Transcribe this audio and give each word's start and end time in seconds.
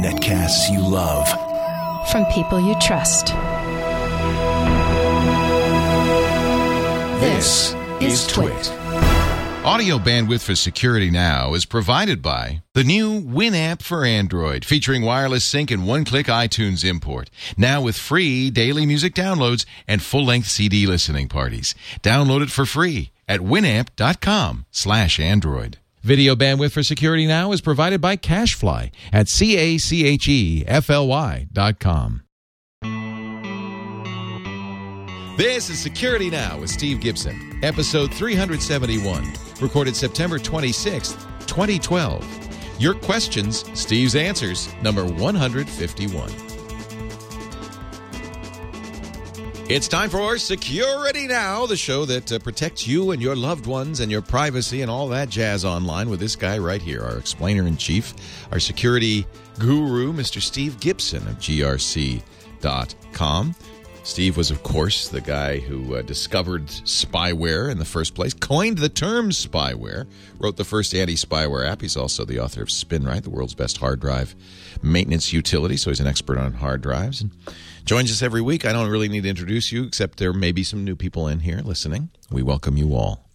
Netcasts 0.00 0.72
you 0.72 0.80
love. 0.80 1.28
From 2.08 2.24
people 2.32 2.58
you 2.58 2.74
trust. 2.80 3.26
This 7.20 7.74
is 8.00 8.26
Twit. 8.26 8.72
Audio 9.64 9.98
bandwidth 9.98 10.42
for 10.42 10.54
Security 10.54 11.10
Now 11.10 11.52
is 11.52 11.66
provided 11.66 12.22
by 12.22 12.62
the 12.72 12.82
new 12.82 13.20
Winamp 13.20 13.82
for 13.82 14.06
Android, 14.06 14.64
featuring 14.64 15.02
wireless 15.02 15.44
sync 15.44 15.70
and 15.70 15.86
one-click 15.86 16.28
iTunes 16.28 16.88
import. 16.88 17.28
Now 17.58 17.82
with 17.82 17.96
free 17.96 18.48
daily 18.48 18.86
music 18.86 19.14
downloads 19.14 19.66
and 19.86 20.02
full-length 20.02 20.48
CD 20.48 20.86
listening 20.86 21.28
parties. 21.28 21.74
Download 22.02 22.42
it 22.42 22.50
for 22.50 22.64
free 22.64 23.12
at 23.28 23.40
winamp.com 23.40 24.64
slash 24.70 25.20
Android. 25.20 25.76
Video 26.02 26.34
bandwidth 26.34 26.72
for 26.72 26.82
Security 26.82 27.26
Now 27.28 27.52
is 27.52 27.60
provided 27.60 28.00
by 28.00 28.16
CacheFly 28.16 28.90
at 29.12 29.28
C-A-C-H-E-F-L-Y 29.28 29.86
dot 31.52 31.78
com. 31.78 32.22
This 35.38 35.70
is 35.70 35.78
Security 35.78 36.28
Now 36.28 36.58
with 36.58 36.70
Steve 36.70 37.00
Gibson, 37.00 37.60
episode 37.62 38.12
371, 38.12 39.32
recorded 39.60 39.94
September 39.94 40.40
26th, 40.40 41.16
2012. 41.46 42.26
Your 42.80 42.94
questions, 42.94 43.64
Steve's 43.78 44.16
answers, 44.16 44.74
number 44.82 45.04
151. 45.04 46.32
It's 49.68 49.86
time 49.88 50.10
for 50.10 50.36
Security 50.38 51.26
Now, 51.26 51.66
the 51.66 51.76
show 51.76 52.04
that 52.04 52.32
uh, 52.32 52.38
protects 52.40 52.86
you 52.86 53.12
and 53.12 53.22
your 53.22 53.36
loved 53.36 53.66
ones 53.66 54.00
and 54.00 54.10
your 54.10 54.20
privacy 54.20 54.82
and 54.82 54.90
all 54.90 55.08
that 55.08 55.30
jazz 55.30 55.64
online 55.64 56.10
with 56.10 56.20
this 56.20 56.36
guy 56.36 56.58
right 56.58 56.82
here, 56.82 57.02
our 57.02 57.16
explainer 57.16 57.66
in 57.66 57.76
chief, 57.76 58.12
our 58.50 58.58
security 58.60 59.24
guru, 59.58 60.12
Mr. 60.12 60.42
Steve 60.42 60.78
Gibson 60.80 61.26
of 61.28 61.36
grc.com. 61.36 62.24
Steve 64.04 64.36
was, 64.36 64.50
of 64.50 64.64
course, 64.64 65.08
the 65.08 65.20
guy 65.20 65.60
who 65.60 65.94
uh, 65.94 66.02
discovered 66.02 66.66
spyware 66.66 67.70
in 67.70 67.78
the 67.78 67.84
first 67.84 68.16
place, 68.16 68.34
coined 68.34 68.78
the 68.78 68.88
term 68.88 69.30
spyware, 69.30 70.08
wrote 70.40 70.56
the 70.56 70.64
first 70.64 70.92
anti 70.92 71.14
spyware 71.14 71.66
app. 71.66 71.80
He's 71.80 71.96
also 71.96 72.24
the 72.24 72.40
author 72.40 72.62
of 72.62 72.68
SpinRite, 72.68 73.22
the 73.22 73.30
world's 73.30 73.54
best 73.54 73.78
hard 73.78 74.00
drive 74.00 74.34
maintenance 74.82 75.32
utility, 75.32 75.76
so 75.76 75.90
he's 75.90 76.00
an 76.00 76.08
expert 76.08 76.36
on 76.36 76.52
hard 76.54 76.82
drives. 76.82 77.22
And 77.22 77.30
joins 77.84 78.10
us 78.10 78.22
every 78.22 78.40
week. 78.40 78.64
I 78.64 78.72
don't 78.72 78.88
really 78.90 79.08
need 79.08 79.22
to 79.24 79.28
introduce 79.28 79.72
you, 79.72 79.84
except 79.84 80.18
there 80.18 80.32
may 80.32 80.52
be 80.52 80.62
some 80.64 80.84
new 80.84 80.96
people 80.96 81.26
in 81.28 81.40
here 81.40 81.60
listening. 81.64 82.10
We 82.30 82.42
welcome 82.42 82.76
you 82.76 82.94
all. 82.94 83.28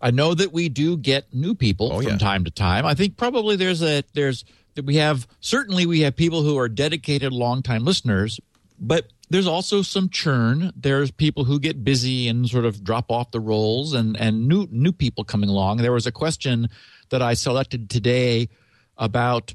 I 0.00 0.10
know 0.12 0.34
that 0.34 0.52
we 0.52 0.68
do 0.68 0.96
get 0.96 1.32
new 1.34 1.54
people 1.54 1.92
Oh, 1.92 2.00
from 2.00 2.12
yeah. 2.12 2.18
time 2.18 2.44
to 2.44 2.50
time. 2.50 2.86
I 2.86 2.94
think 2.94 3.16
probably 3.16 3.56
there's 3.56 3.82
a 3.82 4.04
there's 4.14 4.44
that 4.74 4.84
we 4.84 4.96
have 4.96 5.26
certainly 5.40 5.86
we 5.86 6.00
have 6.00 6.14
people 6.14 6.42
who 6.42 6.56
are 6.58 6.68
dedicated 6.68 7.32
longtime 7.32 7.84
listeners, 7.84 8.38
but 8.78 9.08
there's 9.30 9.46
also 9.48 9.82
some 9.82 10.08
churn. 10.08 10.72
There's 10.76 11.10
people 11.10 11.44
who 11.44 11.58
get 11.58 11.82
busy 11.84 12.28
and 12.28 12.48
sort 12.48 12.64
of 12.64 12.84
drop 12.84 13.10
off 13.10 13.32
the 13.32 13.40
rolls 13.40 13.92
and 13.92 14.16
and 14.20 14.46
new 14.46 14.68
new 14.70 14.92
people 14.92 15.24
coming 15.24 15.50
along. 15.50 15.78
There 15.78 15.92
was 15.92 16.06
a 16.06 16.12
question 16.12 16.68
that 17.08 17.20
I 17.22 17.34
selected 17.34 17.90
today 17.90 18.48
about 18.96 19.52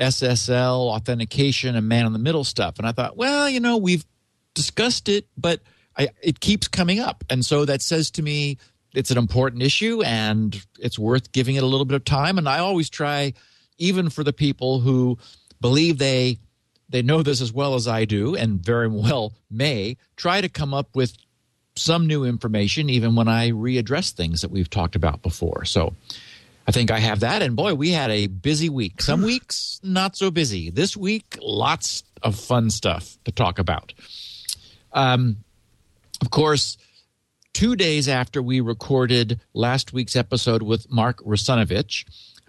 SSL 0.00 0.94
authentication 0.94 1.76
and 1.76 1.88
man 1.88 2.06
in 2.06 2.12
the 2.12 2.18
middle 2.18 2.44
stuff 2.44 2.78
and 2.78 2.86
I 2.86 2.92
thought, 2.92 3.16
well, 3.16 3.48
you 3.48 3.60
know, 3.60 3.76
we've 3.76 4.04
discussed 4.54 5.08
it, 5.08 5.26
but 5.36 5.60
I, 5.96 6.08
it 6.22 6.40
keeps 6.40 6.68
coming 6.68 7.00
up. 7.00 7.24
And 7.30 7.44
so 7.44 7.64
that 7.64 7.82
says 7.82 8.10
to 8.12 8.22
me 8.22 8.58
it's 8.94 9.10
an 9.10 9.18
important 9.18 9.62
issue 9.62 10.02
and 10.02 10.60
it's 10.80 10.98
worth 10.98 11.32
giving 11.32 11.56
it 11.56 11.62
a 11.62 11.66
little 11.66 11.84
bit 11.84 11.96
of 11.96 12.04
time. 12.04 12.38
And 12.38 12.48
I 12.48 12.58
always 12.58 12.88
try, 12.88 13.34
even 13.78 14.08
for 14.10 14.24
the 14.24 14.32
people 14.32 14.80
who 14.80 15.18
believe 15.60 15.98
they 15.98 16.38
they 16.88 17.02
know 17.02 17.22
this 17.22 17.40
as 17.40 17.52
well 17.52 17.74
as 17.74 17.88
I 17.88 18.04
do 18.04 18.36
and 18.36 18.60
very 18.60 18.88
well 18.88 19.32
may, 19.50 19.96
try 20.16 20.40
to 20.40 20.48
come 20.48 20.72
up 20.72 20.94
with 20.94 21.16
some 21.74 22.06
new 22.06 22.24
information 22.24 22.88
even 22.88 23.14
when 23.14 23.28
I 23.28 23.50
readdress 23.50 24.12
things 24.12 24.40
that 24.40 24.50
we've 24.50 24.70
talked 24.70 24.96
about 24.96 25.20
before. 25.22 25.64
So 25.64 25.94
I 26.66 26.72
think 26.72 26.90
I 26.90 26.98
have 26.98 27.20
that. 27.20 27.42
And 27.42 27.54
boy, 27.54 27.74
we 27.74 27.90
had 27.90 28.10
a 28.10 28.26
busy 28.26 28.68
week. 28.68 29.00
Some 29.00 29.22
weeks 29.22 29.80
not 29.82 30.16
so 30.16 30.30
busy. 30.30 30.70
This 30.70 30.96
week, 30.96 31.38
lots 31.40 32.02
of 32.22 32.34
fun 32.36 32.70
stuff 32.70 33.16
to 33.24 33.32
talk 33.32 33.58
about. 33.58 33.92
Um, 34.92 35.38
of 36.20 36.30
course, 36.30 36.76
two 37.52 37.76
days 37.76 38.08
after 38.08 38.42
we 38.42 38.60
recorded 38.60 39.40
last 39.54 39.92
week's 39.92 40.16
episode 40.16 40.62
with 40.62 40.90
Mark 40.90 41.18
Russinovich, 41.24 42.04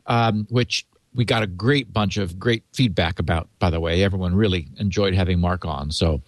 um, 0.05 0.47
which 0.49 0.85
we 1.13 1.25
got 1.25 1.43
a 1.43 1.47
great 1.47 1.91
bunch 1.93 2.17
of 2.17 2.39
great 2.39 2.63
feedback 2.73 3.19
about, 3.19 3.49
by 3.59 3.69
the 3.69 3.79
way. 3.79 4.03
Everyone 4.03 4.35
really 4.35 4.67
enjoyed 4.77 5.13
having 5.13 5.39
Mark 5.39 5.65
on. 5.65 5.91
So 5.91 6.21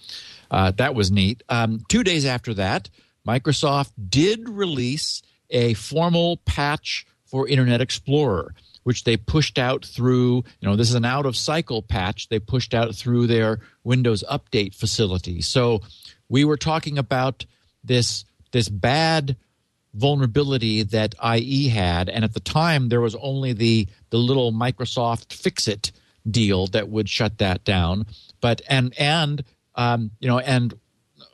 uh, 0.51 0.71
that 0.71 0.95
was 0.95 1.11
neat. 1.11 1.43
Um, 1.49 1.83
two 1.89 2.03
days 2.03 2.25
after 2.25 2.53
that, 2.55 2.89
Microsoft 3.27 3.91
did 4.09 4.49
release 4.49 5.21
a 5.49 5.73
formal 5.75 6.37
patch 6.37 7.05
for 7.29 7.47
Internet 7.47 7.81
Explorer, 7.81 8.53
which 8.83 9.03
they 9.03 9.17
pushed 9.17 9.59
out 9.59 9.85
through, 9.85 10.43
you 10.59 10.67
know, 10.67 10.75
this 10.75 10.89
is 10.89 10.95
an 10.95 11.05
out 11.05 11.25
of 11.25 11.35
cycle 11.35 11.81
patch 11.81 12.29
they 12.29 12.39
pushed 12.39 12.73
out 12.73 12.95
through 12.95 13.27
their 13.27 13.59
Windows 13.83 14.23
Update 14.29 14.73
facility. 14.73 15.41
So 15.41 15.81
we 16.27 16.43
were 16.43 16.57
talking 16.57 16.97
about 16.97 17.45
this 17.83 18.25
this 18.51 18.67
bad 18.67 19.35
vulnerability 19.93 20.83
that 20.83 21.15
IE 21.23 21.69
had, 21.69 22.09
and 22.09 22.23
at 22.23 22.33
the 22.33 22.39
time 22.39 22.89
there 22.89 23.01
was 23.01 23.15
only 23.15 23.53
the 23.53 23.87
the 24.09 24.17
little 24.17 24.51
Microsoft 24.51 25.33
Fix 25.33 25.67
It 25.67 25.91
deal 26.29 26.67
that 26.67 26.89
would 26.89 27.09
shut 27.09 27.37
that 27.37 27.63
down. 27.63 28.05
But 28.41 28.61
and 28.67 28.93
and 28.99 29.43
um, 29.75 30.11
you 30.19 30.27
know 30.27 30.39
and 30.39 30.73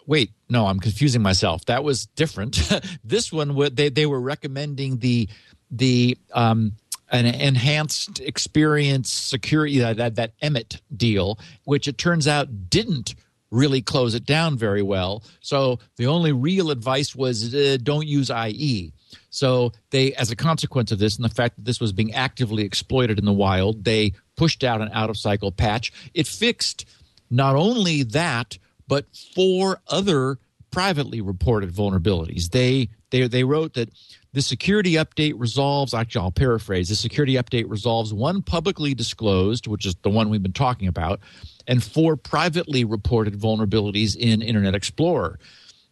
wait 0.07 0.31
no 0.49 0.67
i'm 0.67 0.79
confusing 0.79 1.21
myself 1.21 1.65
that 1.65 1.83
was 1.83 2.05
different 2.15 2.71
this 3.03 3.31
one 3.33 3.57
they, 3.73 3.89
they 3.89 4.05
were 4.05 4.21
recommending 4.21 4.99
the 4.99 5.27
the 5.71 6.17
um 6.33 6.73
an 7.11 7.25
enhanced 7.25 8.19
experience 8.19 9.11
security 9.11 9.79
that, 9.79 9.97
that 9.97 10.15
that 10.15 10.39
EMET 10.41 10.81
deal 10.95 11.39
which 11.63 11.87
it 11.87 11.97
turns 11.97 12.27
out 12.27 12.69
didn't 12.69 13.15
really 13.51 13.81
close 13.81 14.15
it 14.15 14.25
down 14.25 14.57
very 14.57 14.81
well. 14.81 15.23
So 15.39 15.79
the 15.97 16.07
only 16.07 16.31
real 16.33 16.71
advice 16.71 17.15
was 17.15 17.53
uh, 17.53 17.77
don't 17.81 18.07
use 18.07 18.29
ie 18.29 18.91
so 19.29 19.71
they 19.91 20.13
as 20.13 20.31
a 20.31 20.35
consequence 20.35 20.91
of 20.91 20.99
this 20.99 21.15
and 21.15 21.25
the 21.25 21.33
fact 21.33 21.55
that 21.55 21.65
this 21.65 21.79
was 21.79 21.91
being 21.91 22.13
actively 22.13 22.63
exploited 22.63 23.19
in 23.19 23.25
the 23.25 23.33
wild 23.33 23.83
they 23.83 24.13
pushed 24.35 24.63
out 24.63 24.81
an 24.81 24.89
out 24.93 25.09
of 25.09 25.17
cycle 25.17 25.51
patch. 25.51 25.91
It 26.13 26.27
fixed 26.27 26.85
not 27.29 27.55
only 27.55 28.03
that 28.03 28.57
but 28.87 29.05
four 29.33 29.79
other 29.87 30.37
privately 30.71 31.21
reported 31.21 31.71
vulnerabilities. 31.71 32.49
They 32.51 32.89
they 33.09 33.27
they 33.27 33.43
wrote 33.43 33.73
that 33.73 33.89
the 34.35 34.41
security 34.41 34.95
update 34.95 35.33
resolves. 35.37 35.93
Actually, 35.93 36.23
I'll 36.23 36.31
paraphrase. 36.31 36.89
The 36.89 36.95
security 36.95 37.35
update 37.35 37.69
resolves 37.69 38.13
one 38.13 38.41
publicly 38.41 38.93
disclosed, 38.93 39.65
which 39.65 39.85
is 39.85 39.95
the 40.03 40.09
one 40.09 40.29
we've 40.29 40.43
been 40.43 40.51
talking 40.51 40.89
about, 40.89 41.21
and 41.67 41.81
four 41.81 42.17
privately 42.17 42.83
reported 42.83 43.33
vulnerabilities 43.33 44.13
in 44.17 44.41
Internet 44.41 44.75
Explorer. 44.75 45.39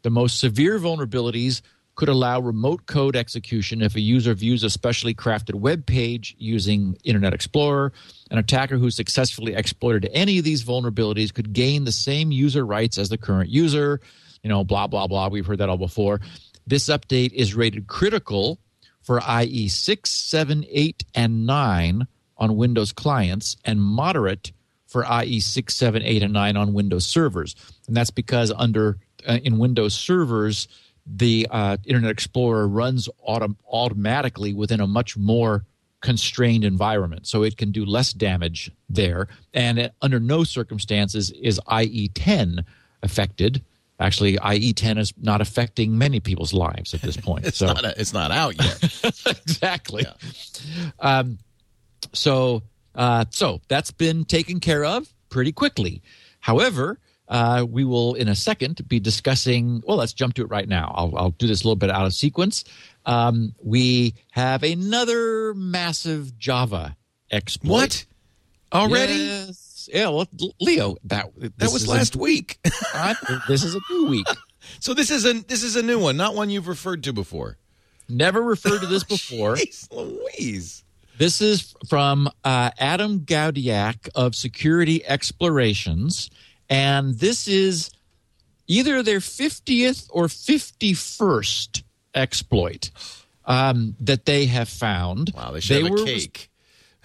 The 0.02 0.09
most 0.09 0.42
severe 0.42 0.78
vulnerabilities 0.78 1.62
could 1.96 2.09
allow 2.09 2.42
remote 2.42 2.86
code 2.86 3.16
execution 3.16 3.82
if 3.82 3.96
a 3.96 4.02
user 4.02 4.34
views 4.34 4.66
a 4.66 4.70
specially 4.70 5.14
crafted 5.14 5.56
web 5.56 5.86
page 5.86 6.36
using 6.38 6.98
Internet 7.06 7.34
Explorer. 7.34 7.94
An 8.30 8.40
attacker 8.40 8.78
who 8.78 8.92
successfully 8.92 9.56
exploited 9.56 10.09
any 10.12 10.38
of 10.38 10.44
these 10.44 10.66
vulnerabilities 10.66 11.34
could 11.34 11.53
gain 11.53 11.86
the 11.86 11.94
same 11.94 12.30
user 12.30 12.66
rights 12.66 12.98
as 12.98 13.08
the 13.08 13.18
current 13.18 13.50
user. 13.50 14.02
You 14.44 14.50
know, 14.50 14.66
blah, 14.66 14.88
blah, 14.88 15.08
blah. 15.08 15.30
We've 15.30 15.46
heard 15.46 15.59
that 15.59 15.70
all 15.70 15.78
before. 15.78 16.20
This 16.66 16.85
update 16.85 17.34
is 17.34 17.56
rated 17.56 17.88
critical 17.88 18.59
for 19.01 19.22
IE 19.41 19.68
6, 19.68 20.09
7, 20.09 20.66
8, 20.69 21.03
and 21.13 21.46
9 21.46 22.07
on 22.38 22.56
Windows 22.56 22.91
clients 22.91 23.58
and 23.66 23.82
moderate 23.82 24.52
for 24.88 25.05
IE 25.23 25.40
6, 25.40 25.73
7, 25.73 26.02
8, 26.02 26.23
and 26.23 26.34
9 26.34 26.58
on 26.58 26.73
Windows 26.73 27.05
servers. 27.05 27.55
And 27.88 27.97
that's 27.97 28.11
because 28.11 28.52
under 28.55 28.97
uh, 29.28 29.40
in 29.43 29.58
Windows 29.58 29.93
servers, 29.93 30.67
the 31.05 31.47
uh, 31.52 31.78
Internet 31.85 32.11
Explorer 32.11 32.67
runs 32.67 33.09
autom- 33.28 33.58
automatically 33.70 34.53
within 34.53 34.79
a 34.79 34.88
much 34.88 35.17
more 35.17 35.66
constrained 36.02 36.66
environment, 36.66 37.26
so 37.26 37.43
it 37.43 37.58
can 37.58 37.72
do 37.72 37.85
less 37.85 38.14
damage 38.14 38.72
there. 38.90 39.28
And 39.53 39.79
it, 39.79 39.93
under 40.02 40.20
no 40.20 40.43
circumstances 40.43 41.32
is 41.32 41.59
IE10 41.67 42.64
affected. 43.02 43.64
Actually, 44.03 44.35
IE10 44.35 45.00
is 45.00 45.14
not 45.17 45.40
affecting 45.40 45.97
many 45.97 46.20
people's 46.20 46.52
lives 46.52 46.94
at 46.94 47.02
this 47.02 47.16
point. 47.16 47.46
It's 47.46 47.58
so 47.58 47.67
not 47.67 47.85
it's 47.85 48.11
not 48.11 48.32
out 48.32 48.61
yet. 48.61 48.84
exactly. 49.26 50.05
Um, 51.00 51.38
so 52.11 52.64
uh, 52.96 53.23
so 53.29 53.61
that's 53.70 53.91
been 53.91 54.26
taken 54.26 54.59
care 54.59 54.84
of 54.84 55.08
pretty 55.29 55.53
quickly. 55.53 56.02
However, 56.41 57.00
uh, 57.29 57.66
we 57.67 57.85
will 57.85 58.16
in 58.16 58.28
a 58.28 58.35
second 58.35 58.85
be 58.90 59.00
discussing. 59.00 59.82
Well, 59.88 59.96
let's 59.96 60.11
jump 60.11 60.34
to 60.34 60.41
it 60.41 60.50
right 60.50 60.67
now. 60.67 60.91
I'll, 60.94 61.17
I'll 61.17 61.29
do 61.29 61.47
this 61.47 61.61
a 61.61 61.64
little 61.64 61.78
bit 61.78 61.90
out 61.90 62.05
of 62.05 62.14
sequence. 62.14 62.66
Um, 63.05 63.55
we 63.64 64.16
have 64.32 64.64
another 64.64 65.53
massive 65.53 66.38
Java 66.38 66.97
exploit. 67.32 67.72
What? 67.72 68.05
Already? 68.73 69.14
Yes. 69.14 69.72
Yeah, 69.91 70.09
well, 70.09 70.28
Leo, 70.59 70.97
that 71.06 71.28
That 71.58 71.72
was 71.72 71.88
last 71.88 72.16
a, 72.16 72.18
week. 72.18 72.59
this 73.47 73.64
is 73.64 73.76
a 73.76 73.80
new 73.90 74.08
week. 74.08 74.28
so 74.80 74.94
this 74.94 75.12
is 75.12 75.26
a 75.26 75.34
this 75.34 75.64
is 75.64 75.76
a 75.76 75.84
new 75.84 76.00
one, 76.00 76.18
not 76.18 76.35
one 76.35 76.50
you've 76.50 76.68
referred 76.68 77.03
to 77.03 77.14
before. 77.14 77.58
Never 78.09 78.41
referred 78.41 78.82
to 78.82 78.88
this 78.88 79.03
before. 79.16 79.56
Jeez 79.56 79.91
Louise. 79.91 80.84
This 81.18 81.41
is 81.41 81.76
from 81.88 82.28
uh, 82.44 82.72
Adam 82.80 83.20
Gowdiak 83.20 84.09
of 84.16 84.35
Security 84.35 85.06
Explorations, 85.06 86.32
and 86.70 87.20
this 87.20 87.47
is 87.47 87.91
either 88.68 89.03
their 89.03 89.20
50th 89.20 90.08
or 90.12 90.26
51st 90.26 91.84
exploit 92.16 92.90
um, 93.46 93.96
that 94.00 94.26
they 94.26 94.46
have 94.46 94.70
found. 94.70 95.32
Wow, 95.36 95.52
they 95.52 95.59
should 95.59 95.84
they 95.84 95.90
have 95.90 96.00
a 96.00 96.03
cake. 96.03 96.50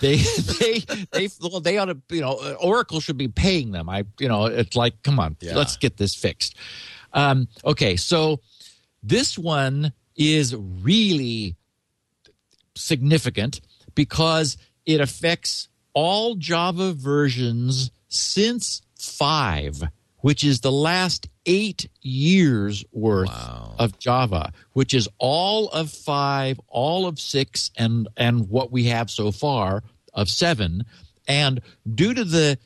They 0.00 0.16
they 0.60 0.78
they 1.12 1.28
well, 1.40 1.60
they 1.60 1.78
ought 1.78 1.86
to 1.86 1.98
you 2.10 2.20
know 2.20 2.56
Oracle 2.60 3.00
should 3.00 3.16
be 3.18 3.28
paying 3.28 3.72
them. 3.72 3.88
I 3.88 4.04
you 4.18 4.28
know 4.28 4.46
it's 4.46 4.76
like 4.76 5.02
come 5.02 5.18
on, 5.18 5.36
Yeah. 5.40 5.54
let's 5.56 5.76
get 5.76 5.96
this 5.96 6.14
fixed. 6.14 6.54
Um, 7.12 7.48
okay, 7.64 7.96
so 7.96 8.40
this 9.02 9.38
one 9.38 9.92
is 10.16 10.54
really 10.54 11.56
significant 12.74 13.60
because 13.94 14.56
it 14.86 15.00
affects 15.00 15.68
all 15.94 16.34
Java 16.36 16.92
versions 16.92 17.90
since 18.08 18.82
five, 18.98 19.82
which 20.20 20.42
is 20.44 20.60
the 20.60 20.72
last 20.72 21.28
eight 21.46 21.88
years 22.02 22.84
worth 22.92 23.28
Wow. 23.28 23.74
of 23.78 23.98
Java, 23.98 24.52
which 24.72 24.94
is 24.94 25.08
all 25.18 25.68
of 25.68 25.90
five, 25.90 26.60
all 26.68 27.06
of 27.06 27.18
six, 27.20 27.70
and 27.76 28.08
and 28.16 28.48
what 28.48 28.70
we 28.72 28.84
have 28.84 29.10
so 29.10 29.30
far 29.32 29.82
of 30.14 30.28
seven. 30.28 30.84
And 31.26 31.60
due 31.94 32.14
to 32.14 32.24
the 32.24 32.58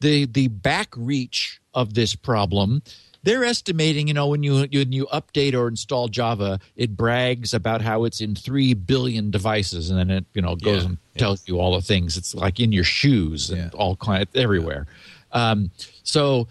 the 0.00 0.26
the 0.26 0.48
back 0.48 0.94
reach 0.96 1.60
of 1.74 1.94
this 1.94 2.14
problem, 2.14 2.82
they're 3.22 3.44
estimating, 3.44 4.08
you 4.08 4.14
know, 4.14 4.28
when 4.28 4.42
you 4.42 4.66
when 4.72 4.92
you 4.92 5.06
update 5.12 5.54
or 5.54 5.68
install 5.68 6.08
Java, 6.08 6.60
it 6.76 6.96
brags 6.96 7.52
about 7.54 7.80
how 7.82 8.04
it's 8.04 8.20
in 8.20 8.34
three 8.34 8.74
billion 8.74 9.30
devices, 9.30 9.90
and 9.90 9.98
then 9.98 10.10
it 10.10 10.24
you 10.34 10.42
know 10.42 10.54
goes 10.56 10.82
Yeah, 10.82 10.88
and 10.88 10.98
yeah. 11.14 11.18
tells 11.20 11.48
you 11.48 11.58
all 11.58 11.74
the 11.74 11.82
things. 11.82 12.16
It's 12.16 12.34
like 12.34 12.60
in 12.60 12.72
your 12.72 12.84
shoes 12.84 13.50
and 13.50 13.58
Yeah. 13.72 13.78
all 13.78 13.96
kind 13.96 14.26
everywhere. 14.34 14.86
Um, 15.32 15.70
so 16.04 16.48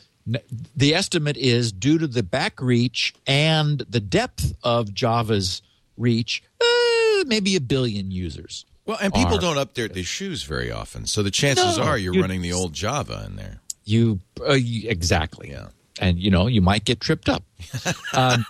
the 0.76 0.94
estimate 0.94 1.38
is 1.38 1.72
due 1.72 1.98
to 1.98 2.08
the 2.08 2.24
back 2.24 2.62
reach 2.62 3.14
and 3.26 3.80
the 3.90 4.00
depth 4.00 4.54
of 4.64 4.94
Java's 4.94 5.62
reach, 5.98 6.44
uh, 6.62 7.24
maybe 7.26 7.56
a 7.56 7.62
billion 7.62 8.12
users. 8.12 8.66
Well, 8.86 8.98
and 9.02 9.14
people 9.14 9.36
are- 9.38 9.42
don't 9.42 9.58
update 9.58 9.94
their 9.94 10.04
shoes 10.04 10.44
very 10.44 10.72
often, 10.72 11.08
so 11.08 11.24
the 11.24 11.32
chances 11.32 11.78
No, 11.78 11.84
are 11.84 11.98
you're 11.98 12.14
you- 12.14 12.22
running 12.22 12.42
the 12.42 12.54
old 12.54 12.74
Java 12.74 13.24
in 13.28 13.36
there. 13.36 13.62
You, 13.86 14.20
uh, 14.48 14.54
you 14.54 14.90
exactly, 14.90 15.50
Yeah. 15.52 15.70
and 16.00 16.20
you 16.20 16.30
know 16.30 16.48
you 16.48 16.62
might 16.62 16.84
get 16.86 17.00
tripped 17.00 17.30
up. 17.30 17.44
Um, 18.14 18.46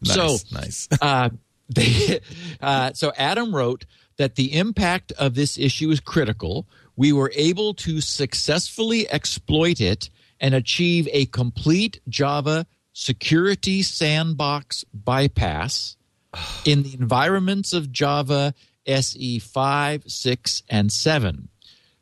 Nice, 0.00 0.14
So- 0.14 0.38
nice. 0.52 0.88
uh, 1.00 1.30
they, 1.68 2.20
uh, 2.60 2.92
so 2.92 3.12
Adam 3.16 3.54
wrote 3.54 3.84
that 4.16 4.36
the 4.36 4.54
impact 4.56 5.12
of 5.12 5.34
this 5.34 5.58
issue 5.58 5.90
is 5.90 6.00
critical. 6.00 6.66
We 6.98 7.12
were 7.12 7.30
able 7.36 7.74
to 7.74 8.00
successfully 8.00 9.08
exploit 9.08 9.80
it 9.80 10.10
and 10.40 10.52
achieve 10.52 11.08
a 11.12 11.26
complete 11.26 12.00
Java 12.08 12.66
security 12.92 13.82
sandbox 13.82 14.84
bypass 14.92 15.96
in 16.64 16.82
the 16.82 16.94
environments 16.94 17.72
of 17.72 17.92
Java 17.92 18.52
SE 18.84 19.38
5, 19.38 20.02
6, 20.08 20.62
and 20.68 20.90
7. 20.90 21.48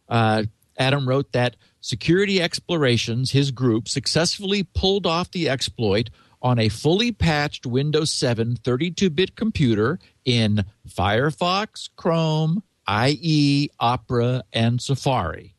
Uh, 0.08 0.44
Adam 0.78 1.06
wrote 1.06 1.31
that 1.32 1.56
Security 1.82 2.40
Explorations, 2.40 3.32
his 3.32 3.50
group, 3.50 3.88
successfully 3.88 4.62
pulled 4.62 5.04
off 5.04 5.31
the 5.31 5.50
exploit 5.50 6.08
on 6.40 6.58
a 6.58 6.70
fully 6.70 7.12
patched 7.12 7.66
Windows 7.66 8.10
7 8.10 8.56
32 8.56 9.10
bit 9.10 9.37
computer 9.37 9.98
in 10.25 10.64
Firefox, 10.88 11.90
Chrome, 11.96 12.62
IE, 12.88 13.71
Opera, 13.81 14.44
and 14.53 14.81
Safari. 14.81 15.55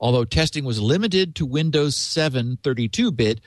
Although 0.00 0.24
testing 0.24 0.64
was 0.64 0.80
limited 0.80 1.34
to 1.36 1.46
Windows 1.46 1.96
7 1.96 2.58
32 2.62 3.10
bit, 3.12 3.40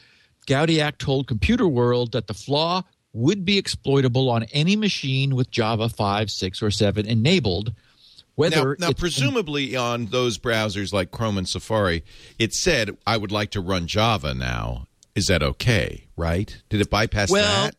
Gowdiak 0.47 0.97
told 0.97 1.27
Computer 1.27 1.67
World 1.67 2.11
that 2.11 2.27
the 2.27 2.33
flaw 2.33 2.83
would 3.13 3.45
be 3.45 3.57
exploitable 3.57 4.29
on 4.29 4.43
any 4.51 4.75
machine 4.75 5.35
with 5.35 5.49
Java 5.51 5.87
5, 5.89 6.29
6, 6.31 6.61
or 6.63 6.71
7 6.71 7.05
enabled. 7.05 7.73
Whether 8.35 8.75
now 8.79 8.89
it's- 8.89 8.99
presumably 8.99 9.75
on 9.75 10.07
those 10.07 10.39
browsers 10.39 10.91
like 10.91 11.11
Chrome 11.11 11.37
and 11.37 11.47
Safari, 11.47 12.03
it 12.39 12.53
said, 12.53 12.97
I 13.05 13.17
would 13.17 13.31
like 13.31 13.51
to 13.51 13.61
run 13.61 13.85
Java 13.87 14.33
now. 14.33 14.87
Is 15.15 15.27
that 15.27 15.43
okay, 15.43 16.05
right? 16.17 16.57
Did 16.69 16.81
it 16.81 16.89
bypass 16.89 17.29
Well, 17.29 17.65
that? 17.65 17.75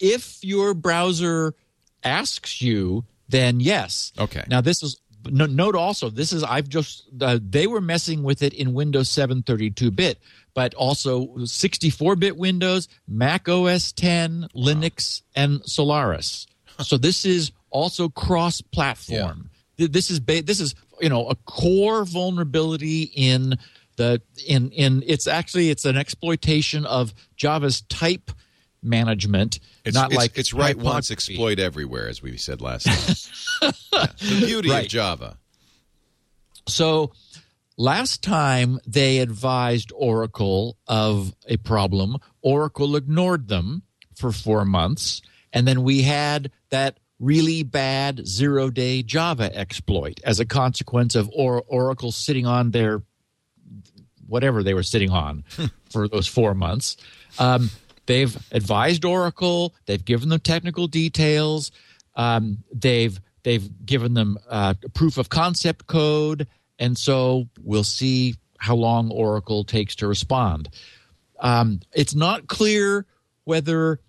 if 0.00 0.38
your 0.42 0.74
browser 0.74 1.54
asks 2.02 2.60
you, 2.60 3.04
then 3.28 3.60
yes. 3.60 4.12
Okay. 4.18 4.44
Now 4.48 4.60
this 4.60 4.82
is 4.82 5.00
no, 5.28 5.46
note 5.46 5.74
also 5.74 6.10
this 6.10 6.32
is 6.32 6.44
I've 6.44 6.68
just 6.68 7.08
uh, 7.20 7.38
they 7.42 7.66
were 7.66 7.80
messing 7.80 8.22
with 8.22 8.42
it 8.42 8.54
in 8.54 8.74
Windows 8.74 9.08
7 9.08 9.42
32 9.42 9.90
bit, 9.90 10.18
but 10.54 10.74
also 10.74 11.44
64 11.44 12.16
bit 12.16 12.36
Windows, 12.36 12.88
Mac 13.08 13.48
OS 13.48 13.92
10, 13.92 14.48
Linux, 14.54 15.22
and 15.34 15.64
Solaris. 15.64 16.46
So 16.80 16.96
this 16.98 17.24
is 17.24 17.52
also 17.70 18.08
cross 18.08 18.60
platform. 18.60 19.50
This 19.76 20.10
is 20.10 20.20
ba- 20.20 20.42
this 20.42 20.60
is 20.60 20.74
you 21.00 21.08
know 21.08 21.28
a 21.28 21.34
core 21.34 22.04
vulnerability 22.04 23.02
in 23.14 23.58
the 23.96 24.22
in 24.46 24.70
in 24.70 25.02
it's 25.06 25.26
actually 25.26 25.70
it's 25.70 25.84
an 25.84 25.96
exploitation 25.96 26.86
of 26.86 27.12
Java's 27.36 27.82
type 27.82 28.30
management. 28.86 29.60
It's, 29.84 29.94
not 29.94 30.12
it's, 30.12 30.16
like 30.16 30.38
it's 30.38 30.52
write 30.52 30.78
once, 30.78 31.10
exploit 31.10 31.58
everywhere, 31.58 32.08
as 32.08 32.22
we 32.22 32.36
said 32.36 32.60
last 32.60 32.86
time. 32.86 33.72
Yeah. 33.92 34.06
The 34.18 34.46
beauty 34.46 34.70
of 34.70 34.88
Java. 34.88 35.38
So 36.68 37.12
last 37.78 38.22
time 38.22 38.78
they 38.86 39.18
advised 39.18 39.92
Oracle 39.94 40.76
of 40.86 41.34
a 41.46 41.56
problem, 41.56 42.18
Oracle 42.42 42.96
ignored 42.96 43.48
them 43.48 43.82
for 44.14 44.32
four 44.32 44.64
months. 44.66 45.22
And 45.52 45.66
then 45.66 45.82
we 45.82 46.02
had 46.02 46.50
that 46.70 46.98
really 47.18 47.62
bad 47.62 48.26
zero 48.26 48.68
day 48.68 49.02
Java 49.02 49.54
exploit 49.56 50.20
as 50.24 50.40
a 50.40 50.44
consequence 50.44 51.14
of 51.14 51.30
or- 51.32 51.64
Oracle 51.66 52.12
sitting 52.12 52.46
on 52.46 52.70
their 52.72 53.02
whatever 54.26 54.62
they 54.62 54.74
were 54.74 54.82
sitting 54.82 55.10
on 55.10 55.44
for 55.90 56.08
those 56.08 56.26
four 56.26 56.54
months. 56.54 56.96
Um, 57.38 57.70
they've 58.06 58.36
advised 58.52 59.04
Oracle. 59.04 59.74
They've 59.86 60.04
given 60.04 60.28
them 60.28 60.40
technical 60.40 60.86
details. 60.86 61.70
Um, 62.14 62.64
they've 62.72 63.18
they've 63.42 63.68
given 63.84 64.14
them 64.14 64.38
uh, 64.48 64.74
proof 64.94 65.18
of 65.18 65.28
concept 65.28 65.86
code, 65.86 66.46
and 66.78 66.96
so 66.96 67.48
we'll 67.62 67.84
see 67.84 68.34
how 68.58 68.74
long 68.74 69.10
Oracle 69.10 69.64
takes 69.64 69.94
to 69.96 70.06
respond. 70.06 70.68
Um, 71.38 71.80
it's 71.92 72.14
not 72.14 72.46
clear 72.46 73.06
whether 73.44 74.00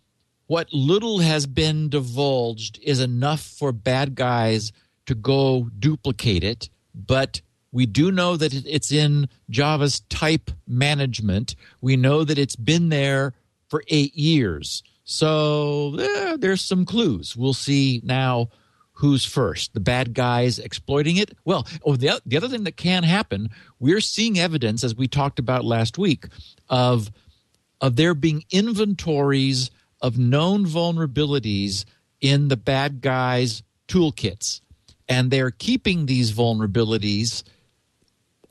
what 0.47 0.71
little 0.71 1.19
has 1.19 1.45
been 1.45 1.89
divulged 1.89 2.79
is 2.81 3.01
enough 3.01 3.41
for 3.41 3.73
bad 3.73 4.15
guys 4.15 4.71
to 5.05 5.13
go 5.13 5.69
duplicate 5.77 6.43
it, 6.43 6.69
but 6.95 7.41
we 7.71 7.85
do 7.85 8.11
know 8.11 8.37
that 8.37 8.53
it's 8.53 8.91
in 8.91 9.27
Java's 9.49 9.99
type 10.09 10.51
management. 10.67 11.55
We 11.81 11.97
know 11.97 12.23
that 12.23 12.37
it's 12.37 12.55
been 12.55 12.89
there 12.89 13.33
for 13.69 13.83
eight 13.87 14.15
years. 14.15 14.83
So 15.03 15.95
eh, 15.99 16.37
there's 16.37 16.61
some 16.61 16.85
clues. 16.85 17.35
We'll 17.35 17.53
see 17.53 18.01
now 18.03 18.49
who's 18.97 19.23
first 19.23 19.73
the 19.75 19.79
bad 19.79 20.15
guys 20.15 20.57
exploiting 20.57 21.17
it 21.17 21.31
well 21.45 21.67
oh 21.85 21.95
the, 21.95 22.19
the 22.25 22.35
other 22.35 22.47
thing 22.47 22.63
that 22.63 22.75
can 22.75 23.03
happen 23.03 23.47
we're 23.79 24.01
seeing 24.01 24.39
evidence 24.39 24.83
as 24.83 24.95
we 24.95 25.07
talked 25.07 25.37
about 25.37 25.63
last 25.63 25.99
week 25.99 26.25
of 26.67 27.11
of 27.79 27.95
there 27.95 28.15
being 28.15 28.43
inventories 28.49 29.69
of 30.01 30.17
known 30.17 30.65
vulnerabilities 30.65 31.85
in 32.21 32.47
the 32.47 32.57
bad 32.57 32.99
guys 32.99 33.61
toolkits 33.87 34.61
and 35.07 35.29
they're 35.29 35.51
keeping 35.51 36.07
these 36.07 36.31
vulnerabilities 36.31 37.43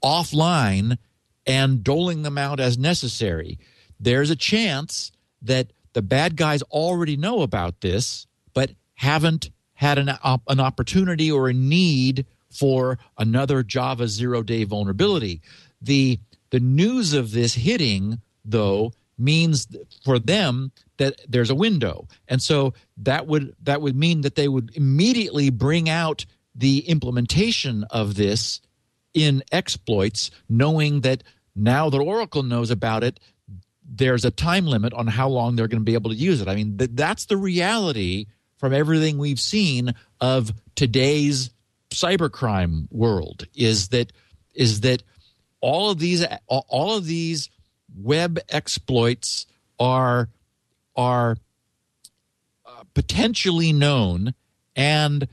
offline 0.03 0.97
and 1.45 1.83
doling 1.83 2.23
them 2.23 2.39
out 2.39 2.61
as 2.61 2.79
necessary 2.79 3.59
there's 4.01 4.31
a 4.31 4.37
chance 4.37 5.13
that 5.43 5.69
the 5.93 6.03
bad 6.03 6.37
guys 6.37 6.63
already 6.63 7.17
know 7.17 7.43
about 7.43 7.81
this 7.81 8.27
but 8.55 8.71
haven't 8.95 9.51
had 9.75 9.99
an, 9.99 10.11
op- 10.23 10.43
an 10.49 10.61
opportunity 10.61 11.31
or 11.31 11.49
a 11.49 11.53
need 11.53 12.27
for 12.51 12.99
another 13.19 13.63
java 13.63 14.09
zero 14.09 14.43
day 14.43 14.65
vulnerability. 14.65 15.41
The 15.81 16.19
the 16.51 16.61
news 16.61 17.13
of 17.13 17.33
this 17.33 17.55
hitting 17.55 18.21
though 18.45 18.93
means 19.19 19.67
for 20.05 20.19
them 20.19 20.73
that 20.99 21.21
there's 21.29 21.51
a 21.51 21.55
window. 21.55 22.07
And 22.29 22.43
so 22.43 22.75
that 22.99 23.27
would 23.27 23.55
that 23.63 23.81
would 23.81 23.97
mean 23.97 24.23
that 24.23 24.35
they 24.35 24.49
would 24.49 24.75
immediately 24.75 25.51
bring 25.51 25.89
out 25.89 26.25
the 26.55 26.79
implementation 26.89 27.85
of 27.85 28.15
this 28.15 28.61
in 29.13 29.43
exploits, 29.53 30.31
knowing 30.49 31.01
that 31.03 31.23
now 31.55 31.89
that 31.91 31.99
Oracle 31.99 32.43
knows 32.43 32.71
about 32.71 33.03
it, 33.03 33.19
there's 33.89 34.25
a 34.25 34.31
time 34.31 34.67
limit 34.67 34.93
on 34.95 35.07
how 35.07 35.29
long 35.29 35.57
they're 35.57 35.69
going 35.69 35.81
to 35.81 35.85
be 35.85 35.95
able 35.95 36.11
to 36.11 36.17
use 36.17 36.41
it. 36.41 36.49
I 36.49 36.55
mean, 36.55 36.79
th- 36.79 36.91
that's 36.95 37.27
the 37.27 37.37
reality 37.37 38.27
from 38.59 38.73
everything 38.73 39.19
we've 39.19 39.41
seen 39.41 39.95
of 40.21 40.53
today's 40.75 41.51
cybercrime 41.91 42.91
world 42.91 43.47
is 43.55 43.89
that 43.89 44.13
is 44.55 44.81
that 44.81 45.03
all 45.61 45.91
of 45.91 45.99
these 45.99 46.25
all 46.47 46.97
of 46.97 47.07
these 47.07 47.51
web 47.97 48.39
exploits 48.49 49.47
are 49.79 50.29
are 50.97 51.37
uh, 52.67 52.83
potentially 52.95 53.73
known 53.73 54.35
and 54.75 55.29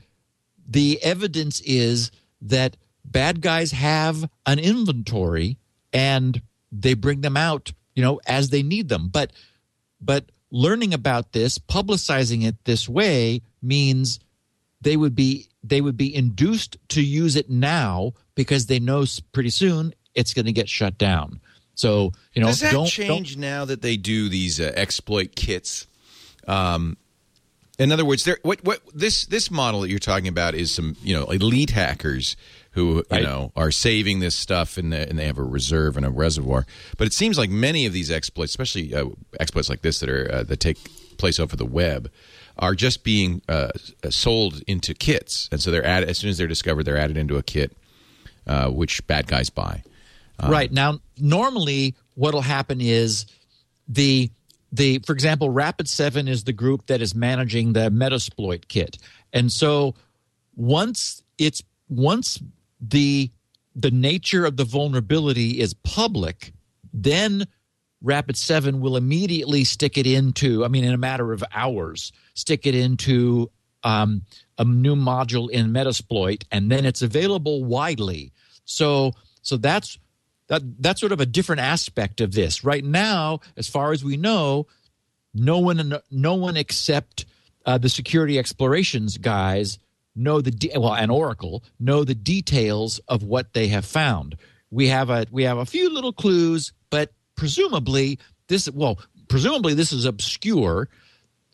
the 0.66 1.02
evidence 1.02 1.60
is 1.62 2.10
that 2.40 2.76
bad 3.04 3.40
guys 3.40 3.72
have 3.72 4.28
an 4.46 4.58
inventory 4.58 5.58
and 5.92 6.40
they 6.72 6.94
bring 6.94 7.20
them 7.20 7.36
out 7.36 7.72
you 7.94 8.02
know 8.02 8.20
as 8.26 8.50
they 8.50 8.62
need 8.62 8.88
them. 8.88 9.08
But 9.08 9.32
but 10.00 10.26
learning 10.50 10.94
about 10.94 11.32
this 11.32 11.58
publicizing 11.58 12.44
it 12.44 12.56
this 12.64 12.88
way 12.88 13.42
means 13.62 14.20
they 14.80 14.96
would 14.96 15.14
be 15.14 15.48
they 15.62 15.80
would 15.80 15.96
be 15.96 16.14
induced 16.14 16.76
to 16.90 17.02
use 17.02 17.36
it 17.36 17.50
now 17.50 18.12
because 18.34 18.66
they 18.66 18.78
know 18.78 19.04
pretty 19.32 19.50
soon 19.50 19.94
it's 20.14 20.34
going 20.34 20.46
to 20.46 20.52
get 20.52 20.68
shut 20.68 20.98
down. 20.98 21.40
So 21.74 22.12
you 22.34 22.40
know 22.40 22.48
does 22.48 22.60
that 22.60 22.72
don't, 22.72 22.86
change 22.86 23.34
don't, 23.34 23.40
now 23.40 23.64
that 23.64 23.82
they 23.82 23.96
do 23.96 24.28
these 24.28 24.60
uh, 24.60 24.72
exploit 24.76 25.34
kits? 25.34 25.86
Um, 26.46 26.96
in 27.78 27.90
other 27.90 28.04
words, 28.04 28.28
what 28.42 28.62
what 28.64 28.80
this 28.94 29.26
this 29.26 29.50
model 29.50 29.80
that 29.80 29.88
you're 29.88 29.98
talking 29.98 30.28
about 30.28 30.54
is 30.54 30.72
some 30.72 30.96
you 31.02 31.14
know 31.14 31.24
elite 31.26 31.70
hackers 31.70 32.36
who 32.74 32.96
you 32.96 33.04
Right. 33.10 33.22
know 33.22 33.52
are 33.56 33.70
saving 33.70 34.20
this 34.20 34.34
stuff 34.34 34.76
and, 34.76 34.92
they- 34.92 35.06
and 35.06 35.18
they 35.18 35.26
have 35.26 35.38
a 35.38 35.42
reserve 35.44 35.96
and 35.96 36.04
a 36.04 36.10
reservoir. 36.10 36.66
But 36.98 37.06
it 37.06 37.12
seems 37.12 37.38
like 37.38 37.50
many 37.50 37.86
of 37.86 37.92
these 37.92 38.10
exploits, 38.10 38.52
especially 38.52 38.94
uh, 38.94 39.06
exploits 39.40 39.68
like 39.68 39.82
this 39.82 40.00
that 40.00 40.08
are 40.10 40.30
uh, 40.32 40.42
that 40.44 40.60
take 40.60 40.78
place 41.16 41.38
over 41.38 41.54
the 41.56 41.64
web, 41.66 42.10
are 42.58 42.74
just 42.74 43.04
being 43.04 43.42
uh, 43.48 43.68
sold 44.10 44.62
into 44.66 44.94
kits, 44.94 45.48
and 45.52 45.60
so 45.60 45.70
they're 45.70 45.86
added 45.86 46.08
as 46.08 46.18
soon 46.18 46.30
as 46.30 46.38
they're 46.38 46.46
discovered, 46.48 46.82
they're 46.84 46.96
added 46.98 47.16
into 47.16 47.36
a 47.36 47.42
kit, 47.42 47.76
uh, 48.46 48.68
which 48.70 49.06
bad 49.06 49.26
guys 49.26 49.50
buy. 49.50 49.82
right 50.48 50.72
now 50.72 50.98
normally 51.18 51.94
what'll 52.16 52.40
happen 52.40 52.80
is 52.80 53.24
the 53.88 54.28
the 54.72 54.98
for 55.06 55.12
example 55.12 55.48
rapid 55.48 55.88
7 55.88 56.26
is 56.26 56.42
the 56.42 56.52
group 56.52 56.86
that 56.86 57.00
is 57.00 57.14
managing 57.14 57.72
the 57.72 57.88
metasploit 57.90 58.66
kit 58.66 58.98
and 59.32 59.52
so 59.52 59.94
once 60.56 61.22
it's 61.38 61.62
once 61.88 62.40
the 62.88 63.30
the 63.74 63.90
nature 63.90 64.44
of 64.44 64.56
the 64.56 64.64
vulnerability 64.64 65.60
is 65.60 65.74
public 65.74 66.52
then 66.92 67.46
rapid 68.02 68.36
7 68.36 68.80
will 68.80 68.96
immediately 68.96 69.64
stick 69.64 69.98
it 69.98 70.06
into 70.06 70.64
i 70.64 70.68
mean 70.68 70.84
in 70.84 70.92
a 70.92 70.98
matter 70.98 71.32
of 71.32 71.42
hours 71.52 72.12
stick 72.34 72.66
it 72.66 72.74
into 72.74 73.50
um, 73.84 74.22
a 74.58 74.64
new 74.64 74.96
module 74.96 75.50
in 75.50 75.72
metasploit 75.72 76.44
and 76.50 76.70
then 76.70 76.84
it's 76.84 77.02
available 77.02 77.64
widely. 77.64 78.32
So 78.64 79.12
so 79.42 79.56
that's 79.56 79.98
that 80.48 80.62
that's 80.82 81.00
sort 81.00 81.12
of 81.12 81.20
a 81.20 81.26
different 81.26 81.60
aspect 81.60 82.20
of 82.20 82.32
this. 82.32 82.64
Right 82.64 82.84
now 82.84 83.40
as 83.56 83.68
far 83.68 83.92
as 83.92 84.02
we 84.02 84.16
know 84.16 84.66
no 85.34 85.58
one 85.58 86.00
no 86.10 86.34
one 86.34 86.56
except 86.56 87.26
uh, 87.66 87.78
the 87.78 87.88
security 87.88 88.38
explorations 88.38 89.18
guys 89.18 89.78
know 90.16 90.40
the 90.40 90.50
de- 90.50 90.78
well 90.78 90.94
and 90.94 91.10
oracle 91.10 91.64
know 91.78 92.04
the 92.04 92.14
details 92.14 93.00
of 93.08 93.22
what 93.22 93.52
they 93.52 93.68
have 93.68 93.84
found. 93.84 94.36
We 94.70 94.88
have 94.88 95.10
a 95.10 95.26
we 95.30 95.44
have 95.44 95.58
a 95.58 95.66
few 95.66 95.90
little 95.90 96.12
clues 96.12 96.72
but 96.90 97.12
presumably 97.36 98.18
this 98.48 98.70
well 98.70 98.98
presumably 99.28 99.74
this 99.74 99.92
is 99.92 100.04
obscure. 100.04 100.88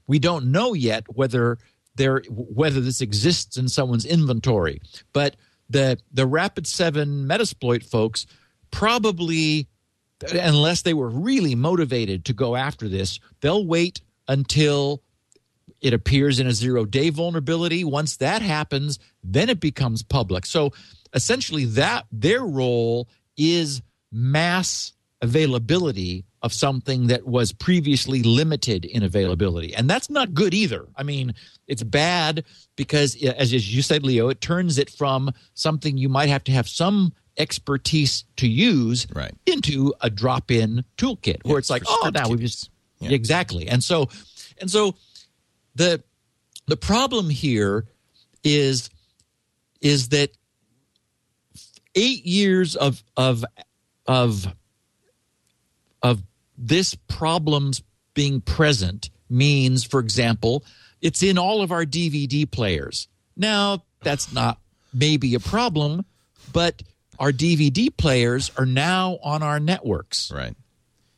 We 0.07 0.19
don't 0.19 0.51
know 0.51 0.75
yet 0.75 1.05
whether 1.15 1.59
there 1.97 2.23
whether 2.29 2.81
this 2.81 3.01
exists 3.01 3.57
in 3.57 3.69
someone's 3.69 4.07
inventory. 4.07 4.81
But 5.13 5.37
the 5.69 5.99
the 6.13 6.27
rapid 6.27 6.67
7 6.67 7.27
metasploit 7.27 7.85
folks 7.85 8.27
probably 8.71 9.69
unless 10.33 10.83
they 10.83 10.95
were 10.95 11.09
really 11.09 11.55
motivated 11.55 12.25
to 12.27 12.33
go 12.33 12.57
after 12.57 12.89
this 12.89 13.21
they'll 13.41 13.65
wait 13.65 14.03
until 14.29 15.03
it 15.81 15.93
appears 15.95 16.39
in 16.41 16.47
a 16.47 16.53
zero 16.53 16.85
day 16.85 17.11
vulnerability. 17.11 17.85
Once 17.85 18.17
that 18.19 18.43
happens 18.43 18.99
then 19.23 19.49
it 19.49 19.61
becomes 19.61 20.03
public. 20.03 20.47
So 20.47 20.73
essentially 21.13 21.65
that 21.67 22.07
their 22.13 22.43
role 22.43 23.09
is 23.37 23.83
mass 24.13 24.93
availability 25.23 26.25
of 26.43 26.53
something 26.55 27.09
that 27.09 27.27
was 27.27 27.53
previously 27.53 28.23
limited 28.23 28.85
in 28.87 29.03
availability. 29.03 29.75
And 29.75 29.89
that's 29.91 30.09
not 30.09 30.33
good 30.35 30.55
either. 30.55 30.87
I 30.97 31.03
mean 31.03 31.35
it's 31.67 31.83
bad 31.83 32.45
because 32.77 33.15
as 33.25 33.53
you 33.75 33.83
said 33.83 34.03
leo 34.03 34.29
it 34.29 34.41
turns 34.41 34.79
it 34.79 34.91
from 34.91 35.31
something 35.55 35.97
you 35.99 36.09
might 36.09 36.29
have 36.31 36.45
to 36.45 36.53
have 36.53 36.69
some 36.69 37.13
expertise 37.37 38.25
to 38.37 38.49
use 38.49 39.07
Right. 39.15 39.33
into 39.47 39.95
a 40.01 40.11
drop-in 40.11 40.85
toolkit 40.97 41.45
where 41.45 41.55
Yeah, 41.55 41.59
it's 41.59 41.71
like 41.71 41.83
oh 41.87 42.11
now 42.13 42.29
we 42.29 42.39
just 42.39 42.71
Yeah. 43.01 43.11
exactly. 43.11 43.69
And 43.69 43.83
so 43.85 44.09
and 44.61 44.71
so 44.71 44.95
the 45.75 46.03
the 46.67 46.77
problem 46.77 47.31
here 47.31 47.87
is 48.45 48.91
is 49.81 50.09
that 50.11 50.31
eight 51.95 52.25
years 52.25 52.77
of 52.77 53.03
of 53.17 53.45
of 54.07 54.47
of 56.03 56.23
this 56.57 56.95
problems 57.09 57.83
being 58.15 58.41
present 58.41 59.11
means 59.29 59.85
for 59.85 60.01
example 60.01 60.65
it's 61.01 61.23
in 61.23 61.39
all 61.39 61.63
of 61.63 61.73
our 61.73 61.85
dvd 61.85 62.51
players 62.51 63.09
now 63.37 63.83
that's 64.03 64.33
not 64.33 64.59
maybe 64.93 65.35
a 65.35 65.41
problem 65.41 66.05
but 66.53 66.83
our 67.19 67.33
dvd 67.33 67.97
players 67.97 68.51
are 68.57 68.67
now 68.67 69.19
on 69.23 69.43
our 69.43 69.61
networks 69.61 70.31
Right. 70.33 70.55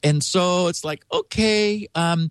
and 0.03 0.23
so 0.23 0.69
it's 0.69 0.85
like 0.85 1.05
okay 1.13 1.89
um 1.95 2.31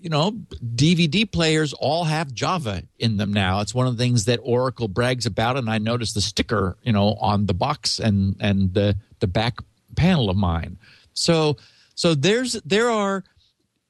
you 0.00 0.08
know 0.08 0.32
dvd 0.74 1.30
players 1.30 1.72
all 1.74 2.04
have 2.04 2.32
java 2.32 2.82
in 2.98 3.16
them 3.18 3.32
now. 3.32 3.60
It's 3.60 3.74
one 3.74 3.86
of 3.86 3.96
the 3.96 4.02
things 4.02 4.24
that 4.24 4.40
oracle 4.42 4.88
brags 4.88 5.26
about 5.26 5.56
and 5.56 5.68
i 5.68 5.78
noticed 5.78 6.14
the 6.14 6.20
sticker 6.20 6.76
you 6.82 6.92
know 6.92 7.14
on 7.20 7.46
the 7.46 7.54
box 7.54 7.98
and 7.98 8.36
and 8.40 8.72
the 8.74 8.96
the 9.20 9.26
back 9.26 9.58
panel 9.96 10.30
of 10.30 10.36
mine. 10.36 10.78
So 11.12 11.56
so 11.94 12.14
there's 12.14 12.54
there 12.64 12.90
are 12.90 13.24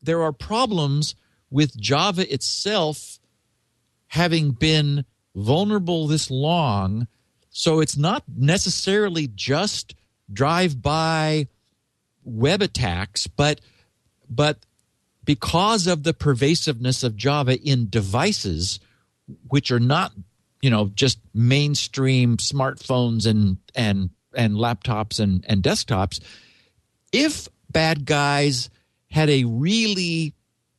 there 0.02 0.22
are 0.22 0.32
problems 0.32 1.14
with 1.50 1.78
java 1.78 2.32
itself 2.32 3.18
having 4.08 4.50
been 4.50 5.04
vulnerable 5.34 6.06
this 6.06 6.30
long. 6.30 7.06
So 7.50 7.80
it's 7.80 7.96
not 7.96 8.24
necessarily 8.36 9.28
just 9.34 9.94
drive 10.32 10.80
by 10.82 11.48
web 12.24 12.62
attacks 12.62 13.26
but 13.26 13.60
but 14.28 14.58
because 15.30 15.86
of 15.86 16.02
the 16.02 16.12
pervasiveness 16.12 17.04
of 17.04 17.14
java 17.14 17.56
in 17.60 17.88
devices 17.88 18.80
which 19.46 19.70
are 19.70 19.78
not 19.78 20.10
you 20.60 20.68
know 20.68 20.90
just 20.96 21.20
mainstream 21.32 22.36
smartphones 22.36 23.26
and 23.26 23.56
and 23.76 24.10
and 24.34 24.54
laptops 24.54 25.20
and 25.20 25.44
and 25.48 25.62
desktops 25.62 26.18
if 27.12 27.48
bad 27.70 28.04
guys 28.04 28.70
had 29.08 29.30
a 29.30 29.44
really 29.44 30.34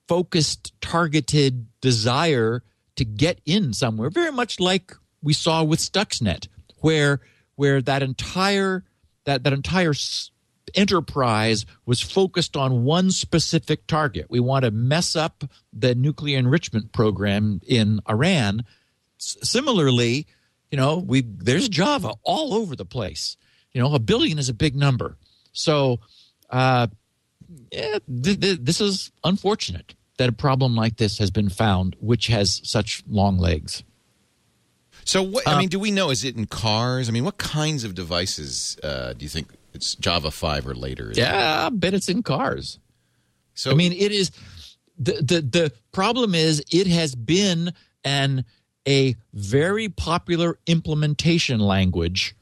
focused 0.10 0.74
targeted 0.82 1.66
desire 1.80 2.62
to 2.98 3.06
get 3.06 3.40
in 3.46 3.72
somewhere 3.72 4.10
very 4.10 4.34
much 4.34 4.60
like 4.60 4.92
we 5.24 5.32
saw 5.32 5.64
with 5.64 5.80
stuxnet 5.80 6.50
where 6.80 7.22
where 7.56 7.82
that 7.82 8.04
entire 8.04 8.84
that 9.24 9.46
that 9.46 9.54
entire 9.54 9.94
enterprise 10.76 11.66
was 11.86 12.02
focused 12.02 12.56
on 12.56 12.84
one 12.84 13.12
specific 13.12 13.88
target 13.88 14.28
we 14.30 14.40
want 14.40 14.64
to 14.64 14.72
mess 14.72 15.16
up 15.16 15.44
the 15.74 15.94
nuclear 15.96 16.38
enrichment 16.38 16.92
program 16.94 17.60
in 17.68 18.00
iran 18.08 18.64
S- 19.20 19.38
similarly 19.44 20.28
you 20.70 20.78
know 20.78 20.98
we 20.98 21.22
there's 21.22 21.68
java 21.68 22.14
all 22.24 22.54
over 22.54 22.76
the 22.76 22.86
place 22.86 23.38
you 23.74 23.82
know 23.82 23.94
a 23.94 24.00
billion 24.00 24.38
is 24.40 24.50
a 24.50 24.54
big 24.54 24.76
number 24.76 25.18
so 25.52 26.00
uh 26.50 26.88
yeah, 27.72 28.00
th- 28.24 28.40
th- 28.40 28.60
this 28.62 28.80
is 28.80 29.12
unfortunate 29.24 29.96
that 30.18 30.30
a 30.30 30.34
problem 30.34 30.76
like 30.76 30.98
this 30.98 31.18
has 31.18 31.32
been 31.32 31.50
found 31.50 31.96
which 32.00 32.28
has 32.28 32.62
such 32.64 33.04
long 33.10 33.38
legs 33.38 33.84
So, 35.04 35.24
what, 35.24 35.48
I 35.48 35.58
mean, 35.58 35.68
do 35.70 35.80
we 35.80 35.90
know? 35.90 36.12
Is 36.12 36.24
it 36.24 36.38
in 36.38 36.46
cars? 36.46 37.10
I 37.10 37.12
mean, 37.12 37.26
what 37.26 37.38
kinds 37.38 37.84
of 37.84 37.96
devices 37.96 38.78
uh, 38.84 39.14
do 39.14 39.26
you 39.26 39.30
think 39.30 39.48
it's 39.74 39.96
Java 39.96 40.32
five 40.32 40.68
or 40.68 40.76
later? 40.76 41.12
Is 41.12 41.18
it? 41.18 41.22
yeah 41.22 41.66
i 41.68 41.70
bet 41.70 41.94
it's 41.94 42.10
in 42.10 42.24
cars 42.24 42.80
So, 43.54 43.72
I 43.72 43.74
mean, 43.76 43.92
it 43.94 44.12
is 44.12 44.32
the 44.98 45.14
the 45.14 45.42
the 45.42 45.72
problem 45.92 46.34
is 46.36 46.64
it 46.72 46.88
has 46.88 47.16
been 47.16 47.74
an 48.04 48.46
a 48.88 49.16
very 49.34 49.90
popular 49.90 50.58
implementation 50.66 51.60
language 51.60 52.36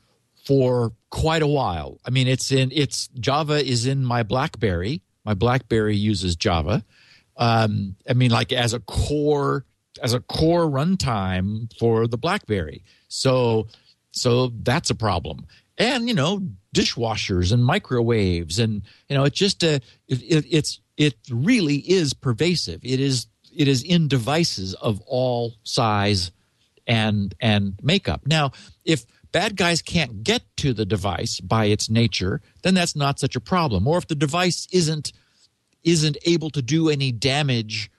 for 0.46 0.94
quite 1.10 1.42
a 1.42 1.48
while. 1.48 2.00
I 2.06 2.10
mean, 2.12 2.28
it's 2.28 2.52
in 2.52 2.72
it's 2.74 3.08
Java 3.20 3.64
is 3.66 3.86
in 3.86 4.06
my 4.06 4.24
BlackBerry. 4.24 5.02
My 5.26 5.34
BlackBerry 5.34 5.96
uses 5.96 6.36
Java. 6.36 6.84
Um, 7.38 7.96
I 8.10 8.14
mean, 8.14 8.32
like 8.32 8.52
as 8.54 8.74
a 8.74 8.80
core 8.80 9.66
as 10.02 10.14
a 10.14 10.20
core 10.22 10.68
runtime 10.68 11.72
for 11.78 12.08
the 12.08 12.18
BlackBerry. 12.18 12.84
So 13.10 13.68
so 14.12 14.52
that's 14.64 14.90
a 14.90 14.96
problem. 14.96 15.46
And 15.78 16.08
you 16.08 16.14
know, 16.14 16.42
dishwashers 16.76 17.52
and 17.52 17.64
microwaves, 17.66 18.60
and 18.60 18.84
you 19.08 19.16
know, 19.16 19.24
it's 19.24 19.38
just 19.38 19.64
a 19.64 19.76
it, 20.08 20.22
it, 20.22 20.46
it's 20.50 20.80
it 20.98 21.16
really 21.32 21.78
is 21.78 22.14
pervasive. 22.14 22.82
It 22.84 23.00
is 23.00 23.28
it 23.56 23.68
is 23.68 23.84
in 23.84 24.08
devices 24.08 24.74
of 24.76 25.02
all 25.06 25.54
size 25.64 26.32
and 26.88 27.34
and 27.40 27.80
makeup. 27.82 28.22
Now, 28.26 28.52
if 28.86 29.06
bad 29.32 29.56
guys 29.56 29.82
can't 29.82 30.24
get 30.24 30.44
to 30.58 30.74
the 30.74 30.86
device 30.86 31.40
by 31.40 31.66
its 31.66 31.90
nature, 31.90 32.42
then 32.64 32.74
that's 32.74 32.96
not 32.96 33.20
such 33.20 33.36
a 33.36 33.40
problem. 33.42 33.88
Or 33.88 33.98
if 33.98 34.08
the 34.08 34.16
device 34.16 34.68
isn't 34.72 35.12
isn't 35.84 36.18
able 36.26 36.50
to 36.52 36.62
do 36.62 36.90
any 36.90 37.12
damage 37.12 37.90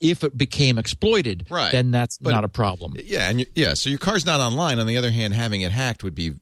if 0.00 0.22
it 0.22 0.36
became 0.38 0.78
exploited, 0.78 1.46
Right. 1.50 1.72
then 1.72 1.90
that's 1.90 2.18
But- 2.18 2.30
not 2.30 2.44
a 2.44 2.48
problem. 2.48 2.94
Yeah, 3.04 3.28
and 3.28 3.40
you, 3.40 3.46
yeah, 3.54 3.74
so 3.74 3.90
your 3.90 3.98
car's 3.98 4.24
not 4.24 4.38
online. 4.40 4.78
On 4.78 4.86
the 4.86 4.96
other 4.96 5.10
hand, 5.10 5.34
having 5.34 5.62
it 5.62 5.72
hacked 5.72 6.04
would 6.04 6.14
be 6.14 6.34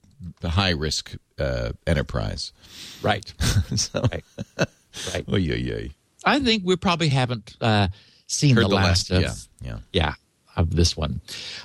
high 0.43 0.71
risk 0.71 1.15
uh, 1.39 1.73
enterprise. 1.87 2.53
Right. 3.03 3.33
so, 3.77 4.01
Right. 4.01 4.25
Right. 5.13 5.25
oy, 5.29 5.51
oy. 5.51 5.91
I 6.25 6.41
think 6.41 6.63
we 6.65 6.77
probably 6.77 7.09
haven't 7.09 7.57
uh, 7.61 7.89
seen 8.27 8.57
Heard 8.57 8.65
the, 8.65 8.75
last, 8.75 9.11
of 9.11 9.23
yeah, 9.23 9.35
yeah. 9.63 9.79
yeah 9.93 10.15
of 10.57 10.75
this 10.75 10.97
one. 10.97 11.21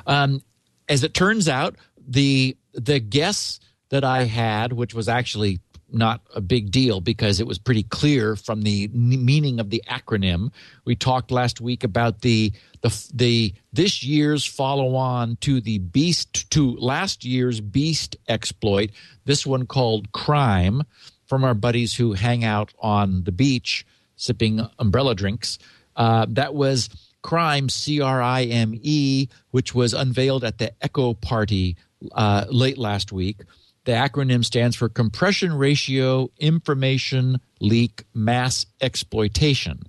Um, 0.06 0.44
as 0.90 1.04
it 1.04 1.14
turns 1.14 1.48
out, 1.48 1.76
the 1.98 2.58
the 2.74 3.00
guess 3.00 3.60
that 3.90 4.04
I 4.04 4.26
had, 4.26 4.74
which 4.74 4.94
was 4.94 5.10
actually 5.10 5.60
not 5.94 6.22
a 6.36 6.42
big 6.42 6.72
deal 6.72 7.02
because 7.02 7.40
it 7.40 7.48
was 7.48 7.58
pretty 7.58 7.84
clear 7.84 8.36
from 8.36 8.62
the 8.62 8.90
meaning 8.94 9.60
of 9.60 9.70
the 9.70 9.84
acronym. 9.90 10.52
We 10.86 10.96
talked 10.96 11.32
last 11.32 11.62
week 11.62 11.84
about 11.84 12.22
the 12.22 12.52
the 12.82 13.10
the 13.14 13.54
this 13.74 14.04
year's 14.04 14.46
follow 14.46 14.96
on 14.96 15.38
to 15.42 15.62
the 15.62 15.80
beast 15.80 16.50
to 16.52 16.76
last 16.78 17.24
year's 17.26 17.62
beast 17.62 18.16
exploit. 18.28 18.92
This 19.26 19.46
one 19.46 19.66
called 19.66 20.12
crime 20.12 20.84
from 21.28 21.44
our 21.44 21.54
buddies 21.54 21.96
who 21.96 22.14
hang 22.14 22.44
out 22.44 22.74
on 22.80 23.24
the 23.24 23.32
beach 23.32 23.86
sipping 24.16 24.68
umbrella 24.80 25.16
drinks. 25.16 25.58
Uh, 25.96 26.26
that 26.30 26.54
was 26.54 26.90
Crime, 27.22 27.70
C 27.70 28.02
R 28.02 28.22
I 28.22 28.44
M 28.44 28.78
E, 28.82 29.28
which 29.52 29.76
was 29.76 29.94
unveiled 29.94 30.44
at 30.44 30.58
the 30.58 30.74
Ekoparty 30.82 31.76
uh, 32.14 32.46
late 32.50 32.78
last 32.78 33.12
week. 33.12 33.38
The 33.86 33.94
acronym 33.94 34.46
stands 34.46 34.76
for 34.76 34.90
Compression 34.90 35.54
Ratio 35.54 36.30
Information 36.38 37.40
Leak 37.60 38.04
Mass 38.14 38.66
Exploitation. 38.80 39.82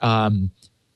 Um, 0.00 0.50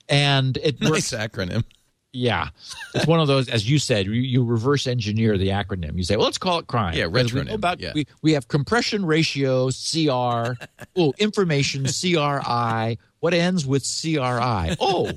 and 0.09 0.57
it 0.59 0.80
works. 0.80 1.12
Nice 1.12 1.28
acronym. 1.28 1.64
Yeah, 2.12 2.49
it's 2.95 3.07
one 3.07 3.21
of 3.21 3.28
those, 3.28 3.50
as 3.50 3.68
you 3.71 3.78
said, 3.78 4.07
you, 4.07 4.12
you 4.12 4.42
reverse 4.42 4.87
engineer 4.87 5.37
the 5.37 5.49
acronym. 5.49 5.97
You 5.97 6.04
say, 6.04 6.16
"Well, 6.16 6.25
let's 6.25 6.38
call 6.38 6.59
it 6.59 6.66
crime." 6.66 6.95
Yeah, 6.95 7.07
Because 7.07 7.35
we 7.35 7.50
About 7.50 7.80
yeah. 7.80 7.92
we 7.95 8.07
we 8.23 8.33
have 8.33 8.49
compression 8.49 9.04
ratio 9.04 9.68
CR. 9.68 10.54
oh, 10.97 11.12
information 11.18 11.85
CRI. 11.85 12.99
What 13.21 13.35
ends 13.35 13.66
with 13.66 13.85
CRI? 13.85 14.76
Oh, 14.80 15.11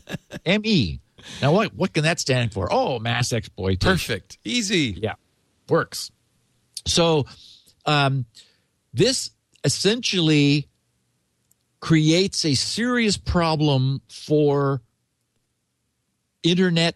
ME. 0.46 1.00
Now, 1.42 1.54
what 1.54 1.74
what 1.76 1.94
can 1.94 2.04
that 2.04 2.20
stand 2.20 2.52
for? 2.52 2.68
Oh, 2.72 3.00
mass 3.00 3.32
exploitation. 3.32 3.94
Perfect. 3.94 4.38
Easy. 4.44 4.98
Yeah, 5.02 5.14
works. 5.70 6.12
So, 6.86 7.26
um, 7.86 8.26
this 8.94 9.32
essentially 9.64 10.68
creates 11.80 12.46
a 12.46 12.54
serious 12.54 13.18
problem 13.18 14.02
for 14.10 14.82
internet 16.44 16.96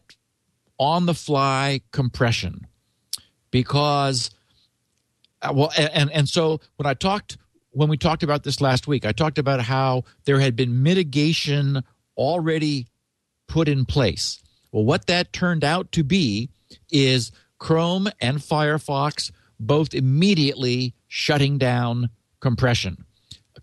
on 0.77 1.05
the 1.05 1.13
fly 1.13 1.81
compression 1.91 2.67
because 3.51 4.29
uh, 5.41 5.51
well 5.53 5.71
and 5.77 6.11
and 6.11 6.27
so 6.27 6.59
when 6.75 6.85
i 6.85 6.93
talked 6.93 7.37
when 7.71 7.87
we 7.87 7.97
talked 7.97 8.23
about 8.23 8.43
this 8.43 8.59
last 8.59 8.87
week 8.87 9.05
i 9.05 9.11
talked 9.11 9.37
about 9.37 9.61
how 9.61 10.03
there 10.25 10.39
had 10.39 10.55
been 10.55 10.83
mitigation 10.83 11.83
already 12.17 12.87
put 13.47 13.67
in 13.67 13.85
place. 13.85 14.41
Well 14.71 14.83
what 14.83 15.07
that 15.07 15.33
turned 15.33 15.63
out 15.63 15.91
to 15.93 16.03
be 16.03 16.49
is 16.91 17.31
chrome 17.59 18.07
and 18.19 18.39
firefox 18.39 19.31
both 19.59 19.93
immediately 19.93 20.93
shutting 21.07 21.57
down 21.57 22.09
compression 22.39 23.05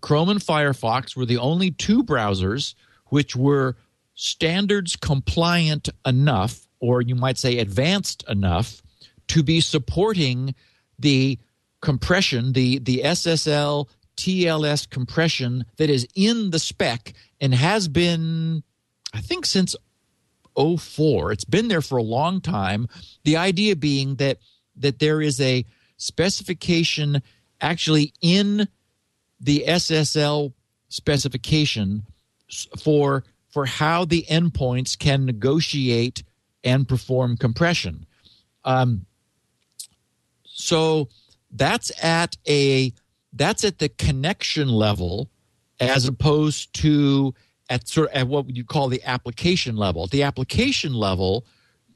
Chrome 0.03 0.27
and 0.27 0.41
Firefox 0.41 1.15
were 1.15 1.25
the 1.25 1.37
only 1.37 1.71
two 1.71 2.03
browsers 2.03 2.75
which 3.07 3.37
were 3.37 3.77
standards 4.15 4.97
compliant 4.97 5.87
enough, 6.05 6.67
or 6.81 7.01
you 7.01 7.15
might 7.15 7.37
say 7.37 7.57
advanced 7.57 8.23
enough, 8.27 8.81
to 9.29 9.41
be 9.41 9.61
supporting 9.61 10.53
the 10.99 11.39
compression, 11.81 12.51
the, 12.51 12.79
the 12.79 13.01
SSL 13.05 13.87
TLS 14.17 14.89
compression 14.89 15.65
that 15.77 15.89
is 15.89 16.05
in 16.15 16.51
the 16.51 16.59
spec 16.59 17.13
and 17.39 17.55
has 17.55 17.87
been, 17.87 18.61
I 19.13 19.21
think, 19.21 19.45
since 19.45 19.73
04. 20.57 21.31
It's 21.31 21.45
been 21.45 21.69
there 21.69 21.81
for 21.81 21.97
a 21.97 22.03
long 22.03 22.41
time. 22.41 22.89
The 23.23 23.37
idea 23.37 23.77
being 23.77 24.15
that 24.15 24.39
that 24.75 24.99
there 24.99 25.21
is 25.21 25.39
a 25.39 25.65
specification 26.03 27.21
actually 27.61 28.13
in 28.21 28.67
the 29.39 29.63
SSL 29.67 30.53
specification 30.89 32.03
for 32.77 33.23
for 33.49 33.65
how 33.65 34.03
the 34.03 34.25
endpoints 34.29 34.97
can 34.97 35.25
negotiate 35.25 36.23
and 36.63 36.87
perform 36.87 37.37
compression. 37.37 38.05
Um, 38.65 39.05
so 40.43 41.09
that's 41.51 41.91
at 42.03 42.35
a 42.47 42.91
that's 43.31 43.63
at 43.63 43.79
the 43.79 43.89
connection 43.89 44.67
level 44.67 45.29
as 45.79 46.07
opposed 46.07 46.73
to 46.73 47.33
at 47.69 47.87
sort 47.87 48.09
of 48.09 48.15
at 48.15 48.27
what 48.27 48.55
you 48.55 48.63
call 48.63 48.89
the 48.89 49.03
application 49.05 49.77
level. 49.77 50.03
At 50.03 50.11
the 50.11 50.23
application 50.23 50.93
level, 50.93 51.45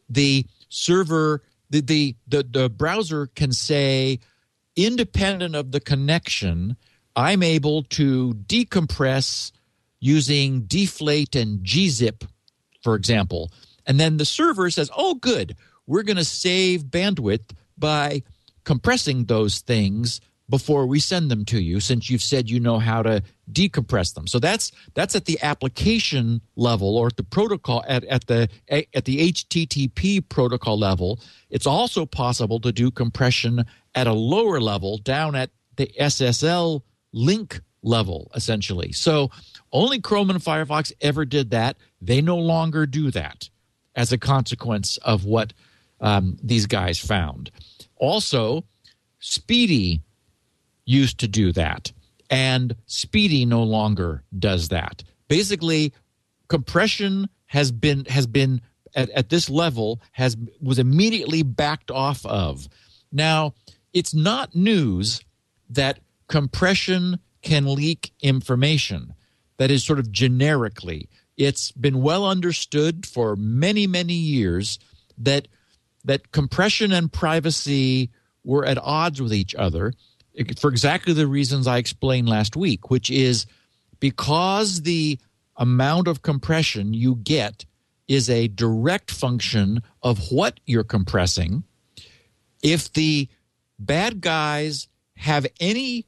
the 0.10 0.46
server 0.70 1.44
the 1.70 1.82
the 1.82 2.16
the, 2.28 2.44
the 2.44 2.70
browser 2.70 3.28
can 3.28 3.52
say 3.52 4.20
independent 4.76 5.56
of 5.56 5.72
the 5.72 5.80
connection 5.80 6.78
i'm 7.16 7.42
able 7.42 7.84
to 7.84 8.34
decompress 8.46 9.52
using 10.00 10.62
deflate 10.62 11.36
and 11.36 11.60
gzip 11.66 12.28
for 12.88 12.96
example. 12.96 13.52
And 13.86 14.00
then 14.00 14.16
the 14.16 14.24
server 14.24 14.70
says 14.70 14.90
oh 14.96 15.16
good. 15.16 15.58
We're 15.86 16.04
going 16.04 16.18
to 16.18 16.24
save 16.24 16.86
bandwidth 16.86 17.52
by 17.78 18.24
compressing 18.64 19.26
those 19.26 19.60
things 19.60 20.22
before 20.50 20.86
we 20.86 21.00
send 21.00 21.30
them 21.30 21.44
to 21.46 21.62
you 21.62 21.80
since 21.80 22.10
you've 22.10 22.22
said 22.22 22.50
you 22.50 22.60
know 22.60 22.80
how 22.80 23.04
to 23.04 23.22
decompress 23.52 24.14
them. 24.14 24.28
So 24.28 24.40
that's 24.40 24.72
that's 24.94 25.16
at 25.16 25.26
the 25.26 25.40
application 25.42 26.42
level 26.56 26.98
or 26.98 27.08
at 27.08 27.18
the 27.18 27.24
protocol 27.24 27.84
at, 27.88 28.04
at 28.06 28.28
the 28.28 28.50
at 28.70 29.06
the 29.06 29.32
http 29.32 30.28
protocol 30.30 30.78
level. 30.78 31.20
It's 31.50 31.68
also 31.68 32.06
possible 32.06 32.60
to 32.62 32.72
do 32.72 32.92
compression 32.92 33.66
at 33.96 34.08
a 34.08 34.14
lower 34.14 34.62
level 34.62 34.98
down 34.98 35.36
at 35.36 35.50
the 35.76 35.92
ssl 36.00 36.82
link 37.12 37.62
level 37.84 38.32
essentially. 38.36 38.92
So 38.92 39.32
only 39.72 40.00
chrome 40.00 40.30
and 40.30 40.40
firefox 40.40 40.92
ever 41.02 41.26
did 41.26 41.52
that. 41.52 41.78
They 42.02 42.22
no 42.22 42.38
longer 42.38 42.86
do 42.86 43.12
that 43.12 43.50
as 43.96 44.12
a 44.12 44.18
consequence 44.18 44.98
of 44.98 45.26
what 45.26 45.54
um, 46.00 46.38
these 46.42 46.68
guys 46.68 47.00
found. 47.00 47.52
Also 47.98 48.64
SPDY 49.22 50.02
used 50.88 51.20
to 51.20 51.28
do 51.28 51.52
that. 51.52 51.92
And 52.30 52.76
SPDY 52.88 53.46
no 53.46 53.62
longer 53.62 54.24
does 54.38 54.70
that. 54.70 55.04
Basically 55.28 55.94
compression 56.48 57.30
has 57.46 57.72
been 57.72 58.06
has 58.06 58.26
been 58.26 58.62
at, 58.96 59.10
at 59.12 59.30
this 59.30 59.50
level 59.50 60.02
has 60.14 60.36
was 60.62 60.80
immediately 60.80 61.44
backed 61.44 61.92
off 61.92 62.26
of. 62.26 62.68
Now 63.12 63.54
it's 63.94 64.14
not 64.14 64.56
news 64.56 65.22
that 65.70 66.00
compression 66.28 67.20
can 67.42 67.74
leak 67.74 68.12
information 68.22 69.14
that 69.58 69.72
is 69.72 69.84
sort 69.84 70.00
of 70.00 70.12
generically. 70.12 71.10
It's 71.36 71.72
been 71.72 72.02
well 72.02 72.26
understood 72.26 73.06
for 73.06 73.36
many 73.36 73.88
many 73.88 74.14
years 74.14 74.80
that 75.18 75.48
that 76.06 76.32
compression 76.32 76.92
and 76.92 77.12
privacy 77.12 78.10
were 78.44 78.66
at 78.66 78.78
odds 78.78 79.22
with 79.22 79.34
each 79.34 79.54
other 79.56 79.94
for 80.60 80.70
exactly 80.70 81.14
the 81.14 81.28
reasons 81.28 81.68
I 81.68 81.78
explained 81.78 82.30
last 82.30 82.56
week, 82.56 82.90
which 82.90 83.10
is 83.10 83.46
because 84.00 84.82
the 84.82 85.20
amount 85.56 86.08
of 86.08 86.22
compression 86.22 86.94
you 86.94 87.16
get 87.16 87.66
is 88.08 88.30
a 88.30 88.48
direct 88.48 89.12
function 89.12 89.82
of 90.02 90.32
what 90.32 90.60
you're 90.66 90.84
compressing. 90.84 91.64
If 92.64 92.94
the 92.94 93.28
bad 93.80 94.22
guys 94.22 94.88
have 95.16 95.46
any 95.60 96.06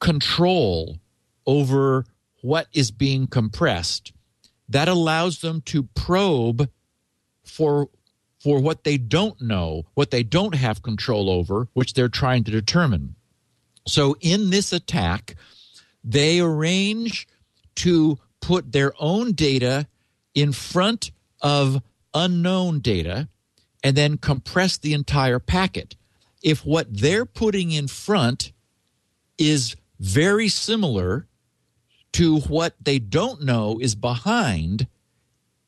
control 0.00 0.98
over 1.46 2.04
what 2.42 2.66
is 2.72 2.90
being 2.90 3.26
compressed, 3.26 4.12
that 4.68 4.88
allows 4.88 5.40
them 5.40 5.60
to 5.62 5.84
probe 5.94 6.68
for 7.44 7.88
for 8.40 8.60
what 8.60 8.82
they 8.82 8.98
don't 8.98 9.40
know, 9.40 9.84
what 9.94 10.10
they 10.10 10.24
don't 10.24 10.56
have 10.56 10.82
control 10.82 11.30
over, 11.30 11.68
which 11.74 11.94
they're 11.94 12.08
trying 12.08 12.42
to 12.42 12.50
determine. 12.50 13.14
So 13.86 14.16
in 14.20 14.50
this 14.50 14.72
attack, 14.72 15.36
they 16.04 16.40
arrange 16.40 17.26
to 17.76 18.18
put 18.40 18.72
their 18.72 18.92
own 18.98 19.32
data 19.32 19.86
in 20.34 20.52
front 20.52 21.10
of 21.40 21.82
unknown 22.14 22.80
data 22.80 23.28
and 23.82 23.96
then 23.96 24.18
compress 24.18 24.78
the 24.78 24.94
entire 24.94 25.38
packet. 25.38 25.96
If 26.42 26.64
what 26.64 26.86
they're 26.90 27.26
putting 27.26 27.70
in 27.70 27.88
front 27.88 28.52
is 29.38 29.76
very 29.98 30.48
similar 30.48 31.26
to 32.12 32.40
what 32.40 32.74
they 32.80 32.98
don't 32.98 33.42
know 33.42 33.78
is 33.80 33.94
behind, 33.94 34.86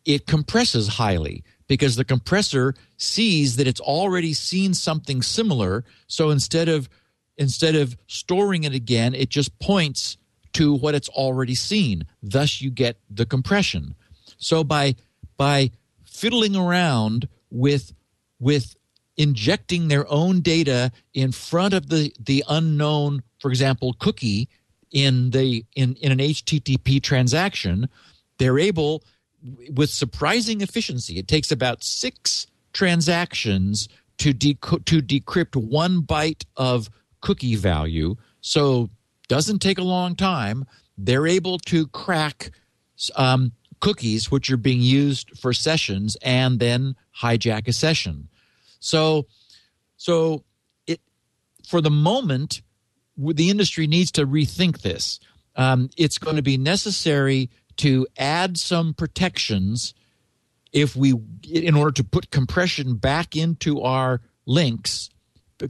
it 0.05 0.27
compresses 0.27 0.89
highly 0.89 1.43
because 1.67 1.97
the 1.97 2.05
compressor 2.05 2.75
sees 2.97 3.57
that 3.57 3.67
it's 3.67 3.81
already 3.81 4.35
seen 4.35 4.75
something 4.75 5.23
similar. 5.23 5.85
So 6.07 6.31
instead 6.31 6.69
of 6.69 6.89
instead 7.37 7.75
of 7.75 7.97
storing 8.07 8.65
it 8.65 8.75
again, 8.75 9.15
it 9.15 9.29
just 9.29 9.59
points 9.59 10.17
to 10.55 10.75
what 10.75 10.95
it's 10.95 11.09
already 11.09 11.55
seen. 11.55 12.07
Thus 12.23 12.61
you 12.61 12.71
get 12.71 12.97
the 13.11 13.27
compression. 13.27 13.95
So 14.39 14.65
by 14.65 14.95
by 15.37 15.71
fiddling 16.05 16.57
around 16.57 17.29
with 17.51 17.93
with 18.39 18.77
injecting 19.17 19.89
their 19.89 20.11
own 20.11 20.41
data 20.41 20.93
in 21.13 21.33
front 21.33 21.75
of 21.75 21.89
the 21.89 22.13
the 22.19 22.45
unknown, 22.49 23.23
for 23.41 23.51
example, 23.51 23.95
cookie 23.99 24.49
in 24.91 25.31
the 25.31 25.65
in, 25.75 25.97
in 25.97 26.13
an 26.13 26.19
HTTP 26.19 27.03
transaction, 27.03 27.89
they're 28.39 28.59
able 28.59 29.03
with 29.71 29.91
surprising 29.91 30.61
efficiency. 30.61 31.19
It 31.19 31.29
takes 31.29 31.51
about 31.51 31.83
six 31.83 32.47
transactions 32.73 33.89
to 34.19 34.33
deco- 34.33 34.85
to 34.85 35.03
decrypt 35.03 35.57
one 35.57 36.03
byte 36.03 36.45
of 36.57 36.89
cookie 37.25 37.57
value. 37.57 38.17
So 38.43 38.91
doesn't 39.29 39.61
take 39.61 39.79
a 39.79 39.83
long 39.83 40.15
time. 40.15 40.67
They're 40.99 41.27
able 41.27 41.59
to 41.61 41.87
crack 41.89 42.51
um, 43.17 43.53
cookies 43.81 44.31
which 44.31 44.51
are 44.51 44.59
being 44.59 44.83
used 44.83 45.37
for 45.39 45.55
sessions 45.55 46.17
and 46.23 46.61
then 46.61 46.95
hijack 47.23 47.67
a 47.67 47.73
session. 47.73 48.29
So 48.79 49.27
so 49.97 50.45
it 50.87 51.01
for 51.67 51.81
the 51.81 51.91
moment 51.91 52.61
the 53.17 53.49
industry 53.49 53.87
needs 53.87 54.13
to 54.13 54.27
rethink 54.27 54.83
this. 54.83 55.19
Um, 55.57 55.89
it's 55.97 56.19
going 56.19 56.37
to 56.37 56.43
be 56.43 56.59
necessary 56.59 57.49
to 57.77 58.07
add 58.19 58.59
some 58.59 58.93
protections 58.93 59.95
if 60.73 60.95
we 60.95 61.15
in 61.49 61.75
order 61.75 61.93
to 61.93 62.05
put 62.05 62.31
compression 62.31 62.97
back 62.97 63.35
into 63.35 63.81
our 63.81 64.21
links 64.45 65.09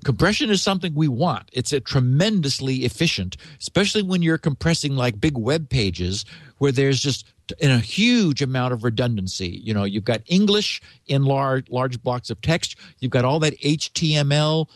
compression 0.04 0.50
is 0.50 0.62
something 0.62 0.94
we 0.94 1.08
want 1.08 1.48
it's 1.52 1.72
a 1.72 1.80
tremendously 1.80 2.84
efficient 2.84 3.36
especially 3.60 4.02
when 4.02 4.22
you're 4.22 4.38
compressing 4.38 4.96
like 4.96 5.20
big 5.20 5.36
web 5.36 5.68
pages 5.68 6.24
where 6.58 6.72
there's 6.72 7.00
just 7.00 7.26
in 7.58 7.70
a 7.70 7.78
huge 7.78 8.40
amount 8.40 8.72
of 8.72 8.84
redundancy 8.84 9.60
you 9.62 9.74
know 9.74 9.84
you've 9.84 10.04
got 10.04 10.22
english 10.26 10.80
in 11.06 11.24
large 11.24 11.68
large 11.70 12.02
blocks 12.02 12.30
of 12.30 12.40
text 12.40 12.76
you've 13.00 13.12
got 13.12 13.24
all 13.24 13.38
that 13.38 13.58
html 13.60 14.68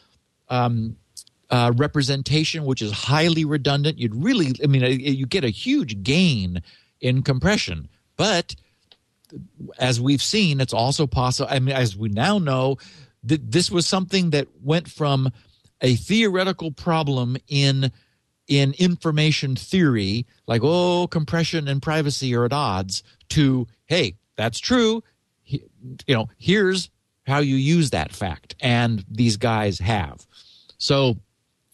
um, 0.51 0.97
uh, 1.51 1.73
representation 1.77 2.65
which 2.65 2.83
is 2.83 2.93
highly 2.93 3.45
redundant 3.45 3.99
you'd 3.99 4.15
really 4.15 4.53
i 4.63 4.67
mean 4.67 4.83
you 5.01 5.27
get 5.27 5.45
a 5.45 5.49
huge 5.49 6.03
gain 6.03 6.63
in 7.01 7.23
compression. 7.23 7.89
But 8.17 8.55
as 9.79 10.01
we've 10.01 10.23
seen, 10.23 10.61
it's 10.61 10.73
also 10.73 11.07
possible. 11.07 11.49
I 11.51 11.59
mean, 11.59 11.75
as 11.75 11.97
we 11.97 12.09
now 12.09 12.39
know, 12.39 12.79
that 13.25 13.51
this 13.51 13.71
was 13.71 13.87
something 13.87 14.31
that 14.31 14.49
went 14.63 14.89
from 14.89 15.31
a 15.81 15.95
theoretical 15.97 16.71
problem 16.71 17.37
in 17.49 17.93
in 18.47 18.73
information 18.79 19.55
theory, 19.57 20.27
like 20.47 20.63
oh, 20.65 21.07
compression 21.07 21.69
and 21.69 21.83
privacy 21.83 22.35
are 22.35 22.47
at 22.47 22.53
odds, 22.53 23.03
to 23.29 23.67
hey, 23.87 24.17
that's 24.37 24.59
true. 24.59 25.03
You 25.45 25.61
know, 26.09 26.29
here's 26.39 26.91
how 27.27 27.39
you 27.39 27.57
use 27.57 27.91
that 27.91 28.13
fact, 28.13 28.55
and 28.61 29.05
these 29.11 29.37
guys 29.37 29.79
have. 29.79 30.27
So, 30.79 31.17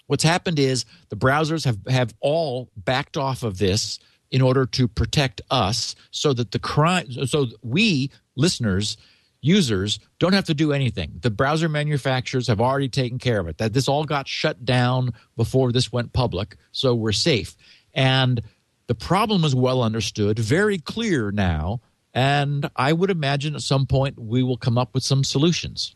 what's 0.07 0.25
happened 0.25 0.59
is 0.59 0.85
the 1.09 1.17
browsers 1.17 1.65
have 1.65 1.79
have 1.89 2.15
all 2.21 2.71
backed 2.77 3.17
off 3.17 3.43
of 3.43 3.59
this 3.59 3.99
in 4.31 4.43
order 4.43 4.67
to 4.67 4.89
protect 4.89 5.41
us 5.51 5.95
so 6.11 6.33
that 6.33 6.51
the 6.51 6.59
crime 6.59 7.07
so 7.27 7.47
we 7.63 8.11
listeners 8.37 8.97
users 9.45 9.99
don't 10.19 10.33
have 10.33 10.47
to 10.47 10.55
do 10.55 10.73
anything. 10.73 11.19
The 11.21 11.31
browser 11.31 11.69
manufacturers 11.69 12.49
have 12.49 12.61
already 12.61 12.89
taken 12.89 13.19
care 13.19 13.39
of 13.39 13.47
it. 13.47 13.59
That 13.59 13.73
this 13.73 13.89
all 13.89 14.05
got 14.05 14.27
shut 14.27 14.65
down 14.65 15.13
before 15.37 15.73
this 15.73 15.93
went 15.93 16.13
public 16.13 16.57
so 16.73 16.95
we're 16.95 17.13
safe. 17.13 17.57
And 17.93 18.41
the 18.87 18.95
problem 18.95 19.45
is 19.45 19.55
well 19.55 19.83
understood 19.83 20.39
very 20.39 20.79
clear 20.79 21.31
now 21.31 21.81
and 22.13 22.69
i 22.77 22.93
would 22.93 23.11
imagine 23.11 23.55
at 23.55 23.63
some 23.63 23.87
point 23.87 24.19
we 24.19 24.43
will 24.43 24.59
come 24.59 24.79
up 24.79 24.95
with 24.95 25.03
some 25.03 25.25
solutions. 25.25 25.95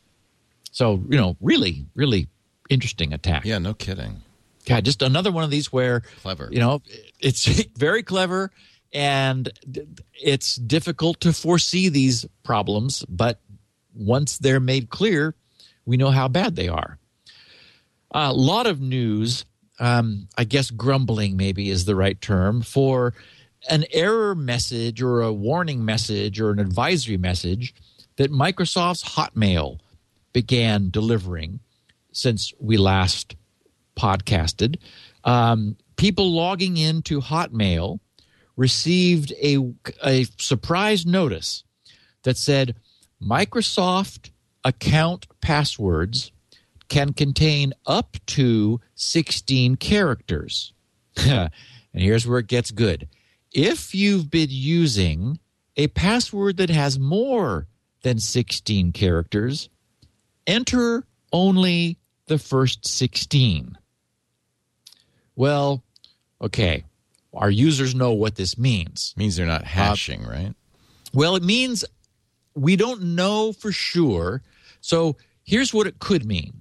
So 0.71 1.03
you 1.09 1.17
know 1.17 1.37
really 1.41 1.87
really 1.95 2.29
interesting 2.69 3.13
attack. 3.13 3.45
Yeah 3.45 3.59
no 3.59 3.75
kidding. 3.75 4.23
Yeah, 4.67 4.81
just 4.83 5.01
another 5.01 5.33
one 5.33 5.45
of 5.45 5.51
these 5.51 5.73
where 5.73 6.01
clever. 6.21 6.49
You 6.51 6.61
know, 6.61 6.83
it's 7.21 7.47
very 7.77 8.03
clever, 8.03 8.51
and 8.92 9.51
it's 10.14 10.57
difficult 10.57 11.20
to 11.20 11.33
foresee 11.33 11.88
these 11.88 12.27
problems. 12.42 13.05
But 13.09 13.40
once 13.94 14.38
they're 14.38 14.61
made 14.61 14.90
clear, 14.90 15.35
we 15.85 15.96
know 15.96 16.11
how 16.11 16.29
bad 16.29 16.57
they 16.57 16.68
are. 16.68 16.98
A 18.11 18.33
lot 18.33 18.66
of 18.66 18.81
news, 18.81 19.44
um, 19.79 20.29
I 20.37 20.44
guess, 20.44 20.70
grumbling 20.70 21.37
maybe 21.37 21.70
is 21.70 21.85
the 21.85 21.96
right 21.96 22.20
term 22.20 22.62
for 22.62 23.14
an 23.68 23.85
error 23.92 24.35
message 24.35 25.03
or 25.03 25.20
a 25.22 25.33
warning 25.33 25.85
message 25.85 26.40
or 26.40 26.51
an 26.51 26.59
advisory 26.59 27.16
message 27.16 27.74
that 28.16 28.31
Microsoft's 28.31 29.05
Hotmail 29.05 29.79
began 30.33 30.90
delivering 30.90 31.61
since 32.12 32.53
we 32.59 32.77
last 32.77 33.37
podcasted, 33.96 34.79
um, 35.24 35.77
people 35.96 36.33
logging 36.33 36.77
into 36.77 37.20
Hotmail 37.20 37.98
received 38.59 39.33
a, 39.40 39.57
a 40.05 40.25
surprise 40.37 41.07
notice 41.07 41.62
that 42.25 42.37
said 42.37 42.75
Microsoft 43.23 44.31
account 44.64 45.27
passwords 45.40 46.33
can 46.88 47.12
contain 47.12 47.73
up 47.87 48.16
to 48.27 48.81
16 48.97 49.77
characters. 49.77 50.73
and 51.16 51.51
here's 51.92 52.27
where 52.27 52.40
it 52.40 52.49
gets 52.49 52.73
good. 52.73 53.09
If 53.53 53.94
you've 53.94 54.31
been 54.31 54.51
using 54.51 55.38
a 55.77 55.87
password 55.88 56.57
that 56.57 56.71
has 56.71 56.99
more 56.99 57.68
than 58.03 58.18
16 58.18 58.90
characters, 58.90 59.68
enter 60.47 61.07
only 61.33 61.97
the 62.27 62.38
first 62.38 62.88
16. 62.88 63.79
Well, 65.37 65.85
okay. 66.42 66.85
Our 67.38 67.51
users 67.51 67.94
know 67.94 68.12
what 68.12 68.37
this 68.37 68.59
means. 68.59 69.14
It 69.16 69.20
means 69.20 69.37
they're 69.37 69.46
not 69.46 69.64
hashing, 69.64 70.24
uh, 70.24 70.31
right? 70.31 70.55
Well, 71.12 71.37
it 71.37 71.42
means 71.42 71.85
we 72.55 72.77
don't 72.77 73.14
know 73.14 73.53
for 73.53 73.72
sure. 73.72 74.42
So 74.81 75.16
here's 75.44 75.72
what 75.72 75.87
it 75.87 75.98
could 75.98 76.24
mean. 76.24 76.61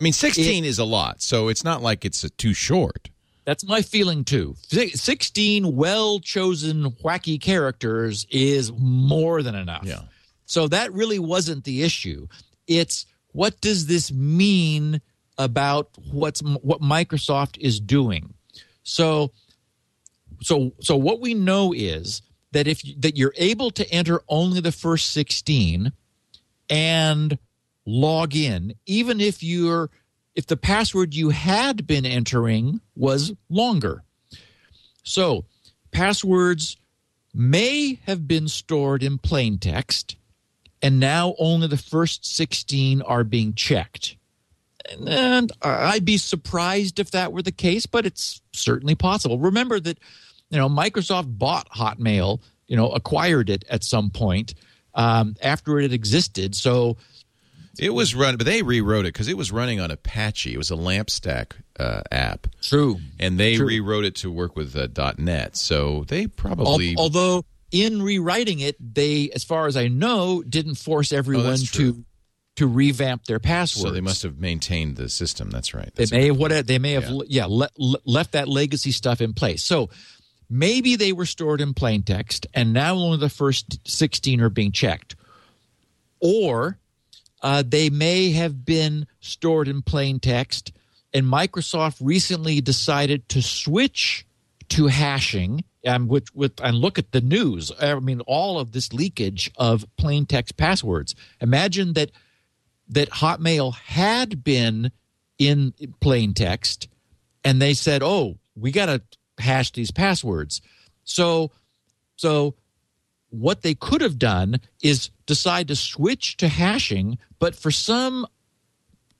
I 0.00 0.04
mean, 0.04 0.12
16 0.12 0.64
it, 0.64 0.68
is 0.68 0.78
a 0.78 0.84
lot, 0.84 1.22
so 1.22 1.48
it's 1.48 1.64
not 1.64 1.82
like 1.82 2.04
it's 2.04 2.28
too 2.32 2.52
short. 2.52 3.08
That's 3.46 3.66
my 3.66 3.80
feeling 3.80 4.24
too. 4.24 4.56
16 4.68 5.76
well 5.76 6.18
chosen, 6.18 6.90
wacky 7.04 7.40
characters 7.40 8.26
is 8.30 8.72
more 8.72 9.42
than 9.42 9.54
enough. 9.54 9.84
Yeah. 9.84 10.00
So 10.46 10.68
that 10.68 10.92
really 10.92 11.18
wasn't 11.18 11.64
the 11.64 11.82
issue. 11.82 12.26
It's 12.66 13.06
what 13.32 13.60
does 13.60 13.86
this 13.86 14.12
mean 14.12 15.00
about 15.38 15.90
what's 16.10 16.40
what 16.40 16.80
Microsoft 16.80 17.58
is 17.58 17.78
doing. 17.78 18.34
So 18.82 19.32
so 20.40 20.72
so 20.80 20.96
what 20.96 21.20
we 21.20 21.34
know 21.34 21.72
is 21.72 22.22
that 22.52 22.66
if 22.66 22.82
that 23.00 23.16
you're 23.16 23.34
able 23.36 23.70
to 23.70 23.88
enter 23.90 24.22
only 24.28 24.60
the 24.60 24.72
first 24.72 25.12
16 25.12 25.92
and 26.70 27.38
log 27.84 28.34
in 28.34 28.74
even 28.86 29.20
if 29.20 29.42
you're 29.42 29.90
if 30.36 30.46
the 30.46 30.56
password 30.56 31.14
you 31.14 31.30
had 31.30 31.86
been 31.86 32.06
entering 32.06 32.80
was 32.94 33.32
longer. 33.48 34.04
So, 35.02 35.46
passwords 35.90 36.76
may 37.32 37.98
have 38.04 38.28
been 38.28 38.46
stored 38.46 39.02
in 39.02 39.18
plain 39.18 39.58
text, 39.58 40.16
and 40.82 41.00
now 41.00 41.34
only 41.38 41.66
the 41.66 41.76
first 41.78 42.26
16 42.26 43.02
are 43.02 43.24
being 43.24 43.54
checked. 43.54 44.16
And 45.06 45.50
I'd 45.62 46.04
be 46.04 46.18
surprised 46.18 47.00
if 47.00 47.10
that 47.10 47.32
were 47.32 47.42
the 47.42 47.50
case, 47.50 47.86
but 47.86 48.06
it's 48.06 48.40
certainly 48.52 48.94
possible. 48.94 49.38
Remember 49.38 49.80
that, 49.80 49.98
you 50.50 50.58
know, 50.58 50.68
Microsoft 50.68 51.38
bought 51.38 51.68
Hotmail, 51.70 52.40
you 52.68 52.76
know, 52.76 52.90
acquired 52.90 53.50
it 53.50 53.64
at 53.68 53.84
some 53.84 54.10
point 54.10 54.54
um, 54.94 55.36
after 55.42 55.78
it 55.78 55.92
existed. 55.92 56.54
So 56.54 56.96
it 57.78 57.90
was 57.92 58.14
run, 58.14 58.36
but 58.36 58.46
they 58.46 58.62
rewrote 58.62 59.04
it 59.04 59.12
because 59.12 59.28
it 59.28 59.36
was 59.36 59.52
running 59.52 59.80
on 59.80 59.90
Apache. 59.90 60.52
It 60.52 60.56
was 60.58 60.70
a 60.70 60.76
LAMP 60.76 61.10
stack 61.10 61.56
uh, 61.78 62.02
app. 62.10 62.46
True. 62.62 62.98
And 63.18 63.38
they 63.38 63.56
True. 63.56 63.66
rewrote 63.66 64.04
it 64.04 64.14
to 64.16 64.30
work 64.30 64.56
with 64.56 64.74
uh, 64.76 65.12
.NET. 65.18 65.56
So 65.56 66.04
they 66.08 66.26
probably. 66.26 66.94
Al- 66.96 67.02
although 67.02 67.44
in 67.70 68.00
rewriting 68.02 68.60
it, 68.60 68.76
they, 68.94 69.30
as 69.34 69.44
far 69.44 69.66
as 69.66 69.76
I 69.76 69.88
know, 69.88 70.42
didn't 70.42 70.76
force 70.76 71.12
everyone 71.12 71.46
Oh, 71.46 71.56
to 71.72 72.04
to 72.56 72.66
revamp 72.66 73.24
their 73.26 73.38
passwords. 73.38 73.82
so 73.86 73.90
they 73.92 74.00
must 74.00 74.22
have 74.22 74.38
maintained 74.38 74.96
the 74.96 75.10
system. 75.10 75.50
That's 75.50 75.74
right. 75.74 75.94
They 75.94 76.06
may 76.10 76.26
have 76.28 76.38
what 76.38 76.66
they 76.66 76.78
may 76.78 76.92
have 76.92 77.10
yeah, 77.26 77.44
le- 77.46 77.68
le- 77.76 77.98
left 78.06 78.32
that 78.32 78.48
legacy 78.48 78.92
stuff 78.92 79.20
in 79.20 79.34
place. 79.34 79.62
So 79.62 79.90
maybe 80.48 80.96
they 80.96 81.12
were 81.12 81.26
stored 81.26 81.60
in 81.60 81.74
plain 81.74 82.02
text, 82.02 82.46
and 82.54 82.72
now 82.72 82.94
only 82.94 83.18
the 83.18 83.28
first 83.28 83.80
sixteen 83.88 84.40
are 84.40 84.50
being 84.50 84.72
checked, 84.72 85.16
or 86.20 86.78
uh, 87.42 87.62
they 87.66 87.90
may 87.90 88.30
have 88.30 88.64
been 88.64 89.06
stored 89.20 89.68
in 89.68 89.82
plain 89.82 90.20
text, 90.20 90.72
and 91.12 91.26
Microsoft 91.26 91.96
recently 92.00 92.60
decided 92.60 93.28
to 93.28 93.42
switch 93.42 94.26
to 94.68 94.86
hashing. 94.86 95.64
Um, 95.86 96.08
which 96.08 96.34
with 96.34 96.60
and 96.64 96.78
look 96.78 96.98
at 96.98 97.12
the 97.12 97.20
news. 97.20 97.70
I 97.80 97.94
mean, 98.00 98.20
all 98.22 98.58
of 98.58 98.72
this 98.72 98.92
leakage 98.92 99.52
of 99.56 99.86
plain 99.96 100.26
text 100.26 100.56
passwords. 100.56 101.14
Imagine 101.40 101.92
that 101.92 102.10
that 102.88 103.10
Hotmail 103.10 103.72
had 103.72 104.42
been 104.42 104.90
in 105.38 105.74
plain 106.00 106.34
text 106.34 106.88
and 107.44 107.62
they 107.62 107.72
said, 107.72 108.02
"Oh, 108.02 108.38
we 108.56 108.72
got 108.72 108.86
to 108.86 109.00
hash 109.38 109.72
these 109.72 109.90
passwords." 109.90 110.60
So 111.04 111.50
so 112.16 112.54
what 113.30 113.62
they 113.62 113.74
could 113.74 114.00
have 114.00 114.18
done 114.18 114.60
is 114.82 115.10
decide 115.26 115.68
to 115.68 115.76
switch 115.76 116.36
to 116.38 116.48
hashing, 116.48 117.18
but 117.38 117.54
for 117.54 117.70
some 117.70 118.26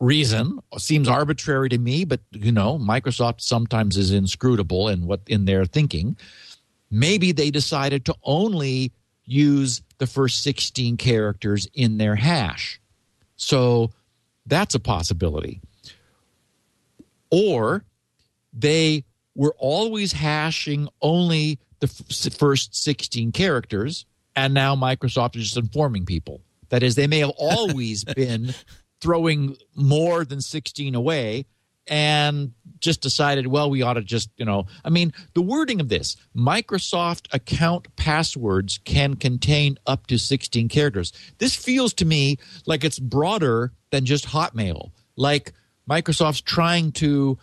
reason, 0.00 0.60
seems 0.78 1.08
arbitrary 1.08 1.68
to 1.70 1.78
me, 1.78 2.04
but 2.04 2.20
you 2.32 2.52
know, 2.52 2.78
Microsoft 2.78 3.40
sometimes 3.40 3.96
is 3.96 4.10
inscrutable 4.10 4.88
in 4.88 5.06
what 5.06 5.20
in 5.26 5.44
their 5.44 5.64
thinking. 5.64 6.16
Maybe 6.90 7.32
they 7.32 7.50
decided 7.50 8.04
to 8.06 8.14
only 8.22 8.92
use 9.24 9.82
the 9.98 10.06
first 10.06 10.42
16 10.42 10.96
characters 10.96 11.66
in 11.74 11.98
their 11.98 12.14
hash. 12.14 12.80
So 13.36 13.90
that's 14.46 14.74
a 14.74 14.80
possibility. 14.80 15.60
Or 17.30 17.84
they 18.52 19.04
were 19.36 19.54
always 19.58 20.12
hashing 20.12 20.88
only 21.00 21.60
the 21.80 21.86
f- 21.86 22.32
first 22.34 22.74
16 22.74 23.32
characters, 23.32 24.06
and 24.34 24.54
now 24.54 24.74
Microsoft 24.74 25.36
is 25.36 25.44
just 25.44 25.56
informing 25.56 26.06
people. 26.06 26.40
That 26.70 26.82
is, 26.82 26.94
they 26.94 27.06
may 27.06 27.20
have 27.20 27.30
always 27.38 28.04
been 28.04 28.54
throwing 29.00 29.56
more 29.74 30.24
than 30.24 30.40
16 30.40 30.94
away 30.94 31.46
and 31.86 32.52
just 32.80 33.00
decided, 33.00 33.46
well, 33.46 33.70
we 33.70 33.82
ought 33.82 33.94
to 33.94 34.02
just, 34.02 34.30
you 34.36 34.44
know, 34.44 34.66
I 34.84 34.90
mean, 34.90 35.12
the 35.34 35.42
wording 35.42 35.80
of 35.80 35.88
this 35.88 36.16
Microsoft 36.34 37.32
account 37.32 37.94
passwords 37.96 38.78
can 38.84 39.14
contain 39.14 39.78
up 39.86 40.06
to 40.08 40.18
16 40.18 40.68
characters. 40.68 41.12
This 41.38 41.54
feels 41.54 41.94
to 41.94 42.04
me 42.04 42.38
like 42.66 42.84
it's 42.84 42.98
broader 42.98 43.72
than 43.90 44.04
just 44.04 44.26
Hotmail. 44.26 44.90
Like 45.16 45.52
Microsoft's 45.88 46.40
trying 46.40 46.92
to, 46.92 47.38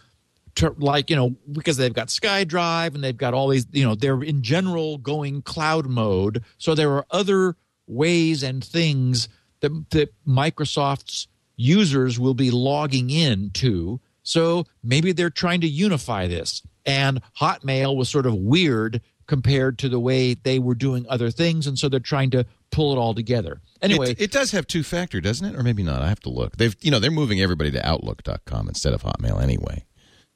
to 0.56 0.76
like, 0.78 1.10
you 1.10 1.16
know, 1.16 1.36
because 1.52 1.78
they've 1.78 1.94
got 1.94 2.08
SkyDrive 2.08 2.96
and 2.96 3.04
they've 3.04 3.18
got 3.18 3.34
all 3.34 3.48
these, 3.48 3.66
you 3.72 3.84
know, 3.84 3.96
they're 3.96 4.22
in 4.22 4.42
general 4.44 4.98
going 4.98 5.42
cloud 5.42 5.88
mode. 5.88 6.44
So 6.58 6.76
there 6.76 6.92
are 6.92 7.06
other 7.12 7.56
ways 7.88 8.44
and 8.44 8.64
things 8.64 9.28
that, 9.62 9.90
that 9.92 10.14
Microsoft's 10.28 11.28
users 11.56 12.20
will 12.20 12.34
be 12.34 12.52
logging 12.52 13.10
in 13.10 13.50
to. 13.52 14.00
So 14.24 14.66
maybe 14.84 15.12
they're 15.12 15.30
trying 15.30 15.62
to 15.62 15.68
unify 15.68 16.28
this. 16.28 16.62
And 16.86 17.22
Hotmail 17.40 17.96
was 17.96 18.10
sort 18.10 18.26
of 18.26 18.36
weird 18.36 19.02
compared 19.26 19.80
to 19.80 19.90
the 19.90 20.00
way 20.00 20.34
they 20.34 20.60
were 20.60 20.76
doing 20.76 21.06
other 21.10 21.32
things. 21.32 21.66
And 21.66 21.80
so 21.80 21.88
they're 21.88 22.00
trying 22.00 22.30
to 22.32 22.46
pull 22.72 22.94
it 22.94 22.98
all 22.98 23.14
together. 23.14 23.62
Anyway, 23.82 24.12
It, 24.12 24.22
it 24.22 24.32
does 24.32 24.52
have 24.52 24.68
two 24.68 24.84
factor, 24.84 25.22
doesn't 25.22 25.46
it? 25.46 25.58
Or 25.58 25.64
maybe 25.64 25.84
not. 25.84 26.02
I 26.02 26.10
have 26.10 26.20
to 26.22 26.30
look. 26.30 26.58
They've, 26.58 26.76
you 26.82 26.92
know, 26.92 27.00
they're 27.00 27.12
moving 27.12 27.42
everybody 27.42 27.72
to 27.72 27.88
Outlook.com 27.88 28.68
instead 28.68 28.94
of 28.94 29.04
Hotmail 29.04 29.42
anyway. 29.42 29.86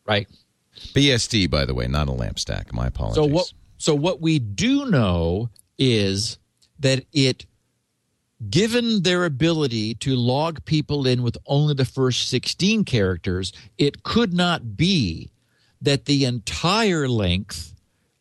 Right. 0.07 0.27
BSD, 0.93 1.49
by 1.49 1.65
the 1.65 1.73
way, 1.73 1.87
not 1.87 2.07
a 2.07 2.11
lamp 2.11 2.39
stack. 2.39 2.71
My 2.73 2.87
apologies. 2.87 3.15
So 3.15 3.25
what 3.25 3.53
so 3.77 3.95
what 3.95 4.21
we 4.21 4.39
do 4.39 4.85
know 4.89 5.49
is 5.77 6.37
that 6.79 7.05
it 7.13 7.45
given 8.49 9.03
their 9.03 9.25
ability 9.25 9.95
to 9.95 10.15
log 10.15 10.63
people 10.65 11.07
in 11.07 11.23
with 11.23 11.37
only 11.45 11.73
the 11.73 11.85
first 11.85 12.29
16 12.29 12.85
characters, 12.85 13.51
it 13.77 14.03
could 14.03 14.33
not 14.33 14.77
be 14.77 15.31
that 15.81 16.05
the 16.05 16.25
entire 16.25 17.07
length 17.07 17.73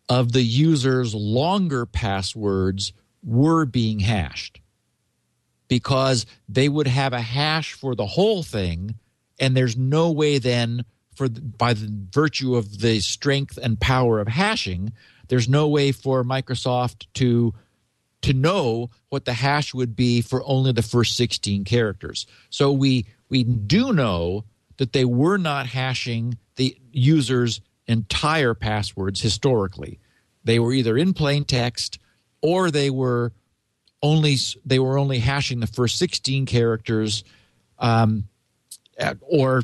of 0.08 0.32
the 0.32 0.42
user's 0.42 1.14
longer 1.14 1.84
passwords 1.84 2.92
were 3.22 3.66
being 3.66 4.00
hashed 4.00 4.60
because 5.68 6.26
they 6.48 6.68
would 6.68 6.86
have 6.86 7.12
a 7.12 7.20
hash 7.20 7.72
for 7.72 7.94
the 7.94 8.06
whole 8.06 8.42
thing 8.42 8.94
and 9.38 9.56
there's 9.56 9.76
no 9.76 10.10
way 10.12 10.38
then 10.38 10.84
for 11.16 11.28
by 11.28 11.72
the 11.72 11.90
virtue 12.12 12.54
of 12.54 12.80
the 12.80 13.00
strength 13.00 13.58
and 13.62 13.80
power 13.80 14.20
of 14.20 14.28
hashing 14.28 14.92
there's 15.28 15.48
no 15.48 15.68
way 15.68 15.92
for 15.92 16.24
Microsoft 16.24 17.06
to 17.14 17.54
to 18.22 18.32
know 18.32 18.90
what 19.08 19.24
the 19.24 19.34
hash 19.34 19.74
would 19.74 19.94
be 19.94 20.20
for 20.20 20.42
only 20.44 20.72
the 20.72 20.82
first 20.82 21.16
16 21.16 21.64
characters. 21.64 22.26
So 22.50 22.72
we 22.72 23.06
we 23.28 23.44
do 23.44 23.92
know 23.92 24.44
that 24.78 24.92
they 24.92 25.04
were 25.04 25.38
not 25.38 25.66
hashing 25.66 26.38
the 26.56 26.76
user's 26.92 27.60
entire 27.86 28.54
passwords 28.54 29.20
historically. 29.20 29.98
They 30.44 30.58
were 30.58 30.72
either 30.72 30.96
in 30.96 31.14
plain 31.14 31.44
text 31.44 31.98
or 32.42 32.70
they 32.70 32.90
were 32.90 33.32
only 34.02 34.36
they 34.64 34.78
were 34.78 34.98
only 34.98 35.18
hashing 35.18 35.60
the 35.60 35.66
first 35.66 35.98
16 35.98 36.46
characters 36.46 37.24
um, 37.78 38.28
or 39.22 39.62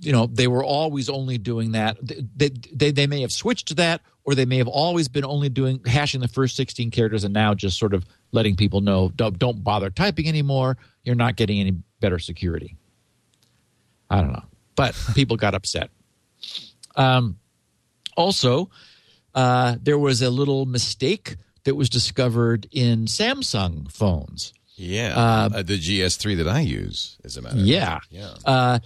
you 0.00 0.12
know 0.12 0.26
they 0.26 0.46
were 0.46 0.62
always 0.64 1.08
only 1.08 1.38
doing 1.38 1.72
that. 1.72 1.96
They, 2.02 2.50
they, 2.72 2.90
they 2.92 3.06
may 3.06 3.20
have 3.22 3.32
switched 3.32 3.68
to 3.68 3.74
that 3.76 4.00
or 4.24 4.34
they 4.34 4.44
may 4.44 4.58
have 4.58 4.68
always 4.68 5.08
been 5.08 5.24
only 5.24 5.48
doing 5.48 5.80
hashing 5.86 6.20
the 6.20 6.28
first 6.28 6.54
16 6.56 6.90
characters 6.90 7.24
and 7.24 7.32
now 7.34 7.54
just 7.54 7.78
sort 7.78 7.94
of 7.94 8.04
letting 8.30 8.56
people 8.56 8.80
know 8.80 9.10
don't, 9.16 9.38
don't 9.38 9.64
bother 9.64 9.90
typing 9.90 10.28
anymore. 10.28 10.76
You're 11.02 11.14
not 11.14 11.36
getting 11.36 11.58
any 11.60 11.72
better 12.00 12.18
security. 12.18 12.76
I 14.10 14.20
don't 14.20 14.32
know. 14.32 14.44
But 14.76 14.94
people 15.14 15.36
got 15.36 15.54
upset. 15.54 15.90
Um, 16.96 17.38
also 18.16 18.70
uh, 19.34 19.76
there 19.82 19.98
was 19.98 20.22
a 20.22 20.30
little 20.30 20.66
mistake 20.66 21.36
that 21.64 21.74
was 21.74 21.88
discovered 21.88 22.66
in 22.70 23.06
samsung 23.06 23.90
phones. 23.90 24.52
Yeah, 24.76 25.14
Uh, 25.16 25.48
uh, 25.54 25.62
the 25.62 25.76
GS3 25.78 26.36
that 26.36 26.46
I 26.48 26.60
use, 26.60 27.18
as 27.24 27.36
a 27.36 27.42
matter 27.42 27.56
of 27.56 27.62
Yeah. 27.66 27.84
fact. 27.84 28.06
Yeah. 28.10 28.34
Uh, 28.44 28.78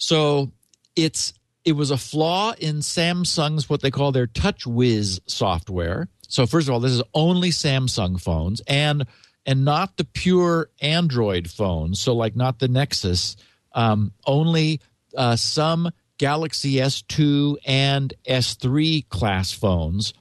so 0.00 0.50
it's 0.96 1.34
it 1.64 1.72
was 1.72 1.90
a 1.90 1.98
flaw 1.98 2.52
in 2.58 2.76
Samsung's 2.76 3.68
what 3.68 3.82
they 3.82 3.90
call 3.90 4.12
their 4.12 4.26
Touch 4.26 4.64
TouchWiz 4.64 5.20
software. 5.26 6.08
So 6.26 6.46
first 6.46 6.68
of 6.68 6.74
all, 6.74 6.80
this 6.80 6.92
is 6.92 7.02
only 7.12 7.50
Samsung 7.50 8.20
phones 8.20 8.62
and 8.66 9.06
and 9.46 9.64
not 9.64 9.98
the 9.98 10.04
pure 10.04 10.70
Android 10.80 11.50
phones. 11.50 12.00
So 12.00 12.14
like 12.14 12.34
not 12.34 12.58
the 12.58 12.68
Nexus, 12.68 13.36
um, 13.72 14.12
only 14.26 14.80
uh, 15.16 15.36
some 15.36 15.90
Galaxy 16.18 16.74
S2 16.74 17.56
and 17.66 18.14
S3 18.26 19.06
class 19.10 19.52
phones 19.52 20.14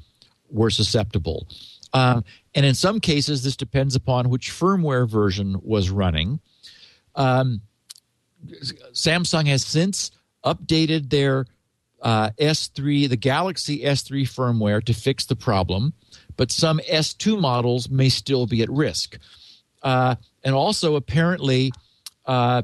were 0.50 0.70
susceptible. 0.70 1.48
Um, 1.94 2.24
and 2.54 2.66
in 2.66 2.76
some 2.76 3.00
cases, 3.00 3.44
this 3.44 3.56
depends 3.56 3.96
upon 3.96 4.30
which 4.30 4.52
firmware 4.52 5.10
version 5.10 5.58
was 5.62 5.90
running. 5.90 6.40
Um, 7.16 7.62
Samsung 8.94 9.48
has 9.48 9.66
since 9.66 10.12
updated 10.46 11.10
their 11.10 11.46
uh, 12.02 12.30
S3, 12.40 13.10
the 13.10 13.18
Galaxy 13.18 13.80
S3 13.80 14.24
firmware 14.24 14.84
to 14.86 14.94
fix 14.94 15.26
the 15.26 15.36
problem, 15.36 15.94
but 16.38 16.52
some 16.52 16.80
S2 16.80 17.40
models 17.40 17.90
may 17.90 18.10
still 18.10 18.46
be 18.46 18.62
at 18.62 18.70
risk. 18.70 19.18
Uh, 19.84 20.16
and 20.44 20.56
also, 20.56 20.96
apparently, 20.96 21.72
uh, 22.26 22.62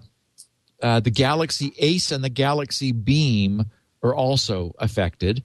uh, 0.81 0.99
the 1.01 1.11
Galaxy 1.11 1.73
Ace 1.79 2.11
and 2.11 2.23
the 2.23 2.29
Galaxy 2.29 2.91
Beam 2.91 3.65
are 4.03 4.15
also 4.15 4.73
affected. 4.79 5.43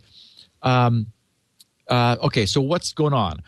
Um, 0.63 1.07
uh, 1.89 2.17
okay, 2.23 2.47
so 2.47 2.61
what's 2.61 2.93
going 2.93 3.15
on? 3.15 3.43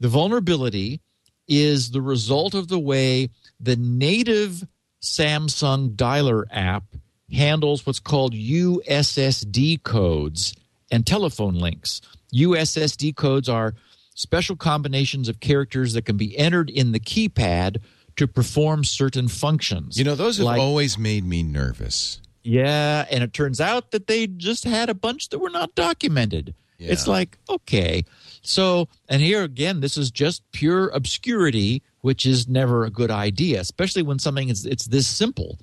the 0.00 0.08
vulnerability 0.08 1.00
is 1.46 1.90
the 1.90 2.02
result 2.02 2.54
of 2.54 2.68
the 2.68 2.78
way 2.78 3.30
the 3.60 3.76
native 3.76 4.66
Samsung 5.02 5.94
dialer 5.96 6.44
app 6.50 6.84
handles 7.32 7.86
what's 7.86 8.00
called 8.00 8.34
USSD 8.34 9.82
codes 9.82 10.54
and 10.90 11.06
telephone 11.06 11.54
links. 11.54 12.00
USSD 12.34 13.14
codes 13.16 13.48
are 13.48 13.74
special 14.14 14.56
combinations 14.56 15.28
of 15.28 15.40
characters 15.40 15.92
that 15.92 16.02
can 16.02 16.16
be 16.16 16.36
entered 16.36 16.70
in 16.70 16.92
the 16.92 17.00
keypad 17.00 17.78
to 18.16 18.26
perform 18.26 18.82
certain 18.84 19.28
functions. 19.28 19.96
You 19.96 20.04
know, 20.04 20.14
those 20.14 20.38
have 20.38 20.46
Like- 20.46 20.60
always 20.60 20.98
made 20.98 21.24
me 21.24 21.42
nervous. 21.42 22.20
Yeah, 22.42 23.04
and 23.10 23.22
it 23.22 23.32
turns 23.32 23.60
out 23.60 23.90
that 23.90 24.06
they 24.06 24.26
just 24.26 24.64
had 24.64 24.88
a 24.88 24.94
bunch 24.94 25.28
that 25.28 25.38
were 25.38 25.50
not 25.50 25.74
documented. 25.74 26.54
Yeah. 26.78 26.92
It's 26.92 27.06
like, 27.06 27.38
okay. 27.48 28.04
So, 28.42 28.88
and 29.08 29.20
here 29.20 29.42
again, 29.42 29.80
this 29.80 29.96
is 29.98 30.10
just 30.10 30.42
pure 30.52 30.88
obscurity, 30.88 31.82
which 32.00 32.26
is 32.26 32.48
never 32.48 32.84
a 32.84 32.90
good 32.90 33.10
idea, 33.10 33.60
especially 33.60 34.02
when 34.02 34.18
something 34.18 34.48
is 34.48 34.66
it's 34.66 34.86
this 34.86 35.06
simple. 35.06 35.58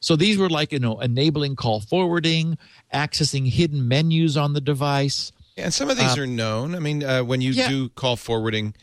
So 0.00 0.16
these 0.16 0.38
were 0.38 0.48
like, 0.48 0.72
you 0.72 0.78
know, 0.78 1.00
enabling 1.00 1.56
call 1.56 1.80
forwarding, 1.80 2.56
accessing 2.94 3.48
hidden 3.48 3.88
menus 3.88 4.36
on 4.36 4.52
the 4.52 4.60
device. 4.60 5.32
And 5.56 5.74
some 5.74 5.90
of 5.90 5.98
these 5.98 6.16
are 6.16 6.26
known. 6.26 6.76
I 6.76 6.78
mean, 6.78 7.02
uh, 7.02 7.24
when 7.24 7.40
you 7.40 7.50
yeah. 7.50 7.68
do 7.68 7.88
call 7.88 8.14
forwarding, 8.14 8.74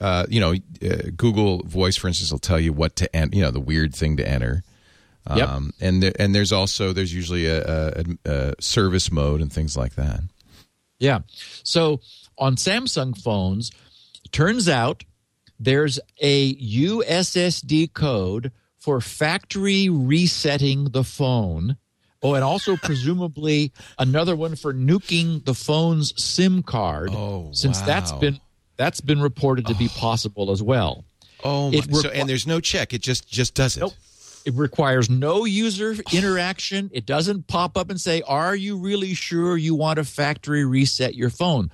uh, 0.00 0.26
you 0.28 0.38
know, 0.40 0.52
uh, 0.52 1.10
Google 1.16 1.64
Voice, 1.64 1.96
for 1.96 2.06
instance, 2.06 2.30
will 2.30 2.38
tell 2.38 2.60
you 2.60 2.72
what 2.72 2.94
to 2.96 3.16
enter. 3.16 3.36
You 3.36 3.42
know, 3.42 3.50
the 3.50 3.60
weird 3.60 3.94
thing 3.94 4.16
to 4.18 4.28
enter. 4.28 4.62
Yep. 5.34 5.48
Um, 5.48 5.72
and 5.80 6.02
there, 6.02 6.12
and 6.18 6.34
there's 6.34 6.52
also 6.52 6.92
there's 6.92 7.12
usually 7.12 7.46
a, 7.46 7.62
a, 7.66 8.04
a 8.24 8.54
service 8.60 9.12
mode 9.12 9.40
and 9.40 9.52
things 9.52 9.76
like 9.76 9.94
that. 9.96 10.20
Yeah. 10.98 11.20
So 11.62 12.00
on 12.38 12.56
Samsung 12.56 13.20
phones, 13.20 13.70
turns 14.32 14.68
out 14.68 15.04
there's 15.60 16.00
a 16.20 16.54
USSD 16.54 17.92
code 17.92 18.50
for 18.78 19.00
factory 19.00 19.88
resetting 19.90 20.84
the 20.86 21.04
phone. 21.04 21.76
Oh, 22.22 22.34
and 22.34 22.42
also 22.42 22.76
presumably 22.82 23.72
another 23.98 24.34
one 24.34 24.56
for 24.56 24.72
nuking 24.72 25.44
the 25.44 25.54
phone's 25.54 26.12
SIM 26.22 26.62
card. 26.62 27.10
Oh, 27.12 27.50
since 27.52 27.80
that's 27.82 28.12
wow. 28.12 28.18
been 28.18 28.40
that's 28.76 29.02
been 29.02 29.20
reported 29.20 29.66
to 29.66 29.74
be 29.74 29.86
oh. 29.86 29.98
possible 29.98 30.50
as 30.50 30.62
well. 30.62 31.04
Oh, 31.44 31.70
my, 31.70 31.80
so 31.80 32.08
and 32.08 32.28
there's 32.28 32.46
no 32.46 32.60
check. 32.60 32.92
It 32.92 33.02
just 33.02 33.28
just 33.28 33.54
does 33.54 33.76
it. 33.76 33.80
Nope. 33.80 33.92
It 34.46 34.54
requires 34.54 35.10
no 35.10 35.44
user 35.44 35.94
interaction. 36.12 36.90
It 36.94 37.04
doesn't 37.04 37.46
pop 37.46 37.76
up 37.76 37.90
and 37.90 38.00
say, 38.00 38.22
Are 38.22 38.56
you 38.56 38.78
really 38.78 39.12
sure 39.12 39.56
you 39.56 39.74
want 39.74 39.98
to 39.98 40.04
factory 40.04 40.64
reset 40.64 41.14
your 41.14 41.28
phone? 41.28 41.70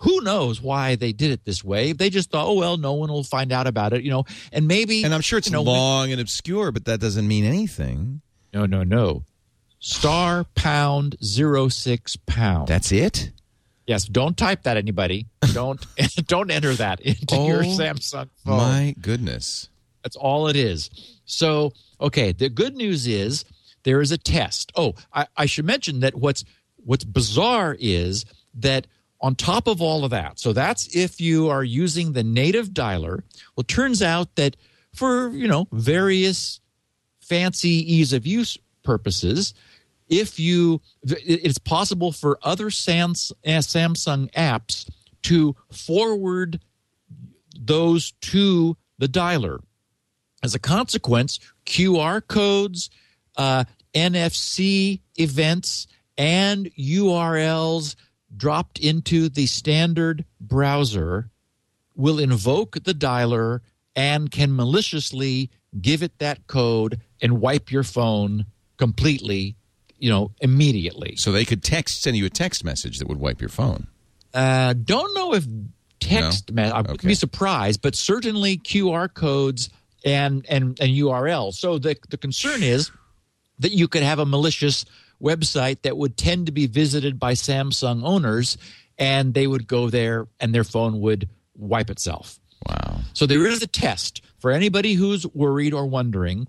Who 0.00 0.20
knows 0.20 0.60
why 0.60 0.94
they 0.96 1.12
did 1.12 1.30
it 1.30 1.44
this 1.44 1.64
way? 1.64 1.92
They 1.92 2.10
just 2.10 2.30
thought, 2.30 2.46
oh, 2.46 2.52
well, 2.54 2.76
no 2.76 2.92
one 2.92 3.10
will 3.10 3.24
find 3.24 3.50
out 3.52 3.66
about 3.66 3.92
it, 3.94 4.02
you 4.02 4.10
know, 4.10 4.24
and 4.52 4.68
maybe. 4.68 5.04
And 5.04 5.14
I'm 5.14 5.22
sure 5.22 5.38
it's 5.38 5.46
you 5.48 5.52
know, 5.54 5.62
long 5.62 6.12
and 6.12 6.20
obscure, 6.20 6.70
but 6.70 6.84
that 6.84 7.00
doesn't 7.00 7.26
mean 7.26 7.44
anything. 7.44 8.20
No, 8.52 8.66
no, 8.66 8.82
no. 8.82 9.24
Star 9.78 10.44
pound 10.54 11.16
zero 11.22 11.68
six 11.68 12.16
pound. 12.16 12.68
That's 12.68 12.92
it. 12.92 13.30
yes, 13.86 14.04
don't 14.04 14.36
type 14.36 14.62
that, 14.64 14.76
anybody. 14.76 15.26
Don't 15.52 15.84
don't 16.26 16.50
enter 16.50 16.74
that 16.74 17.00
into 17.00 17.34
oh 17.36 17.46
your 17.48 17.60
Oh, 17.60 17.66
Samsung 17.66 18.28
phone. 18.44 18.56
My 18.56 18.94
goodness. 19.00 19.68
That's 20.02 20.16
all 20.16 20.48
it 20.48 20.56
is. 20.56 20.90
So, 21.24 21.72
okay, 22.00 22.32
the 22.32 22.48
good 22.48 22.76
news 22.76 23.06
is 23.06 23.44
there 23.82 24.00
is 24.00 24.12
a 24.12 24.18
test. 24.18 24.72
Oh, 24.76 24.94
I, 25.12 25.26
I 25.36 25.46
should 25.46 25.64
mention 25.64 26.00
that 26.00 26.14
what's 26.14 26.44
what's 26.84 27.04
bizarre 27.04 27.76
is 27.78 28.24
that 28.54 28.86
on 29.20 29.34
top 29.34 29.66
of 29.66 29.80
all 29.80 30.04
of 30.04 30.10
that, 30.10 30.38
so 30.38 30.52
that's 30.52 30.94
if 30.94 31.20
you 31.20 31.48
are 31.48 31.64
using 31.64 32.12
the 32.12 32.22
native 32.22 32.70
dialer. 32.70 33.22
Well, 33.54 33.62
it 33.62 33.68
turns 33.68 34.02
out 34.02 34.36
that 34.36 34.56
for 34.94 35.30
you 35.30 35.48
know 35.48 35.68
various 35.72 36.60
fancy 37.20 37.94
ease 37.94 38.12
of 38.12 38.26
use 38.26 38.58
purposes, 38.82 39.54
if 40.08 40.38
you 40.38 40.80
it's 41.02 41.58
possible 41.58 42.12
for 42.12 42.38
other 42.42 42.66
uh, 42.66 42.70
Samsung 42.70 44.30
apps 44.32 44.88
to 45.22 45.56
forward 45.72 46.60
those 47.58 48.12
to 48.20 48.76
the 48.98 49.08
dialer. 49.08 49.60
As 50.42 50.54
a 50.54 50.58
consequence, 50.58 51.40
QR 51.64 52.26
codes, 52.26 52.90
uh, 53.36 53.64
NFC 53.94 55.00
events, 55.16 55.86
and 56.18 56.70
URLs 56.78 57.96
dropped 58.36 58.78
into 58.78 59.28
the 59.28 59.46
standard 59.46 60.24
browser 60.40 61.30
will 61.94 62.18
invoke 62.18 62.82
the 62.84 62.92
dialer 62.92 63.60
and 63.94 64.30
can 64.30 64.54
maliciously 64.54 65.50
give 65.80 66.02
it 66.02 66.18
that 66.18 66.46
code 66.46 67.00
and 67.22 67.40
wipe 67.40 67.70
your 67.72 67.82
phone 67.82 68.44
completely, 68.76 69.56
you 69.98 70.10
know, 70.10 70.30
immediately. 70.40 71.16
So 71.16 71.32
they 71.32 71.44
could 71.44 71.62
text 71.62 72.02
send 72.02 72.16
you 72.16 72.26
a 72.26 72.30
text 72.30 72.64
message 72.64 72.98
that 72.98 73.08
would 73.08 73.18
wipe 73.18 73.40
your 73.40 73.48
phone. 73.48 73.86
Uh, 74.34 74.74
don't 74.74 75.14
know 75.14 75.32
if 75.34 75.46
text. 76.00 76.52
No? 76.52 76.62
I 76.62 76.82
would 76.82 76.90
Okay. 76.90 77.08
be 77.08 77.14
surprised, 77.14 77.80
but 77.80 77.94
certainly 77.94 78.58
QR 78.58 79.12
codes 79.12 79.70
and 80.04 80.44
and 80.46 80.78
and 80.78 80.92
URL. 80.92 81.54
So 81.54 81.78
the 81.78 81.96
the 82.10 82.18
concern 82.18 82.62
is 82.62 82.90
that 83.58 83.72
you 83.72 83.88
could 83.88 84.02
have 84.02 84.18
a 84.18 84.26
malicious 84.26 84.84
website 85.22 85.82
that 85.82 85.96
would 85.96 86.16
tend 86.16 86.46
to 86.46 86.52
be 86.52 86.66
visited 86.66 87.18
by 87.18 87.34
Samsung 87.34 88.02
owners, 88.04 88.56
and 88.98 89.34
they 89.34 89.46
would 89.46 89.66
go 89.66 89.90
there 89.90 90.26
and 90.40 90.54
their 90.54 90.64
phone 90.64 91.00
would 91.00 91.28
wipe 91.56 91.90
itself. 91.90 92.38
Wow. 92.68 93.00
So 93.12 93.26
there 93.26 93.46
is 93.46 93.62
a 93.62 93.66
test 93.66 94.22
for 94.38 94.50
anybody 94.50 94.94
who's 94.94 95.26
worried 95.26 95.74
or 95.74 95.86
wondering. 95.86 96.48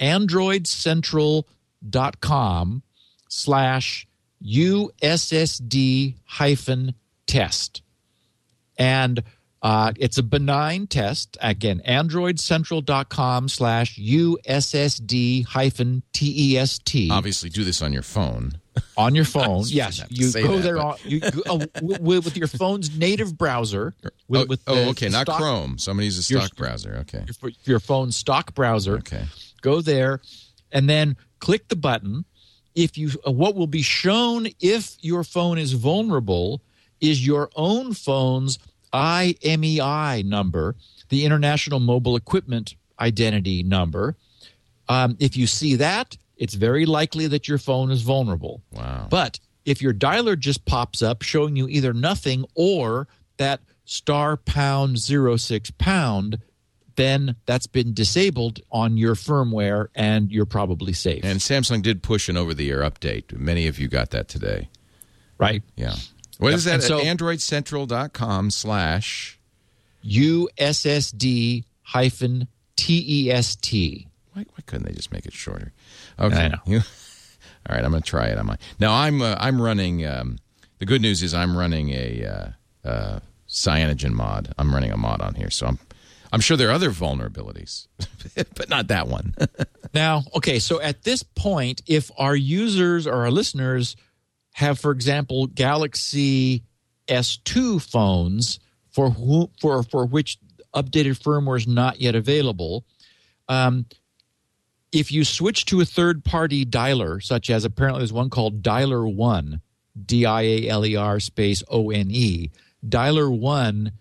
AndroidCentral.com 0.00 2.82
slash 3.28 4.06
USSD 4.44 6.14
hyphen 6.24 6.94
test. 7.26 7.82
And 8.78 9.22
uh, 9.62 9.92
it's 9.98 10.16
a 10.18 10.22
benign 10.22 10.86
test. 10.86 11.36
Again, 11.40 11.82
AndroidCentral.com 11.86 13.48
slash 13.48 13.98
USSD 13.98 15.44
hyphen 15.46 16.02
TEST 16.12 17.10
Obviously, 17.10 17.50
do 17.50 17.64
this 17.64 17.82
on 17.82 17.92
your 17.92 18.02
phone. 18.02 18.52
on 18.96 19.14
your 19.14 19.24
phone. 19.24 19.64
yes, 19.66 20.02
you 20.08 20.32
go 20.32 20.56
that, 20.56 20.62
there 20.62 20.76
but- 20.76 20.84
on, 20.86 20.96
you, 21.04 21.20
go- 21.20 21.42
oh, 21.46 21.60
with, 21.82 22.24
with 22.24 22.36
your 22.36 22.46
phone's 22.48 22.96
native 22.96 23.36
browser. 23.36 23.94
With, 24.28 24.40
oh, 24.42 24.46
with 24.46 24.62
oh, 24.66 24.74
the 24.76 24.88
okay, 24.90 25.08
not 25.08 25.26
stock- 25.26 25.38
Chrome. 25.38 25.78
Somebody 25.78 26.06
uses 26.06 26.30
a 26.30 26.34
Your- 26.34 26.42
stock 26.42 26.56
browser. 26.56 26.96
Okay. 27.00 27.24
your, 27.42 27.52
your 27.64 27.80
phone's 27.80 28.16
stock 28.16 28.54
browser. 28.54 28.96
Okay. 28.98 29.24
Go 29.60 29.82
there, 29.82 30.20
and 30.72 30.88
then 30.88 31.16
click 31.40 31.68
the 31.68 31.76
button. 31.76 32.24
If 32.74 32.96
you, 32.96 33.10
uh, 33.26 33.32
what 33.32 33.56
will 33.56 33.66
be 33.66 33.82
shown 33.82 34.46
if 34.60 34.96
your 35.00 35.24
phone 35.24 35.58
is 35.58 35.72
vulnerable 35.72 36.62
is 37.00 37.26
your 37.26 37.50
own 37.56 37.92
phone's 37.94 38.58
IMEI 38.92 40.24
number, 40.24 40.76
the 41.08 41.24
International 41.24 41.80
Mobile 41.80 42.16
Equipment 42.16 42.74
Identity 42.98 43.62
Number. 43.62 44.16
Um, 44.88 45.16
if 45.20 45.36
you 45.36 45.46
see 45.46 45.76
that, 45.76 46.16
it's 46.36 46.54
very 46.54 46.86
likely 46.86 47.26
that 47.28 47.48
your 47.48 47.58
phone 47.58 47.90
is 47.90 48.02
vulnerable. 48.02 48.62
Wow. 48.72 49.06
But 49.10 49.38
if 49.64 49.80
your 49.82 49.92
dialer 49.92 50.38
just 50.38 50.64
pops 50.64 51.02
up 51.02 51.22
showing 51.22 51.54
you 51.56 51.68
either 51.68 51.92
nothing 51.92 52.44
or 52.54 53.06
that 53.36 53.60
star 53.84 54.36
pound 54.36 54.98
zero 54.98 55.36
six 55.36 55.70
pound, 55.70 56.38
then 56.96 57.36
that's 57.46 57.66
been 57.66 57.94
disabled 57.94 58.60
on 58.70 58.96
your 58.96 59.14
firmware 59.14 59.88
and 59.94 60.30
you're 60.30 60.46
probably 60.46 60.92
safe. 60.92 61.24
And 61.24 61.40
Samsung 61.40 61.82
did 61.82 62.02
push 62.02 62.28
an 62.28 62.36
over-the-air 62.36 62.80
update. 62.80 63.32
Many 63.38 63.66
of 63.66 63.78
you 63.78 63.88
got 63.88 64.10
that 64.10 64.28
today. 64.28 64.68
right? 65.38 65.62
Yeah. 65.76 65.94
What 66.40 66.52
is 66.54 66.64
Yep, 66.66 66.74
and 66.74 66.82
that? 66.82 66.86
so- 66.86 67.00
AndroidCentral.com 67.00 68.50
slash. 68.50 69.38
USSD 70.04 71.64
hyphen 71.82 72.48
TEST. 72.76 73.72
Why, 74.32 74.42
why 74.42 74.62
couldn't 74.66 74.86
they 74.86 74.94
just 74.94 75.12
make 75.12 75.26
it 75.26 75.32
shorter? 75.32 75.72
Okay. 76.18 76.36
I 76.36 76.48
know. 76.48 76.58
You- 76.66 76.78
all 77.68 77.74
right, 77.76 77.84
I'm 77.84 77.90
going 77.90 78.02
to 78.02 78.08
try 78.08 78.26
it 78.28 78.38
on 78.38 78.46
my. 78.46 78.56
Now 78.78 78.94
I'm 78.94 79.20
uh, 79.22 79.36
I'm 79.38 79.60
running. 79.60 80.06
Um, 80.06 80.38
the 80.78 80.86
good 80.86 81.02
news 81.02 81.22
is 81.22 81.34
I'm 81.34 81.56
running 81.56 81.90
a 81.90 82.24
uh, 82.84 82.88
uh, 82.88 83.20
CyanogenMod. 83.48 84.52
I'm 84.58 84.72
running 84.72 84.92
a 84.92 84.96
mod 84.96 85.20
on 85.20 85.34
here, 85.34 85.50
so 85.50 85.66
I'm 85.66 85.78
I'm 86.32 86.40
sure 86.40 86.56
there 86.56 86.68
are 86.68 86.72
other 86.72 86.90
vulnerabilities, 86.90 87.86
but 88.54 88.68
not 88.68 88.88
that 88.88 89.08
one. 89.08 89.34
Now, 89.92 90.22
okay, 90.36 90.60
so 90.60 90.80
at 90.80 91.02
this 91.02 91.24
point, 91.24 91.82
if 91.88 92.12
our 92.16 92.36
users 92.36 93.08
or 93.08 93.14
our 93.24 93.30
listeners 93.32 93.96
have, 94.52 94.78
for 94.78 94.90
example, 94.90 95.46
Galaxy 95.46 96.64
S2 97.08 97.82
phones 97.82 98.60
for 98.90 99.10
who, 99.10 99.50
for 99.60 99.82
for 99.82 100.06
which 100.06 100.38
updated 100.74 101.20
firmware 101.20 101.58
is 101.58 101.66
not 101.66 102.00
yet 102.00 102.14
available, 102.14 102.84
um, 103.48 103.86
if 104.92 105.12
you 105.12 105.24
switch 105.24 105.66
to 105.66 105.80
a 105.80 105.84
third-party 105.84 106.66
dialer, 106.66 107.22
such 107.22 107.50
as 107.50 107.64
apparently 107.64 108.00
there's 108.00 108.12
one 108.12 108.30
called 108.30 108.62
Dialer 108.62 109.12
One, 109.12 109.60
D 110.04 110.26
I 110.26 110.42
A 110.42 110.68
L 110.68 110.84
E 110.84 110.96
R 110.96 111.20
space 111.20 111.62
O 111.68 111.90
N 111.90 112.08
E, 112.10 112.50
Dialer 112.86 113.36
One 113.36 113.92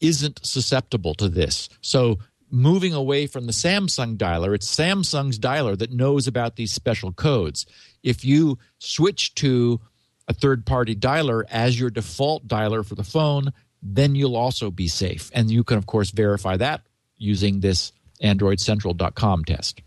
isn't 0.00 0.44
susceptible 0.44 1.14
to 1.14 1.28
this. 1.28 1.68
So 1.80 2.18
moving 2.50 2.92
away 2.92 3.26
from 3.26 3.46
the 3.46 3.52
Samsung 3.52 4.16
dialer, 4.16 4.54
it's 4.54 4.74
Samsung's 4.74 5.38
dialer 5.38 5.76
that 5.78 5.92
knows 5.92 6.26
about 6.26 6.56
these 6.56 6.72
special 6.72 7.12
codes. 7.12 7.66
If 8.06 8.24
you 8.24 8.58
switch 8.78 9.34
to 9.36 9.80
a 10.28 10.32
third 10.32 10.64
party 10.64 10.94
dialer 10.94 11.42
as 11.50 11.78
your 11.78 11.90
default 11.90 12.46
dialer 12.46 12.86
for 12.86 12.94
the 12.94 13.04
phone, 13.04 13.52
then 13.82 14.14
you'll 14.14 14.36
also 14.36 14.70
be 14.70 14.86
safe. 14.86 15.30
And 15.34 15.50
you 15.50 15.64
can, 15.64 15.76
of 15.76 15.86
course, 15.86 16.12
verify 16.12 16.56
that 16.56 16.82
using 17.16 17.60
this 17.60 17.92
AndroidCentral.com 18.22 19.44
test. 19.44 19.82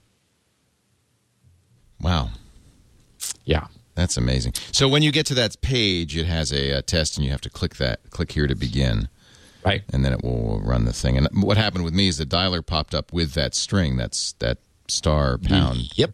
Wow. 2.02 2.30
Yeah. 3.46 3.68
That's 3.96 4.18
amazing. 4.18 4.54
So 4.72 4.88
when 4.88 5.02
you 5.02 5.12
get 5.12 5.26
to 5.28 5.34
that 5.36 5.60
page, 5.62 6.16
it 6.16 6.26
has 6.26 6.52
a, 6.52 6.72
a, 6.72 6.82
test, 6.82 7.18
and 7.18 7.26
you 7.26 7.32
have 7.32 7.42
to 7.42 7.50
click 7.50 7.76
that. 7.76 8.10
Click 8.10 8.32
here 8.32 8.48
to 8.48 8.56
begin. 8.56 9.10
Right. 9.66 9.84
And 9.92 10.04
then 10.06 10.14
it 10.14 10.24
will 10.24 10.62
run 10.62 10.86
the 10.86 10.94
thing. 10.94 11.18
And 11.18 11.28
what 11.44 11.58
happened 11.58 11.84
with 11.84 11.94
me 11.94 12.08
is 12.08 12.18
the 12.18 12.26
dialer 12.26 12.66
popped 12.66 12.94
up 12.94 13.12
with 13.12 13.34
that 13.34 13.56
string. 13.56 13.98
That's 13.98 14.34
that 14.40 14.60
star 14.88 15.38
pound. 15.38 15.98
Yep. 15.98 16.12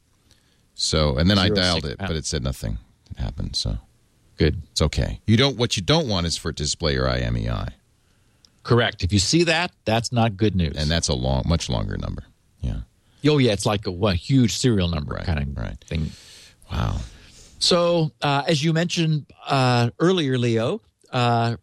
So 0.76 1.18
and 1.18 1.30
then 1.30 1.38
Zero, 1.38 1.52
I 1.52 1.56
dialed 1.62 1.82
six, 1.84 1.94
it, 1.94 1.98
but 2.00 2.12
it 2.12 2.26
said 2.26 2.44
nothing 2.44 2.78
It 3.12 3.18
happened. 3.18 3.56
So 3.56 3.78
Good. 4.38 4.62
it's 4.72 4.82
okay. 4.82 5.22
You 5.26 5.38
don't. 5.38 5.58
What 5.58 5.78
you 5.78 5.84
don't 5.84 6.08
want 6.08 6.28
is 6.28 6.36
for 6.38 6.50
it 6.50 6.58
to 6.58 6.64
display 6.64 6.94
your 6.94 7.08
IMEI, 7.08 7.70
Correct. 8.64 9.04
If 9.04 9.14
you 9.14 9.20
see 9.20 9.44
that, 9.46 9.72
that's 9.86 10.12
not 10.12 10.36
good 10.38 10.56
news. 10.56 10.76
and 10.78 10.90
that's 10.90 11.08
a 11.08 11.14
long, 11.14 11.44
much 11.46 11.70
longer 11.70 11.98
number. 11.98 12.24
Yeah. 12.62 12.80
oh 13.28 13.38
yeah, 13.38 13.52
it's 13.54 13.66
like 13.66 13.88
a, 13.88 13.92
a 13.92 14.14
huge 14.16 14.58
serial 14.58 14.88
number 14.90 15.14
Right, 15.16 15.26
kind 15.26 15.40
of 15.40 15.58
right. 15.58 15.78
thing. 15.86 16.12
Wow. 16.72 16.98
So, 17.60 18.12
uh, 18.22 18.44
as 18.48 18.64
you 18.64 18.74
mentioned 18.74 19.28
uh, 19.48 19.92
earlier, 20.00 20.38
Leo, 20.38 20.82
uh, 21.12 21.56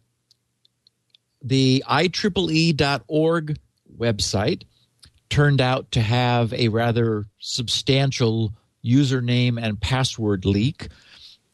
the 1.41 1.83
IEEE.org 1.87 3.57
website 3.97 4.63
turned 5.29 5.61
out 5.61 5.91
to 5.91 6.01
have 6.01 6.53
a 6.53 6.69
rather 6.69 7.25
substantial 7.39 8.53
username 8.83 9.61
and 9.61 9.79
password 9.79 10.45
leak. 10.45 10.87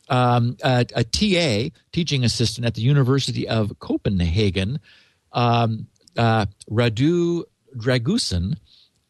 Um, 0.09 0.57
a, 0.63 0.85
a 0.95 1.03
TA, 1.03 1.75
teaching 1.91 2.23
assistant 2.23 2.65
at 2.65 2.73
the 2.73 2.81
University 2.81 3.47
of 3.47 3.77
Copenhagen, 3.79 4.79
um, 5.33 5.87
uh, 6.17 6.47
Radu 6.69 7.43
Dragusin, 7.77 8.57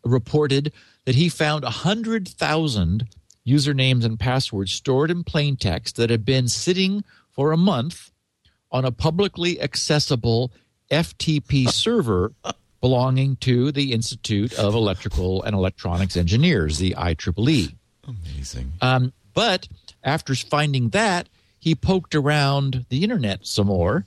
reported 0.04 0.74
that 1.06 1.16
he 1.16 1.30
found 1.30 1.64
100,000 1.64 3.08
usernames 3.48 4.04
and 4.04 4.20
passwords 4.20 4.72
stored 4.72 5.10
in 5.10 5.24
plain 5.24 5.56
text 5.56 5.96
that 5.96 6.10
had 6.10 6.26
been 6.26 6.48
sitting 6.48 7.04
for 7.32 7.52
a 7.52 7.58
month 7.58 8.12
on 8.72 8.86
a 8.86 8.92
publicly 8.92 9.62
accessible 9.62 10.52
FTP 10.92 11.70
server 11.72 12.34
belonging 12.82 13.36
to 13.38 13.72
the 13.72 13.92
Institute 13.92 14.54
of 14.54 14.74
Electrical 14.74 15.44
and 15.44 15.56
Electronics 15.56 16.16
Engineers, 16.16 16.78
the 16.78 16.96
IEEE. 16.98 17.76
Amazing. 18.10 18.74
Um, 18.82 19.14
but 19.34 19.68
after 20.04 20.36
finding 20.36 20.90
that, 20.90 21.30
he 21.60 21.76
poked 21.76 22.16
around 22.16 22.86
the 22.90 23.04
internet 23.04 23.46
some 23.46 23.68
more 23.68 24.06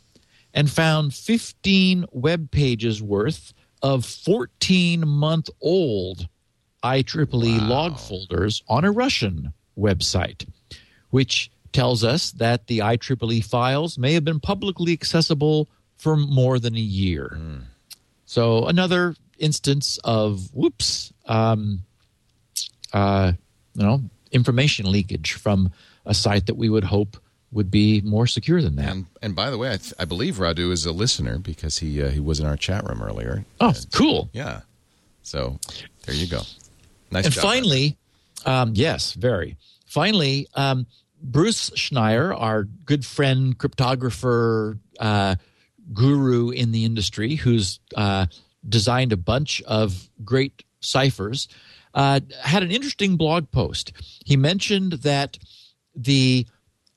and 0.55 0.71
found 0.71 1.15
15 1.15 2.07
web 2.13 2.51
pages 2.51 3.03
worth 3.03 3.53
of 3.83 4.05
14 4.05 5.07
month 5.07 5.49
old 5.61 6.29
IEEE 6.83 7.69
log 7.69 7.99
folders 7.99 8.63
on 8.69 8.85
a 8.85 8.91
Russian 8.91 9.53
website, 9.79 10.47
which 11.11 11.51
tells 11.73 12.05
us 12.05 12.33
that 12.33 12.67
the 12.67 12.79
IEEE 12.81 13.45
files 13.45 13.99
may 13.99 14.13
have 14.15 14.25
been 14.25 14.41
publicly 14.41 14.93
accessible 14.93 15.69
for 15.97 16.17
more 16.17 16.59
than 16.59 16.75
a 16.75 16.81
year. 16.81 17.39
So 18.27 18.67
another 18.67 19.15
instance 19.39 19.99
of 20.05 20.51
whoops, 20.53 21.13
um, 21.27 21.83
uh, 22.93 23.33
you 23.75 23.85
know, 23.85 24.03
information 24.31 24.91
leakage 24.91 25.33
from 25.35 25.71
a 26.05 26.15
site 26.15 26.47
that 26.47 26.55
we 26.55 26.69
would 26.69 26.85
hope 26.85 27.17
would 27.53 27.71
be 27.71 28.01
more 28.01 28.27
secure 28.27 28.63
than 28.63 28.77
that. 28.77 28.91
And 28.91 29.07
and 29.21 29.37
by 29.37 29.51
the 29.51 29.59
way, 29.59 29.69
I, 29.69 29.77
th- 29.77 29.95
I 29.99 30.05
believe 30.05 30.37
Radu 30.37 30.73
is 30.73 30.87
a 30.87 30.93
listener 30.93 31.39
because 31.39 31.79
he 31.79 32.03
uh, 32.03 32.09
he 32.09 32.21
was 32.21 32.41
in 32.41 32.47
our 32.47 32.57
chat 32.57 32.85
room 32.89 33.03
earlier. 33.03 33.45
oh, 33.61 33.75
cool. 33.93 34.31
Yeah. 34.33 34.61
So 35.23 35.59
there 36.07 36.15
you 36.15 36.27
go. 36.27 36.43
Nice 37.11 37.27
and 37.27 37.35
job. 37.35 37.45
finally, 37.45 37.97
um, 38.47 38.73
yes, 38.75 39.13
very. 39.13 39.57
Finally, 39.87 40.49
um, 40.55 40.87
Bruce 41.23 41.71
Schneier, 41.71 42.35
our 42.37 42.65
good 42.65 43.05
friend, 43.05 43.57
cryptographer, 43.57 44.79
uh, 44.99 45.37
guru 45.93 46.51
in 46.51 46.73
the 46.73 46.85
industry, 46.85 47.37
who's 47.37 47.79
uh, 47.97 48.27
designed 48.67 49.13
a 49.13 49.17
bunch 49.17 49.63
of 49.63 50.09
great 50.25 50.65
ciphers, 50.81 51.49
uh, 51.95 52.21
had 52.43 52.63
an 52.63 52.71
interesting 52.71 53.17
blog 53.17 53.51
post. 53.51 53.93
He 54.25 54.37
mentioned 54.37 54.93
that 54.93 55.39
the 55.95 56.47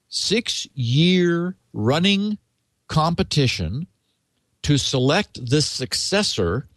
six 0.08 0.68
year 0.74 1.56
running 1.74 2.38
competition 2.88 3.88
to 4.64 4.78
select 4.78 5.50
the 5.50 5.62
successor 5.62 6.68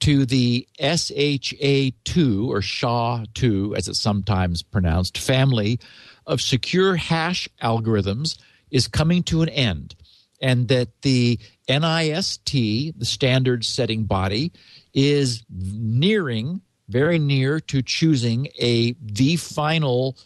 to 0.00 0.26
the 0.26 0.66
SHA2 0.80 2.48
or 2.48 2.60
SHA2, 2.60 3.76
as 3.76 3.86
it's 3.86 4.00
sometimes 4.00 4.62
pronounced, 4.62 5.16
family 5.16 5.78
of 6.26 6.40
secure 6.40 6.96
hash 6.96 7.48
algorithms 7.62 8.36
is 8.70 8.88
coming 8.88 9.22
to 9.22 9.42
an 9.42 9.48
end. 9.48 9.94
And 10.40 10.66
that 10.68 10.88
the 11.02 11.38
NIST, 11.68 12.98
the 12.98 13.04
standard 13.04 13.64
setting 13.64 14.04
body, 14.04 14.50
is 14.92 15.44
nearing, 15.48 16.62
very 16.92 17.18
near 17.18 17.58
to 17.58 17.82
choosing 17.82 18.48
a 18.60 18.94
the 19.02 19.36
final 19.36 20.16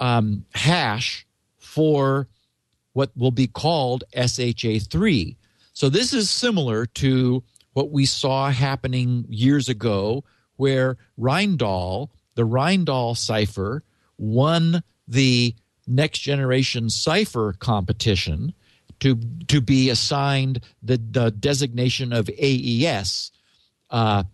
um, 0.00 0.44
hash 0.54 1.26
for 1.56 2.28
what 2.92 3.10
will 3.16 3.30
be 3.30 3.46
called 3.46 4.04
SHA3. 4.14 5.36
So 5.72 5.88
this 5.88 6.12
is 6.12 6.28
similar 6.30 6.86
to 6.86 7.42
what 7.74 7.90
we 7.90 8.06
saw 8.06 8.50
happening 8.50 9.26
years 9.28 9.68
ago, 9.68 10.24
where 10.56 10.96
Rijndael, 11.18 12.08
the 12.34 12.46
Rijndael 12.46 13.16
cipher, 13.16 13.84
won 14.18 14.82
the 15.06 15.54
next 15.86 16.20
generation 16.20 16.90
cipher 16.90 17.52
competition 17.52 18.54
to 19.00 19.16
to 19.48 19.60
be 19.60 19.90
assigned 19.90 20.60
the, 20.82 20.96
the 20.96 21.30
designation 21.30 22.12
of 22.12 22.30
AES 22.30 23.30
uh, 23.90 24.24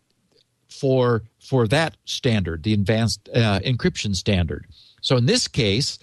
for 0.72 1.22
for 1.38 1.68
that 1.68 1.96
standard, 2.04 2.62
the 2.62 2.72
advanced 2.72 3.28
uh, 3.34 3.60
encryption 3.60 4.14
standard. 4.14 4.66
So 5.00 5.16
in 5.16 5.26
this 5.26 5.48
case, 5.48 5.98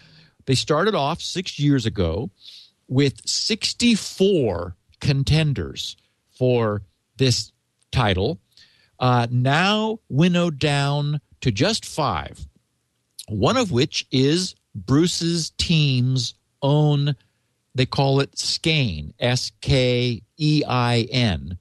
they 0.45 0.55
started 0.55 0.95
off 0.95 1.21
six 1.21 1.59
years 1.59 1.85
ago 1.85 2.29
with 2.87 3.21
64 3.27 4.75
contenders 4.99 5.95
for 6.37 6.81
this 7.17 7.51
title, 7.91 8.39
uh, 8.99 9.27
now 9.29 9.99
winnowed 10.09 10.59
down 10.59 11.21
to 11.41 11.51
just 11.51 11.85
five, 11.85 12.47
one 13.27 13.57
of 13.57 13.71
which 13.71 14.05
is 14.11 14.55
Bruce's 14.75 15.51
team's 15.57 16.33
own, 16.61 17.15
they 17.75 17.85
call 17.85 18.19
it 18.19 18.37
Skein, 18.37 19.13
S 19.19 19.51
K 19.61 20.21
E 20.37 20.63
I 20.67 21.07
N, 21.11 21.57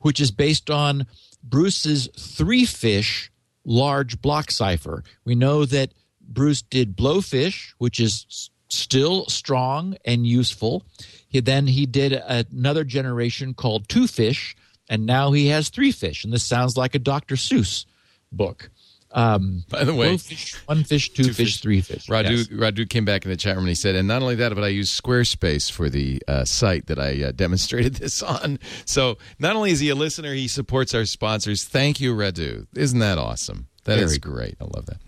which 0.00 0.20
is 0.20 0.30
based 0.30 0.70
on 0.70 1.06
Bruce's 1.42 2.08
three 2.18 2.64
fish 2.64 3.30
large 3.64 4.20
block 4.20 4.50
cipher. 4.50 5.04
We 5.24 5.34
know 5.34 5.64
that 5.66 5.92
Bruce 6.20 6.62
did 6.62 6.96
Blowfish, 6.96 7.74
which 7.78 8.00
is 8.00 8.50
still 8.68 9.26
strong 9.26 9.96
and 10.04 10.26
useful. 10.26 10.84
He, 11.28 11.40
then 11.40 11.66
he 11.66 11.86
did 11.86 12.12
another 12.12 12.84
generation 12.84 13.54
called 13.54 13.88
Two 13.88 14.06
Fish, 14.06 14.56
and 14.88 15.06
now 15.06 15.32
he 15.32 15.48
has 15.48 15.68
Three 15.68 15.92
Fish. 15.92 16.24
And 16.24 16.32
this 16.32 16.44
sounds 16.44 16.76
like 16.76 16.94
a 16.94 16.98
Dr. 16.98 17.36
Seuss 17.36 17.86
book. 18.32 18.70
Um, 19.10 19.64
By 19.70 19.84
the 19.84 19.94
way, 19.94 20.14
Blowfish, 20.16 20.54
one 20.66 20.84
fish, 20.84 21.10
two, 21.10 21.24
Two 21.24 21.32
fish, 21.32 21.36
fish. 21.54 21.60
three 21.60 21.80
fish. 21.80 22.06
Radu 22.08 22.30
Yes. 22.30 22.46
Radu 22.48 22.88
came 22.88 23.04
back 23.06 23.24
in 23.24 23.30
the 23.30 23.36
chat 23.38 23.54
room 23.56 23.64
and 23.64 23.68
he 23.70 23.74
said, 23.74 23.94
and 23.94 24.06
not 24.06 24.20
only 24.20 24.34
that, 24.34 24.54
but 24.54 24.62
I 24.64 24.68
use 24.68 24.90
Squarespace 25.00 25.70
for 25.72 25.88
the 25.88 26.22
uh, 26.28 26.44
site 26.44 26.86
that 26.88 26.98
I 26.98 27.22
uh, 27.24 27.32
demonstrated 27.32 27.94
this 28.02 28.22
on. 28.22 28.58
So 28.84 29.16
not 29.38 29.56
only 29.56 29.70
is 29.70 29.80
he 29.80 29.88
a 29.88 29.94
listener, 29.94 30.34
he 30.34 30.46
supports 30.46 30.94
our 30.94 31.06
sponsors. 31.06 31.64
Thank 31.64 32.00
you, 32.00 32.14
Radu. 32.14 32.66
Isn't 32.76 32.98
that 32.98 33.16
awesome? 33.16 33.68
That 33.84 33.98
is 33.98 34.18
Very 34.18 34.18
great. 34.18 34.56
I 34.60 34.64
love 34.64 34.84
that. 34.86 34.98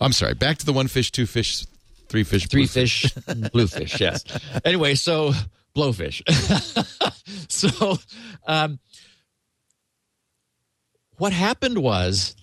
I'm 0.00 0.12
sorry. 0.12 0.34
Back 0.34 0.58
to 0.58 0.66
the 0.66 0.72
one 0.72 0.86
fish, 0.86 1.10
two 1.10 1.26
fish, 1.26 1.66
three 2.08 2.22
fish, 2.22 2.46
three 2.46 2.62
blue 2.62 2.68
fish, 2.68 3.12
blue 3.52 3.66
fish. 3.66 4.00
Yes. 4.00 4.22
Anyway, 4.64 4.94
so 4.94 5.32
blowfish. 5.74 6.22
so, 7.50 7.98
um, 8.46 8.78
what 11.16 11.32
happened 11.32 11.78
was, 11.78 12.36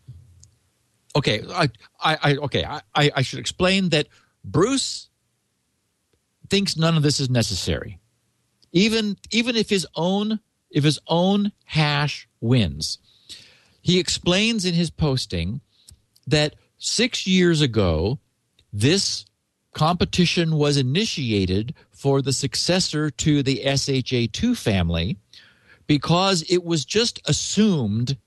okay, 1.15 1.43
I, 1.49 1.69
I, 1.99 2.17
I 2.21 2.35
okay, 2.35 2.65
I, 2.65 2.81
I 3.15 3.21
should 3.21 3.39
explain 3.39 3.89
that 3.89 4.07
Bruce 4.43 5.09
thinks 6.49 6.77
none 6.77 6.95
of 6.95 7.03
this 7.03 7.19
is 7.19 7.29
necessary, 7.29 7.99
even 8.71 9.17
even 9.31 9.55
if 9.55 9.69
his 9.69 9.87
own 9.95 10.39
if 10.69 10.83
his 10.83 10.99
own 11.07 11.51
hash 11.65 12.27
wins. 12.41 12.99
He 13.81 13.99
explains 13.99 14.65
in 14.65 14.73
his 14.73 14.89
posting 14.89 15.61
that 16.25 16.55
six 16.77 17.25
years 17.25 17.61
ago, 17.61 18.19
this 18.73 19.25
competition 19.73 20.55
was 20.55 20.75
initiated 20.75 21.73
for 21.91 22.21
the 22.21 22.33
successor 22.33 23.09
to 23.11 23.43
the 23.43 23.61
SHA2 23.63 24.57
family 24.57 25.17
because 25.85 26.43
it 26.49 26.63
was 26.63 26.83
just 26.83 27.21
assumed 27.25 28.17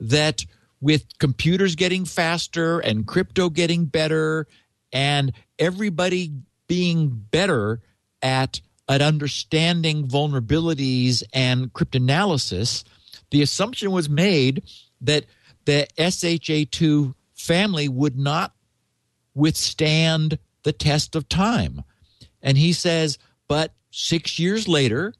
that 0.00 0.44
with 0.84 1.16
computers 1.18 1.76
getting 1.76 2.04
faster 2.04 2.78
and 2.78 3.06
crypto 3.06 3.48
getting 3.48 3.86
better 3.86 4.46
and 4.92 5.32
everybody 5.58 6.30
being 6.68 7.08
better 7.08 7.80
at 8.20 8.60
at 8.86 9.00
understanding 9.00 10.06
vulnerabilities 10.06 11.22
and 11.32 11.72
cryptanalysis, 11.72 12.84
the 13.30 13.40
assumption 13.40 13.92
was 13.92 14.10
made 14.10 14.62
that 15.00 15.24
the 15.64 15.88
SHA2 15.96 17.14
family 17.32 17.88
would 17.88 18.18
not 18.18 18.52
withstand 19.34 20.38
the 20.64 20.72
test 20.74 21.16
of 21.16 21.30
time. 21.30 21.82
And 22.42 22.58
he 22.58 22.74
says, 22.74 23.16
but 23.48 23.72
six 23.90 24.38
years 24.38 24.68
later, 24.68 25.14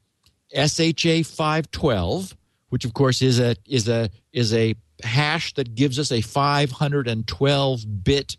SHA 0.53 1.23
512, 1.23 2.37
which 2.69 2.85
of 2.85 2.93
course 2.93 3.23
is 3.23 3.39
a 3.39 3.55
is 3.65 3.89
a 3.89 4.11
is 4.31 4.53
a 4.53 4.75
hash 5.03 5.53
that 5.55 5.75
gives 5.75 5.99
us 5.99 6.11
a 6.11 6.21
512 6.21 8.03
bit 8.03 8.37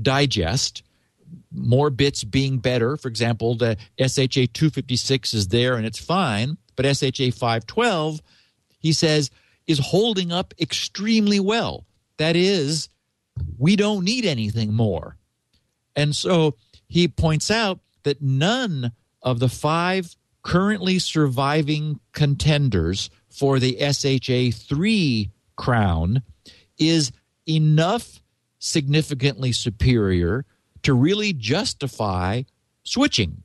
digest 0.00 0.82
more 1.52 1.90
bits 1.90 2.22
being 2.22 2.58
better. 2.58 2.96
For 2.96 3.08
example 3.08 3.56
the 3.56 3.76
SHA 3.98 4.52
256 4.52 5.34
is 5.34 5.48
there 5.48 5.74
and 5.74 5.86
it's 5.86 5.98
fine 5.98 6.58
but 6.76 6.84
SHA 6.84 7.30
512 7.32 8.20
he 8.78 8.92
says 8.92 9.30
is 9.66 9.78
holding 9.78 10.32
up 10.32 10.54
extremely 10.60 11.40
well. 11.40 11.86
That 12.18 12.36
is 12.36 12.88
we 13.58 13.76
don't 13.76 14.04
need 14.04 14.24
anything 14.24 14.72
more. 14.72 15.16
And 15.94 16.14
so 16.14 16.56
he 16.88 17.08
points 17.08 17.50
out 17.50 17.80
that 18.04 18.22
none 18.22 18.92
of 19.22 19.40
the 19.40 19.48
five 19.48 20.14
currently 20.42 20.98
surviving 20.98 21.98
contenders 22.12 23.10
for 23.28 23.58
the 23.58 23.76
SHA 23.80 24.56
3 24.56 25.30
crown 25.56 26.22
is 26.78 27.12
enough 27.48 28.20
significantly 28.58 29.52
superior 29.52 30.44
to 30.82 30.94
really 30.94 31.32
justify 31.32 32.42
switching. 32.84 33.42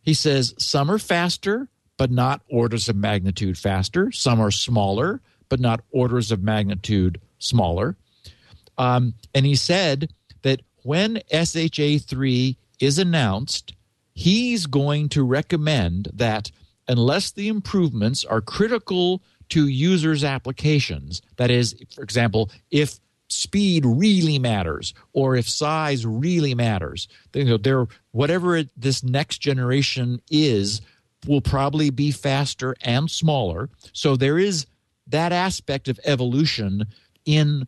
He 0.00 0.14
says 0.14 0.54
some 0.58 0.90
are 0.90 0.98
faster, 0.98 1.68
but 1.96 2.10
not 2.10 2.42
orders 2.50 2.88
of 2.88 2.96
magnitude 2.96 3.58
faster. 3.58 4.12
Some 4.12 4.40
are 4.40 4.50
smaller, 4.50 5.20
but 5.48 5.60
not 5.60 5.80
orders 5.90 6.30
of 6.30 6.42
magnitude 6.42 7.20
smaller. 7.38 7.96
Um, 8.76 9.14
and 9.34 9.46
he 9.46 9.54
said 9.54 10.12
that 10.42 10.62
when 10.82 11.20
SHA 11.32 11.98
3 12.06 12.56
is 12.80 12.98
announced, 12.98 13.74
he's 14.12 14.66
going 14.66 15.08
to 15.10 15.22
recommend 15.22 16.10
that 16.12 16.50
unless 16.88 17.30
the 17.30 17.48
improvements 17.48 18.24
are 18.24 18.40
critical 18.40 19.22
to 19.50 19.68
users' 19.68 20.24
applications, 20.24 21.22
that 21.36 21.50
is, 21.50 21.74
for 21.94 22.02
example, 22.02 22.50
if 22.70 22.98
speed 23.28 23.84
really 23.86 24.38
matters 24.38 24.94
or 25.12 25.36
if 25.36 25.48
size 25.48 26.04
really 26.06 26.54
matters, 26.54 27.08
you 27.32 27.44
know, 27.44 27.56
there 27.56 27.86
whatever 28.12 28.56
it, 28.56 28.68
this 28.76 29.02
next 29.02 29.38
generation 29.38 30.20
is 30.30 30.80
will 31.26 31.40
probably 31.40 31.90
be 31.90 32.10
faster 32.10 32.74
and 32.82 33.10
smaller. 33.10 33.70
So 33.92 34.16
there 34.16 34.38
is 34.38 34.66
that 35.06 35.32
aspect 35.32 35.88
of 35.88 36.00
evolution 36.04 36.86
in 37.24 37.66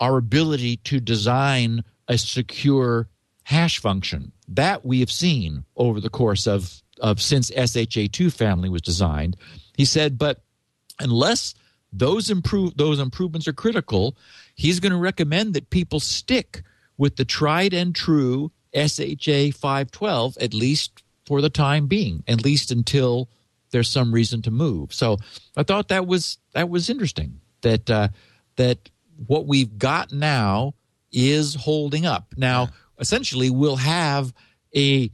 our 0.00 0.18
ability 0.18 0.78
to 0.78 1.00
design 1.00 1.84
a 2.08 2.18
secure 2.18 3.08
hash 3.44 3.78
function. 3.78 4.32
That 4.48 4.84
we 4.84 5.00
have 5.00 5.10
seen 5.10 5.64
over 5.76 6.00
the 6.00 6.10
course 6.10 6.46
of, 6.46 6.82
of 7.00 7.20
since 7.20 7.50
SHA2 7.50 8.32
family 8.32 8.68
was 8.68 8.82
designed. 8.82 9.36
He 9.76 9.84
said, 9.84 10.18
but 10.18 10.42
unless 11.02 11.54
those 11.92 12.30
improve 12.30 12.76
those 12.76 12.98
improvements 12.98 13.46
are 13.46 13.52
critical, 13.52 14.16
he's 14.54 14.80
going 14.80 14.92
to 14.92 14.98
recommend 14.98 15.54
that 15.54 15.70
people 15.70 16.00
stick 16.00 16.62
with 16.96 17.16
the 17.16 17.24
tried 17.24 17.74
and 17.74 17.94
true 17.94 18.50
SHA 18.74 19.52
512 19.54 20.38
at 20.38 20.54
least 20.54 21.02
for 21.26 21.40
the 21.40 21.50
time 21.50 21.86
being, 21.86 22.24
at 22.26 22.44
least 22.44 22.70
until 22.70 23.28
there's 23.70 23.88
some 23.88 24.12
reason 24.12 24.42
to 24.42 24.50
move. 24.50 24.92
So 24.92 25.18
I 25.56 25.62
thought 25.62 25.88
that 25.88 26.06
was 26.06 26.38
that 26.52 26.68
was 26.68 26.88
interesting 26.88 27.40
that 27.62 27.90
uh, 27.90 28.08
that 28.56 28.90
what 29.26 29.46
we've 29.46 29.78
got 29.78 30.12
now 30.12 30.74
is 31.12 31.54
holding 31.54 32.06
up. 32.06 32.34
Now, 32.36 32.70
essentially, 32.98 33.50
we'll 33.50 33.76
have 33.76 34.32
a 34.74 35.10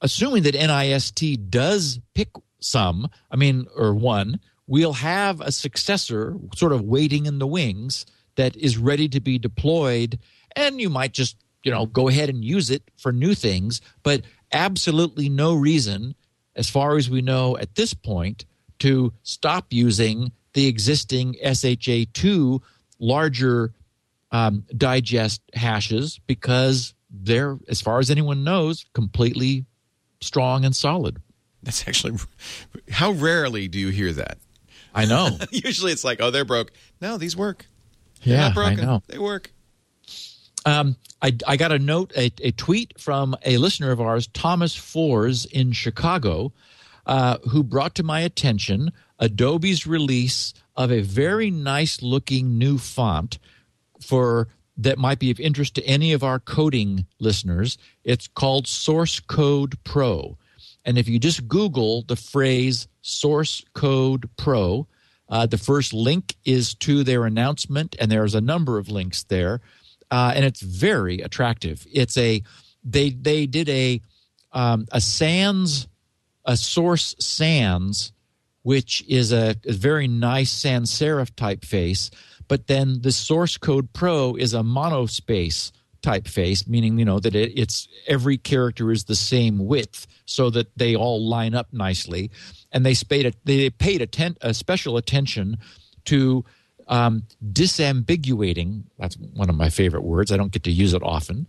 assuming 0.00 0.44
that 0.44 0.54
NIST 0.54 1.50
does 1.50 1.98
pick 2.14 2.28
some, 2.60 3.08
I 3.30 3.36
mean, 3.36 3.66
or 3.74 3.94
one, 3.94 4.40
we'll 4.68 4.92
have 4.92 5.40
a 5.40 5.50
successor 5.50 6.36
sort 6.54 6.72
of 6.72 6.82
waiting 6.82 7.26
in 7.26 7.40
the 7.40 7.46
wings 7.46 8.06
that 8.36 8.54
is 8.54 8.76
ready 8.78 9.08
to 9.08 9.18
be 9.18 9.38
deployed. 9.38 10.18
And 10.54 10.80
you 10.80 10.90
might 10.90 11.12
just, 11.12 11.36
you 11.64 11.72
know, 11.72 11.86
go 11.86 12.08
ahead 12.08 12.28
and 12.28 12.44
use 12.44 12.70
it 12.70 12.82
for 12.96 13.10
new 13.10 13.34
things, 13.34 13.80
but 14.04 14.22
absolutely 14.52 15.28
no 15.28 15.54
reason, 15.54 16.14
as 16.54 16.70
far 16.70 16.96
as 16.96 17.10
we 17.10 17.22
know 17.22 17.56
at 17.56 17.74
this 17.74 17.94
point, 17.94 18.44
to 18.78 19.12
stop 19.22 19.66
using 19.70 20.30
the 20.52 20.66
existing 20.66 21.34
SHA2 21.44 22.60
larger 23.00 23.72
um, 24.30 24.64
digest 24.76 25.40
hashes 25.54 26.20
because 26.26 26.94
they're, 27.10 27.58
as 27.68 27.80
far 27.80 27.98
as 27.98 28.10
anyone 28.10 28.44
knows, 28.44 28.84
completely 28.92 29.64
strong 30.20 30.64
and 30.64 30.76
solid. 30.76 31.20
That's 31.62 31.88
actually 31.88 32.18
how 32.90 33.12
rarely 33.12 33.66
do 33.66 33.78
you 33.78 33.88
hear 33.88 34.12
that? 34.12 34.38
I 34.98 35.04
know. 35.04 35.38
Usually 35.52 35.92
it's 35.92 36.02
like, 36.02 36.20
oh, 36.20 36.32
they're 36.32 36.44
broke. 36.44 36.72
No, 37.00 37.18
these 37.18 37.36
work. 37.36 37.66
They're 38.24 38.34
yeah, 38.34 38.48
not 38.48 38.54
broken. 38.54 38.80
I 38.80 38.84
know. 38.84 39.02
They 39.06 39.18
work. 39.18 39.52
Um, 40.66 40.96
I, 41.22 41.36
I 41.46 41.56
got 41.56 41.70
a 41.70 41.78
note, 41.78 42.12
a, 42.16 42.32
a 42.42 42.50
tweet 42.50 43.00
from 43.00 43.36
a 43.44 43.58
listener 43.58 43.92
of 43.92 44.00
ours, 44.00 44.26
Thomas 44.26 44.74
Fors 44.74 45.46
in 45.46 45.70
Chicago, 45.70 46.52
uh, 47.06 47.38
who 47.48 47.62
brought 47.62 47.94
to 47.94 48.02
my 48.02 48.20
attention 48.20 48.90
Adobe's 49.20 49.86
release 49.86 50.52
of 50.76 50.90
a 50.90 51.00
very 51.00 51.50
nice 51.50 52.02
looking 52.02 52.58
new 52.58 52.76
font 52.76 53.38
for 54.00 54.48
that 54.76 54.98
might 54.98 55.20
be 55.20 55.30
of 55.30 55.38
interest 55.38 55.76
to 55.76 55.84
any 55.84 56.12
of 56.12 56.24
our 56.24 56.40
coding 56.40 57.06
listeners. 57.20 57.78
It's 58.02 58.26
called 58.26 58.66
Source 58.66 59.20
Code 59.20 59.76
Pro. 59.84 60.38
And 60.84 60.98
if 60.98 61.08
you 61.08 61.18
just 61.18 61.46
Google 61.48 62.02
the 62.02 62.16
phrase 62.16 62.88
Source 63.02 63.64
Code 63.74 64.28
Pro, 64.36 64.86
uh, 65.28 65.46
the 65.46 65.58
first 65.58 65.92
link 65.92 66.36
is 66.44 66.74
to 66.76 67.04
their 67.04 67.24
announcement, 67.24 67.96
and 67.98 68.10
there's 68.10 68.34
a 68.34 68.40
number 68.40 68.78
of 68.78 68.88
links 68.88 69.24
there, 69.24 69.60
uh, 70.10 70.32
and 70.34 70.44
it's 70.44 70.62
very 70.62 71.20
attractive. 71.20 71.86
It's 71.92 72.16
a 72.16 72.42
they 72.82 73.10
they 73.10 73.46
did 73.46 73.68
a 73.68 74.00
um, 74.52 74.86
a 74.90 75.00
sans 75.00 75.86
a 76.44 76.56
source 76.56 77.14
sans, 77.18 78.12
which 78.62 79.04
is 79.06 79.32
a, 79.32 79.54
a 79.66 79.72
very 79.72 80.08
nice 80.08 80.50
sans 80.50 80.90
serif 80.90 81.30
typeface, 81.32 82.10
but 82.48 82.66
then 82.66 83.02
the 83.02 83.12
source 83.12 83.58
code 83.58 83.92
pro 83.92 84.34
is 84.34 84.54
a 84.54 84.60
monospace 84.60 85.72
typeface, 86.02 86.68
meaning 86.68 86.98
you 86.98 87.04
know 87.04 87.20
that 87.20 87.34
it, 87.34 87.52
it's 87.58 87.88
every 88.06 88.38
character 88.38 88.90
is 88.90 89.04
the 89.04 89.16
same 89.16 89.66
width, 89.66 90.06
so 90.24 90.50
that 90.50 90.76
they 90.76 90.94
all 90.94 91.26
line 91.26 91.54
up 91.54 91.72
nicely. 91.72 92.30
And 92.72 92.84
they 92.84 92.94
paid 92.94 93.26
a, 93.26 93.32
they 93.44 93.70
paid 93.70 94.02
atten- 94.02 94.36
a 94.40 94.54
special 94.54 94.96
attention 94.96 95.58
to 96.06 96.44
um, 96.88 97.24
disambiguating. 97.52 98.84
That's 98.98 99.16
one 99.16 99.50
of 99.50 99.56
my 99.56 99.70
favorite 99.70 100.04
words. 100.04 100.32
I 100.32 100.36
don't 100.36 100.52
get 100.52 100.64
to 100.64 100.70
use 100.70 100.94
it 100.94 101.02
often. 101.02 101.46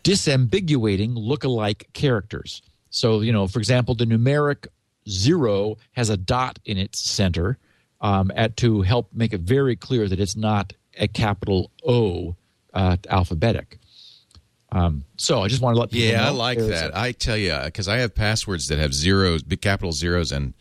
Disambiguating 0.00 1.14
look-alike 1.16 1.88
characters. 1.92 2.62
So 2.90 3.20
you 3.20 3.32
know, 3.32 3.46
for 3.46 3.58
example, 3.58 3.94
the 3.94 4.06
numeric 4.06 4.66
zero 5.08 5.76
has 5.92 6.10
a 6.10 6.16
dot 6.16 6.58
in 6.64 6.78
its 6.78 6.98
center 6.98 7.58
um, 8.00 8.30
at 8.34 8.56
to 8.58 8.82
help 8.82 9.12
make 9.12 9.32
it 9.32 9.40
very 9.40 9.76
clear 9.76 10.08
that 10.08 10.20
it's 10.20 10.36
not 10.36 10.72
a 10.98 11.08
capital 11.08 11.70
O 11.86 12.36
uh, 12.76 12.96
alphabetic. 13.08 13.78
Um, 14.72 15.04
so 15.16 15.42
I 15.42 15.48
just 15.48 15.62
want 15.62 15.74
to 15.76 15.80
let 15.80 15.90
people 15.90 16.08
yeah, 16.08 16.22
know. 16.22 16.26
I 16.26 16.30
like 16.30 16.58
that. 16.58 16.90
A- 16.90 16.98
I 16.98 17.12
tell 17.12 17.36
you, 17.36 17.56
because 17.64 17.88
I 17.88 17.98
have 17.98 18.14
passwords 18.14 18.68
that 18.68 18.78
have 18.78 18.92
zeros, 18.92 19.42
big 19.42 19.60
capital 19.60 19.92
zeros 19.92 20.32
and 20.32 20.54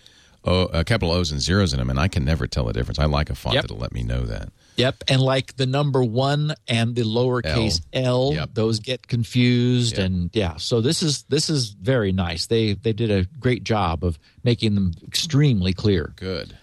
o, 0.45 0.66
uh, 0.68 0.84
capital 0.84 1.11
O's 1.11 1.32
and 1.32 1.41
zeros 1.41 1.74
in 1.74 1.80
them, 1.80 1.89
and 1.89 1.99
I 1.99 2.07
can 2.07 2.24
never 2.24 2.45
tell 2.47 2.66
the 2.66 2.74
difference. 2.74 2.99
I 2.99 3.05
like 3.05 3.30
a 3.32 3.36
font 3.36 3.55
Yep. 3.55 3.63
that'll 3.63 3.78
let 3.78 3.93
me 3.93 4.03
know 4.03 4.22
that. 4.26 4.49
Yep, 4.78 5.05
and 5.07 5.22
like 5.22 5.55
the 5.55 5.66
number 5.66 6.03
one 6.03 6.53
and 6.68 6.95
the 6.95 7.01
lowercase 7.03 7.82
L, 7.93 8.32
Yep. 8.34 8.49
those 8.53 8.80
get 8.80 9.07
confused, 9.07 9.97
Yep. 9.97 10.05
and 10.05 10.30
yeah. 10.34 10.57
So 10.57 10.82
this 10.82 11.01
is 11.01 11.24
this 11.30 11.49
is 11.49 11.70
very 11.70 12.11
nice. 12.11 12.45
They 12.45 12.74
they 12.74 12.93
did 12.93 13.09
a 13.09 13.26
great 13.39 13.63
job 13.63 14.03
of 14.03 14.20
making 14.43 14.76
them 14.76 14.93
extremely 15.07 15.74
clear. 15.74 16.13
Good. 16.16 16.55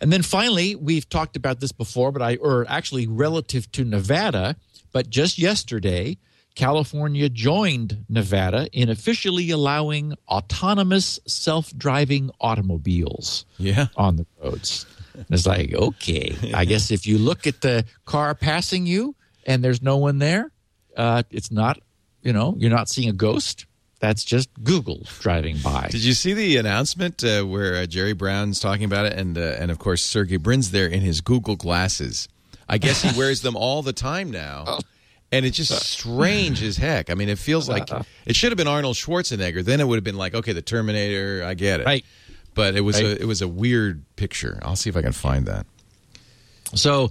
And 0.00 0.12
then 0.12 0.22
finally, 0.22 0.74
we've 0.76 1.08
talked 1.08 1.34
about 1.36 1.58
this 1.60 1.72
before, 1.72 2.12
but 2.12 2.22
I, 2.22 2.36
or 2.36 2.66
actually 2.68 3.06
relative 3.08 3.72
to 3.72 3.84
Nevada, 3.84 4.54
but 4.92 5.10
just 5.10 5.38
yesterday, 5.38 6.18
California 6.54 7.28
joined 7.28 8.04
Nevada 8.08 8.68
in 8.72 8.88
officially 8.88 9.50
allowing 9.50 10.14
autonomous 10.28 11.20
self 11.26 11.76
driving 11.76 12.30
automobiles 12.40 13.44
Yeah. 13.58 13.86
on 13.96 14.16
the 14.16 14.26
roads. 14.42 14.84
And 15.14 15.26
It's 15.30 15.46
like, 15.46 15.72
okay, 15.74 16.36
I 16.54 16.64
guess 16.64 16.90
if 16.90 17.06
you 17.06 17.18
look 17.18 17.46
at 17.46 17.60
the 17.60 17.84
car 18.04 18.34
passing 18.34 18.86
you 18.86 19.14
and 19.46 19.62
there's 19.62 19.82
no 19.82 19.96
one 19.98 20.18
there, 20.18 20.50
uh, 20.96 21.22
it's 21.30 21.50
not, 21.50 21.80
you 22.22 22.32
know, 22.32 22.54
you're 22.58 22.70
not 22.70 22.88
seeing 22.88 23.08
a 23.08 23.12
ghost. 23.12 23.66
That's 24.00 24.22
just 24.24 24.48
Google 24.62 25.06
driving 25.20 25.58
by. 25.58 25.88
Did 25.90 26.04
you 26.04 26.12
see 26.12 26.32
the 26.32 26.56
announcement 26.56 27.24
uh, 27.24 27.42
where 27.42 27.76
uh, 27.82 27.86
Jerry 27.86 28.12
Brown's 28.12 28.60
talking 28.60 28.84
about 28.84 29.06
it, 29.06 29.12
and 29.14 29.36
uh, 29.36 29.56
and 29.58 29.72
of 29.72 29.80
course 29.80 30.04
Sergey 30.04 30.36
Brin's 30.36 30.70
there 30.70 30.86
in 30.86 31.00
his 31.00 31.20
Google 31.20 31.56
glasses. 31.56 32.28
I 32.68 32.78
guess 32.78 33.02
he 33.02 33.16
wears 33.18 33.40
them 33.42 33.56
all 33.64 33.82
the 33.82 33.92
time 33.92 34.30
now, 34.30 34.78
and 35.32 35.44
it's 35.46 35.56
just 35.56 35.72
strange 35.72 36.62
as 36.62 36.76
heck. 36.76 37.10
I 37.10 37.14
mean, 37.14 37.28
it 37.28 37.38
feels 37.38 37.68
like 37.68 37.88
it 38.26 38.36
should 38.36 38.50
have 38.52 38.56
been 38.58 38.68
Arnold 38.68 38.96
Schwarzenegger. 38.96 39.64
Then 39.64 39.80
it 39.80 39.86
would 39.88 39.96
have 39.96 40.04
been 40.04 40.16
like, 40.18 40.34
okay, 40.34 40.52
the 40.52 40.62
Terminator. 40.62 41.42
I 41.44 41.54
get 41.54 41.80
it, 41.80 41.86
Right. 41.86 42.04
But 42.54 42.74
it 42.74 42.80
was 42.80 42.96
Right. 42.96 43.06
a 43.18 43.22
it 43.22 43.26
was 43.26 43.40
a 43.42 43.48
weird 43.48 44.02
picture. 44.16 44.58
I'll 44.62 44.76
see 44.76 44.90
if 44.90 44.96
I 44.96 45.02
can 45.02 45.12
find 45.12 45.46
that. 45.46 45.66
So 46.74 47.10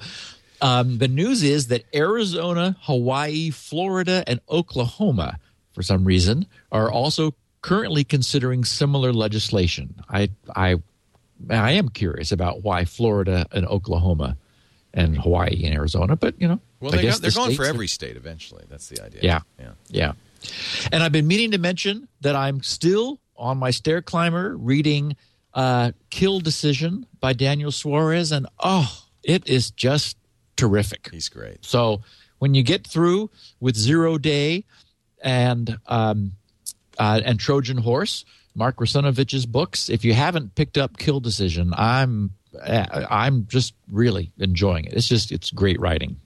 um, 0.62 0.98
the 0.98 1.08
news 1.08 1.44
is 1.44 1.68
that 1.68 1.84
Arizona, 1.96 2.76
Hawaii, 2.82 3.50
Florida, 3.52 4.24
and 4.28 4.40
Oklahoma, 4.50 5.40
for 5.74 5.84
some 5.84 6.04
reason, 6.04 6.48
are 6.72 6.92
also 6.92 7.34
currently 7.62 8.04
considering 8.04 8.64
similar 8.66 9.14
legislation. 9.14 9.96
I 10.10 10.30
I 10.56 10.76
I 11.50 11.72
am 11.74 11.90
curious 11.90 12.32
about 12.32 12.64
why 12.64 12.86
Florida 12.86 13.46
and 13.52 13.66
Oklahoma 13.68 14.38
and 14.98 15.16
Hawaii 15.16 15.62
and 15.64 15.76
Arizona, 15.76 16.16
but 16.16 16.34
you 16.42 16.48
know, 16.48 16.60
Well, 16.80 16.92
they 16.92 17.04
they're 17.04 17.14
the 17.14 17.32
going 17.32 17.56
for 17.56 17.66
every 17.66 17.88
state 17.88 18.18
eventually. 18.18 18.66
That's 18.68 18.90
the 18.90 19.04
idea. 19.04 19.22
Yeah. 19.22 19.40
yeah. 19.60 19.72
Yeah. 19.90 20.12
And 20.92 21.04
I've 21.04 21.12
been 21.12 21.28
meaning 21.28 21.52
to 21.52 21.60
mention 21.60 22.08
that 22.22 22.36
I'm 22.36 22.64
still 22.64 23.20
on 23.38 23.60
my 23.60 23.70
stair 23.70 24.02
climber 24.02 24.58
reading 24.58 25.16
uh, 25.54 25.92
Kill 26.10 26.40
Decision 26.40 27.06
by 27.20 27.34
Daniel 27.34 27.72
Suarez. 27.72 28.32
And 28.32 28.48
oh, 28.60 29.04
it 29.24 29.48
is 29.48 29.70
just 29.70 30.18
terrific. 30.56 31.10
He's 31.12 31.30
great. 31.30 31.64
So 31.64 32.02
when 32.40 32.56
you 32.56 32.64
get 32.64 32.86
through 32.86 33.30
with 33.60 33.76
Zero 33.76 34.18
Day 34.18 34.66
and 35.22 35.78
um, 35.86 36.34
uh, 36.98 37.22
and 37.24 37.40
Trojan 37.40 37.78
Horse, 37.78 38.26
Mark 38.56 38.78
Russinovich's 38.78 39.46
books, 39.46 39.90
if 39.90 40.04
you 40.04 40.14
haven't 40.14 40.56
picked 40.56 40.80
up 40.80 40.98
Kill 40.98 41.20
Decision, 41.20 41.72
I'm 41.78 42.32
I'm 42.64 43.48
just 43.48 43.74
really 43.92 44.32
enjoying 44.38 44.86
it. 44.86 44.94
It's 44.94 45.08
just 45.08 45.32
it's 45.32 45.52
great 45.52 45.80
writing. 45.80 46.18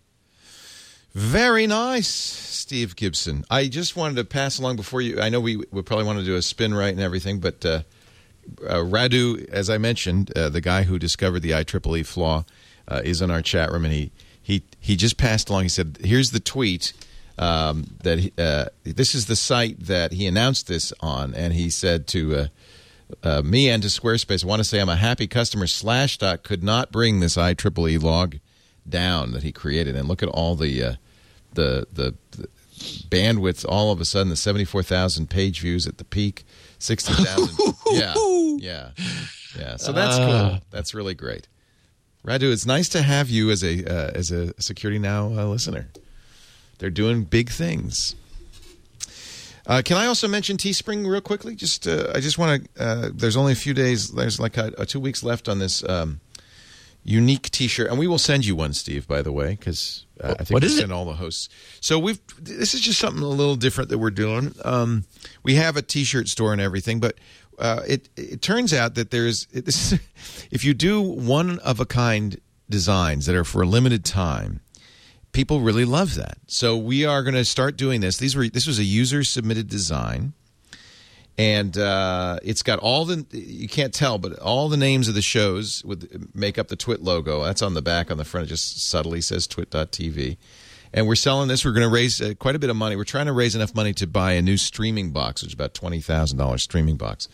Very 1.13 1.67
nice, 1.67 2.07
Steve 2.07 2.95
Gibson. 2.95 3.43
I 3.49 3.67
just 3.67 3.97
wanted 3.97 4.15
to 4.15 4.23
pass 4.23 4.59
along 4.59 4.77
before 4.77 5.01
you. 5.01 5.19
I 5.19 5.27
know 5.27 5.41
we 5.41 5.57
would 5.57 5.85
probably 5.85 6.05
want 6.05 6.19
to 6.19 6.25
do 6.25 6.35
a 6.35 6.39
SpinRite 6.39 6.91
and 6.91 7.01
everything, 7.01 7.39
but 7.39 7.65
uh, 7.65 7.81
uh, 8.65 8.75
Radu, 8.75 9.47
as 9.49 9.69
I 9.69 9.77
mentioned, 9.77 10.35
uh, 10.37 10.47
the 10.47 10.61
guy 10.61 10.83
who 10.83 10.97
discovered 10.97 11.41
the 11.41 11.51
IEEE 11.51 12.05
flaw, 12.05 12.45
uh, 12.87 13.01
is 13.03 13.21
in 13.21 13.29
our 13.29 13.41
chat 13.41 13.71
room, 13.71 13.83
and 13.83 13.93
he 13.93 14.11
he 14.41 14.63
he 14.79 14.95
just 14.95 15.17
passed 15.17 15.49
along. 15.49 15.63
He 15.63 15.69
said, 15.69 15.97
"Here's 16.01 16.31
the 16.31 16.39
tweet." 16.39 16.93
Um, 17.37 17.95
that 18.03 18.19
he, 18.19 18.33
uh, 18.37 18.65
this 18.83 19.15
is 19.15 19.25
the 19.25 19.35
site 19.35 19.87
that 19.87 20.11
he 20.11 20.27
announced 20.27 20.67
this 20.67 20.93
on, 20.99 21.33
and 21.33 21.53
he 21.53 21.69
said 21.69 22.05
to 22.09 22.49
uh, 23.23 23.27
uh, 23.27 23.41
me 23.41 23.69
and 23.69 23.83
to 23.83 23.89
Squarespace, 23.89 24.43
I 24.43 24.47
want 24.47 24.59
to 24.59 24.63
say 24.63 24.79
I'm 24.79 24.89
a 24.89 24.95
happy 24.95 25.27
customer. 25.27 25.65
Slashdot 25.65 26.43
could 26.43 26.63
not 26.63 26.91
bring 26.91 27.19
this 27.19 27.37
IEEE 27.37 28.01
log 28.01 28.37
down 28.87 29.31
that 29.33 29.43
he 29.43 29.51
created, 29.51 29.95
and 29.95 30.07
look 30.07 30.23
at 30.23 30.29
all 30.29 30.55
the 30.55 30.83
uh, 30.83 30.93
the, 31.53 31.87
the 31.91 32.15
the 32.31 32.47
bandwidth. 33.09 33.65
All 33.67 33.91
of 33.91 34.01
a 34.01 34.05
sudden, 34.05 34.29
the 34.29 34.35
seventy 34.35 34.65
four 34.65 34.83
thousand 34.83 35.29
page 35.29 35.61
views 35.61 35.87
at 35.87 35.97
the 35.97 36.05
peak, 36.05 36.45
sixty 36.79 37.13
thousand. 37.13 37.75
yeah, 37.91 38.13
yeah, 38.57 38.89
yeah. 39.57 39.75
So 39.77 39.91
that's 39.91 40.17
cool. 40.17 40.59
That's 40.71 40.93
really 40.93 41.13
great. 41.13 41.47
Radu, 42.25 42.51
it's 42.51 42.65
nice 42.65 42.89
to 42.89 43.01
have 43.01 43.29
you 43.29 43.49
as 43.49 43.63
a 43.63 43.85
uh, 43.85 44.11
as 44.13 44.31
a 44.31 44.59
Security 44.61 44.99
Now 44.99 45.27
uh, 45.27 45.45
listener. 45.45 45.89
They're 46.77 46.89
doing 46.89 47.23
big 47.23 47.49
things. 47.49 48.15
Uh, 49.67 49.81
can 49.83 49.97
I 49.97 50.05
also 50.07 50.27
mention 50.27 50.57
Teespring 50.57 51.07
real 51.07 51.21
quickly? 51.21 51.55
Just 51.55 51.87
uh, 51.87 52.11
I 52.13 52.19
just 52.19 52.37
want 52.37 52.63
to. 52.75 52.83
Uh, 52.83 53.09
there's 53.13 53.37
only 53.37 53.53
a 53.53 53.55
few 53.55 53.73
days. 53.73 54.09
There's 54.09 54.39
like 54.39 54.57
a, 54.57 54.73
a 54.77 54.85
two 54.85 54.99
weeks 54.99 55.23
left 55.23 55.47
on 55.47 55.59
this 55.59 55.87
um, 55.87 56.19
unique 57.03 57.49
T-shirt, 57.51 57.89
and 57.89 57.99
we 57.99 58.07
will 58.07 58.17
send 58.17 58.45
you 58.45 58.55
one, 58.55 58.73
Steve. 58.73 59.07
By 59.07 59.21
the 59.21 59.31
way, 59.31 59.51
because 59.51 60.05
uh, 60.21 60.35
I 60.39 60.43
think 60.43 60.61
we 60.61 60.69
send 60.69 60.91
all 60.91 61.05
the 61.05 61.13
hosts. 61.13 61.49
So 61.79 61.99
we've. 61.99 62.19
This 62.39 62.73
is 62.73 62.81
just 62.81 62.99
something 62.99 63.23
a 63.23 63.27
little 63.27 63.55
different 63.55 63.89
that 63.89 63.99
we're 63.99 64.09
doing. 64.11 64.53
Um, 64.65 65.05
we 65.43 65.55
have 65.55 65.77
a 65.77 65.81
T-shirt 65.81 66.27
store 66.27 66.53
and 66.53 66.61
everything, 66.61 66.99
but 66.99 67.15
uh, 67.59 67.81
it 67.87 68.09
it 68.17 68.41
turns 68.41 68.73
out 68.73 68.95
that 68.95 69.11
there's 69.11 69.47
it, 69.51 69.65
this. 69.65 69.93
If 70.51 70.65
you 70.65 70.73
do 70.73 71.01
one 71.01 71.59
of 71.59 71.79
a 71.79 71.85
kind 71.85 72.39
designs 72.69 73.25
that 73.25 73.35
are 73.35 73.43
for 73.43 73.61
a 73.61 73.65
limited 73.65 74.03
time 74.03 74.59
people 75.31 75.61
really 75.61 75.85
love 75.85 76.15
that. 76.15 76.37
So 76.47 76.75
we 76.77 77.05
are 77.05 77.23
going 77.23 77.35
to 77.35 77.45
start 77.45 77.77
doing 77.77 78.01
this. 78.01 78.17
These 78.17 78.35
were 78.35 78.47
this 78.47 78.67
was 78.67 78.79
a 78.79 78.83
user 78.83 79.23
submitted 79.23 79.69
design, 79.69 80.33
and 81.37 81.77
uh, 81.77 82.39
it's 82.43 82.63
got 82.63 82.79
all 82.79 83.05
the 83.05 83.25
you 83.31 83.67
can't 83.67 83.93
tell, 83.93 84.17
but 84.17 84.37
all 84.39 84.69
the 84.69 84.77
names 84.77 85.07
of 85.07 85.15
the 85.15 85.21
shows 85.21 85.83
would 85.85 86.35
make 86.35 86.57
up 86.57 86.67
the 86.67 86.75
Twit 86.75 87.01
logo. 87.01 87.43
That's 87.43 87.61
on 87.61 87.73
the 87.73 87.81
back. 87.81 88.11
On 88.11 88.17
the 88.17 88.25
front, 88.25 88.47
it 88.47 88.49
just 88.49 88.87
subtly 88.89 89.21
says 89.21 89.47
Twit.tv. 89.47 90.37
And 90.93 91.07
we're 91.07 91.15
selling 91.15 91.47
this. 91.47 91.63
We're 91.63 91.71
going 91.71 91.87
to 91.87 91.93
raise 91.93 92.21
uh, 92.21 92.33
quite 92.37 92.55
a 92.55 92.59
bit 92.59 92.69
of 92.69 92.75
money. 92.75 92.97
We're 92.97 93.05
trying 93.05 93.27
to 93.27 93.31
raise 93.31 93.55
enough 93.55 93.73
money 93.73 93.93
to 93.93 94.07
buy 94.07 94.33
a 94.33 94.41
new 94.41 94.57
streaming 94.57 95.11
box, 95.11 95.41
which 95.41 95.51
is 95.51 95.53
about 95.53 95.73
twenty 95.73 96.01
thousand 96.01 96.37
dollars 96.37 96.63
streaming 96.63 96.97
box. 96.97 97.29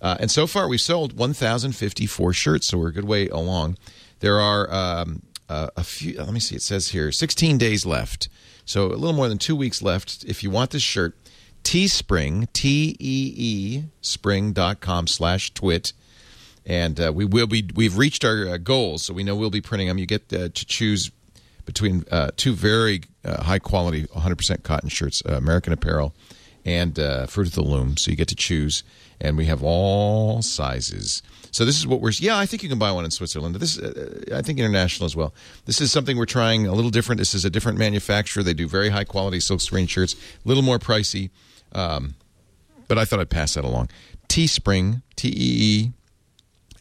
Uh, 0.00 0.16
and 0.18 0.30
so 0.30 0.46
far, 0.46 0.66
we've 0.66 0.80
sold 0.80 1.16
one 1.16 1.34
thousand 1.34 1.72
fifty 1.72 2.06
four 2.06 2.32
shirts, 2.32 2.68
so 2.68 2.78
we're 2.78 2.88
a 2.88 2.92
good 2.92 3.04
way 3.04 3.28
along. 3.28 3.76
There 4.20 4.40
are 4.40 4.72
um, 4.72 5.22
uh, 5.48 5.68
a 5.76 5.84
few. 5.84 6.18
Let 6.18 6.32
me 6.32 6.40
see. 6.40 6.56
It 6.56 6.62
says 6.62 6.88
here, 6.88 7.12
sixteen 7.12 7.58
days 7.58 7.84
left, 7.86 8.28
so 8.64 8.86
a 8.86 8.94
little 8.96 9.12
more 9.12 9.28
than 9.28 9.38
two 9.38 9.56
weeks 9.56 9.82
left. 9.82 10.24
If 10.24 10.42
you 10.42 10.50
want 10.50 10.70
this 10.70 10.82
shirt, 10.82 11.16
Teespring, 11.64 12.52
T 12.52 12.96
E 12.98 13.34
E 13.36 13.84
Spring.com 14.00 15.06
slash 15.06 15.52
twit. 15.54 15.92
And 16.64 17.00
uh, 17.00 17.12
we 17.12 17.24
will 17.24 17.48
be. 17.48 17.68
We've 17.74 17.96
reached 17.96 18.24
our 18.24 18.46
uh, 18.46 18.56
goals, 18.56 19.04
so 19.04 19.14
we 19.14 19.24
know 19.24 19.34
we'll 19.34 19.50
be 19.50 19.60
printing 19.60 19.88
them. 19.88 19.98
You 19.98 20.06
get 20.06 20.32
uh, 20.32 20.48
to 20.48 20.66
choose 20.66 21.10
between 21.64 22.04
uh, 22.10 22.30
two 22.36 22.54
very 22.54 23.02
uh, 23.24 23.42
high 23.44 23.58
quality 23.58 24.04
100% 24.06 24.62
cotton 24.62 24.88
shirts, 24.88 25.22
uh, 25.28 25.34
American 25.34 25.72
Apparel 25.72 26.14
and 26.64 26.98
uh, 26.98 27.26
Fruit 27.26 27.48
of 27.48 27.54
the 27.54 27.62
Loom. 27.62 27.96
So 27.96 28.10
you 28.10 28.16
get 28.16 28.28
to 28.28 28.34
choose, 28.34 28.82
and 29.20 29.36
we 29.36 29.46
have 29.46 29.62
all 29.62 30.42
sizes. 30.42 31.22
So 31.52 31.64
this 31.64 31.78
is 31.78 31.86
what 31.86 32.00
we're. 32.00 32.10
Yeah, 32.16 32.36
I 32.36 32.46
think 32.46 32.62
you 32.62 32.68
can 32.68 32.78
buy 32.78 32.90
one 32.90 33.04
in 33.04 33.10
Switzerland. 33.10 33.54
This, 33.54 33.78
uh, 33.78 34.24
I 34.34 34.42
think, 34.42 34.58
international 34.58 35.06
as 35.06 35.14
well. 35.14 35.32
This 35.66 35.80
is 35.80 35.92
something 35.92 36.16
we're 36.16 36.26
trying 36.26 36.66
a 36.66 36.72
little 36.72 36.90
different. 36.90 37.18
This 37.18 37.34
is 37.34 37.44
a 37.44 37.50
different 37.50 37.78
manufacturer. 37.78 38.42
They 38.42 38.54
do 38.54 38.66
very 38.66 38.88
high 38.88 39.04
quality 39.04 39.38
silkscreen 39.38 39.88
shirts, 39.88 40.14
a 40.14 40.48
little 40.48 40.64
more 40.64 40.78
pricey, 40.78 41.30
um, 41.72 42.14
but 42.88 42.98
I 42.98 43.04
thought 43.04 43.20
I'd 43.20 43.30
pass 43.30 43.54
that 43.54 43.64
along. 43.64 43.90
Teespring, 44.28 45.02
T 45.14 45.28
E 45.28 45.32
E 45.36 45.92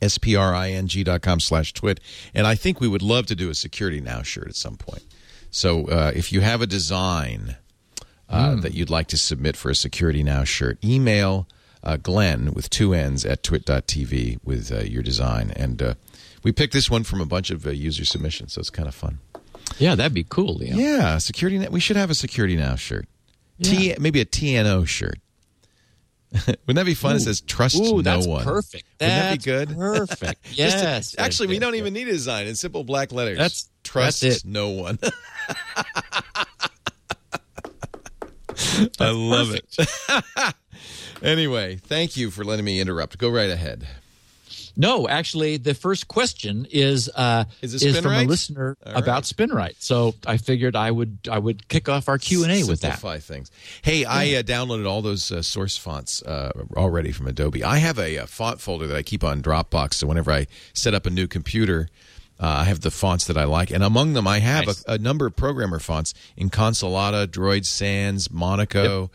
S-P-R-I-N-G 0.01 1.03
dot 1.03 1.21
com 1.21 1.39
slash 1.39 1.73
twit. 1.73 1.99
And 2.33 2.47
I 2.47 2.55
think 2.55 2.81
we 2.81 2.87
would 2.87 3.01
love 3.03 3.27
to 3.27 3.35
do 3.35 3.49
a 3.49 3.55
Security 3.55 4.01
Now 4.01 4.23
shirt 4.23 4.47
at 4.47 4.55
some 4.55 4.77
point. 4.77 5.03
So 5.51 5.85
uh, 5.87 6.11
if 6.15 6.31
you 6.31 6.41
have 6.41 6.61
a 6.61 6.67
design 6.67 7.57
uh, 8.29 8.55
that 8.55 8.73
you'd 8.73 8.89
like 8.89 9.07
to 9.07 9.17
submit 9.17 9.57
for 9.57 9.69
a 9.69 9.75
Security 9.75 10.23
Now 10.23 10.43
shirt, 10.43 10.83
email 10.83 11.47
uh, 11.83 11.97
Glenn 11.97 12.53
with 12.53 12.69
two 12.69 12.93
N's 12.93 13.25
at 13.25 13.43
twit.tv 13.43 14.39
with 14.43 14.71
uh, 14.71 14.79
your 14.81 15.03
design. 15.03 15.51
And 15.55 15.81
uh, 15.81 15.93
we 16.43 16.51
picked 16.51 16.73
this 16.73 16.89
one 16.89 17.03
from 17.03 17.21
a 17.21 17.25
bunch 17.25 17.49
of 17.51 17.65
uh, 17.65 17.71
user 17.71 18.05
submissions, 18.05 18.53
so 18.53 18.59
it's 18.59 18.69
kind 18.69 18.87
of 18.87 18.95
fun. 18.95 19.19
Yeah, 19.77 19.95
that'd 19.95 20.13
be 20.13 20.25
cool, 20.27 20.59
Liam. 20.59 20.75
Yeah, 20.75 21.17
Security 21.17 21.57
Now. 21.57 21.69
We 21.69 21.79
should 21.79 21.95
have 21.97 22.09
a 22.09 22.15
Security 22.15 22.55
Now 22.55 22.75
shirt. 22.75 23.07
T, 23.63 23.95
maybe 23.99 24.19
a 24.19 24.25
TNO 24.25 24.87
shirt. 24.87 25.19
Wouldn't 26.47 26.75
that 26.75 26.85
be 26.85 26.93
fun? 26.93 27.17
It 27.17 27.21
says 27.21 27.41
trust 27.41 27.75
Ooh, 27.75 27.97
no 27.97 28.01
that's 28.01 28.25
one. 28.25 28.43
perfect. 28.43 28.85
Wouldn't 28.99 29.19
that 29.19 29.31
be 29.37 29.43
good? 29.43 29.69
Perfect. 29.77 30.57
Yes. 30.57 31.11
to- 31.11 31.19
actually, 31.21 31.49
we 31.49 31.59
don't 31.59 31.75
even 31.75 31.93
need 31.93 32.07
a 32.07 32.11
design 32.11 32.47
in 32.47 32.55
simple 32.55 32.83
black 32.85 33.11
letters. 33.11 33.37
That's- 33.37 33.69
trust 33.83 34.21
that's 34.21 34.45
no 34.45 34.69
one. 34.69 34.97
I 38.99 39.09
love 39.11 39.53
it. 39.55 40.53
Anyway, 41.21 41.75
thank 41.75 42.17
you 42.17 42.31
for 42.31 42.43
letting 42.43 42.65
me 42.65 42.79
interrupt. 42.79 43.17
Go 43.17 43.29
right 43.29 43.49
ahead. 43.49 43.87
No, 44.75 45.07
actually, 45.07 45.57
the 45.57 45.73
first 45.73 46.07
question 46.07 46.65
is 46.71 47.09
uh, 47.13 47.43
Is 47.61 47.83
it 47.83 48.01
from 48.01 48.13
a 48.13 48.23
listener 48.23 48.77
All 48.85 48.95
about 48.95 49.23
SpinRite. 49.23 49.75
So 49.79 50.15
I 50.25 50.37
figured 50.37 50.75
I 50.75 50.89
would 50.91 51.19
I 51.29 51.39
would 51.39 51.67
kick 51.67 51.89
off 51.89 52.07
our 52.07 52.17
Q 52.17 52.43
and 52.43 52.51
A 52.51 52.63
with 52.63 52.81
that. 52.81 52.93
Simplify 52.93 53.19
things. 53.19 53.51
Hey, 53.81 54.05
I 54.05 54.35
uh, 54.35 54.43
downloaded 54.43 54.87
all 54.87 55.01
those 55.01 55.31
uh, 55.31 55.41
source 55.41 55.77
fonts 55.77 56.21
uh, 56.23 56.51
already 56.75 57.11
from 57.11 57.27
Adobe. 57.27 57.63
I 57.63 57.77
have 57.77 57.99
a, 57.99 58.19
uh 58.19 58.25
font 58.25 58.61
folder 58.61 58.87
that 58.87 58.95
I 58.95 59.03
keep 59.03 59.23
on 59.23 59.41
Dropbox. 59.41 59.95
So 59.95 60.07
whenever 60.07 60.31
I 60.31 60.47
set 60.73 60.93
up 60.93 61.05
a 61.05 61.09
new 61.09 61.27
computer, 61.27 61.89
uh, 62.39 62.47
I 62.47 62.63
have 62.63 62.81
the 62.81 62.91
fonts 62.91 63.25
that 63.25 63.37
I 63.37 63.43
like, 63.43 63.71
and 63.71 63.83
among 63.83 64.13
them, 64.13 64.27
I 64.27 64.39
have 64.39 64.67
Nice. 64.67 64.83
a, 64.87 64.93
a 64.93 64.97
number 64.97 65.25
of 65.25 65.35
programmer 65.35 65.79
fonts 65.79 66.13
Inconsolata, 66.37 67.27
Droid 67.27 67.65
Sans, 67.65 68.31
Monaco. 68.31 69.11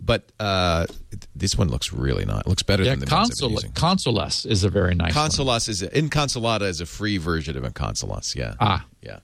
But 0.00 0.30
uh, 0.38 0.86
this 1.34 1.58
one 1.58 1.68
looks 1.68 1.92
really 1.92 2.24
nice. 2.24 2.40
It 2.42 2.46
looks 2.46 2.62
better 2.62 2.84
Yeah, 2.84 2.90
than 2.94 3.00
the 3.08 3.14
ones 3.14 3.30
I've 3.42 3.48
been 3.48 3.50
using. 3.50 3.72
Consolas 3.72 4.46
is 4.46 4.62
a 4.64 4.68
very 4.70 4.94
nice 4.94 5.14
one. 5.14 5.28
Consolas 5.30 5.68
is 5.68 5.82
Inconsolata 5.82 6.62
is 6.62 6.80
a 6.80 6.86
free 6.86 7.18
version 7.18 7.56
of 7.56 7.64
a 7.64 7.70
Consolas. 7.70 8.34
Yeah. 8.36 8.54
Ah. 8.60 8.86
Yeah. 9.02 9.18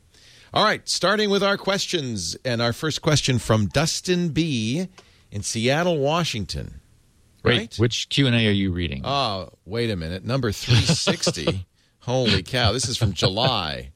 All 0.53 0.65
right. 0.65 0.87
Starting 0.89 1.31
with 1.31 1.43
our 1.43 1.57
questions, 1.57 2.37
and 2.45 2.61
our 2.61 2.73
first 2.73 3.03
question 3.03 3.39
from 3.39 3.67
Dustin 3.67 4.29
B. 4.31 4.89
in 5.31 5.43
Seattle, 5.43 5.99
Washington. 5.99 6.81
Wait, 7.45 7.57
Right? 7.59 7.75
which 7.77 8.09
Q 8.09 8.27
and 8.27 8.35
A 8.37 8.47
are 8.49 8.53
you 8.53 8.73
reading? 8.73 9.03
Oh, 9.05 9.51
wait 9.65 9.91
a 9.91 9.97
minute. 9.97 10.25
Number 10.25 10.51
three 10.53 10.77
sixty. 10.81 11.67
Holy 12.01 12.43
cow! 12.43 12.73
This 12.73 12.89
is 12.89 12.97
from 12.97 13.13
July. 13.15 13.91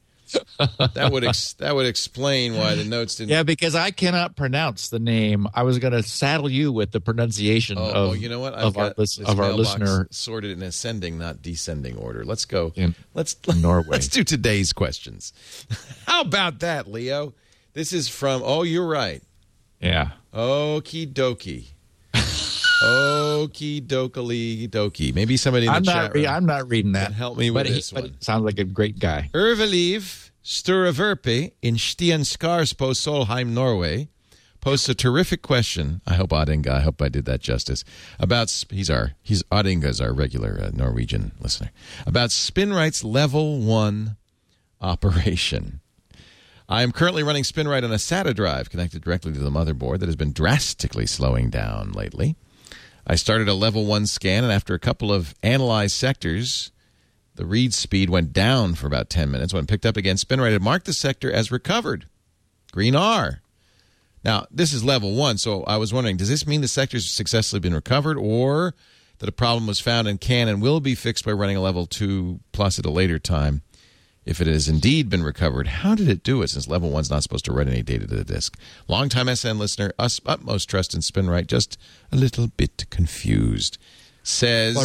That 0.58 1.10
would 1.12 1.24
ex- 1.24 1.52
that 1.54 1.74
would 1.74 1.86
explain 1.86 2.56
why 2.56 2.74
the 2.74 2.84
notes 2.84 3.16
didn't. 3.16 3.30
yeah, 3.30 3.42
because 3.42 3.74
I 3.74 3.90
cannot 3.90 4.36
pronounce 4.36 4.88
the 4.88 4.98
name. 4.98 5.46
I 5.54 5.62
was 5.62 5.78
going 5.78 5.92
to 5.92 6.02
saddle 6.02 6.48
you 6.50 6.72
with 6.72 6.90
the 6.92 7.00
pronunciation 7.00 7.78
Oh, 7.78 7.82
of 7.82 7.92
well, 7.94 8.16
you 8.16 8.28
know 8.28 8.40
what? 8.40 8.54
I've 8.54 8.64
of 8.64 8.76
our 8.78 8.94
lis- 8.96 9.18
of 9.18 9.38
our 9.40 9.52
listener 9.52 10.08
sorted 10.10 10.50
in 10.50 10.62
ascending, 10.62 11.18
not 11.18 11.42
descending 11.42 11.96
order. 11.96 12.24
Let's 12.24 12.44
go. 12.44 12.72
In 12.76 12.94
let's 13.14 13.36
Norway. 13.56 13.88
Let's 13.90 14.08
do 14.08 14.24
today's 14.24 14.72
questions. 14.72 15.32
How 16.06 16.22
about 16.22 16.60
that, 16.60 16.90
Leo? 16.90 17.34
This 17.74 17.92
is 17.92 18.08
from. 18.08 18.42
Oh, 18.44 18.62
you're 18.62 18.86
right. 18.88 19.22
Yeah. 19.80 20.10
Okie 20.34 21.12
dokie. 21.12 21.66
Okie 22.82 23.80
dokie 23.80 24.68
dokie. 24.68 25.14
Maybe 25.14 25.36
somebody 25.36 25.66
in 25.66 25.72
the 25.72 25.76
I'm 25.76 25.84
chat 25.84 25.94
not. 25.94 26.14
Room 26.14 26.26
I'm 26.26 26.46
not 26.46 26.68
reading 26.68 26.92
that. 26.92 27.12
help 27.12 27.36
me 27.36 27.50
with 27.50 27.64
but 27.64 27.72
this 27.72 27.90
but 27.90 28.02
one. 28.04 28.20
sounds 28.20 28.44
like 28.44 28.58
a 28.58 28.64
great 28.64 28.98
guy. 28.98 29.30
Erveliv 29.34 30.30
Sturaverpe 30.44 31.52
in 31.60 31.74
Stienskarspo, 31.74 32.92
Solheim, 32.92 33.48
Norway, 33.48 34.08
posts 34.60 34.88
a 34.88 34.94
terrific 34.94 35.42
question. 35.42 36.00
I 36.06 36.14
hope 36.14 36.30
Odinga, 36.30 36.68
I 36.68 36.80
hope 36.80 37.02
I 37.02 37.08
did 37.08 37.24
that 37.26 37.40
justice. 37.40 37.84
About 38.20 38.64
he's 38.70 38.88
our 38.88 39.12
he's 39.22 39.42
Odinga's 39.44 40.00
our 40.00 40.12
regular 40.12 40.60
uh, 40.62 40.70
Norwegian 40.72 41.32
listener. 41.40 41.70
About 42.06 42.30
SpinRite's 42.30 43.02
level 43.04 43.58
one 43.60 44.16
operation. 44.80 45.80
I 46.68 46.82
am 46.82 46.92
currently 46.92 47.22
running 47.22 47.44
SpinRite 47.44 47.82
on 47.82 47.92
a 47.92 47.96
SATA 47.96 48.34
drive 48.34 48.68
connected 48.70 49.02
directly 49.02 49.32
to 49.32 49.38
the 49.38 49.50
motherboard 49.50 50.00
that 50.00 50.06
has 50.06 50.16
been 50.16 50.32
drastically 50.32 51.06
slowing 51.06 51.48
down 51.50 51.92
lately. 51.92 52.36
I 53.08 53.14
started 53.14 53.48
a 53.48 53.54
level 53.54 53.86
one 53.86 54.06
scan, 54.06 54.44
and 54.44 54.52
after 54.52 54.74
a 54.74 54.78
couple 54.78 55.10
of 55.12 55.34
analyzed 55.42 55.96
sectors, 55.96 56.70
the 57.36 57.46
read 57.46 57.72
speed 57.72 58.10
went 58.10 58.34
down 58.34 58.74
for 58.74 58.86
about 58.86 59.08
10 59.08 59.30
minutes. 59.30 59.54
When 59.54 59.66
picked 59.66 59.86
up 59.86 59.96
again, 59.96 60.18
Spin 60.18 60.38
SpinRite 60.38 60.52
had 60.52 60.62
marked 60.62 60.84
the 60.84 60.92
sector 60.92 61.32
as 61.32 61.50
recovered. 61.50 62.06
Green 62.70 62.94
R. 62.94 63.40
Now, 64.24 64.46
this 64.50 64.74
is 64.74 64.84
level 64.84 65.14
one, 65.14 65.38
so 65.38 65.62
I 65.64 65.78
was 65.78 65.92
wondering 65.92 66.18
does 66.18 66.28
this 66.28 66.46
mean 66.46 66.60
the 66.60 66.68
sector's 66.68 67.08
successfully 67.08 67.60
been 67.60 67.74
recovered 67.74 68.18
or 68.18 68.74
that 69.20 69.28
a 69.28 69.32
problem 69.32 69.66
was 69.66 69.80
found 69.80 70.06
and 70.06 70.20
can 70.20 70.48
and 70.48 70.60
will 70.60 70.80
be 70.80 70.94
fixed 70.94 71.24
by 71.24 71.32
running 71.32 71.56
a 71.56 71.62
level 71.62 71.86
two 71.86 72.40
plus 72.52 72.78
at 72.78 72.84
a 72.84 72.90
later 72.90 73.18
time? 73.18 73.62
If 74.28 74.42
it 74.42 74.46
has 74.46 74.68
indeed 74.68 75.08
been 75.08 75.22
recovered, 75.22 75.68
how 75.68 75.94
did 75.94 76.06
it 76.06 76.22
do 76.22 76.42
it 76.42 76.50
since 76.50 76.68
level 76.68 76.90
one's 76.90 77.08
not 77.08 77.22
supposed 77.22 77.46
to 77.46 77.52
write 77.52 77.66
any 77.66 77.80
data 77.80 78.06
to 78.06 78.14
the 78.14 78.24
disk? 78.24 78.58
Longtime 78.86 79.34
SN 79.34 79.58
listener, 79.58 79.90
us 79.98 80.20
utmost 80.26 80.68
trust 80.68 80.92
in 80.92 81.00
SpinRite, 81.00 81.46
just 81.46 81.78
a 82.12 82.16
little 82.16 82.48
bit 82.48 82.84
confused. 82.90 83.78
Says. 84.22 84.76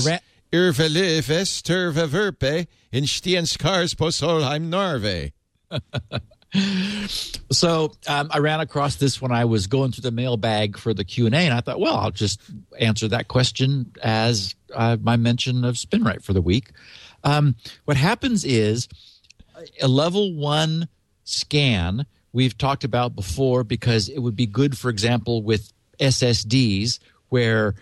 In 2.94 3.04
Stienskars 3.04 3.98
på 3.98 4.12
Solheim, 4.12 4.70
Norway. 4.70 5.34
So 7.50 7.94
um, 8.08 8.30
I 8.32 8.38
ran 8.38 8.60
across 8.60 8.98
this 8.98 9.20
when 9.20 9.32
I 9.32 9.46
was 9.46 9.66
going 9.66 9.91
through 9.91 10.04
the 10.04 10.12
mailbag 10.12 10.78
for 10.78 10.94
the 10.94 11.04
Q 11.04 11.26
and 11.26 11.34
A, 11.34 11.39
and 11.39 11.54
I 11.54 11.62
thought, 11.62 11.80
well, 11.80 11.96
I'll 11.96 12.12
just 12.12 12.41
answer 12.80 13.08
that 13.08 13.28
question 13.28 13.91
as 14.04 14.54
uh, 14.76 14.98
my 15.02 15.18
mention 15.18 15.66
of 15.66 15.76
SpinRite 15.76 16.24
for 16.24 16.34
the 16.34 16.44
week. 16.44 16.70
Um, 17.24 17.56
what 17.86 17.98
happens 17.98 18.46
is 18.46 18.88
a 19.82 19.88
level 19.88 20.34
one 20.34 20.88
scan 21.24 22.05
we've 22.32 22.57
talked 22.57 22.84
about 22.84 23.16
before 23.16 23.64
because 23.64 24.09
it 24.09 24.20
would 24.20 24.36
be 24.36 24.45
good, 24.45 24.78
for 24.78 24.89
example, 24.89 25.43
with 25.43 25.72
SSDs 25.99 26.99
where 27.30 27.76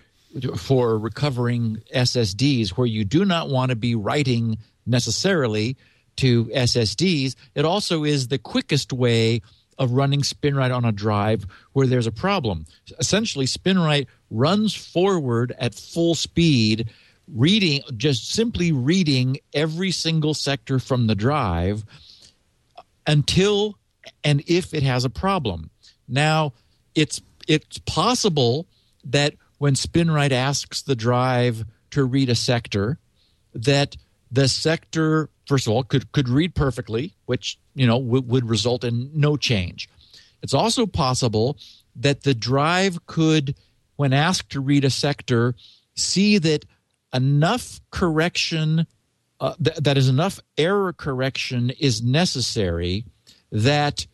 for 0.56 0.98
recovering 0.98 1.82
SSDs 1.94 2.70
where 2.72 2.88
you 2.88 3.04
do 3.04 3.26
not 3.26 3.50
want 3.50 3.70
to 3.70 3.76
be 3.76 3.96
writing 3.96 4.58
necessarily 4.86 5.76
to 6.18 6.46
SSDs. 6.46 7.36
It 7.56 7.66
also 7.66 8.04
is 8.04 8.28
the 8.28 8.38
quickest 8.38 8.94
way 8.94 9.42
of 9.78 9.92
running 9.92 10.22
SpinRite 10.22 10.76
on 10.76 10.86
a 10.86 10.92
drive 10.92 11.46
where 11.74 11.88
there's 11.88 12.08
a 12.08 12.12
problem. 12.12 12.66
Essentially, 13.00 13.46
SpinRite 13.46 14.08
runs 14.30 14.76
forward 14.76 15.54
at 15.58 15.74
full 15.74 16.16
speed, 16.16 16.90
reading 17.28 17.82
just 17.98 18.32
simply 18.32 18.72
reading 18.72 19.38
every 19.54 19.92
single 19.92 20.34
sector 20.34 20.80
from 20.80 21.08
the 21.08 21.16
drive 21.16 21.84
until 23.08 23.78
and 24.24 24.44
if 24.48 24.74
it 24.74 24.84
has 24.84 25.06
a 25.06 25.10
problem. 25.10 25.70
Now, 26.08 26.54
it's 26.96 27.22
it's 27.48 27.78
possible 27.80 28.68
that 29.04 29.34
when 29.58 29.76
SpinRite 29.76 30.32
asks 30.32 30.82
the 30.82 30.96
drive 30.96 31.66
to 31.92 32.04
read 32.04 32.30
a 32.30 32.36
sector, 32.36 32.98
that 33.54 33.96
the 34.32 34.48
sector 34.48 35.30
first 35.48 35.68
of 35.68 35.74
all 35.74 35.84
could 35.84 36.12
could 36.12 36.30
read 36.30 36.56
perfectly, 36.56 37.14
which 37.26 37.60
you 37.76 37.88
know 37.88 37.98
would, 37.98 38.28
would 38.28 38.50
result 38.50 38.84
in 38.84 39.10
no 39.14 39.38
change. 39.38 39.90
It's 40.42 40.54
also 40.54 40.86
possible 40.86 41.58
that 41.96 42.24
the 42.24 42.34
drive 42.34 43.06
could, 43.06 43.56
when 43.98 44.14
asked 44.14 44.52
to 44.52 44.62
read 44.62 44.86
a 44.86 44.90
sector, 44.90 45.56
see 45.96 46.38
that 46.40 46.66
enough 47.14 47.82
correction 47.92 48.88
uh, 49.42 49.56
th- 49.62 49.78
that 49.78 49.98
is 49.98 50.08
enough 50.08 50.40
error 50.58 50.94
correction 50.94 51.72
is 51.80 52.04
necessary 52.04 53.04
that 53.52 54.06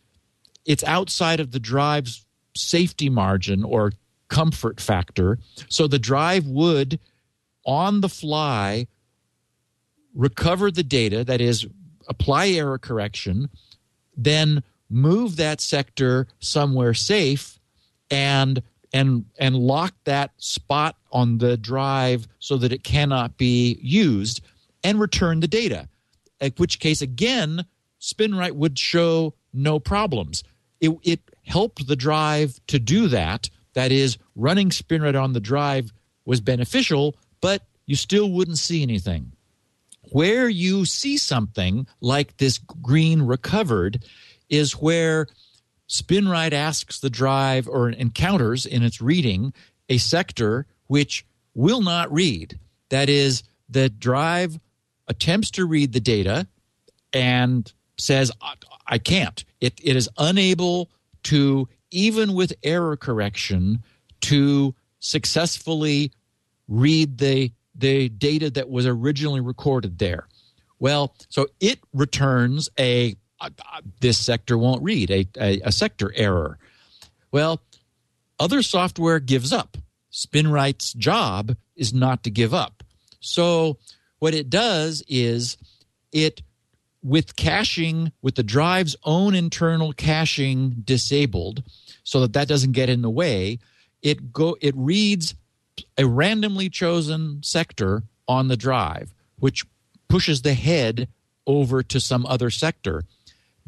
it's 0.64 0.82
outside 0.84 1.38
of 1.38 1.52
the 1.52 1.60
drive's 1.60 2.24
safety 2.56 3.10
margin 3.10 3.62
or 3.62 3.92
comfort 4.28 4.80
factor. 4.80 5.38
So 5.68 5.86
the 5.86 5.98
drive 5.98 6.46
would, 6.46 6.98
on 7.64 8.00
the 8.00 8.08
fly, 8.08 8.86
recover 10.14 10.70
the 10.70 10.82
data, 10.82 11.24
that 11.24 11.40
is, 11.40 11.66
apply 12.08 12.48
error 12.48 12.78
correction, 12.78 13.50
then 14.16 14.62
move 14.90 15.36
that 15.36 15.60
sector 15.60 16.26
somewhere 16.40 16.94
safe 16.94 17.58
and 18.10 18.62
and 18.92 19.24
and 19.38 19.56
lock 19.56 19.94
that 20.04 20.32
spot 20.38 20.96
on 21.12 21.38
the 21.38 21.56
drive 21.56 22.26
so 22.38 22.56
that 22.56 22.72
it 22.72 22.84
cannot 22.84 23.36
be 23.36 23.78
used 23.82 24.40
and 24.82 25.00
return 25.00 25.40
the 25.40 25.48
data. 25.48 25.88
At 26.40 26.58
which 26.58 26.78
case 26.78 27.02
again 27.02 27.64
SpinRite 28.00 28.52
would 28.52 28.78
show 28.78 29.34
no 29.52 29.78
problems. 29.78 30.44
It, 30.80 30.96
it 31.02 31.20
helped 31.44 31.86
the 31.86 31.96
drive 31.96 32.60
to 32.68 32.78
do 32.78 33.08
that. 33.08 33.50
That 33.74 33.90
is 33.92 34.18
running 34.36 34.70
SpinRite 34.70 35.20
on 35.20 35.32
the 35.32 35.40
drive 35.40 35.92
was 36.24 36.40
beneficial 36.40 37.16
but 37.40 37.62
you 37.86 37.96
still 37.96 38.30
wouldn't 38.30 38.58
see 38.58 38.82
anything. 38.82 39.32
Where 40.12 40.48
you 40.48 40.84
see 40.84 41.18
something 41.18 41.86
like 42.00 42.36
this 42.36 42.58
green 42.58 43.22
recovered 43.22 44.04
is 44.48 44.72
where 44.72 45.26
SpinRite 45.88 46.52
asks 46.52 47.00
the 47.00 47.10
drive 47.10 47.66
or 47.68 47.88
encounters 47.88 48.66
in 48.66 48.82
its 48.82 49.00
reading 49.00 49.52
a 49.88 49.98
sector 49.98 50.66
which 50.86 51.24
will 51.54 51.80
not 51.80 52.12
read. 52.12 52.58
That 52.90 53.08
is, 53.08 53.42
the 53.68 53.88
drive 53.88 54.58
attempts 55.08 55.50
to 55.52 55.66
read 55.66 55.92
the 55.92 56.00
data 56.00 56.46
and 57.12 57.70
says, 57.98 58.30
I, 58.86 58.98
can't. 58.98 59.44
It, 59.60 59.80
it 59.82 59.96
is 59.96 60.08
unable 60.18 60.90
to, 61.24 61.68
even 61.90 62.34
with 62.34 62.52
error 62.62 62.96
correction, 62.96 63.82
to 64.22 64.74
successfully 65.00 66.12
read 66.68 67.18
the, 67.18 67.52
the 67.74 68.08
data 68.10 68.50
that 68.50 68.68
was 68.68 68.86
originally 68.86 69.40
recorded 69.40 69.98
there. 69.98 70.28
Well, 70.78 71.14
so 71.28 71.46
it 71.60 71.80
returns 71.92 72.68
a 72.78 73.16
this 74.00 74.18
sector 74.18 74.58
won't 74.58 74.82
read 74.82 75.10
a, 75.10 75.26
a, 75.40 75.60
a 75.64 75.72
sector 75.72 76.12
error. 76.16 76.58
Well, 77.30 77.60
other 78.40 78.62
software 78.62 79.20
gives 79.20 79.52
up. 79.52 79.76
SpinRite's 80.12 80.92
job 80.94 81.56
is 81.76 81.92
not 81.92 82.22
to 82.24 82.30
give 82.30 82.54
up. 82.54 82.82
So 83.20 83.78
what 84.18 84.34
it 84.34 84.50
does 84.50 85.02
is 85.08 85.56
it 86.12 86.42
with 87.02 87.36
caching 87.36 88.12
with 88.22 88.34
the 88.34 88.42
drive's 88.42 88.96
own 89.04 89.34
internal 89.34 89.92
caching 89.92 90.82
disabled 90.84 91.62
so 92.02 92.20
that 92.20 92.32
that 92.32 92.48
doesn't 92.48 92.72
get 92.72 92.88
in 92.88 93.02
the 93.02 93.10
way 93.10 93.58
it 94.02 94.32
go 94.32 94.56
it 94.60 94.74
reads 94.76 95.34
a 95.96 96.04
randomly 96.04 96.68
chosen 96.68 97.40
sector 97.42 98.02
on 98.26 98.48
the 98.48 98.56
drive 98.56 99.14
which 99.38 99.64
pushes 100.08 100.42
the 100.42 100.54
head 100.54 101.08
over 101.46 101.82
to 101.82 102.00
some 102.00 102.26
other 102.26 102.50
sector 102.50 103.04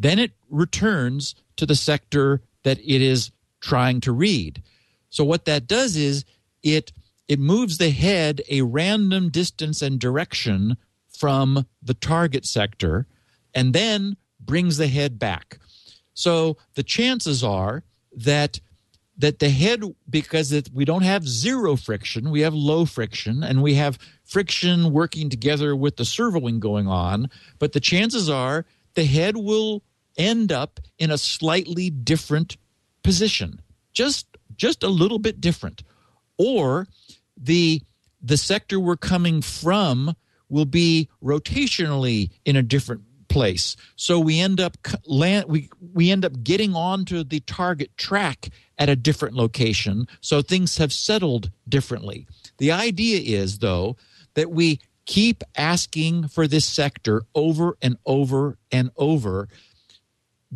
then 0.00 0.18
it 0.18 0.32
returns 0.48 1.34
to 1.56 1.66
the 1.66 1.76
sector 1.76 2.42
that 2.64 2.78
it 2.78 3.00
is 3.00 3.30
trying 3.60 4.00
to 4.00 4.12
read 4.12 4.62
so 5.10 5.24
what 5.24 5.44
that 5.44 5.66
does 5.66 5.96
is 5.96 6.24
it 6.62 6.92
it 7.28 7.38
moves 7.38 7.78
the 7.78 7.90
head 7.90 8.42
a 8.48 8.62
random 8.62 9.28
distance 9.28 9.82
and 9.82 10.00
direction 10.00 10.76
from 11.16 11.66
the 11.82 11.94
target 11.94 12.44
sector 12.44 13.06
and 13.54 13.72
then 13.72 14.16
brings 14.40 14.78
the 14.78 14.88
head 14.88 15.18
back. 15.18 15.58
So 16.14 16.56
the 16.74 16.82
chances 16.82 17.44
are 17.44 17.84
that 18.16 18.60
that 19.18 19.38
the 19.38 19.50
head 19.50 19.84
because 20.08 20.50
it, 20.50 20.70
we 20.72 20.86
don't 20.86 21.02
have 21.02 21.28
zero 21.28 21.76
friction, 21.76 22.30
we 22.30 22.40
have 22.40 22.54
low 22.54 22.86
friction 22.86 23.44
and 23.44 23.62
we 23.62 23.74
have 23.74 23.98
friction 24.24 24.92
working 24.92 25.28
together 25.28 25.76
with 25.76 25.98
the 25.98 26.04
servoing 26.04 26.58
going 26.58 26.88
on, 26.88 27.28
but 27.58 27.72
the 27.72 27.80
chances 27.80 28.30
are 28.30 28.64
the 28.94 29.04
head 29.04 29.36
will 29.36 29.82
end 30.20 30.52
up 30.52 30.80
in 30.98 31.10
a 31.10 31.18
slightly 31.18 31.90
different 31.90 32.56
position. 33.02 33.60
Just 33.92 34.26
just 34.56 34.82
a 34.82 34.88
little 34.88 35.18
bit 35.18 35.40
different. 35.40 35.82
Or 36.38 36.86
the 37.36 37.82
the 38.22 38.36
sector 38.36 38.78
we're 38.78 38.96
coming 38.96 39.40
from 39.40 40.14
will 40.48 40.66
be 40.66 41.08
rotationally 41.22 42.30
in 42.44 42.56
a 42.56 42.62
different 42.62 43.02
place. 43.28 43.76
So 43.96 44.18
we 44.18 44.40
end 44.40 44.60
up 44.60 44.76
land 45.06 45.46
we 45.48 45.70
we 45.80 46.10
end 46.10 46.24
up 46.24 46.42
getting 46.42 46.74
onto 46.74 47.24
the 47.24 47.40
target 47.40 47.96
track 47.96 48.50
at 48.76 48.88
a 48.88 48.96
different 48.96 49.34
location. 49.34 50.06
So 50.20 50.42
things 50.42 50.76
have 50.78 50.92
settled 50.92 51.50
differently. 51.68 52.26
The 52.58 52.72
idea 52.72 53.20
is 53.20 53.60
though 53.60 53.96
that 54.34 54.50
we 54.50 54.80
keep 55.06 55.42
asking 55.56 56.28
for 56.28 56.46
this 56.46 56.66
sector 56.66 57.22
over 57.34 57.76
and 57.80 57.96
over 58.04 58.58
and 58.70 58.90
over 58.96 59.48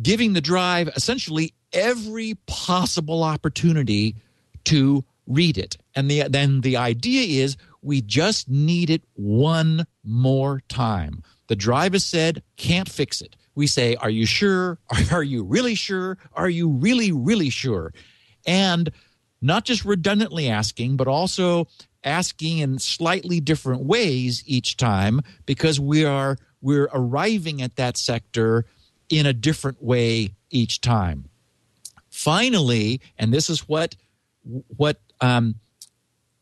giving 0.01 0.33
the 0.33 0.41
drive 0.41 0.89
essentially 0.89 1.53
every 1.73 2.35
possible 2.47 3.23
opportunity 3.23 4.15
to 4.65 5.03
read 5.27 5.57
it. 5.57 5.77
And 5.95 6.09
the, 6.09 6.23
then 6.29 6.61
the 6.61 6.77
idea 6.77 7.43
is 7.43 7.57
we 7.81 8.01
just 8.01 8.49
need 8.49 8.89
it 8.89 9.03
one 9.13 9.85
more 10.03 10.61
time. 10.67 11.23
The 11.47 11.55
drive 11.55 11.93
has 11.93 12.03
said, 12.03 12.43
can't 12.57 12.89
fix 12.89 13.21
it. 13.21 13.35
We 13.53 13.67
say, 13.67 13.95
Are 13.95 14.09
you 14.09 14.25
sure? 14.25 14.79
Are 15.11 15.23
you 15.23 15.43
really 15.43 15.75
sure? 15.75 16.17
Are 16.33 16.49
you 16.49 16.69
really, 16.69 17.11
really 17.11 17.49
sure? 17.49 17.93
And 18.45 18.91
not 19.41 19.63
just 19.63 19.85
redundantly 19.85 20.49
asking, 20.49 20.97
but 20.97 21.07
also 21.07 21.67
asking 22.03 22.59
in 22.59 22.79
slightly 22.79 23.39
different 23.39 23.83
ways 23.83 24.43
each 24.45 24.77
time 24.77 25.21
because 25.45 25.79
we 25.79 26.05
are 26.05 26.37
we're 26.61 26.89
arriving 26.93 27.61
at 27.61 27.75
that 27.75 27.97
sector 27.97 28.65
in 29.09 29.25
a 29.25 29.33
different 29.33 29.81
way 29.83 30.31
each 30.49 30.81
time. 30.81 31.25
Finally, 32.09 33.01
and 33.17 33.33
this 33.33 33.49
is 33.49 33.67
what 33.67 33.95
what 34.77 34.99
um, 35.21 35.55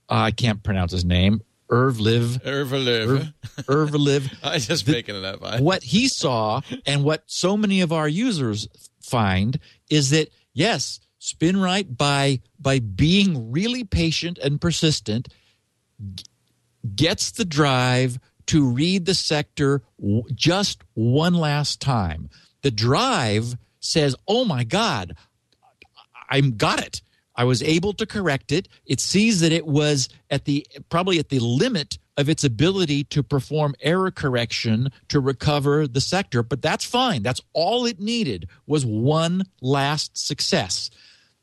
I 0.09 0.32
can't 0.32 0.61
pronounce 0.61 0.91
his 0.91 1.05
name. 1.05 1.41
Irvliv. 1.70 2.43
Irvliv. 2.43 3.34
Irvliv. 3.68 4.36
I'm 4.43 4.59
just 4.59 4.88
making 4.88 5.16
it 5.16 5.26
up. 5.26 5.59
what 5.59 5.82
he 5.82 6.07
saw 6.07 6.61
and 6.86 7.03
what 7.03 7.24
so 7.26 7.57
many 7.57 7.82
of 7.82 7.91
our 7.91 8.07
users 8.07 8.68
find 9.01 9.59
is 9.89 10.11
that 10.11 10.30
yes, 10.53 10.99
SpinRite 11.20 11.97
by 11.97 12.41
by 12.59 12.80
being 12.80 13.51
really 13.51 13.84
patient 13.84 14.38
and 14.38 14.61
persistent 14.61 15.30
gets 16.95 17.32
the 17.32 17.45
drive 17.45 18.20
to 18.47 18.66
read 18.66 19.05
the 19.05 19.16
sector 19.16 19.82
just 20.34 20.84
one 20.93 21.34
last 21.34 21.80
time. 21.80 22.30
The 22.64 22.72
drive 22.72 23.55
says, 23.80 24.16
"Oh 24.28 24.43
my 24.45 24.64
god, 24.64 25.16
I'm 26.30 26.57
got 26.57 26.82
it. 26.82 27.01
I 27.36 27.43
was 27.43 27.64
able 27.64 27.93
to 27.93 28.05
correct 28.05 28.51
it. 28.51 28.68
It 28.86 28.99
sees 28.99 29.39
that 29.39 29.51
it 29.51 29.66
was 29.66 30.09
at 30.30 30.45
the 30.45 30.66
probably 30.89 31.20
at 31.20 31.30
the 31.30 31.39
limit 31.39 31.97
of 32.18 32.30
its 32.30 32.43
ability 32.43 33.03
to 33.05 33.24
perform 33.24 33.74
error 33.82 34.11
correction 34.11 34.89
to 35.07 35.20
recover 35.20 35.88
the 35.88 36.01
sector, 36.01 36.43
but 36.43 36.61
that's 36.61 36.86
fine. 36.86 37.24
That's 37.24 37.41
all 37.53 37.86
it 37.86 37.99
needed 37.99 38.47
was 38.68 38.86
one 38.86 39.43
last 39.61 40.18
success. 40.18 40.91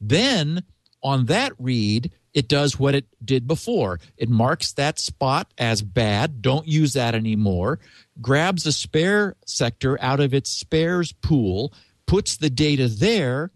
Then 0.01 0.63
on 1.03 1.27
that 1.27 1.53
read, 1.59 2.13
it 2.33 2.49
does 2.49 2.79
what 2.79 2.95
it 2.95 3.07
did 3.25 3.47
before. 3.47 4.01
It 4.17 4.29
marks 4.29 4.73
that 4.73 4.99
spot 4.99 5.53
as 5.59 5.83
bad, 5.83 6.43
don't 6.43 6.67
use 6.67 6.93
that 6.93 7.15
anymore, 7.15 7.81
grabs 8.21 8.67
a 8.67 8.73
spare 8.73 9.37
sector 9.47 10.01
out 10.01 10.21
of 10.21 10.33
its 10.35 10.51
spares 10.51 11.13
pool, 11.13 11.73
puts 12.07 12.37
the 12.37 12.51
data 12.51 12.89
there, 12.89 13.51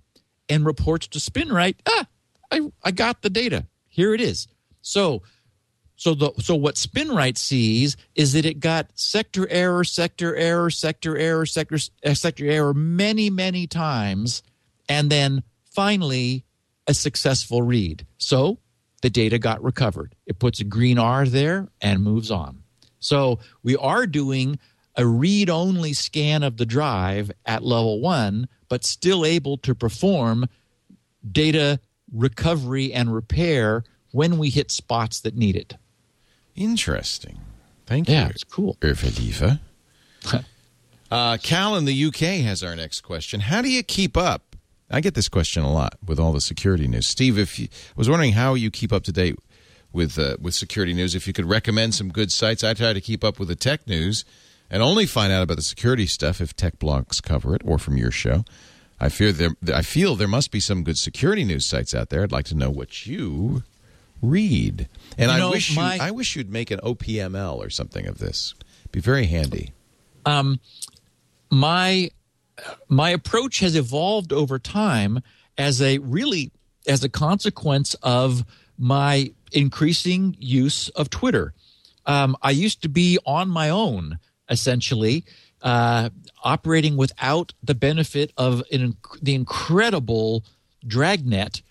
and 0.48 0.66
reports 0.66 1.06
to 1.08 1.18
SpinRite, 1.18 1.76
ah, 1.86 2.06
I, 2.50 2.60
I 2.82 2.90
got 2.90 3.22
the 3.22 3.30
data. 3.30 3.66
Here 3.88 4.14
it 4.14 4.20
is. 4.20 4.48
So 4.82 5.22
so 5.96 6.14
the 6.14 6.32
so 6.40 6.56
what 6.56 6.74
SpinRite 6.74 7.38
sees 7.38 7.96
is 8.14 8.32
that 8.32 8.44
it 8.44 8.60
got 8.60 8.90
sector 8.94 9.48
error, 9.48 9.84
sector 9.84 10.34
error, 10.34 10.68
sector 10.70 11.16
error, 11.16 11.46
sector 11.46 11.78
uh, 12.04 12.14
sector 12.14 12.46
error 12.46 12.74
many 12.74 13.30
many 13.30 13.66
times, 13.66 14.42
and 14.88 15.10
then 15.10 15.42
finally 15.64 16.44
a 16.86 16.94
successful 16.94 17.62
read. 17.62 18.06
So 18.18 18.58
the 19.04 19.10
data 19.10 19.38
got 19.38 19.62
recovered. 19.62 20.14
It 20.24 20.38
puts 20.38 20.60
a 20.60 20.64
green 20.64 20.98
R 20.98 21.26
there 21.26 21.68
and 21.82 22.02
moves 22.02 22.30
on. 22.30 22.62
So 23.00 23.38
we 23.62 23.76
are 23.76 24.06
doing 24.06 24.58
a 24.96 25.06
read 25.06 25.50
only 25.50 25.92
scan 25.92 26.42
of 26.42 26.56
the 26.56 26.64
drive 26.64 27.30
at 27.44 27.62
level 27.62 28.00
one, 28.00 28.48
but 28.70 28.82
still 28.82 29.26
able 29.26 29.58
to 29.58 29.74
perform 29.74 30.48
data 31.30 31.80
recovery 32.14 32.94
and 32.94 33.14
repair 33.14 33.84
when 34.12 34.38
we 34.38 34.48
hit 34.48 34.70
spots 34.70 35.20
that 35.20 35.36
need 35.36 35.54
it. 35.54 35.74
Interesting. 36.56 37.40
Thank 37.84 38.08
yeah, 38.08 38.14
you. 38.14 38.20
Yeah, 38.20 38.30
it's 38.30 38.44
cool. 38.44 38.78
Irvaliva. 38.80 39.60
uh, 41.10 41.36
Cal 41.42 41.76
in 41.76 41.84
the 41.84 42.04
UK 42.06 42.42
has 42.42 42.62
our 42.62 42.74
next 42.74 43.02
question. 43.02 43.40
How 43.40 43.60
do 43.60 43.68
you 43.68 43.82
keep 43.82 44.16
up? 44.16 44.53
I 44.94 45.00
get 45.00 45.14
this 45.14 45.28
question 45.28 45.64
a 45.64 45.72
lot 45.72 45.98
with 46.06 46.20
all 46.20 46.32
the 46.32 46.40
security 46.40 46.86
news. 46.86 47.08
Steve, 47.08 47.36
if 47.36 47.58
you, 47.58 47.66
I 47.66 47.92
was 47.96 48.08
wondering 48.08 48.32
how 48.32 48.54
you 48.54 48.70
keep 48.70 48.92
up 48.92 49.02
to 49.04 49.12
date 49.12 49.36
with 49.92 50.16
uh, 50.18 50.36
with 50.40 50.54
security 50.54 50.94
news. 50.94 51.16
If 51.16 51.26
you 51.26 51.32
could 51.32 51.46
recommend 51.46 51.96
some 51.96 52.10
good 52.10 52.30
sites, 52.30 52.62
I 52.62 52.74
try 52.74 52.92
to 52.92 53.00
keep 53.00 53.24
up 53.24 53.40
with 53.40 53.48
the 53.48 53.56
tech 53.56 53.88
news 53.88 54.24
and 54.70 54.82
only 54.84 55.04
find 55.04 55.32
out 55.32 55.42
about 55.42 55.56
the 55.56 55.62
security 55.62 56.06
stuff 56.06 56.40
if 56.40 56.54
tech 56.54 56.78
blogs 56.78 57.20
cover 57.20 57.56
it 57.56 57.62
or 57.64 57.76
from 57.76 57.96
your 57.96 58.12
show. 58.12 58.44
I 59.00 59.08
fear 59.08 59.32
there. 59.32 59.56
I 59.74 59.82
feel 59.82 60.14
there 60.14 60.28
must 60.28 60.52
be 60.52 60.60
some 60.60 60.84
good 60.84 60.96
security 60.96 61.42
news 61.42 61.66
sites 61.66 61.92
out 61.92 62.10
there. 62.10 62.22
I'd 62.22 62.30
like 62.30 62.46
to 62.46 62.54
know 62.54 62.70
what 62.70 63.04
you 63.04 63.64
read, 64.22 64.88
and 65.18 65.28
you 65.28 65.36
I 65.36 65.38
know, 65.40 65.50
wish 65.50 65.74
my, 65.74 65.96
you, 65.96 66.02
I 66.02 66.10
wish 66.12 66.36
you'd 66.36 66.52
make 66.52 66.70
an 66.70 66.78
OPML 66.80 67.56
or 67.56 67.68
something 67.68 68.06
of 68.06 68.18
this. 68.18 68.54
Be 68.92 69.00
very 69.00 69.26
handy. 69.26 69.72
Um, 70.24 70.60
my 71.50 72.10
my 72.88 73.10
approach 73.10 73.60
has 73.60 73.76
evolved 73.76 74.32
over 74.32 74.58
time 74.58 75.20
as 75.58 75.80
a 75.82 75.98
really 75.98 76.50
as 76.86 77.02
a 77.02 77.08
consequence 77.08 77.94
of 78.02 78.44
my 78.78 79.32
increasing 79.52 80.36
use 80.38 80.88
of 80.90 81.10
Twitter. 81.10 81.54
Um, 82.06 82.36
I 82.42 82.50
used 82.50 82.82
to 82.82 82.88
be 82.88 83.18
on 83.24 83.48
my 83.48 83.70
own 83.70 84.18
essentially 84.50 85.24
uh, 85.62 86.10
operating 86.42 86.96
without 86.96 87.54
the 87.62 87.74
benefit 87.74 88.32
of 88.36 88.62
an, 88.70 88.96
the 89.22 89.34
incredible 89.34 90.44
dragnet 90.86 91.62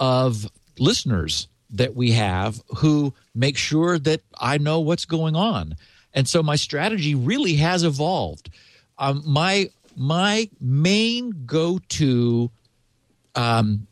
of 0.00 0.50
listeners 0.78 1.46
that 1.70 1.94
we 1.94 2.12
have 2.12 2.60
who 2.78 3.14
make 3.34 3.56
sure 3.56 3.98
that 3.98 4.22
I 4.38 4.58
know 4.58 4.80
what's 4.80 5.04
going 5.04 5.36
on. 5.36 5.76
And 6.12 6.28
so 6.28 6.42
my 6.42 6.56
strategy 6.56 7.14
really 7.14 7.54
has 7.54 7.84
evolved. 7.84 8.50
Um, 8.98 9.22
my 9.26 9.70
my 9.96 10.48
main 10.60 11.44
go 11.46 11.78
to 11.88 12.50
um, 13.34 13.86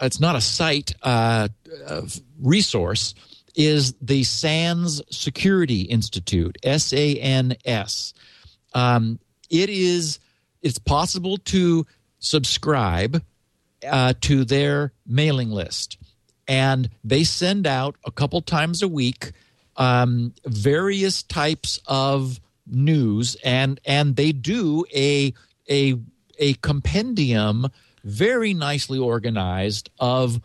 it's 0.00 0.20
not 0.20 0.36
a 0.36 0.40
site 0.40 0.94
uh, 1.02 1.48
uh, 1.86 2.02
resource 2.40 3.14
is 3.54 3.94
the 4.02 4.22
SANS 4.24 5.00
Security 5.10 5.82
Institute, 5.82 6.58
S 6.62 6.92
A 6.92 7.16
N 7.16 7.56
S. 7.64 8.12
Um, 8.74 9.18
it 9.48 9.70
is 9.70 10.18
it's 10.62 10.78
possible 10.78 11.38
to 11.38 11.86
subscribe 12.18 13.22
uh, 13.88 14.14
to 14.20 14.44
their 14.44 14.92
mailing 15.06 15.50
list, 15.50 15.96
and 16.46 16.90
they 17.02 17.24
send 17.24 17.66
out 17.66 17.96
a 18.04 18.10
couple 18.10 18.42
times 18.42 18.82
a 18.82 18.88
week 18.88 19.32
um, 19.76 20.34
various 20.44 21.22
types 21.22 21.80
of 21.86 22.40
news, 22.66 23.36
and 23.44 23.80
and 23.84 24.16
they 24.16 24.32
do 24.32 24.84
a 24.94 25.32
a 25.70 25.96
a 26.38 26.54
compendium 26.54 27.68
very 28.04 28.54
nicely 28.54 28.98
organized 28.98 29.90
of 29.98 30.40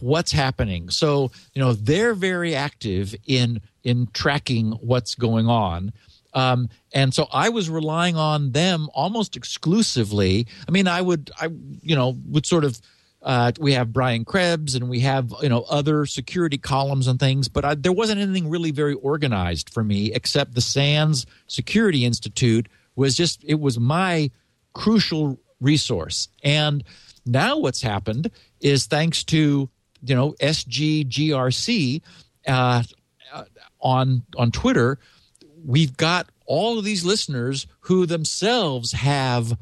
what's 0.00 0.32
happening. 0.32 0.90
So 0.90 1.30
you 1.54 1.60
know 1.60 1.72
they're 1.72 2.14
very 2.14 2.54
active 2.54 3.14
in 3.26 3.60
in 3.84 4.08
tracking 4.12 4.72
what's 4.72 5.14
going 5.14 5.48
on. 5.48 5.92
Um, 6.34 6.68
and 6.92 7.14
so 7.14 7.26
I 7.32 7.48
was 7.48 7.70
relying 7.70 8.16
on 8.16 8.52
them 8.52 8.88
almost 8.92 9.34
exclusively. 9.36 10.46
I 10.68 10.70
mean, 10.70 10.86
I 10.86 11.00
would, 11.00 11.30
I 11.40 11.48
you 11.82 11.96
know, 11.96 12.16
would 12.26 12.46
sort 12.46 12.64
of. 12.64 12.80
Uh, 13.20 13.52
we 13.58 13.72
have 13.72 13.92
Brian 13.92 14.24
Krebs 14.24 14.74
and 14.74 14.88
we 14.88 15.00
have 15.00 15.34
you 15.42 15.48
know 15.48 15.62
other 15.68 16.06
security 16.06 16.58
columns 16.58 17.06
and 17.06 17.18
things, 17.18 17.48
but 17.48 17.64
I, 17.64 17.74
there 17.74 17.92
wasn't 17.92 18.20
anything 18.20 18.48
really 18.48 18.70
very 18.70 18.94
organized 18.94 19.70
for 19.70 19.82
me 19.82 20.12
except 20.12 20.54
the 20.54 20.60
SANS 20.60 21.26
Security 21.46 22.04
Institute 22.04 22.68
was 22.94 23.16
just 23.16 23.42
it 23.44 23.58
was 23.58 23.78
my 23.78 24.30
crucial 24.72 25.40
resource. 25.60 26.28
And 26.44 26.84
now 27.26 27.58
what's 27.58 27.82
happened 27.82 28.30
is 28.60 28.86
thanks 28.86 29.24
to 29.24 29.68
you 30.02 30.14
know 30.14 30.32
SGGRC 30.40 32.02
uh, 32.46 32.82
uh, 33.32 33.44
on 33.80 34.22
on 34.36 34.52
Twitter, 34.52 34.98
we've 35.64 35.96
got 35.96 36.28
all 36.46 36.78
of 36.78 36.84
these 36.84 37.04
listeners 37.04 37.66
who 37.80 38.06
themselves 38.06 38.92
have 38.92 39.56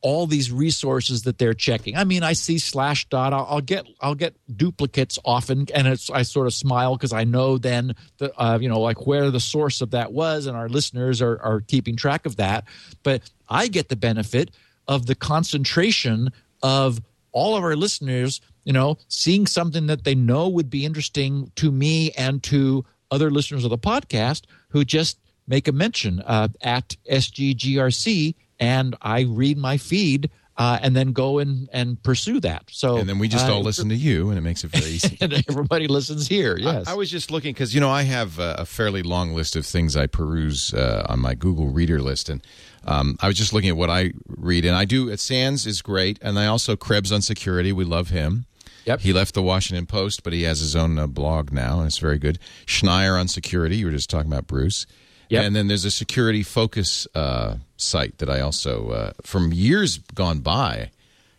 all 0.00 0.26
these 0.26 0.52
resources 0.52 1.22
that 1.22 1.38
they're 1.38 1.54
checking. 1.54 1.96
I 1.96 2.04
mean, 2.04 2.22
I 2.22 2.32
see 2.32 2.56
Slashdot. 2.56 3.32
I'll, 3.32 3.46
I'll 3.48 3.60
get 3.60 3.86
I'll 4.00 4.14
get 4.14 4.34
duplicates 4.54 5.18
often, 5.24 5.66
and 5.74 5.86
it's 5.86 6.10
I 6.10 6.22
sort 6.22 6.46
of 6.46 6.54
smile 6.54 6.96
because 6.96 7.12
I 7.12 7.24
know 7.24 7.58
then 7.58 7.94
that 8.18 8.32
uh, 8.36 8.58
you 8.60 8.68
know 8.68 8.80
like 8.80 9.06
where 9.06 9.30
the 9.30 9.40
source 9.40 9.80
of 9.80 9.90
that 9.90 10.12
was, 10.12 10.46
and 10.46 10.56
our 10.56 10.68
listeners 10.68 11.20
are 11.20 11.40
are 11.42 11.60
keeping 11.60 11.96
track 11.96 12.26
of 12.26 12.36
that. 12.36 12.64
But 13.02 13.22
I 13.48 13.68
get 13.68 13.88
the 13.88 13.96
benefit 13.96 14.50
of 14.86 15.06
the 15.06 15.14
concentration 15.14 16.30
of 16.62 17.00
all 17.32 17.56
of 17.56 17.64
our 17.64 17.76
listeners. 17.76 18.40
You 18.64 18.72
know, 18.72 18.98
seeing 19.08 19.46
something 19.46 19.86
that 19.86 20.04
they 20.04 20.14
know 20.14 20.48
would 20.48 20.70
be 20.70 20.84
interesting 20.84 21.50
to 21.56 21.72
me 21.72 22.12
and 22.12 22.42
to 22.44 22.84
other 23.10 23.30
listeners 23.30 23.64
of 23.64 23.70
the 23.70 23.78
podcast 23.78 24.42
who 24.68 24.84
just 24.84 25.18
make 25.46 25.66
a 25.66 25.72
mention 25.72 26.20
uh, 26.20 26.48
at 26.60 26.94
SGGRC, 27.10 28.34
and 28.58 28.96
I 29.02 29.22
read 29.22 29.58
my 29.58 29.76
feed. 29.76 30.30
Uh, 30.56 30.76
and 30.82 30.96
then 30.96 31.12
go 31.12 31.38
and, 31.38 31.68
and 31.72 32.02
pursue 32.02 32.40
that. 32.40 32.64
So 32.68 32.96
and 32.96 33.08
then 33.08 33.20
we 33.20 33.28
just 33.28 33.46
uh, 33.46 33.54
all 33.54 33.62
listen 33.62 33.90
to 33.90 33.94
you, 33.94 34.30
and 34.30 34.36
it 34.36 34.40
makes 34.40 34.64
it 34.64 34.72
very 34.72 34.90
easy. 34.90 35.16
and 35.20 35.32
everybody 35.48 35.86
listens 35.86 36.26
here. 36.26 36.56
Yes, 36.58 36.88
I, 36.88 36.94
I 36.94 36.94
was 36.96 37.08
just 37.08 37.30
looking 37.30 37.52
because 37.52 37.76
you 37.76 37.80
know 37.80 37.90
I 37.90 38.02
have 38.02 38.40
a, 38.40 38.56
a, 38.58 38.64
fairly 38.64 39.04
long 39.04 39.34
list 39.34 39.54
of 39.54 39.64
things 39.64 39.96
I 39.96 40.08
peruse 40.08 40.74
uh, 40.74 41.06
on 41.08 41.20
my 41.20 41.36
Google 41.36 41.68
Reader 41.68 42.00
list, 42.00 42.28
and 42.28 42.44
um, 42.84 43.16
I 43.20 43.28
was 43.28 43.36
just 43.36 43.52
looking 43.52 43.70
at 43.70 43.76
what 43.76 43.88
I 43.88 44.10
read, 44.26 44.64
and 44.64 44.74
I 44.74 44.84
do. 44.84 45.16
SANS 45.16 45.64
is 45.64 45.80
great, 45.80 46.18
and 46.22 46.36
I 46.36 46.46
also 46.46 46.74
Krebs 46.74 47.12
on 47.12 47.22
security. 47.22 47.70
We 47.70 47.84
love 47.84 48.08
him. 48.08 48.46
Yep. 48.88 49.00
He 49.00 49.12
left 49.12 49.34
the 49.34 49.42
Washington 49.42 49.84
Post, 49.84 50.22
but 50.22 50.32
he 50.32 50.44
has 50.44 50.60
his 50.60 50.74
own 50.74 50.98
uh, 50.98 51.06
blog 51.06 51.52
now, 51.52 51.78
and 51.78 51.86
it's 51.86 51.98
very 51.98 52.18
good. 52.18 52.38
Schneier 52.64 53.20
on 53.20 53.28
security. 53.28 53.76
You 53.76 53.86
were 53.86 53.92
just 53.92 54.08
talking 54.08 54.32
about 54.32 54.46
Bruce. 54.46 54.86
Yep. 55.30 55.44
And 55.44 55.54
then 55.56 55.68
there's 55.68 55.84
a 55.84 55.90
security 55.90 56.42
focus 56.42 57.06
uh, 57.14 57.56
site 57.76 58.18
that 58.18 58.30
I 58.30 58.40
also, 58.40 58.88
uh, 58.90 59.12
from 59.22 59.52
years 59.52 59.98
gone 60.14 60.40
by, 60.40 60.90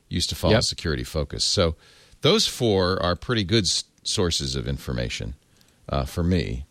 used 0.09 0.29
to 0.29 0.35
follow 0.35 0.53
Yep. 0.53 0.63
Security 0.63 1.03
Focus. 1.03 1.43
So 1.43 1.75
those 2.21 2.47
four 2.47 3.01
are 3.01 3.15
pretty 3.15 3.43
good 3.43 3.63
s- 3.65 3.83
sources 4.03 4.55
of 4.55 4.67
information 4.67 5.33
uh, 5.87 6.05
for 6.05 6.23
me. 6.23 6.65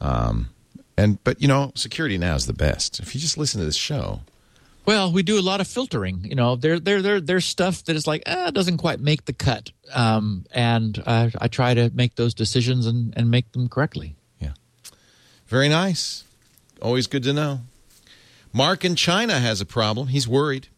Um, 0.00 0.50
and 0.96 1.22
but 1.24 1.40
you 1.42 1.48
know, 1.48 1.72
Security 1.74 2.18
Now 2.18 2.34
is 2.36 2.46
the 2.46 2.52
best. 2.52 3.00
If 3.00 3.14
you 3.14 3.20
just 3.20 3.36
listen 3.38 3.58
to 3.60 3.64
this 3.66 3.76
show, 3.76 4.20
Well, 4.86 5.12
we 5.12 5.22
do 5.22 5.38
a 5.38 5.42
lot 5.42 5.60
of 5.60 5.66
filtering. 5.68 6.24
You 6.24 6.34
know, 6.36 6.56
there, 6.56 6.78
there, 6.80 7.02
there, 7.02 7.20
there's 7.20 7.44
stuff 7.44 7.84
that 7.84 7.94
is 7.96 8.06
like, 8.06 8.22
ah, 8.26 8.50
doesn't 8.50 8.78
quite 8.78 9.00
make 9.00 9.24
the 9.26 9.32
cut, 9.32 9.70
um, 9.92 10.44
and 10.52 11.02
uh, 11.04 11.30
I 11.40 11.48
try 11.48 11.74
to 11.74 11.90
make 11.94 12.14
those 12.14 12.32
decisions 12.34 12.86
and, 12.86 13.12
and 13.16 13.30
make 13.30 13.50
them 13.52 13.68
correctly. 13.68 14.14
Yeah, 14.40 14.52
very 15.46 15.68
nice. 15.68 16.24
Always 16.80 17.06
good 17.06 17.22
to 17.24 17.32
know. 17.32 17.60
Mark 18.52 18.84
in 18.84 18.94
China 18.94 19.38
has 19.38 19.60
a 19.60 19.66
problem. 19.66 20.08
He's 20.08 20.28
worried. 20.28 20.68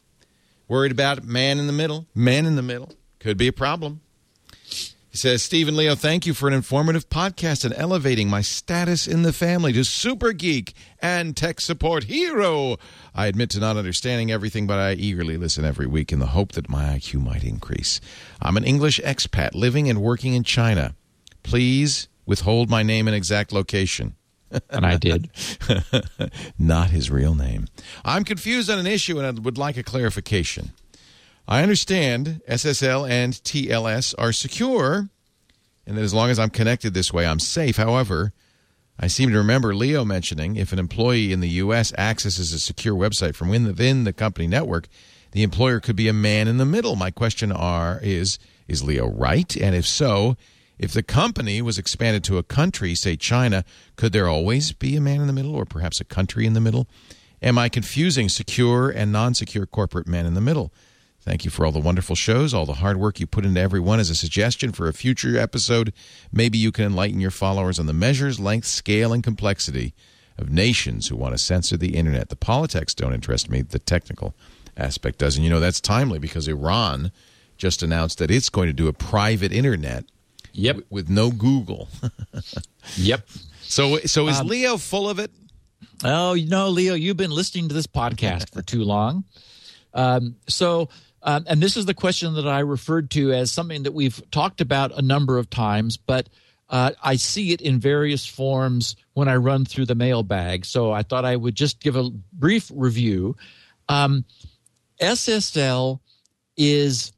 Worried 0.68 0.92
about 0.92 1.24
man 1.24 1.58
in 1.58 1.66
the 1.66 1.72
middle. 1.72 2.06
Man 2.14 2.46
in 2.46 2.56
the 2.56 2.62
middle. 2.62 2.92
Could 3.18 3.36
be 3.36 3.48
a 3.48 3.52
problem. 3.52 4.00
He 5.10 5.18
says, 5.18 5.42
Stephen 5.42 5.76
Leo, 5.76 5.96
thank 5.96 6.24
you 6.24 6.34
for 6.34 6.46
an 6.46 6.54
informative 6.54 7.08
podcast 7.10 7.64
and 7.64 7.74
elevating 7.74 8.30
my 8.30 8.42
status 8.42 9.08
in 9.08 9.22
the 9.22 9.32
family 9.32 9.72
to 9.72 9.82
super 9.82 10.32
geek 10.32 10.72
and 11.02 11.36
tech 11.36 11.60
support 11.60 12.04
hero. 12.04 12.76
I 13.12 13.26
admit 13.26 13.50
to 13.50 13.58
not 13.58 13.76
understanding 13.76 14.30
everything, 14.30 14.68
but 14.68 14.78
I 14.78 14.92
eagerly 14.92 15.36
listen 15.36 15.64
every 15.64 15.86
week 15.86 16.12
in 16.12 16.20
the 16.20 16.26
hope 16.26 16.52
that 16.52 16.68
my 16.68 16.84
IQ 16.96 17.24
might 17.24 17.42
increase. 17.42 18.00
I'm 18.40 18.56
an 18.56 18.62
English 18.62 19.00
expat 19.00 19.56
living 19.56 19.90
and 19.90 20.00
working 20.00 20.34
in 20.34 20.44
China. 20.44 20.94
Please 21.42 22.06
withhold 22.24 22.70
my 22.70 22.84
name 22.84 23.08
and 23.08 23.16
exact 23.16 23.52
location. 23.52 24.14
And 24.68 24.84
I 24.84 24.96
did. 24.96 25.30
not 26.58 26.90
his 26.90 27.10
real 27.10 27.34
name. 27.34 27.66
I'm 28.04 28.24
confused 28.24 28.68
on 28.70 28.78
an 28.78 28.86
issue 28.86 29.18
and 29.18 29.26
I 29.26 29.40
would 29.40 29.58
like 29.58 29.76
a 29.76 29.82
clarification. 29.82 30.72
I 31.46 31.62
understand 31.62 32.40
SSL 32.48 33.10
and 33.10 33.32
TLS 33.32 34.14
are 34.16 34.32
secure, 34.32 35.08
and 35.84 35.96
that 35.96 36.02
as 36.02 36.14
long 36.14 36.30
as 36.30 36.38
I'm 36.38 36.50
connected 36.50 36.94
this 36.94 37.12
way, 37.12 37.26
I'm 37.26 37.40
safe. 37.40 37.76
However, 37.76 38.32
I 39.00 39.08
seem 39.08 39.30
to 39.30 39.38
remember 39.38 39.74
Leo 39.74 40.04
mentioning 40.04 40.54
if 40.54 40.72
an 40.72 40.78
employee 40.78 41.32
in 41.32 41.40
the 41.40 41.48
U.S. 41.48 41.92
accesses 41.98 42.52
a 42.52 42.60
secure 42.60 42.94
website 42.94 43.34
from 43.34 43.48
within 43.48 44.04
the 44.04 44.12
company 44.12 44.46
network, 44.46 44.86
the 45.32 45.42
employer 45.42 45.80
could 45.80 45.96
be 45.96 46.06
a 46.06 46.12
man 46.12 46.46
in 46.46 46.58
the 46.58 46.64
middle. 46.64 46.94
My 46.96 47.10
question 47.10 47.50
are 47.50 47.98
is 48.00 48.38
is 48.68 48.84
Leo 48.84 49.08
right? 49.08 49.56
And 49.56 49.74
if 49.74 49.86
so, 49.86 50.36
if 50.80 50.94
the 50.94 51.02
company 51.02 51.60
was 51.60 51.76
expanded 51.76 52.24
to 52.24 52.38
a 52.38 52.42
country, 52.42 52.94
say 52.94 53.14
China, 53.14 53.66
could 53.96 54.14
there 54.14 54.26
always 54.26 54.72
be 54.72 54.96
a 54.96 55.00
man 55.00 55.20
in 55.20 55.26
the 55.26 55.32
middle 55.34 55.54
or 55.54 55.66
perhaps 55.66 56.00
a 56.00 56.04
country 56.04 56.46
in 56.46 56.54
the 56.54 56.60
middle? 56.60 56.88
Am 57.42 57.58
I 57.58 57.68
confusing 57.68 58.30
secure 58.30 58.88
and 58.88 59.12
non 59.12 59.34
secure 59.34 59.66
corporate 59.66 60.06
men 60.06 60.24
in 60.24 60.32
the 60.32 60.40
middle? 60.40 60.72
Thank 61.20 61.44
you 61.44 61.50
for 61.50 61.66
all 61.66 61.72
the 61.72 61.78
wonderful 61.78 62.16
shows, 62.16 62.54
all 62.54 62.64
the 62.64 62.74
hard 62.74 62.96
work 62.96 63.20
you 63.20 63.26
put 63.26 63.44
into 63.44 63.60
every 63.60 63.78
one. 63.78 64.00
As 64.00 64.08
a 64.08 64.14
suggestion 64.14 64.72
for 64.72 64.88
a 64.88 64.94
future 64.94 65.38
episode, 65.38 65.92
maybe 66.32 66.56
you 66.56 66.72
can 66.72 66.86
enlighten 66.86 67.20
your 67.20 67.30
followers 67.30 67.78
on 67.78 67.84
the 67.84 67.92
measures, 67.92 68.40
length, 68.40 68.66
scale, 68.66 69.12
and 69.12 69.22
complexity 69.22 69.92
of 70.38 70.50
nations 70.50 71.08
who 71.08 71.16
want 71.16 71.34
to 71.34 71.38
censor 71.38 71.76
the 71.76 71.94
internet. 71.94 72.30
The 72.30 72.36
politics 72.36 72.94
don't 72.94 73.12
interest 73.12 73.50
me, 73.50 73.60
the 73.60 73.78
technical 73.78 74.34
aspect 74.78 75.18
does. 75.18 75.36
And 75.36 75.44
you 75.44 75.50
know, 75.50 75.60
that's 75.60 75.78
timely 75.78 76.18
because 76.18 76.48
Iran 76.48 77.12
just 77.58 77.82
announced 77.82 78.16
that 78.16 78.30
it's 78.30 78.48
going 78.48 78.68
to 78.68 78.72
do 78.72 78.88
a 78.88 78.94
private 78.94 79.52
internet 79.52 80.06
Yep. 80.60 80.76
w- 80.76 80.86
with 80.90 81.08
no 81.08 81.30
Google. 81.30 81.88
Yep. 82.96 83.28
so, 83.62 83.98
so 83.98 84.28
is 84.28 84.42
Leo 84.42 84.76
full 84.76 85.08
of 85.08 85.18
it? 85.18 85.30
Oh, 86.02 86.32
you 86.32 86.48
know, 86.48 86.70
Leo, 86.70 86.94
you've 86.94 87.16
been 87.16 87.30
listening 87.30 87.68
to 87.68 87.74
this 87.74 87.86
podcast 87.86 88.52
for 88.52 88.62
too 88.62 88.82
long. 88.84 89.24
Um, 89.92 90.36
so, 90.48 90.88
um, 91.22 91.44
and 91.46 91.62
this 91.62 91.76
is 91.76 91.84
the 91.86 91.94
question 91.94 92.34
that 92.34 92.48
I 92.48 92.60
referred 92.60 93.10
to 93.12 93.32
as 93.32 93.50
something 93.52 93.82
that 93.82 93.92
we've 93.92 94.20
talked 94.30 94.60
about 94.60 94.96
a 94.96 95.02
number 95.02 95.36
of 95.36 95.50
times, 95.50 95.96
but 95.98 96.28
uh, 96.70 96.92
I 97.02 97.16
see 97.16 97.52
it 97.52 97.60
in 97.60 97.80
various 97.80 98.24
forms 98.24 98.96
when 99.12 99.28
I 99.28 99.36
run 99.36 99.64
through 99.64 99.86
the 99.86 99.94
mailbag. 99.94 100.64
So 100.64 100.90
I 100.92 101.02
thought 101.02 101.24
I 101.24 101.36
would 101.36 101.54
just 101.54 101.80
give 101.80 101.96
a 101.96 102.10
brief 102.32 102.70
review. 102.74 103.36
Um, 103.88 104.24
SSL 105.00 106.00
is 106.56 107.12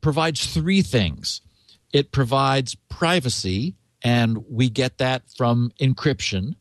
provides 0.00 0.46
three 0.46 0.82
things. 0.82 1.42
It 1.92 2.12
provides 2.12 2.74
privacy, 2.74 3.74
and 4.02 4.44
we 4.48 4.68
get 4.68 4.98
that 4.98 5.22
from 5.36 5.72
encryption. 5.80 6.54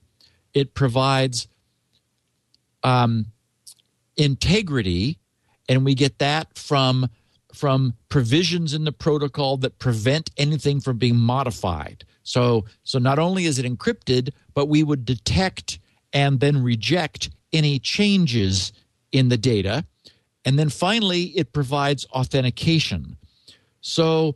It 0.53 0.73
provides 0.73 1.47
um, 2.83 3.27
integrity, 4.15 5.19
and 5.67 5.85
we 5.85 5.95
get 5.95 6.19
that 6.19 6.57
from 6.57 7.09
from 7.53 7.95
provisions 8.09 8.73
in 8.73 8.83
the 8.83 8.91
protocol 8.91 9.57
that 9.57 9.79
prevent 9.79 10.29
anything 10.37 10.79
from 10.79 10.97
being 10.97 11.15
modified. 11.15 12.05
So, 12.21 12.65
so 12.83 12.99
not 12.99 13.17
only 13.17 13.45
is 13.45 13.57
it 13.57 13.65
encrypted, 13.65 14.29
but 14.53 14.67
we 14.67 14.83
would 14.83 15.05
detect 15.05 15.79
and 16.13 16.39
then 16.39 16.61
reject 16.61 17.31
any 17.51 17.79
changes 17.79 18.73
in 19.11 19.29
the 19.29 19.37
data. 19.37 19.85
And 20.45 20.59
then 20.59 20.69
finally, 20.69 21.23
it 21.35 21.51
provides 21.51 22.05
authentication. 22.11 23.17
So 23.81 24.35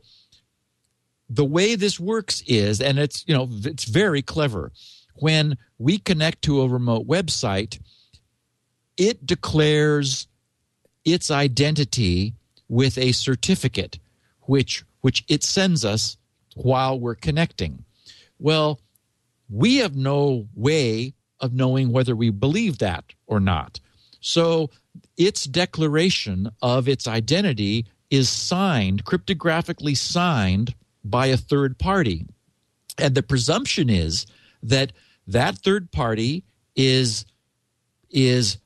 the 1.34 1.44
way 1.44 1.74
this 1.74 1.98
works 1.98 2.42
is, 2.46 2.80
and 2.80 2.98
it's 2.98 3.24
you 3.26 3.34
know 3.34 3.48
it's 3.50 3.84
very 3.84 4.22
clever. 4.22 4.70
When 5.16 5.56
we 5.78 5.98
connect 5.98 6.42
to 6.42 6.60
a 6.60 6.68
remote 6.68 7.06
website, 7.06 7.80
it 8.96 9.24
declares 9.24 10.26
its 11.04 11.30
identity 11.30 12.34
with 12.68 12.98
a 12.98 13.12
certificate, 13.12 13.98
which 14.42 14.84
which 15.00 15.24
it 15.28 15.42
sends 15.42 15.84
us 15.84 16.16
while 16.54 17.00
we're 17.00 17.14
connecting. 17.14 17.84
Well, 18.38 18.80
we 19.48 19.76
have 19.76 19.96
no 19.96 20.48
way 20.54 21.14
of 21.40 21.54
knowing 21.54 21.92
whether 21.92 22.14
we 22.14 22.30
believe 22.30 22.78
that 22.78 23.04
or 23.26 23.40
not. 23.40 23.80
So 24.20 24.70
its 25.16 25.44
declaration 25.44 26.50
of 26.60 26.88
its 26.88 27.08
identity 27.08 27.86
is 28.10 28.28
signed, 28.28 29.04
cryptographically 29.04 29.96
signed 29.96 30.74
by 31.04 31.26
a 31.26 31.36
third 31.36 31.78
party. 31.78 32.26
And 32.98 33.14
the 33.14 33.22
presumption 33.22 33.90
is 33.90 34.26
that 34.62 34.92
that 35.26 35.58
third 35.58 35.90
party 35.92 36.44
is 36.76 37.24
is 38.10 38.58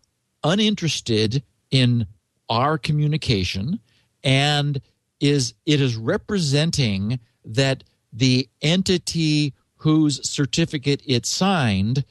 uninterested 0.43 1.43
in 1.71 2.07
our 2.49 2.79
communication 2.79 3.81
and 4.25 4.81
is 5.21 5.55
it 5.65 5.81
is 5.81 5.97
representing 5.97 7.21
that 7.45 7.85
the 8.13 8.49
entity 8.63 9.55
whose 9.77 10.29
certificate 10.29 11.03
it 11.07 11.27
signed 11.27 12.05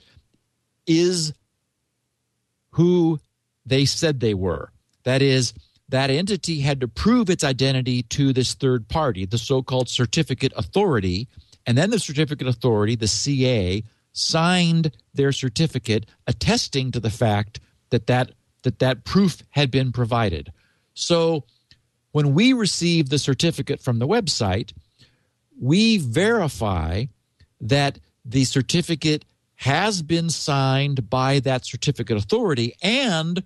is 0.87 1.33
who 2.71 3.19
they 3.65 3.85
said 3.85 4.19
they 4.19 4.33
were. 4.33 4.71
That 5.03 5.21
is, 5.21 5.53
that 5.89 6.09
entity 6.09 6.61
had 6.61 6.81
to 6.81 6.87
prove 6.87 7.29
its 7.29 7.43
identity 7.43 8.03
to 8.03 8.33
this 8.33 8.53
third 8.53 8.87
party, 8.87 9.25
the 9.25 9.37
so 9.37 9.61
called 9.61 9.89
certificate 9.89 10.53
authority. 10.55 11.27
And 11.65 11.77
then 11.77 11.89
the 11.89 11.99
certificate 11.99 12.47
authority, 12.47 12.95
the 12.95 13.07
CA, 13.07 13.83
signed 14.13 14.91
their 15.13 15.31
certificate 15.31 16.05
attesting 16.25 16.91
to 16.91 16.99
the 16.99 17.09
fact 17.09 17.59
that 17.89 18.07
that, 18.07 18.31
that, 18.63 18.79
that 18.79 19.03
proof 19.03 19.43
had 19.51 19.69
been 19.69 19.91
provided. 19.91 20.51
So 20.93 21.43
when 22.11 22.33
we 22.33 22.53
receive 22.53 23.09
the 23.09 23.19
certificate 23.19 23.81
from 23.81 23.99
the 23.99 24.07
website, 24.07 24.71
we 25.59 25.97
verify 25.97 27.05
that 27.61 27.99
the 28.23 28.45
certificate 28.45 29.25
has 29.55 30.01
been 30.01 30.29
signed 30.29 31.09
by 31.09 31.39
that 31.41 31.65
certificate 31.65 32.17
authority 32.17 32.73
and 32.81 33.43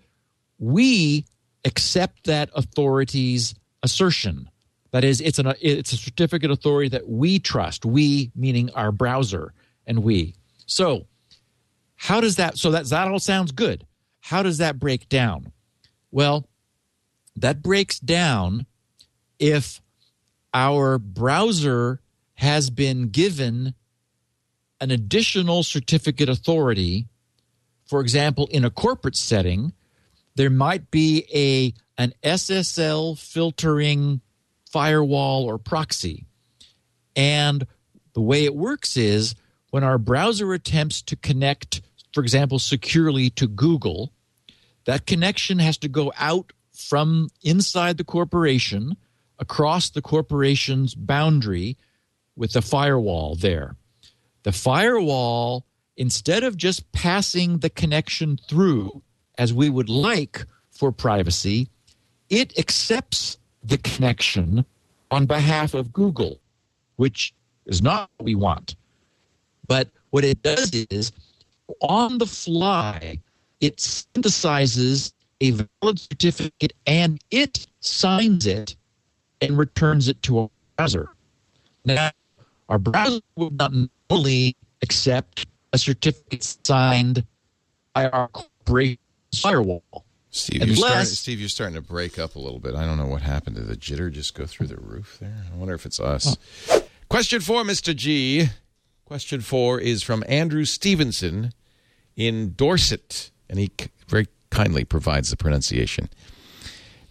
we 0.58 1.26
accept 1.66 2.26
that 2.26 2.50
authority's 2.54 3.56
assertion. 3.84 4.50
That 4.92 5.04
is 5.04 5.22
it's 5.22 5.40
an 5.40 5.54
it's 5.62 5.94
a 5.94 5.98
certificate 5.98 6.52
authority 6.52 6.90
that 6.90 7.08
we 7.08 7.40
trust. 7.40 7.86
We 7.86 8.32
meaning 8.36 8.70
our 8.72 8.92
browser 8.92 9.54
and 9.86 10.04
we. 10.04 10.36
So 10.66 11.08
how 11.96 12.22
does 12.22 12.38
that 12.38 12.58
so 12.58 12.72
that 12.72 12.86
that 12.90 13.08
all 13.08 13.20
sounds 13.20 13.52
good. 13.52 13.86
How 14.22 14.44
does 14.44 14.58
that 14.58 14.80
break 14.80 15.10
down? 15.10 15.52
Well 16.12 16.48
that 17.36 17.62
breaks 17.62 18.00
down 18.00 18.66
if 19.38 19.82
our 20.54 20.98
browser 20.98 22.02
has 22.36 22.70
been 22.70 23.10
given 23.10 23.74
an 24.82 24.92
additional 24.92 25.64
certificate 25.64 26.30
authority, 26.30 27.08
for 27.86 28.02
example, 28.02 28.48
in 28.52 28.64
a 28.66 28.70
corporate 28.70 29.16
setting, 29.16 29.74
there 30.40 30.50
might 30.50 30.90
be 30.90 31.26
a 31.34 31.74
an 32.02 32.14
SSL 32.24 33.20
filtering 33.20 34.22
firewall 34.72 35.44
or 35.44 35.58
proxy. 35.58 36.24
And 37.14 37.68
the 38.14 38.22
way 38.22 38.46
it 38.46 38.56
works 38.56 38.96
is 38.96 39.36
when 39.72 39.84
our 39.84 39.98
browser 39.98 40.54
attempts 40.54 41.02
to 41.02 41.18
connect, 41.18 41.82
for 42.14 42.24
example, 42.24 42.58
securely 42.58 43.30
to 43.32 43.48
Google, 43.50 44.14
that 44.86 45.06
connection 45.06 45.60
has 45.60 45.78
to 45.80 45.90
go 45.90 46.14
out 46.18 46.54
from 46.74 47.28
inside 47.42 47.98
the 47.98 48.06
corporation 48.06 48.96
across 49.40 49.90
the 49.90 50.02
corporation's 50.02 50.96
boundary 50.96 51.76
with 52.38 52.54
the 52.54 52.62
firewall 52.62 53.36
there. 53.36 53.76
The 54.44 54.54
firewall, 54.54 55.66
instead 55.98 56.46
of 56.46 56.56
just 56.56 56.90
passing 56.94 57.58
the 57.58 57.70
connection 57.70 58.40
through 58.48 59.04
as 59.40 59.54
we 59.54 59.70
would 59.70 59.90
like 59.90 60.46
for 60.70 60.92
privacy, 60.92 61.68
it 62.30 62.60
accepts 62.60 63.40
the 63.64 63.78
connection 63.80 64.66
on 65.10 65.26
behalf 65.26 65.74
of 65.74 65.92
Google, 65.92 66.40
which 66.98 67.34
is 67.66 67.82
not 67.82 68.10
what 68.18 68.26
we 68.26 68.36
want. 68.36 68.76
But 69.68 69.88
what 70.12 70.24
it 70.24 70.44
does 70.44 70.72
is, 70.92 71.12
on 71.82 72.18
the 72.18 72.26
fly, 72.26 73.20
it 73.62 73.78
synthesizes 73.78 75.14
a 75.42 75.52
valid 75.52 76.00
certificate 76.00 76.74
and 76.86 77.20
it 77.32 77.66
signs 77.80 78.46
it 78.46 78.76
and 79.42 79.58
returns 79.58 80.10
it 80.10 80.22
to 80.24 80.40
our 80.40 80.50
browser. 80.76 81.10
Now, 81.86 82.12
our 82.68 82.78
browser 82.78 83.22
would 83.38 83.58
not 83.58 83.72
normally 84.10 84.58
accept 84.82 85.46
a 85.72 85.78
certificate 85.78 86.44
signed 86.66 87.26
by 87.94 88.10
our 88.10 88.28
corporation 88.28 89.00
firewall. 89.36 90.06
Steve, 90.32 90.68
you're 90.68 90.76
starting, 90.76 91.06
Steve, 91.06 91.40
you're 91.40 91.50
starting 91.50 91.76
to 91.76 91.82
break 91.82 92.20
up 92.20 92.36
a 92.36 92.40
little 92.40 92.60
bit. 92.60 92.76
I 92.76 92.86
don't 92.86 92.98
know 92.98 93.08
what 93.08 93.24
happened. 93.24 93.56
Did 93.56 93.68
the 93.68 93.76
jitter 93.76 94.12
just 94.12 94.36
go 94.36 94.46
through 94.46 94.68
the 94.68 94.78
roof 94.78 95.18
there? 95.20 95.46
I 95.52 95.58
wonder 95.58 95.74
if 95.74 95.86
it's 95.88 96.00
us. 96.00 96.38
Oh. 96.70 96.84
Question 97.10 97.42
four, 97.42 97.64
Mr. 97.64 97.96
G. 97.96 98.50
Question 99.06 99.42
four 99.42 99.80
is 99.80 100.04
from 100.04 100.24
Andrew 100.28 100.66
Stevenson 100.66 101.52
in 102.16 102.54
Dorset, 102.56 103.32
and 103.50 103.58
he 103.58 103.72
very 104.08 104.28
kindly 104.52 104.84
provides 104.84 105.32
the 105.32 105.38
pronunciation. 105.38 106.10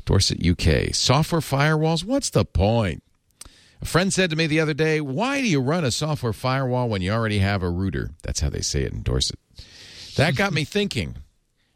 Dorset, 0.05 0.47
UK. 0.47 0.95
Software 0.95 1.41
firewalls, 1.41 2.05
what's 2.05 2.31
the 2.31 2.45
point? 2.45 3.03
A 3.83 3.85
friend 3.85 4.13
said 4.13 4.31
to 4.31 4.37
me 4.37 4.47
the 4.47 4.61
other 4.61 4.75
day, 4.75 5.01
Why 5.01 5.41
do 5.41 5.49
you 5.49 5.61
run 5.61 5.85
a 5.85 5.91
software 5.91 6.33
firewall 6.33 6.89
when 6.89 7.03
you 7.03 7.11
already 7.11 7.39
have 7.39 7.63
a 7.63 7.71
router? 7.71 8.11
That's 8.23 8.41
how 8.41 8.51
they 8.51 8.61
say 8.61 8.83
it 8.83 8.93
in 8.93 9.03
Dorset. 9.03 9.39
That 10.17 10.37
got 10.37 10.53
me 10.53 10.65
thinking. 10.65 11.17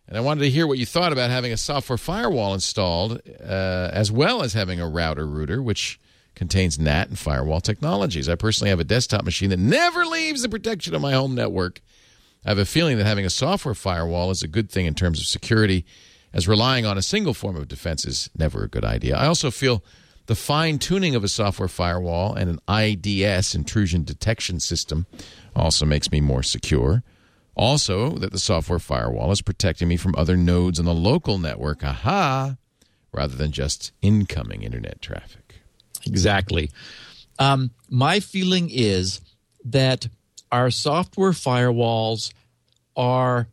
And 0.08 0.16
I 0.16 0.20
wanted 0.20 0.40
to 0.40 0.50
hear 0.50 0.66
what 0.66 0.78
you 0.78 0.86
thought 0.86 1.12
about 1.12 1.30
having 1.30 1.52
a 1.52 1.56
software 1.56 1.98
firewall 1.98 2.54
installed, 2.54 3.20
uh, 3.40 3.90
as 3.92 4.10
well 4.10 4.42
as 4.42 4.52
having 4.52 4.80
a 4.80 4.88
router 4.88 5.26
router, 5.26 5.62
which 5.62 5.98
contains 6.34 6.78
NAT 6.78 7.08
and 7.08 7.18
firewall 7.18 7.60
technologies. 7.60 8.28
I 8.28 8.34
personally 8.34 8.70
have 8.70 8.80
a 8.80 8.84
desktop 8.84 9.24
machine 9.24 9.50
that 9.50 9.58
never 9.58 10.04
leaves 10.04 10.42
the 10.42 10.48
protection 10.48 10.94
of 10.94 11.02
my 11.02 11.12
home 11.12 11.34
network. 11.34 11.80
I 12.44 12.50
have 12.50 12.58
a 12.58 12.64
feeling 12.64 12.98
that 12.98 13.06
having 13.06 13.24
a 13.24 13.30
software 13.30 13.74
firewall 13.74 14.30
is 14.30 14.42
a 14.42 14.48
good 14.48 14.70
thing 14.70 14.86
in 14.86 14.94
terms 14.94 15.20
of 15.20 15.26
security, 15.26 15.84
as 16.32 16.48
relying 16.48 16.86
on 16.86 16.98
a 16.98 17.02
single 17.02 17.34
form 17.34 17.56
of 17.56 17.68
defense 17.68 18.04
is 18.04 18.30
never 18.36 18.64
a 18.64 18.68
good 18.68 18.84
idea. 18.84 19.16
I 19.16 19.26
also 19.26 19.50
feel 19.50 19.84
the 20.26 20.34
fine 20.34 20.78
tuning 20.78 21.14
of 21.14 21.22
a 21.22 21.28
software 21.28 21.68
firewall 21.68 22.34
and 22.34 22.48
an 22.48 22.58
IDS, 22.68 23.54
intrusion 23.54 24.02
detection 24.02 24.60
system, 24.60 25.06
also 25.54 25.84
makes 25.84 26.10
me 26.10 26.20
more 26.20 26.42
secure. 26.42 27.02
Also, 27.54 28.10
that 28.10 28.32
the 28.32 28.38
software 28.38 28.78
firewall 28.78 29.30
is 29.30 29.42
protecting 29.42 29.88
me 29.88 29.96
from 29.96 30.14
other 30.16 30.36
nodes 30.36 30.78
on 30.78 30.86
the 30.86 30.94
local 30.94 31.38
network, 31.38 31.84
aha, 31.84 32.56
rather 33.12 33.36
than 33.36 33.52
just 33.52 33.92
incoming 34.00 34.62
internet 34.62 35.02
traffic. 35.02 35.60
Exactly. 36.06 36.70
Um, 37.38 37.70
my 37.90 38.20
feeling 38.20 38.70
is 38.70 39.20
that 39.64 40.08
our 40.50 40.70
software 40.70 41.32
firewalls 41.32 42.32
are 42.96 43.48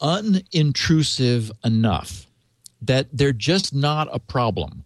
unintrusive 0.00 1.50
enough 1.64 2.26
that 2.82 3.08
they're 3.12 3.32
just 3.32 3.74
not 3.74 4.08
a 4.12 4.18
problem. 4.18 4.84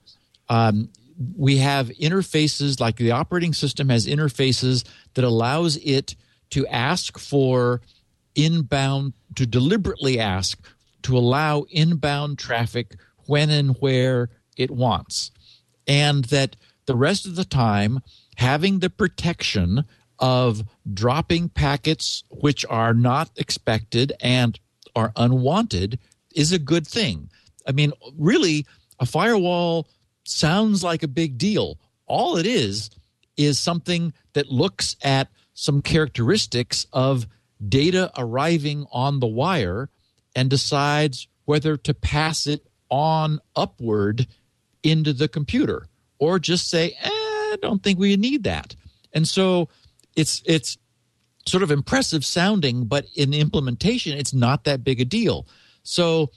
Um, 0.49 0.91
we 1.37 1.59
have 1.59 1.89
interfaces 1.89 2.81
like 2.81 2.97
the 2.97 3.11
operating 3.11 3.53
system 3.53 3.89
has 3.89 4.07
interfaces 4.07 4.85
that 5.15 5.25
allows 5.25 5.77
it 5.79 6.15
to 6.51 6.67
ask 6.69 7.19
for 7.19 7.81
inbound 8.39 9.13
to 9.35 9.47
deliberately 9.47 10.19
ask 10.19 10.59
to 11.03 11.17
allow 11.17 11.65
inbound 11.71 12.39
traffic 12.39 12.97
when 13.27 13.51
and 13.51 13.77
where 13.81 14.31
it 14.57 14.71
wants 14.71 15.31
and 15.87 16.25
that 16.27 16.57
the 16.87 16.97
rest 16.97 17.27
of 17.27 17.37
the 17.37 17.45
time 17.45 18.01
having 18.37 18.79
the 18.79 18.91
protection 18.91 19.85
of 20.19 20.63
dropping 20.95 21.49
packets 21.49 22.25
which 22.31 22.65
are 22.71 22.95
not 22.95 23.31
expected 23.37 24.13
and 24.21 24.59
are 24.97 25.13
unwanted 25.17 25.99
is 26.35 26.53
a 26.53 26.59
good 26.59 26.87
thing 26.87 27.29
i 27.67 27.73
mean 27.73 27.93
really 28.17 28.65
a 29.01 29.07
firewall 29.07 29.87
sounds 30.29 30.85
like 30.85 31.03
a 31.03 31.09
big 31.09 31.39
deal. 31.39 31.79
All 32.07 32.37
it 32.37 32.47
is 32.47 32.91
is 33.37 33.59
something 33.59 34.13
that 34.33 34.51
looks 34.51 34.97
at 35.03 35.29
some 35.55 35.83
characteristics 35.83 36.87
of 36.93 37.27
data 37.67 38.11
arriving 38.17 38.87
on 38.93 39.21
the 39.21 39.27
wire 39.27 39.89
and 40.35 40.49
decides 40.51 41.29
whether 41.45 41.77
to 41.77 41.95
pass 41.95 42.47
it 42.47 42.67
on 42.91 43.41
upward 43.57 44.27
into 44.83 45.13
the 45.13 45.29
computer 45.29 45.89
or 46.19 46.39
just 46.39 46.69
say, 46.69 46.97
eh, 47.03 47.11
I 47.11 47.57
don't 47.61 47.83
think 47.83 47.99
we 47.99 48.17
need 48.17 48.45
that. 48.45 48.75
And 49.13 49.27
so 49.27 49.69
it's 50.17 50.43
it's 50.45 50.79
sort 51.47 51.63
of 51.63 51.71
impressive 51.71 52.25
sounding, 52.25 52.85
but 52.85 53.07
in 53.17 53.33
implementation, 53.33 54.17
it's 54.17 54.35
not 54.35 54.65
that 54.65 54.85
big 54.85 55.01
a 55.01 55.05
deal. 55.05 55.47
So 55.83 56.31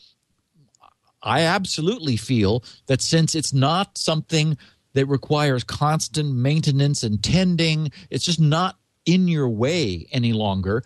I 1.21 1.41
absolutely 1.41 2.15
feel 2.15 2.63
that 2.87 3.01
since 3.01 3.35
it's 3.35 3.53
not 3.53 3.97
something 3.97 4.57
that 4.93 5.05
requires 5.05 5.63
constant 5.63 6.33
maintenance 6.35 7.03
and 7.03 7.21
tending, 7.21 7.91
it's 8.09 8.25
just 8.25 8.39
not 8.39 8.77
in 9.05 9.27
your 9.27 9.49
way 9.49 10.07
any 10.11 10.33
longer. 10.33 10.83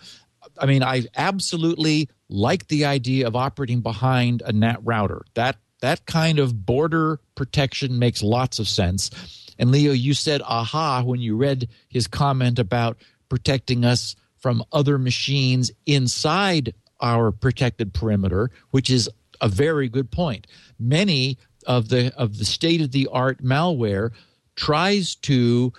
I 0.59 0.65
mean, 0.65 0.83
I 0.83 1.05
absolutely 1.15 2.09
like 2.29 2.67
the 2.67 2.85
idea 2.85 3.27
of 3.27 3.35
operating 3.35 3.81
behind 3.81 4.41
a 4.45 4.51
NAT 4.51 4.79
router. 4.83 5.23
That 5.33 5.57
that 5.81 6.05
kind 6.05 6.39
of 6.39 6.65
border 6.65 7.19
protection 7.35 7.99
makes 7.99 8.23
lots 8.23 8.59
of 8.59 8.67
sense. 8.67 9.11
And 9.59 9.71
Leo, 9.71 9.91
you 9.91 10.13
said 10.13 10.41
aha 10.41 11.03
when 11.03 11.19
you 11.19 11.35
read 11.35 11.69
his 11.87 12.07
comment 12.07 12.59
about 12.59 12.97
protecting 13.29 13.85
us 13.85 14.15
from 14.37 14.63
other 14.71 14.97
machines 14.97 15.71
inside 15.85 16.73
our 16.99 17.31
protected 17.31 17.93
perimeter, 17.93 18.51
which 18.71 18.89
is 18.89 19.09
a 19.41 19.49
very 19.49 19.89
good 19.89 20.11
point. 20.11 20.47
Many 20.79 21.37
of 21.67 21.89
the 21.89 22.13
of 22.15 22.37
the 22.37 22.45
state 22.45 22.81
of 22.81 22.91
the 22.91 23.07
art 23.11 23.43
malware 23.43 24.11
tries 24.55 25.15
to 25.15 25.73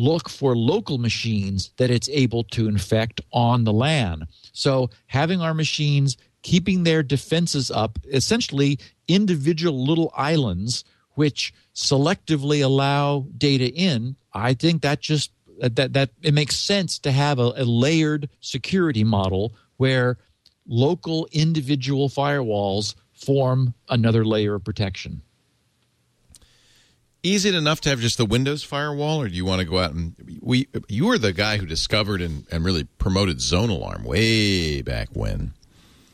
look 0.00 0.28
for 0.28 0.56
local 0.56 0.98
machines 0.98 1.70
that 1.76 1.90
it's 1.90 2.08
able 2.08 2.42
to 2.44 2.68
infect 2.68 3.20
on 3.32 3.64
the 3.64 3.72
LAN. 3.72 4.26
So 4.52 4.90
having 5.06 5.42
our 5.42 5.54
machines 5.54 6.16
keeping 6.42 6.84
their 6.84 7.02
defenses 7.02 7.70
up, 7.70 7.98
essentially 8.10 8.78
individual 9.08 9.84
little 9.84 10.10
islands 10.16 10.84
which 11.14 11.52
selectively 11.74 12.64
allow 12.64 13.26
data 13.36 13.68
in, 13.68 14.16
I 14.32 14.54
think 14.54 14.82
that 14.82 15.00
just 15.00 15.32
that 15.58 15.92
that 15.92 16.10
it 16.22 16.32
makes 16.32 16.56
sense 16.56 16.98
to 17.00 17.12
have 17.12 17.38
a, 17.38 17.52
a 17.56 17.64
layered 17.64 18.30
security 18.40 19.04
model 19.04 19.52
where 19.76 20.16
local 20.66 21.28
individual 21.32 22.08
firewalls 22.08 22.94
form 23.12 23.74
another 23.90 24.24
layer 24.24 24.54
of 24.54 24.64
protection. 24.64 25.20
Is 27.22 27.44
it 27.44 27.54
enough 27.54 27.82
to 27.82 27.90
have 27.90 28.00
just 28.00 28.16
the 28.16 28.24
Windows 28.24 28.62
firewall, 28.62 29.20
or 29.20 29.28
do 29.28 29.34
you 29.34 29.44
want 29.44 29.60
to 29.60 29.66
go 29.66 29.78
out 29.78 29.92
and 29.92 30.14
we? 30.40 30.68
You 30.88 31.06
were 31.06 31.18
the 31.18 31.32
guy 31.32 31.58
who 31.58 31.66
discovered 31.66 32.22
and, 32.22 32.46
and 32.50 32.64
really 32.64 32.84
promoted 32.84 33.40
Zone 33.40 33.68
Alarm 33.68 34.04
way 34.04 34.80
back 34.80 35.08
when. 35.12 35.52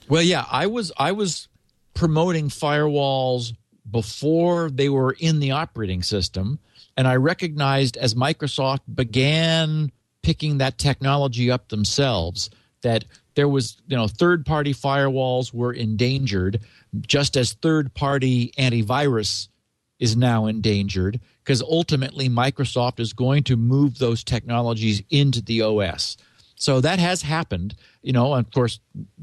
Well, 0.09 0.23
yeah, 0.23 0.45
I 0.51 0.67
was 0.67 0.91
I 0.97 1.13
was 1.13 1.49
promoting 1.95 2.49
firewalls 2.49 3.55
before 3.89 4.69
they 4.71 4.89
were 4.89 5.17
in 5.19 5.39
the 5.39 5.53
operating 5.53 6.03
system, 6.03 6.59
and 6.97 7.07
I 7.07 7.17
recognized 7.17 7.97
as 7.97 8.15
Microsoft 8.15 8.81
began 8.93 9.93
picking 10.23 10.59
that 10.59 10.77
technology 10.77 11.53
up 11.53 11.69
themselves 11.69 12.51
that 12.83 13.05
there 13.37 13.49
was 13.49 13.81
you 13.87 13.97
know 13.97 14.09
third 14.09 14.45
party 14.45 14.75
firewalls 14.75 15.55
were 15.55 15.73
endangered 15.73 16.61
just 17.07 17.37
as 17.37 17.53
third 17.53 17.95
party 17.95 18.53
antivirus 18.59 19.49
is 19.99 20.17
now 20.17 20.47
endangered 20.47 21.21
because 21.43 21.63
ultimately 21.63 22.29
Microsoft 22.29 23.01
is 23.01 23.13
going 23.13 23.43
to 23.45 23.57
move 23.57 23.99
those 23.99 24.23
technologies 24.25 25.03
into 25.11 25.41
the 25.41 25.63
OS. 25.63 26.17
So 26.57 26.81
that 26.81 26.99
has 26.99 27.23
happened, 27.23 27.75
you 28.03 28.13
know. 28.13 28.35
of 28.35 28.51
course, 28.51 28.81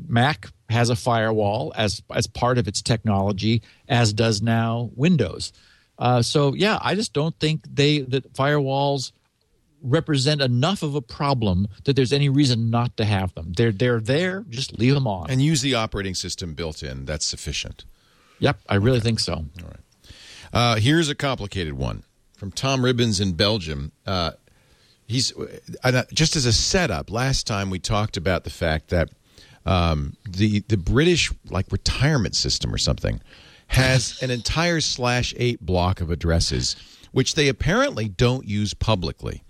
Mac 0.07 0.47
has 0.69 0.89
a 0.89 0.95
firewall 0.95 1.73
as 1.75 2.01
as 2.13 2.27
part 2.27 2.57
of 2.57 2.67
its 2.67 2.81
technology, 2.81 3.63
as 3.89 4.13
does 4.13 4.41
now 4.41 4.91
Windows. 4.95 5.51
Uh, 5.97 6.21
so 6.21 6.53
yeah, 6.53 6.77
I 6.81 6.95
just 6.95 7.13
don't 7.13 7.37
think 7.39 7.63
they 7.71 7.99
that 8.01 8.33
firewalls 8.33 9.11
represent 9.81 10.41
enough 10.41 10.83
of 10.83 10.95
a 10.95 11.01
problem 11.01 11.67
that 11.83 11.95
there's 11.95 12.13
any 12.13 12.29
reason 12.29 12.69
not 12.69 12.95
to 12.97 13.05
have 13.05 13.33
them. 13.33 13.53
They're 13.53 13.71
they're 13.71 13.99
there. 13.99 14.45
Just 14.49 14.77
leave 14.77 14.93
them 14.93 15.07
on 15.07 15.29
and 15.29 15.41
use 15.41 15.61
the 15.61 15.73
operating 15.73 16.15
system 16.15 16.53
built 16.53 16.83
in. 16.83 17.05
That's 17.05 17.25
sufficient. 17.25 17.83
Yep, 18.39 18.59
I 18.69 18.75
really 18.75 18.97
okay. 18.97 19.05
think 19.05 19.19
so. 19.19 19.33
All 19.33 19.47
right. 19.63 19.77
Uh, 20.53 20.75
here's 20.75 21.09
a 21.09 21.15
complicated 21.15 21.73
one 21.73 22.03
from 22.38 22.51
Tom 22.51 22.85
Ribbons 22.85 23.19
in 23.19 23.34
Belgium. 23.34 23.91
Uh, 24.05 24.31
he's 25.07 25.34
uh, 25.84 26.03
just 26.13 26.35
as 26.35 26.45
a 26.45 26.53
setup. 26.53 27.09
Last 27.09 27.47
time 27.47 27.71
we 27.71 27.80
talked 27.80 28.17
about 28.17 28.43
the 28.43 28.51
fact 28.51 28.89
that 28.89 29.09
um, 29.65 30.15
the 30.30 30.59
the 30.67 30.77
British 30.77 31.31
like 31.49 31.71
retirement 31.71 32.35
system 32.35 32.73
or 32.73 32.77
something 32.77 33.19
has 33.67 34.21
an 34.21 34.30
entire 34.30 34.80
slash 34.80 35.34
eight 35.38 35.59
block 35.65 36.01
of 36.01 36.11
addresses, 36.11 36.75
which 37.11 37.34
they 37.34 37.47
apparently 37.47 38.07
don't 38.07 38.47
use 38.47 38.75
publicly. 38.75 39.43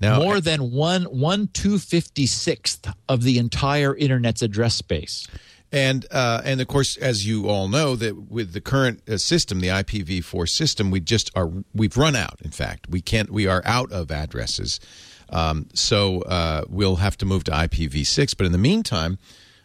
Now, 0.00 0.18
more 0.18 0.40
than 0.40 0.72
one 0.72 1.04
one 1.04 1.48
two 1.52 1.78
fifty 1.78 2.26
sixth 2.26 2.86
of 3.08 3.22
the 3.22 3.38
entire 3.38 3.94
internet's 3.96 4.42
address 4.42 4.74
space. 4.74 5.26
And 5.72 6.04
uh, 6.10 6.42
and 6.44 6.60
of 6.60 6.66
course, 6.66 6.96
as 6.96 7.26
you 7.26 7.48
all 7.48 7.68
know, 7.68 7.94
that 7.96 8.30
with 8.30 8.52
the 8.52 8.60
current 8.60 9.08
uh, 9.08 9.18
system, 9.18 9.60
the 9.60 9.68
IPv4 9.68 10.48
system, 10.48 10.90
we 10.90 10.98
just 10.98 11.30
are 11.36 11.50
we've 11.72 11.96
run 11.96 12.16
out. 12.16 12.40
In 12.42 12.50
fact, 12.50 12.88
we 12.88 13.00
can't. 13.00 13.30
We 13.30 13.46
are 13.46 13.62
out 13.64 13.92
of 13.92 14.10
addresses, 14.10 14.80
um, 15.28 15.68
so 15.72 16.22
uh, 16.22 16.64
we'll 16.68 16.96
have 16.96 17.16
to 17.18 17.26
move 17.26 17.44
to 17.44 17.52
IPv6. 17.52 18.36
But 18.36 18.46
in 18.46 18.52
the 18.52 18.58
meantime, 18.58 19.18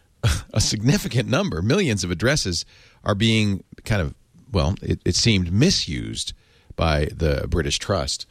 a 0.54 0.60
significant 0.60 1.28
number, 1.28 1.60
millions 1.60 2.04
of 2.04 2.12
addresses, 2.12 2.64
are 3.02 3.16
being 3.16 3.64
kind 3.84 4.00
of 4.00 4.14
well, 4.52 4.76
it, 4.82 5.00
it 5.04 5.16
seemed 5.16 5.52
misused 5.52 6.34
by 6.76 7.06
the 7.06 7.46
British 7.48 7.80
Trust. 7.80 8.26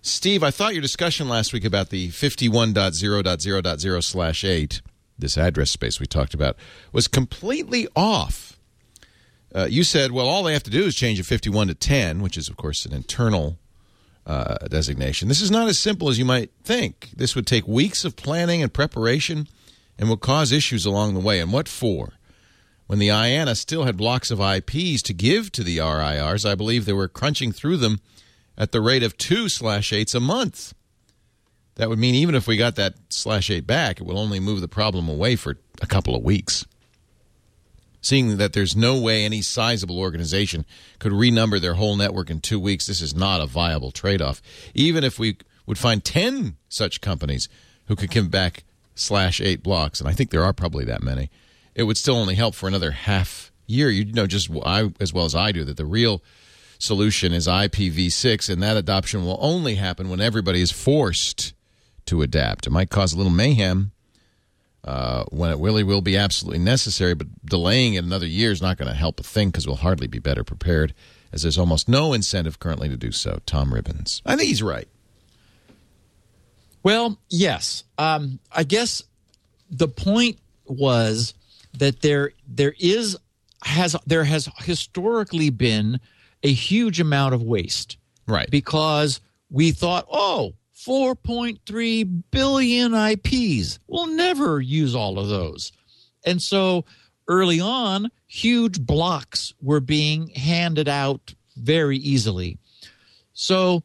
Steve, 0.00 0.42
I 0.42 0.50
thought 0.50 0.72
your 0.72 0.80
discussion 0.80 1.28
last 1.28 1.52
week 1.52 1.66
about 1.66 1.90
the 1.90 2.08
51.0.0.0 2.08 4.04
slash 4.04 4.44
8 4.44 4.80
this 5.20 5.38
address 5.38 5.70
space 5.70 6.00
we 6.00 6.06
talked 6.06 6.34
about 6.34 6.56
was 6.92 7.08
completely 7.08 7.88
off. 7.94 8.58
Uh, 9.54 9.66
you 9.68 9.82
said, 9.82 10.12
well, 10.12 10.28
all 10.28 10.42
they 10.42 10.52
have 10.52 10.62
to 10.62 10.70
do 10.70 10.84
is 10.84 10.94
change 10.94 11.18
a 11.18 11.24
51 11.24 11.68
to 11.68 11.74
10, 11.74 12.22
which 12.22 12.36
is, 12.36 12.48
of 12.48 12.56
course, 12.56 12.84
an 12.84 12.92
internal 12.92 13.58
uh, 14.26 14.56
designation. 14.68 15.28
This 15.28 15.40
is 15.40 15.50
not 15.50 15.68
as 15.68 15.78
simple 15.78 16.08
as 16.08 16.18
you 16.18 16.24
might 16.24 16.50
think. 16.62 17.10
This 17.16 17.34
would 17.34 17.46
take 17.46 17.66
weeks 17.66 18.04
of 18.04 18.16
planning 18.16 18.62
and 18.62 18.72
preparation 18.72 19.48
and 19.98 20.08
will 20.08 20.16
cause 20.16 20.52
issues 20.52 20.86
along 20.86 21.14
the 21.14 21.20
way. 21.20 21.40
And 21.40 21.52
what 21.52 21.68
for? 21.68 22.14
When 22.86 22.98
the 22.98 23.08
IANA 23.08 23.56
still 23.56 23.84
had 23.84 23.96
blocks 23.96 24.30
of 24.30 24.40
IPs 24.40 25.02
to 25.02 25.12
give 25.12 25.52
to 25.52 25.62
the 25.62 25.78
RIRs, 25.78 26.44
I 26.44 26.54
believe 26.54 26.84
they 26.84 26.92
were 26.92 27.08
crunching 27.08 27.52
through 27.52 27.76
them 27.76 28.00
at 28.58 28.72
the 28.72 28.80
rate 28.80 29.02
of 29.02 29.16
two 29.16 29.48
slash 29.48 29.92
eights 29.92 30.14
a 30.14 30.20
month. 30.20 30.74
That 31.76 31.88
would 31.88 31.98
mean 31.98 32.14
even 32.14 32.34
if 32.34 32.46
we 32.46 32.56
got 32.56 32.76
that 32.76 32.94
slash 33.08 33.50
8 33.50 33.66
back, 33.66 34.00
it 34.00 34.04
will 34.04 34.18
only 34.18 34.40
move 34.40 34.60
the 34.60 34.68
problem 34.68 35.08
away 35.08 35.36
for 35.36 35.56
a 35.80 35.86
couple 35.86 36.14
of 36.14 36.22
weeks. 36.22 36.66
Seeing 38.02 38.38
that 38.38 38.54
there's 38.54 38.76
no 38.76 38.98
way 38.98 39.24
any 39.24 39.42
sizable 39.42 39.98
organization 39.98 40.64
could 40.98 41.12
renumber 41.12 41.60
their 41.60 41.74
whole 41.74 41.96
network 41.96 42.30
in 42.30 42.40
two 42.40 42.58
weeks, 42.58 42.86
this 42.86 43.02
is 43.02 43.14
not 43.14 43.42
a 43.42 43.46
viable 43.46 43.90
trade 43.90 44.22
off. 44.22 44.40
Even 44.74 45.04
if 45.04 45.18
we 45.18 45.36
would 45.66 45.78
find 45.78 46.02
10 46.04 46.56
such 46.68 47.00
companies 47.00 47.48
who 47.86 47.96
could 47.96 48.10
give 48.10 48.30
back 48.30 48.64
slash 48.94 49.40
8 49.40 49.62
blocks, 49.62 50.00
and 50.00 50.08
I 50.08 50.12
think 50.12 50.30
there 50.30 50.44
are 50.44 50.52
probably 50.52 50.84
that 50.86 51.02
many, 51.02 51.30
it 51.74 51.84
would 51.84 51.98
still 51.98 52.16
only 52.16 52.34
help 52.34 52.54
for 52.54 52.68
another 52.68 52.90
half 52.90 53.52
year. 53.66 53.90
You 53.90 54.12
know, 54.12 54.26
just 54.26 54.50
I, 54.64 54.92
as 54.98 55.12
well 55.12 55.24
as 55.24 55.34
I 55.34 55.52
do, 55.52 55.64
that 55.64 55.76
the 55.76 55.86
real 55.86 56.22
solution 56.78 57.32
is 57.32 57.46
IPv6, 57.46 58.50
and 58.50 58.62
that 58.62 58.76
adoption 58.76 59.24
will 59.24 59.38
only 59.40 59.76
happen 59.76 60.08
when 60.08 60.20
everybody 60.20 60.60
is 60.60 60.72
forced 60.72 61.52
to 62.06 62.22
adapt. 62.22 62.66
It 62.66 62.70
might 62.70 62.90
cause 62.90 63.12
a 63.12 63.16
little 63.16 63.32
mayhem 63.32 63.92
uh, 64.84 65.24
when 65.30 65.50
it 65.50 65.58
really 65.58 65.82
will 65.82 66.00
be 66.00 66.16
absolutely 66.16 66.58
necessary, 66.58 67.14
but 67.14 67.26
delaying 67.44 67.94
it 67.94 68.04
another 68.04 68.26
year 68.26 68.50
is 68.50 68.62
not 68.62 68.78
going 68.78 68.88
to 68.88 68.96
help 68.96 69.20
a 69.20 69.22
thing 69.22 69.48
because 69.48 69.66
we'll 69.66 69.76
hardly 69.76 70.06
be 70.06 70.18
better 70.18 70.42
prepared, 70.44 70.94
as 71.32 71.42
there's 71.42 71.58
almost 71.58 71.88
no 71.88 72.12
incentive 72.12 72.58
currently 72.58 72.88
to 72.88 72.96
do 72.96 73.12
so. 73.12 73.40
Tom 73.46 73.74
Ribbons. 73.74 74.22
I 74.24 74.36
think 74.36 74.48
he's 74.48 74.62
right. 74.62 74.88
Well, 76.82 77.18
yes. 77.28 77.84
Um, 77.98 78.38
I 78.50 78.64
guess 78.64 79.02
the 79.70 79.88
point 79.88 80.38
was 80.64 81.34
that 81.78 82.00
there 82.00 82.32
there 82.48 82.74
is 82.78 83.16
has 83.62 83.94
there 84.06 84.24
has 84.24 84.48
historically 84.58 85.50
been 85.50 86.00
a 86.42 86.52
huge 86.52 87.00
amount 87.00 87.34
of 87.34 87.42
waste. 87.42 87.98
Right. 88.26 88.50
Because 88.50 89.20
we 89.50 89.72
thought, 89.72 90.06
oh, 90.10 90.54
4.3 90.86 92.22
billion 92.30 92.94
IPs. 92.94 93.78
We'll 93.86 94.06
never 94.06 94.60
use 94.60 94.94
all 94.94 95.18
of 95.18 95.28
those. 95.28 95.72
And 96.24 96.40
so 96.40 96.84
early 97.28 97.60
on, 97.60 98.10
huge 98.26 98.80
blocks 98.80 99.52
were 99.60 99.80
being 99.80 100.28
handed 100.28 100.88
out 100.88 101.34
very 101.56 101.98
easily. 101.98 102.58
So 103.32 103.82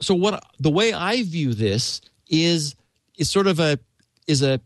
so 0.00 0.14
what 0.14 0.44
the 0.58 0.70
way 0.70 0.92
I 0.92 1.22
view 1.22 1.54
this 1.54 2.00
is 2.28 2.74
is 3.18 3.28
sort 3.28 3.46
of 3.46 3.60
a 3.60 3.78
is 4.26 4.42
a 4.42 4.60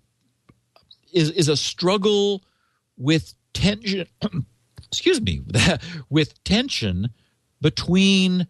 is 1.12 1.30
is 1.30 1.48
a 1.48 1.56
struggle 1.56 2.42
with 2.96 3.34
tension 3.52 4.06
excuse 4.78 5.20
me 5.20 5.42
with 6.10 6.42
tension 6.44 7.10
between 7.60 8.46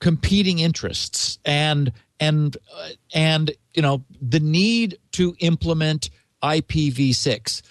competing 0.00 0.58
interests 0.58 1.38
and 1.44 1.92
and 2.20 2.56
uh, 2.74 2.88
and 3.14 3.50
you 3.74 3.82
know 3.82 4.04
the 4.20 4.40
need 4.40 4.98
to 5.12 5.34
implement 5.40 6.10
IPv6. 6.42 7.62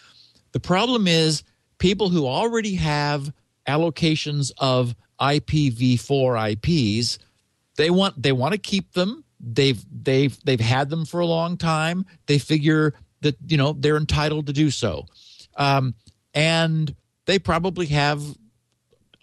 The 0.52 0.60
problem 0.60 1.07
is 1.07 1.44
people 1.78 2.10
who 2.10 2.26
already 2.26 2.76
have 2.76 3.32
allocations 3.68 4.52
of 4.57 4.95
IPv4 5.19 6.53
IPs, 6.53 7.19
they 7.76 7.90
want 7.90 8.22
they 8.22 8.32
want 8.32 8.53
to 8.53 8.57
keep 8.57 8.94
them. 8.94 9.24
They've 9.40 9.84
they've 9.91 10.38
they've 10.44 10.60
had 10.60 10.90
them 10.90 11.06
for 11.06 11.19
a 11.19 11.26
long 11.26 11.57
time. 11.57 12.06
They 12.26 12.40
figure 12.40 12.94
that 13.22 13.38
you 13.48 13.57
know 13.57 13.74
they're 13.74 13.98
entitled 13.98 14.48
to 14.48 14.53
do 14.53 14.72
so, 14.72 15.06
um, 15.56 15.94
and 16.34 16.95
they 17.26 17.40
probably 17.40 17.88
have 17.88 18.22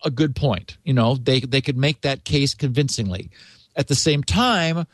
a 0.04 0.10
good 0.10 0.36
point. 0.36 0.76
You 0.84 0.92
know, 0.92 1.16
they 1.16 1.40
they 1.40 1.60
could 1.60 1.76
make 1.76 2.02
that 2.02 2.24
case 2.24 2.54
convincingly. 2.54 3.30
At 3.76 3.88
the 3.88 3.96
same 3.96 4.22
time, 4.22 4.86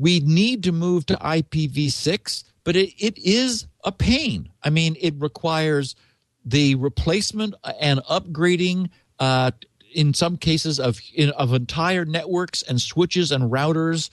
we 0.00 0.20
need 0.20 0.62
to 0.64 0.72
move 0.72 1.04
to 1.06 1.14
IPv6, 1.16 2.44
but 2.64 2.74
it, 2.74 2.94
it 2.98 3.18
is 3.18 3.66
a 3.84 3.92
pain. 3.92 4.48
I 4.62 4.70
mean, 4.70 4.96
it 4.98 5.14
requires 5.18 5.94
the 6.42 6.74
replacement 6.76 7.54
and 7.78 8.00
upgrading 8.04 8.88
uh, 9.18 9.50
in 9.94 10.14
some 10.14 10.38
cases 10.38 10.80
of 10.80 10.98
in, 11.14 11.28
of 11.32 11.52
entire 11.52 12.06
networks 12.06 12.62
and 12.62 12.80
switches 12.80 13.30
and 13.30 13.52
routers 13.52 14.08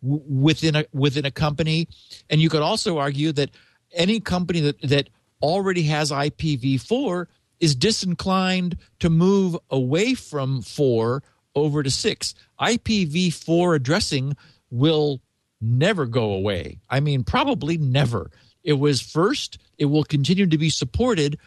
w- 0.00 0.22
within 0.28 0.76
a 0.76 0.84
within 0.92 1.24
a 1.24 1.32
company. 1.32 1.88
And 2.30 2.40
you 2.40 2.48
could 2.48 2.62
also 2.62 2.98
argue 2.98 3.32
that 3.32 3.50
any 3.92 4.20
company 4.20 4.60
that 4.60 4.80
that 4.82 5.08
already 5.42 5.82
has 5.84 6.12
IPv4 6.12 7.26
is 7.58 7.74
disinclined 7.74 8.76
to 9.00 9.10
move 9.10 9.56
away 9.70 10.14
from 10.14 10.62
4 10.62 11.20
over 11.56 11.82
to 11.82 11.90
6. 11.90 12.34
IPv4 12.60 13.74
addressing 13.74 14.36
will 14.70 15.20
never 15.62 16.06
go 16.06 16.32
away. 16.32 16.78
I 16.90 17.00
mean, 17.00 17.24
probably 17.24 17.78
never. 17.78 18.30
It 18.64 18.74
was 18.74 19.00
first, 19.00 19.58
it 19.78 19.86
will 19.86 20.04
continue 20.04 20.46
to 20.46 20.58
be 20.58 20.70
supported. 20.70 21.38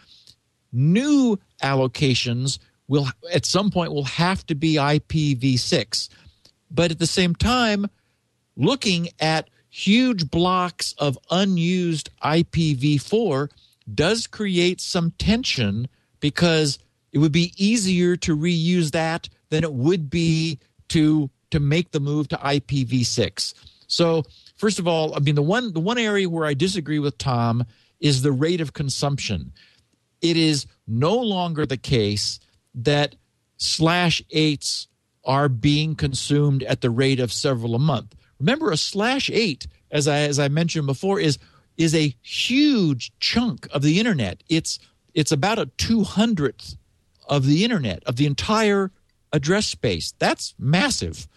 New 0.71 1.37
allocations 1.61 2.59
will 2.87 3.07
at 3.33 3.45
some 3.45 3.71
point 3.71 3.93
will 3.93 4.03
have 4.03 4.45
to 4.47 4.55
be 4.55 4.75
IPv6. 4.75 6.09
But 6.71 6.91
at 6.91 6.99
the 6.99 7.07
same 7.07 7.35
time, 7.35 7.87
looking 8.55 9.09
at 9.19 9.49
huge 9.69 10.29
blocks 10.29 10.93
of 10.97 11.17
unused 11.29 12.09
IPv4 12.23 13.49
does 13.93 14.27
create 14.27 14.81
some 14.81 15.11
tension 15.11 15.87
because 16.19 16.79
it 17.11 17.19
would 17.19 17.31
be 17.31 17.53
easier 17.57 18.15
to 18.17 18.35
reuse 18.35 18.91
that 18.91 19.29
than 19.49 19.63
it 19.63 19.73
would 19.73 20.09
be 20.09 20.59
to 20.89 21.29
to 21.51 21.59
make 21.59 21.91
the 21.91 21.99
move 21.99 22.27
to 22.27 22.37
IPv6. 22.37 23.53
So, 23.87 24.23
first 24.57 24.79
of 24.79 24.87
all, 24.87 25.15
I 25.15 25.19
mean 25.19 25.35
the 25.35 25.41
one 25.41 25.73
the 25.73 25.79
one 25.79 25.97
area 25.97 26.29
where 26.29 26.45
I 26.45 26.53
disagree 26.53 26.99
with 26.99 27.17
Tom 27.17 27.65
is 27.99 28.21
the 28.21 28.31
rate 28.31 28.61
of 28.61 28.73
consumption. 28.73 29.51
It 30.21 30.37
is 30.37 30.65
no 30.87 31.15
longer 31.15 31.65
the 31.65 31.77
case 31.77 32.39
that 32.73 33.15
slash 33.57 34.21
eights 34.31 34.87
are 35.23 35.49
being 35.49 35.95
consumed 35.95 36.63
at 36.63 36.81
the 36.81 36.89
rate 36.89 37.19
of 37.19 37.31
several 37.31 37.75
a 37.75 37.79
month. 37.79 38.15
Remember, 38.39 38.71
a 38.71 38.77
slash 38.77 39.29
eight, 39.29 39.67
as 39.91 40.07
I 40.07 40.19
as 40.19 40.39
I 40.39 40.47
mentioned 40.47 40.87
before, 40.87 41.19
is 41.19 41.37
is 41.77 41.93
a 41.95 42.15
huge 42.21 43.11
chunk 43.19 43.67
of 43.71 43.81
the 43.81 43.99
internet. 43.99 44.43
It's 44.49 44.79
it's 45.13 45.31
about 45.31 45.59
a 45.59 45.67
two 45.77 46.03
hundredth 46.03 46.75
of 47.27 47.45
the 47.45 47.63
internet 47.63 48.03
of 48.05 48.17
the 48.17 48.25
entire 48.25 48.91
address 49.33 49.67
space. 49.67 50.13
That's 50.19 50.53
massive. 50.59 51.27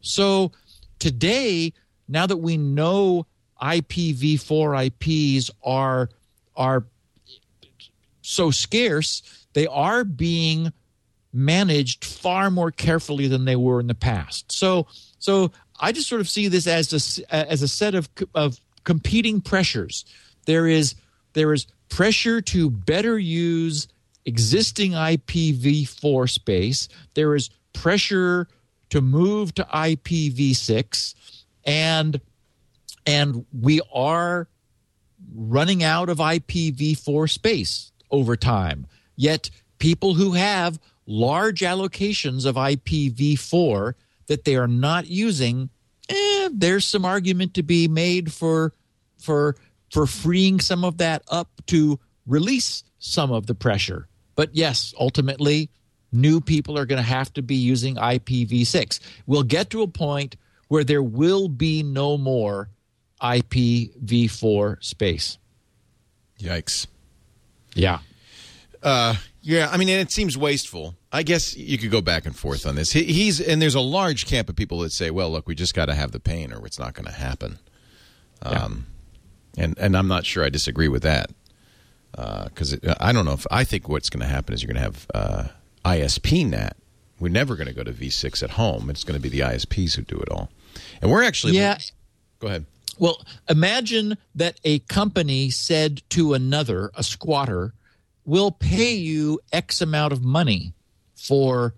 So 0.00 0.52
today, 0.98 1.72
now 2.10 2.26
that 2.26 2.38
we 2.38 2.56
know 2.56 3.26
IPv4 3.62 4.86
IPs 4.86 5.50
are 5.62 6.08
are 6.56 6.84
so 8.22 8.50
scarce, 8.50 9.22
they 9.54 9.66
are 9.66 10.04
being 10.04 10.72
managed 11.32 12.04
far 12.04 12.50
more 12.50 12.70
carefully 12.70 13.28
than 13.28 13.44
they 13.44 13.56
were 13.56 13.80
in 13.80 13.86
the 13.86 13.94
past. 13.94 14.50
So 14.52 14.86
so 15.18 15.52
I 15.78 15.92
just 15.92 16.08
sort 16.08 16.20
of 16.20 16.28
see 16.28 16.48
this 16.48 16.66
as 16.66 17.24
a, 17.30 17.34
as 17.34 17.62
a 17.62 17.68
set 17.68 17.94
of 17.94 18.08
of 18.34 18.60
competing 18.84 19.40
pressures. 19.40 20.04
There 20.46 20.66
is 20.66 20.94
there 21.32 21.52
is 21.52 21.66
pressure 21.88 22.40
to 22.40 22.70
better 22.70 23.18
use 23.18 23.88
existing 24.24 24.92
IPv4 24.92 26.28
space. 26.28 26.88
There 27.14 27.34
is 27.34 27.50
pressure 27.72 28.48
to 28.90 29.00
move 29.00 29.54
to 29.54 29.64
IPv6 29.64 31.14
and 31.64 32.20
and 33.06 33.46
we 33.58 33.80
are 33.92 34.48
running 35.34 35.82
out 35.82 36.08
of 36.08 36.18
IPv4 36.18 37.30
space 37.30 37.92
over 38.10 38.36
time. 38.36 38.86
Yet 39.16 39.50
people 39.78 40.14
who 40.14 40.32
have 40.32 40.78
large 41.06 41.60
allocations 41.60 42.46
of 42.46 42.54
IPv4 42.56 43.94
that 44.26 44.44
they 44.44 44.56
are 44.56 44.68
not 44.68 45.06
using, 45.06 45.70
eh, 46.08 46.48
there's 46.52 46.84
some 46.84 47.04
argument 47.04 47.54
to 47.54 47.62
be 47.62 47.88
made 47.88 48.32
for 48.32 48.74
for 49.18 49.56
for 49.90 50.06
freeing 50.06 50.60
some 50.60 50.84
of 50.84 50.98
that 50.98 51.22
up 51.28 51.48
to 51.66 51.98
release 52.26 52.84
some 52.98 53.32
of 53.32 53.46
the 53.46 53.54
pressure. 53.54 54.06
But 54.36 54.54
yes, 54.54 54.94
ultimately, 54.98 55.68
new 56.12 56.40
people 56.40 56.78
are 56.78 56.86
going 56.86 57.02
to 57.02 57.08
have 57.08 57.32
to 57.34 57.42
be 57.42 57.56
using 57.56 57.96
IPv6. 57.96 59.00
We'll 59.26 59.42
get 59.42 59.70
to 59.70 59.82
a 59.82 59.88
point 59.88 60.36
where 60.70 60.84
there 60.84 61.02
will 61.02 61.48
be 61.48 61.82
no 61.82 62.16
more 62.16 62.70
IPv4 63.20 64.82
space. 64.82 65.36
Yikes. 66.38 66.86
Yeah. 67.74 67.98
Uh, 68.80 69.16
yeah, 69.42 69.68
I 69.68 69.76
mean, 69.76 69.88
and 69.88 70.00
it 70.00 70.12
seems 70.12 70.38
wasteful. 70.38 70.94
I 71.10 71.24
guess 71.24 71.56
you 71.56 71.76
could 71.76 71.90
go 71.90 72.00
back 72.00 72.24
and 72.24 72.36
forth 72.36 72.66
on 72.66 72.76
this. 72.76 72.92
He, 72.92 73.02
he's 73.02 73.40
and 73.40 73.60
there's 73.60 73.74
a 73.74 73.80
large 73.80 74.26
camp 74.26 74.48
of 74.48 74.54
people 74.54 74.78
that 74.80 74.92
say, 74.92 75.10
"Well, 75.10 75.30
look, 75.30 75.48
we 75.48 75.56
just 75.56 75.74
got 75.74 75.86
to 75.86 75.94
have 75.94 76.12
the 76.12 76.20
pain, 76.20 76.52
or 76.52 76.64
it's 76.64 76.78
not 76.78 76.94
going 76.94 77.06
to 77.06 77.12
happen." 77.12 77.58
Um, 78.42 78.86
and 79.58 79.76
and 79.76 79.96
I'm 79.96 80.06
not 80.06 80.24
sure 80.24 80.44
I 80.44 80.50
disagree 80.50 80.88
with 80.88 81.02
that 81.02 81.30
because 82.12 82.74
uh, 82.74 82.94
I 83.00 83.12
don't 83.12 83.24
know 83.24 83.32
if 83.32 83.46
I 83.50 83.64
think 83.64 83.88
what's 83.88 84.08
going 84.08 84.20
to 84.20 84.32
happen 84.32 84.54
is 84.54 84.62
you're 84.62 84.72
going 84.72 84.76
to 84.76 84.82
have 84.82 85.06
uh, 85.12 85.48
ISP 85.84 86.46
NAT. 86.46 86.76
We're 87.18 87.28
never 87.28 87.56
going 87.56 87.66
to 87.66 87.74
go 87.74 87.82
to 87.82 87.92
V6 87.92 88.42
at 88.42 88.50
home. 88.50 88.88
It's 88.88 89.04
going 89.04 89.20
to 89.20 89.20
be 89.20 89.28
the 89.28 89.40
ISPs 89.40 89.96
who 89.96 90.02
do 90.02 90.16
it 90.16 90.30
all, 90.30 90.48
and 91.00 91.10
we're 91.10 91.22
actually 91.22 91.54
Yeah. 91.54 91.78
Go 92.38 92.48
ahead. 92.48 92.66
Well, 92.98 93.24
imagine 93.48 94.18
that 94.34 94.60
a 94.64 94.80
company 94.80 95.50
said 95.50 96.02
to 96.10 96.34
another, 96.34 96.90
a 96.94 97.02
squatter, 97.02 97.72
"We'll 98.24 98.50
pay 98.50 98.94
you 98.94 99.40
X 99.52 99.80
amount 99.80 100.12
of 100.12 100.22
money 100.22 100.74
for 101.14 101.74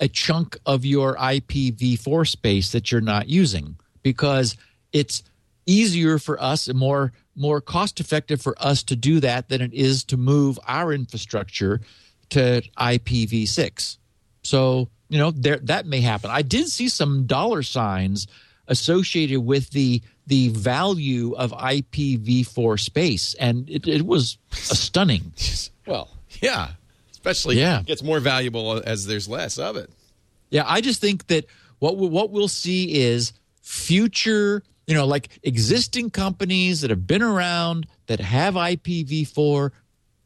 a 0.00 0.08
chunk 0.08 0.58
of 0.66 0.84
your 0.84 1.16
IPv4 1.18 2.24
space 2.24 2.72
that 2.72 2.90
you're 2.90 3.00
not 3.00 3.28
using 3.28 3.76
because 4.02 4.56
it's 4.92 5.22
easier 5.66 6.18
for 6.18 6.40
us 6.42 6.68
and 6.68 6.78
more 6.78 7.12
more 7.36 7.60
cost 7.60 8.00
effective 8.00 8.40
for 8.40 8.56
us 8.58 8.82
to 8.82 8.96
do 8.96 9.20
that 9.20 9.48
than 9.48 9.60
it 9.60 9.74
is 9.74 10.02
to 10.04 10.16
move 10.16 10.58
our 10.66 10.92
infrastructure 10.92 11.80
to 12.30 12.62
IPv6. 12.78 13.98
So, 14.42 14.88
you 15.08 15.18
know, 15.18 15.30
there 15.30 15.58
that 15.64 15.86
may 15.86 16.00
happen. 16.00 16.30
I 16.30 16.42
did 16.42 16.68
see 16.68 16.88
some 16.88 17.26
dollar 17.26 17.62
signs 17.62 18.26
associated 18.68 19.40
with 19.40 19.70
the 19.70 20.02
the 20.26 20.48
value 20.48 21.34
of 21.36 21.52
IPv4 21.52 22.80
space 22.80 23.34
and 23.34 23.70
it, 23.70 23.86
it 23.86 24.02
was 24.02 24.38
stunning. 24.52 25.32
Well, 25.86 26.08
yeah, 26.42 26.70
especially 27.12 27.60
Yeah. 27.60 27.78
it 27.78 27.86
gets 27.86 28.02
more 28.02 28.18
valuable 28.18 28.82
as 28.84 29.06
there's 29.06 29.28
less 29.28 29.56
of 29.56 29.76
it. 29.76 29.88
Yeah, 30.50 30.64
I 30.66 30.80
just 30.80 31.00
think 31.00 31.28
that 31.28 31.44
what 31.78 31.96
we, 31.96 32.08
what 32.08 32.32
we'll 32.32 32.48
see 32.48 32.96
is 33.02 33.32
future, 33.62 34.64
you 34.88 34.94
know, 34.94 35.06
like 35.06 35.28
existing 35.44 36.10
companies 36.10 36.80
that 36.80 36.90
have 36.90 37.06
been 37.06 37.22
around 37.22 37.86
that 38.08 38.18
have 38.18 38.54
IPv4 38.54 39.70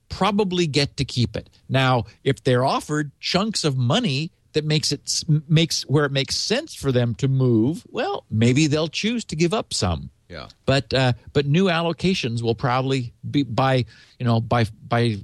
probably 0.09 0.66
get 0.66 0.97
to 0.97 1.05
keep 1.05 1.36
it. 1.36 1.51
Now, 1.69 2.05
if 2.24 2.43
they're 2.43 2.65
offered 2.65 3.11
chunks 3.20 3.65
of 3.65 3.77
money 3.77 4.31
that 4.52 4.64
makes 4.64 4.93
it 4.93 5.24
makes 5.48 5.82
where 5.82 6.05
it 6.05 6.12
makes 6.12 6.36
sense 6.36 6.74
for 6.74 6.93
them 6.93 7.14
to 7.16 7.28
move, 7.28 7.85
well, 7.90 8.24
maybe 8.31 8.66
they'll 8.66 8.89
choose 8.89 9.24
to 9.27 9.36
give 9.36 9.55
up 9.55 9.72
some. 9.72 10.10
Yeah. 10.28 10.48
But 10.64 10.94
uh, 10.94 11.12
but 11.32 11.47
new 11.47 11.66
allocations 11.66 12.43
will 12.43 12.55
probably 12.55 13.12
be 13.28 13.43
by 13.43 13.85
you 14.18 14.27
know 14.27 14.40
by 14.40 14.66
by 14.86 15.16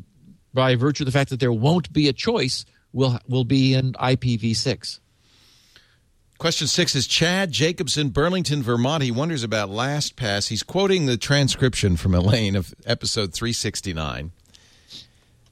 by 0.52 0.74
virtue 0.74 1.04
of 1.04 1.06
the 1.06 1.12
fact 1.12 1.30
that 1.30 1.40
there 1.40 1.52
won't 1.52 1.92
be 1.92 2.08
a 2.08 2.12
choice 2.12 2.64
will 2.92 3.18
will 3.28 3.44
be 3.44 3.74
in 3.74 3.92
IPv6. 3.92 5.00
Question 6.38 6.66
six 6.66 6.94
is 6.94 7.06
Chad 7.06 7.50
Jacobson, 7.50 8.10
Burlington, 8.10 8.62
Vermont. 8.62 9.02
He 9.02 9.10
wonders 9.10 9.42
about 9.42 9.70
LastPass. 9.70 10.48
He's 10.48 10.62
quoting 10.62 11.06
the 11.06 11.16
transcription 11.16 11.96
from 11.96 12.14
Elaine 12.14 12.56
of 12.56 12.74
episode 12.84 13.32
369. 13.32 14.32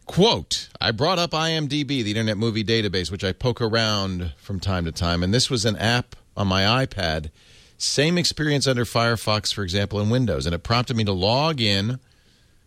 Quote, 0.07 0.69
I 0.81 0.91
brought 0.91 1.19
up 1.19 1.31
IMDb, 1.31 1.87
the 1.87 2.11
Internet 2.11 2.37
Movie 2.37 2.63
Database, 2.63 3.11
which 3.11 3.25
I 3.25 3.33
poke 3.33 3.61
around 3.61 4.33
from 4.37 4.61
time 4.61 4.85
to 4.85 4.93
time, 4.93 5.23
and 5.23 5.33
this 5.33 5.49
was 5.49 5.65
an 5.65 5.77
app 5.77 6.15
on 6.37 6.47
my 6.47 6.85
iPad. 6.85 7.31
Same 7.79 8.19
experience 8.19 8.67
under 8.67 8.85
Firefox, 8.85 9.53
for 9.53 9.63
example, 9.63 10.01
in 10.01 10.11
Windows, 10.11 10.47
and 10.47 10.55
it 10.55 10.63
prompted 10.63 10.97
me 10.97 11.05
to 11.05 11.13
log 11.13 11.61
in 11.61 11.99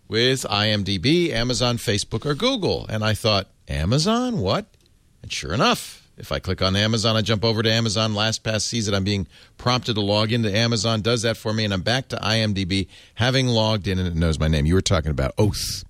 with 0.07 0.43
IMDb, 0.49 1.29
Amazon, 1.31 1.77
Facebook, 1.77 2.25
or 2.25 2.33
Google. 2.33 2.85
And 2.89 3.03
I 3.03 3.13
thought, 3.13 3.47
Amazon? 3.67 4.39
What? 4.39 4.65
And 5.21 5.31
sure 5.31 5.53
enough, 5.53 6.03
If 6.17 6.31
I 6.31 6.39
click 6.39 6.63
on 6.63 6.75
Amazon, 6.75 7.15
I 7.15 7.21
jump 7.21 7.45
over 7.45 7.61
to 7.61 7.71
Amazon. 7.71 8.13
LastPass 8.13 8.61
sees 8.61 8.87
that 8.87 8.95
I'm 8.95 9.03
being 9.03 9.27
prompted 9.59 9.93
to 9.93 10.01
log 10.01 10.31
into 10.31 10.51
Amazon, 10.51 11.01
does 11.01 11.21
that 11.21 11.37
for 11.37 11.53
me, 11.53 11.63
and 11.63 11.71
I'm 11.71 11.83
back 11.83 12.07
to 12.09 12.15
IMDb, 12.17 12.87
having 13.15 13.47
logged 13.47 13.87
in, 13.87 13.99
and 13.99 14.07
it 14.07 14.15
knows 14.15 14.39
my 14.39 14.47
name. 14.47 14.65
You 14.65 14.73
were 14.73 14.81
talking 14.81 15.11
about 15.11 15.33
Oath, 15.37 15.83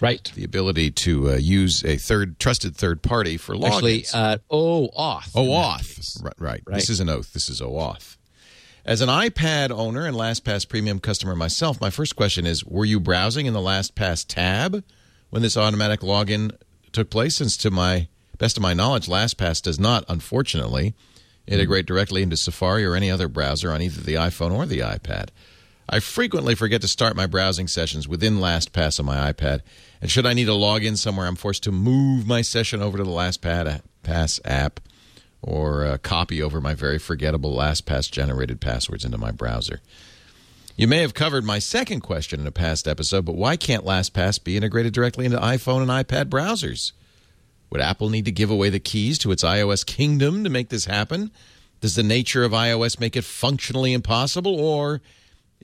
Right. 0.00 0.30
the 0.34 0.44
ability 0.44 0.90
to 0.90 1.30
uh, 1.30 1.34
use 1.36 1.84
a 1.84 1.96
third 1.96 2.38
trusted 2.38 2.76
third 2.76 3.02
party 3.02 3.36
for 3.36 3.54
logins. 3.54 3.74
Actually, 3.74 4.06
uh, 4.12 4.38
OAuth. 4.50 5.30
Oh, 5.34 5.42
in 5.42 5.48
that 5.48 5.54
auth. 5.54 5.96
case. 5.96 6.20
Right, 6.22 6.34
right. 6.38 6.62
Right. 6.66 6.74
This 6.74 6.90
is 6.90 7.00
an 7.00 7.08
oath. 7.08 7.32
This 7.32 7.48
is 7.48 7.60
OAuth. 7.60 8.16
As 8.84 9.00
an 9.00 9.08
iPad 9.08 9.70
owner 9.70 10.04
and 10.04 10.14
LastPass 10.14 10.68
premium 10.68 10.98
customer 11.00 11.34
myself, 11.34 11.80
my 11.80 11.88
first 11.88 12.16
question 12.16 12.44
is 12.44 12.64
Were 12.64 12.84
you 12.84 13.00
browsing 13.00 13.46
in 13.46 13.54
the 13.54 13.60
LastPass 13.60 14.26
tab 14.28 14.84
when 15.30 15.42
this 15.42 15.56
automatic 15.56 16.00
login 16.00 16.54
took 16.92 17.08
place? 17.08 17.36
Since, 17.36 17.56
to 17.58 17.70
my 17.70 18.08
best 18.36 18.58
of 18.58 18.62
my 18.62 18.74
knowledge, 18.74 19.06
LastPass 19.06 19.62
does 19.62 19.80
not, 19.80 20.04
unfortunately, 20.06 20.94
integrate 21.46 21.86
directly 21.86 22.22
into 22.22 22.36
Safari 22.36 22.84
or 22.84 22.94
any 22.94 23.10
other 23.10 23.28
browser 23.28 23.72
on 23.72 23.80
either 23.80 24.02
the 24.02 24.14
iPhone 24.14 24.52
or 24.52 24.66
the 24.66 24.80
iPad. 24.80 25.28
I 25.88 26.00
frequently 26.00 26.54
forget 26.54 26.80
to 26.80 26.88
start 26.88 27.14
my 27.14 27.26
browsing 27.26 27.68
sessions 27.68 28.08
within 28.08 28.38
LastPass 28.38 28.98
on 28.98 29.06
my 29.06 29.32
iPad, 29.32 29.60
and 30.00 30.10
should 30.10 30.26
I 30.26 30.32
need 30.32 30.46
to 30.46 30.54
log 30.54 30.82
in 30.84 30.96
somewhere, 30.96 31.26
I'm 31.26 31.36
forced 31.36 31.62
to 31.64 31.72
move 31.72 32.26
my 32.26 32.40
session 32.40 32.80
over 32.80 32.96
to 32.96 33.04
the 33.04 33.10
LastPass 33.10 34.40
app 34.44 34.80
or 35.42 35.84
uh, 35.84 35.98
copy 35.98 36.42
over 36.42 36.60
my 36.60 36.72
very 36.72 36.98
forgettable 36.98 37.54
LastPass 37.54 38.10
generated 38.10 38.60
passwords 38.60 39.04
into 39.04 39.18
my 39.18 39.30
browser. 39.30 39.80
You 40.76 40.88
may 40.88 41.02
have 41.02 41.14
covered 41.14 41.44
my 41.44 41.58
second 41.58 42.00
question 42.00 42.40
in 42.40 42.46
a 42.46 42.50
past 42.50 42.88
episode, 42.88 43.24
but 43.26 43.36
why 43.36 43.56
can't 43.56 43.84
LastPass 43.84 44.42
be 44.42 44.56
integrated 44.56 44.92
directly 44.92 45.26
into 45.26 45.38
iPhone 45.38 45.82
and 45.82 45.90
iPad 45.90 46.24
browsers? 46.24 46.92
Would 47.70 47.80
Apple 47.80 48.08
need 48.08 48.24
to 48.24 48.32
give 48.32 48.50
away 48.50 48.70
the 48.70 48.80
keys 48.80 49.18
to 49.18 49.32
its 49.32 49.44
iOS 49.44 49.84
kingdom 49.84 50.44
to 50.44 50.50
make 50.50 50.70
this 50.70 50.86
happen? 50.86 51.30
Does 51.80 51.94
the 51.94 52.02
nature 52.02 52.42
of 52.42 52.52
iOS 52.52 52.98
make 52.98 53.16
it 53.16 53.24
functionally 53.24 53.92
impossible, 53.92 54.58
or 54.58 55.02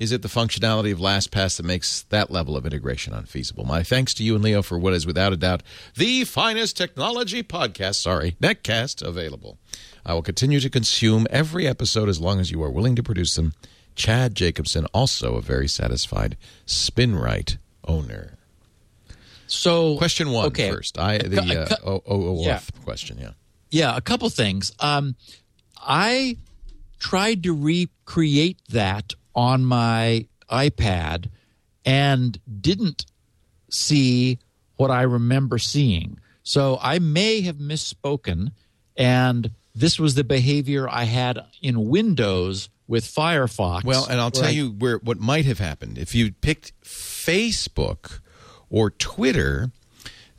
is 0.00 0.10
it 0.10 0.22
the 0.22 0.28
functionality 0.28 0.90
of 0.92 0.98
LastPass 0.98 1.56
that 1.58 1.62
makes 1.64 2.02
that 2.08 2.30
level 2.30 2.56
of 2.56 2.66
integration 2.66 3.12
unfeasible? 3.12 3.64
My 3.64 3.82
thanks 3.84 4.12
to 4.14 4.24
you 4.24 4.34
and 4.34 4.42
Leo 4.42 4.62
for 4.62 4.78
what 4.78 4.94
is 4.94 5.06
without 5.06 5.32
a 5.32 5.36
doubt 5.36 5.62
the 5.96 6.24
finest 6.24 6.76
technology 6.76 7.42
podcast, 7.44 7.96
sorry, 7.96 8.36
netcast 8.42 9.02
available. 9.06 9.58
I 10.04 10.14
will 10.14 10.22
continue 10.22 10.58
to 10.60 10.70
consume 10.70 11.26
every 11.30 11.66
episode 11.68 12.08
as 12.08 12.20
long 12.20 12.40
as 12.40 12.50
you 12.50 12.62
are 12.62 12.70
willing 12.70 12.96
to 12.96 13.02
produce 13.02 13.36
them. 13.36 13.52
Chad 13.94 14.34
Jacobson, 14.34 14.86
also 14.94 15.34
a 15.36 15.42
very 15.42 15.68
satisfied 15.68 16.36
SpinRite 16.66 17.58
owner. 17.86 18.38
So 19.46 19.98
Question 19.98 20.30
one 20.30 20.46
okay. 20.46 20.70
first. 20.70 20.98
I 20.98 21.18
the 21.18 21.68
uh, 21.70 21.76
o- 21.84 22.02
o- 22.06 22.38
o- 22.38 22.42
Yeah. 22.44 22.60
question. 22.84 23.18
Yeah. 23.18 23.32
Yeah, 23.70 23.96
a 23.96 24.00
couple 24.00 24.28
things. 24.30 24.72
Um, 24.80 25.16
I 25.76 26.36
tried 26.98 27.42
to 27.42 27.52
recreate 27.52 28.58
that 28.70 29.12
on 29.34 29.64
my 29.64 30.26
iPad 30.50 31.26
and 31.84 32.38
didn't 32.60 33.06
see 33.70 34.38
what 34.76 34.90
I 34.90 35.02
remember 35.02 35.58
seeing. 35.58 36.18
So 36.42 36.78
I 36.82 36.98
may 36.98 37.42
have 37.42 37.56
misspoken, 37.56 38.52
and 38.96 39.50
this 39.74 39.98
was 39.98 40.14
the 40.14 40.24
behavior 40.24 40.88
I 40.88 41.04
had 41.04 41.38
in 41.62 41.88
Windows 41.88 42.68
with 42.88 43.04
Firefox. 43.04 43.84
Well, 43.84 44.06
and 44.10 44.20
I'll 44.20 44.30
tell 44.32 44.48
I- 44.48 44.50
you 44.50 44.70
where 44.70 44.98
what 44.98 45.20
might 45.20 45.44
have 45.44 45.58
happened 45.58 45.96
if 45.98 46.14
you 46.14 46.32
picked 46.32 46.72
Facebook 46.82 48.20
or 48.68 48.90
Twitter. 48.90 49.70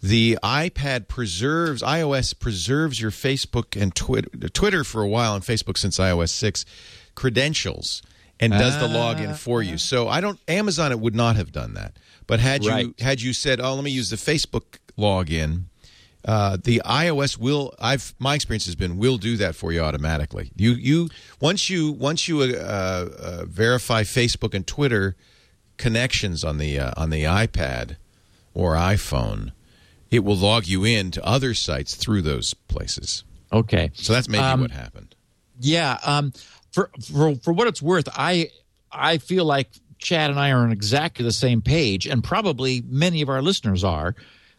The 0.03 0.39
iPad 0.41 1.07
preserves 1.07 1.83
iOS 1.83 2.33
preserves 2.37 2.99
your 2.99 3.11
Facebook 3.11 3.79
and 3.79 3.93
Twitter 3.93 4.49
Twitter 4.49 4.83
for 4.83 5.03
a 5.03 5.07
while 5.07 5.35
and 5.35 5.43
Facebook 5.43 5.77
since 5.77 5.99
iOS 5.99 6.29
six 6.29 6.65
credentials 7.13 8.01
and 8.41 8.51
does 8.53 8.77
the 8.79 8.87
login 8.87 9.35
for 9.37 9.61
you. 9.61 9.77
So 9.77 10.07
I 10.09 10.19
don't 10.21 10.39
Amazon 10.47 10.91
it 10.91 10.99
would 10.99 11.15
not 11.15 11.35
have 11.35 11.51
done 11.51 11.73
that. 11.75 11.93
But 12.27 12.39
had 12.39 12.63
you 12.63 12.69
Right. 12.71 12.99
had 12.99 13.21
you 13.21 13.33
said, 13.33 13.59
"Oh, 13.61 13.75
let 13.75 13.83
me 13.83 13.91
use 13.91 14.09
the 14.09 14.15
Facebook 14.15 14.79
login," 14.97 15.63
uh, 16.25 16.57
the 16.63 16.81
iOS 16.85 17.37
will. 17.37 17.73
I've 17.79 18.13
my 18.19 18.35
experience 18.35 18.65
has 18.65 18.75
been 18.75 18.97
will 18.97 19.17
do 19.17 19.37
that 19.37 19.55
for 19.55 19.71
you 19.71 19.81
automatically. 19.81 20.51
You 20.55 20.71
you 20.73 21.09
once 21.39 21.69
you 21.69 21.91
once 21.91 22.27
you 22.27 22.41
uh, 22.41 22.45
uh, 23.19 23.45
verify 23.45 24.03
Facebook 24.03 24.53
and 24.53 24.65
Twitter 24.65 25.15
connections 25.77 26.43
on 26.43 26.57
the 26.57 26.79
uh, 26.79 26.91
on 26.97 27.09
the 27.09 27.23
iPad 27.23 27.97
or 28.53 28.75
iPhone, 28.75 29.51
it 30.09 30.23
will 30.23 30.35
log 30.37 30.67
you 30.67 30.83
in 30.85 31.11
to 31.11 31.25
other 31.25 31.53
sites 31.53 31.95
through 31.95 32.21
those 32.21 32.53
places. 32.53 33.23
okay. 33.51 33.91
So 33.93 34.13
that's 34.13 34.29
maybe 34.29 34.43
Um, 34.43 34.61
what 34.61 34.71
happened. 34.71 35.15
Yeah. 35.59 35.97
Um, 36.05 36.33
for 36.71 36.89
for 37.11 37.35
for 37.35 37.53
what 37.53 37.67
it's 37.67 37.81
worth, 37.81 38.07
I 38.13 38.49
I 38.91 39.17
feel 39.17 39.45
like 39.45 39.69
Chad 39.97 40.29
and 40.29 40.39
I 40.39 40.51
are 40.51 40.59
on 40.59 40.71
exactly 40.71 41.23
the 41.23 41.31
same 41.31 41.61
page, 41.61 42.07
and 42.07 42.23
probably 42.23 42.83
many 42.87 43.21
of 43.21 43.29
our 43.29 43.41
listeners 43.41 43.83
are, 43.83 44.15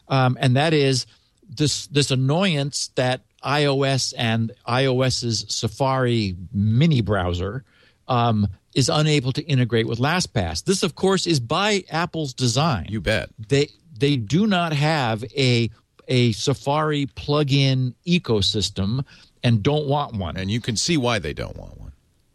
um, 0.07 0.37
and 0.39 0.55
that 0.55 0.73
is 0.73 1.05
this 1.49 1.87
this 1.87 2.11
annoyance 2.11 2.91
that 2.95 3.21
iOS 3.43 4.13
and 4.17 4.51
iOS's 4.67 5.45
Safari 5.49 6.35
mini 6.53 7.01
browser 7.01 7.65
um, 8.07 8.47
is 8.73 8.89
unable 8.89 9.31
to 9.33 9.43
integrate 9.43 9.87
with 9.87 9.99
LastPass. 9.99 10.63
This, 10.63 10.81
of 10.83 10.95
course, 10.95 11.27
is 11.27 11.39
by 11.39 11.83
Apple's 11.89 12.33
design 12.33 12.87
You 12.89 13.01
bet. 13.01 13.29
they 13.49 13.69
they 13.97 14.15
do 14.15 14.47
not 14.47 14.73
have 14.73 15.23
a 15.35 15.69
a 16.07 16.31
Safari 16.33 17.05
plug-in 17.05 17.95
ecosystem 18.05 19.05
and 19.43 19.61
don't 19.63 19.87
want 19.87 20.15
one. 20.15 20.37
And 20.37 20.49
you 20.49 20.61
can 20.61 20.75
see 20.75 20.97
why 20.97 21.19
they 21.19 21.33
don't 21.33 21.55
want 21.57 21.79
one. 21.79 21.82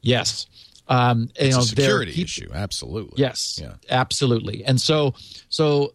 Yes, 0.08 0.46
um, 0.88 1.30
you 1.40 1.50
know, 1.50 1.58
a 1.58 1.62
security 1.62 2.12
peop- 2.12 2.24
issue. 2.24 2.50
Absolutely. 2.52 3.14
Yes, 3.22 3.58
Yeah. 3.60 3.74
absolutely. 3.90 4.64
And 4.64 4.80
so 4.80 5.14
so 5.48 5.94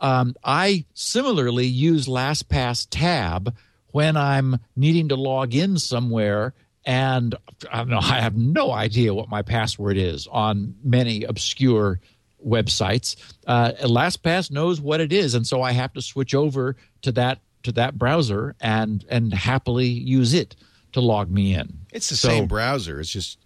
um, 0.00 0.34
I 0.44 0.84
similarly 0.94 1.66
use 1.66 2.06
LastPass 2.06 2.86
tab 2.90 3.54
when 3.92 4.16
I'm 4.16 4.58
needing 4.76 5.08
to 5.08 5.16
log 5.16 5.54
in 5.54 5.78
somewhere. 5.78 6.52
And 6.84 7.34
I 7.72 7.78
don't 7.78 7.88
know. 7.88 7.98
I 8.00 8.20
have 8.20 8.36
no 8.36 8.70
idea 8.70 9.14
what 9.14 9.30
my 9.30 9.40
password 9.40 9.96
is 9.96 10.26
on 10.30 10.74
many 10.84 11.24
obscure 11.24 12.00
websites. 12.46 13.16
Uh, 13.46 13.72
LastPass 13.82 14.50
knows 14.50 14.80
what 14.82 15.00
it 15.00 15.10
is, 15.12 15.34
and 15.34 15.46
so 15.46 15.62
I 15.62 15.72
have 15.72 15.94
to 15.94 16.02
switch 16.02 16.34
over 16.34 16.76
to 17.02 17.12
that 17.12 17.38
to 17.62 17.72
that 17.72 17.96
browser 17.96 18.54
and 18.60 19.02
and 19.08 19.32
happily 19.32 19.86
use 19.86 20.34
it 20.34 20.54
to 20.92 21.00
log 21.00 21.30
me 21.30 21.54
in. 21.54 21.78
It's 21.92 22.10
the 22.10 22.16
So- 22.16 22.28
same 22.28 22.46
browser. 22.46 23.00
It's 23.00 23.08
just 23.10 23.38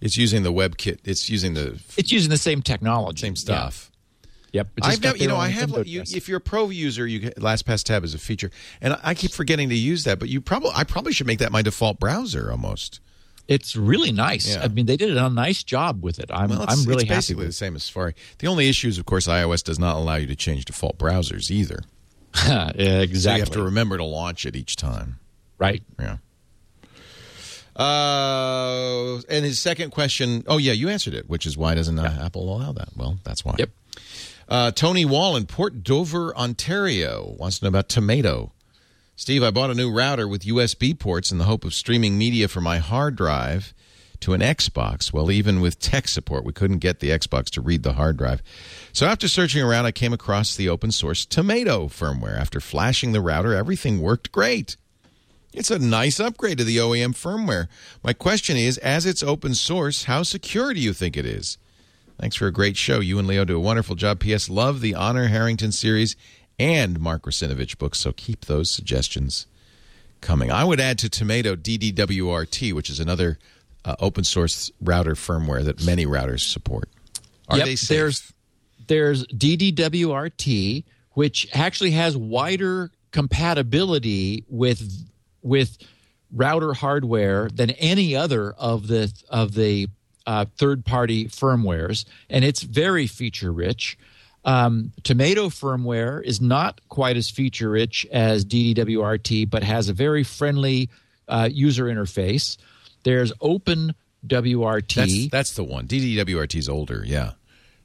it's 0.00 0.16
using 0.16 0.42
the 0.42 0.52
WebKit. 0.52 0.98
It's 1.04 1.28
using 1.30 1.54
the 1.54 1.80
It's 1.96 2.12
using 2.12 2.30
the 2.30 2.36
same 2.38 2.62
technology, 2.62 3.20
same 3.20 3.36
stuff. 3.36 3.90
Yeah. 3.90 3.92
Yep. 4.52 4.68
I've 4.82 5.02
never, 5.02 5.16
you 5.18 5.28
know, 5.28 5.36
I 5.36 5.48
have. 5.48 5.86
You, 5.86 6.02
if 6.02 6.28
you're 6.28 6.38
a 6.38 6.40
pro 6.40 6.70
user, 6.70 7.06
you 7.06 7.18
get 7.18 7.36
LastPass 7.36 7.82
tab 7.82 8.04
is 8.04 8.14
a 8.14 8.18
feature, 8.18 8.50
and 8.80 8.94
I- 8.94 9.00
I 9.02 9.14
keep 9.14 9.32
forgetting 9.32 9.68
to 9.68 9.74
use 9.74 10.04
that. 10.04 10.18
But 10.18 10.28
you 10.30 10.40
probably, 10.40 10.70
I 10.74 10.84
probably 10.84 11.12
should 11.12 11.26
make 11.26 11.40
that 11.40 11.52
my 11.52 11.60
default 11.62 11.98
browser 12.00 12.50
almost. 12.50 13.00
It's 13.48 13.76
really 13.76 14.12
nice. 14.12 14.48
Yeah. 14.56 14.62
I 14.64 14.68
mean, 14.68 14.86
they 14.86 14.96
did 14.96 15.16
a 15.16 15.28
nice 15.28 15.62
job 15.62 16.02
with 16.02 16.18
it. 16.18 16.30
I'm 16.32 16.48
Well, 16.48 16.64
I'm 16.66 16.84
really 16.84 17.02
it's 17.02 17.08
happy 17.10 17.16
basically 17.18 17.36
with 17.42 17.46
the 17.48 17.52
same 17.52 17.76
as 17.76 17.84
Safari. 17.84 18.14
The 18.38 18.46
only 18.48 18.68
issue 18.68 18.88
is, 18.88 18.98
of 18.98 19.04
course, 19.04 19.26
iOS 19.28 19.62
does 19.62 19.78
not 19.78 19.96
allow 19.96 20.14
you 20.16 20.26
to 20.28 20.34
change 20.36 20.64
default 20.64 20.98
browsers 20.98 21.50
either. 21.50 21.82
yeah, 22.46 22.70
exactly. 22.74 23.18
So 23.20 23.32
you 23.34 23.40
have 23.40 23.50
to 23.50 23.62
remember 23.62 23.98
to 23.98 24.04
launch 24.04 24.46
it 24.46 24.56
each 24.56 24.74
time. 24.76 25.18
right. 25.58 25.82
Yeah. 25.98 26.16
Uh, 27.76 29.20
and 29.28 29.44
his 29.44 29.58
second 29.58 29.90
question. 29.90 30.44
Oh 30.46 30.56
yeah, 30.56 30.72
you 30.72 30.88
answered 30.88 31.14
it, 31.14 31.28
which 31.28 31.44
is 31.44 31.56
why 31.56 31.74
doesn't 31.74 31.98
uh, 31.98 32.18
Apple 32.24 32.56
allow 32.56 32.72
that? 32.72 32.88
Well, 32.96 33.18
that's 33.22 33.44
why. 33.44 33.56
Yep. 33.58 33.70
Uh, 34.48 34.70
Tony 34.70 35.04
Wall 35.04 35.36
in 35.36 35.46
Port 35.46 35.82
Dover, 35.82 36.34
Ontario, 36.36 37.34
wants 37.38 37.58
to 37.58 37.64
know 37.64 37.68
about 37.68 37.88
Tomato. 37.88 38.52
Steve, 39.16 39.42
I 39.42 39.50
bought 39.50 39.70
a 39.70 39.74
new 39.74 39.90
router 39.92 40.28
with 40.28 40.42
USB 40.42 40.98
ports 40.98 41.32
in 41.32 41.38
the 41.38 41.44
hope 41.44 41.64
of 41.64 41.74
streaming 41.74 42.16
media 42.16 42.48
from 42.48 42.64
my 42.64 42.78
hard 42.78 43.16
drive 43.16 43.74
to 44.20 44.34
an 44.34 44.40
Xbox. 44.40 45.12
Well, 45.12 45.30
even 45.30 45.60
with 45.60 45.78
tech 45.78 46.08
support, 46.08 46.44
we 46.44 46.52
couldn't 46.52 46.78
get 46.78 47.00
the 47.00 47.10
Xbox 47.10 47.46
to 47.50 47.60
read 47.60 47.82
the 47.82 47.94
hard 47.94 48.16
drive. 48.16 48.42
So 48.92 49.06
after 49.06 49.28
searching 49.28 49.62
around, 49.62 49.86
I 49.86 49.92
came 49.92 50.12
across 50.12 50.54
the 50.54 50.68
open 50.68 50.92
source 50.92 51.26
Tomato 51.26 51.88
firmware. 51.88 52.38
After 52.38 52.60
flashing 52.60 53.12
the 53.12 53.20
router, 53.20 53.54
everything 53.54 54.00
worked 54.00 54.32
great. 54.32 54.76
It's 55.56 55.70
a 55.70 55.78
nice 55.78 56.20
upgrade 56.20 56.58
to 56.58 56.64
the 56.64 56.76
OEM 56.76 57.14
firmware. 57.14 57.68
My 58.04 58.12
question 58.12 58.58
is, 58.58 58.76
as 58.78 59.06
it's 59.06 59.22
open 59.22 59.54
source, 59.54 60.04
how 60.04 60.22
secure 60.22 60.74
do 60.74 60.80
you 60.80 60.92
think 60.92 61.16
it 61.16 61.24
is? 61.24 61.56
Thanks 62.20 62.36
for 62.36 62.46
a 62.46 62.52
great 62.52 62.76
show. 62.76 63.00
You 63.00 63.18
and 63.18 63.26
Leo 63.26 63.46
do 63.46 63.56
a 63.56 63.60
wonderful 63.60 63.96
job. 63.96 64.20
P.S. 64.20 64.50
Love 64.50 64.82
the 64.82 64.94
Honor 64.94 65.28
Harrington 65.28 65.72
series 65.72 66.14
and 66.58 67.00
Mark 67.00 67.22
Russinovich 67.22 67.78
books, 67.78 67.98
so 67.98 68.12
keep 68.12 68.44
those 68.44 68.70
suggestions 68.70 69.46
coming. 70.20 70.52
I 70.52 70.62
would 70.62 70.78
add 70.78 70.98
to 70.98 71.08
Tomato 71.08 71.56
DDWRT, 71.56 72.74
which 72.74 72.90
is 72.90 73.00
another 73.00 73.38
uh, 73.82 73.96
open 73.98 74.24
source 74.24 74.70
router 74.78 75.14
firmware 75.14 75.64
that 75.64 75.84
many 75.86 76.04
routers 76.04 76.40
support. 76.40 76.90
Are 77.48 77.56
Yep, 77.56 77.66
they 77.66 77.76
safe? 77.76 77.88
There's 77.88 78.32
there's 78.88 79.26
DDWRT, 79.28 80.84
which 81.12 81.48
actually 81.54 81.92
has 81.92 82.14
wider 82.14 82.90
compatibility 83.10 84.44
with 84.48 85.06
with 85.46 85.78
router 86.34 86.74
hardware 86.74 87.48
than 87.48 87.70
any 87.70 88.16
other 88.16 88.52
of 88.52 88.88
the 88.88 89.12
of 89.28 89.54
the 89.54 89.88
uh, 90.26 90.44
third 90.58 90.84
party 90.84 91.26
firmwares, 91.26 92.04
and 92.28 92.44
it's 92.44 92.62
very 92.62 93.06
feature 93.06 93.52
rich. 93.52 93.96
Um, 94.44 94.92
Tomato 95.02 95.48
firmware 95.48 96.22
is 96.22 96.40
not 96.40 96.80
quite 96.88 97.16
as 97.16 97.30
feature 97.30 97.70
rich 97.70 98.06
as 98.12 98.44
DDWRT, 98.44 99.50
but 99.50 99.62
has 99.64 99.88
a 99.88 99.92
very 99.92 100.22
friendly 100.22 100.88
uh, 101.26 101.48
user 101.52 101.84
interface. 101.86 102.56
There's 103.02 103.32
Open 103.40 103.94
WRT. 104.26 104.94
That's, 104.94 105.28
that's 105.30 105.54
the 105.54 105.64
one. 105.64 105.86
DDWRT 105.86 106.56
is 106.56 106.68
older. 106.68 107.02
Yeah. 107.04 107.32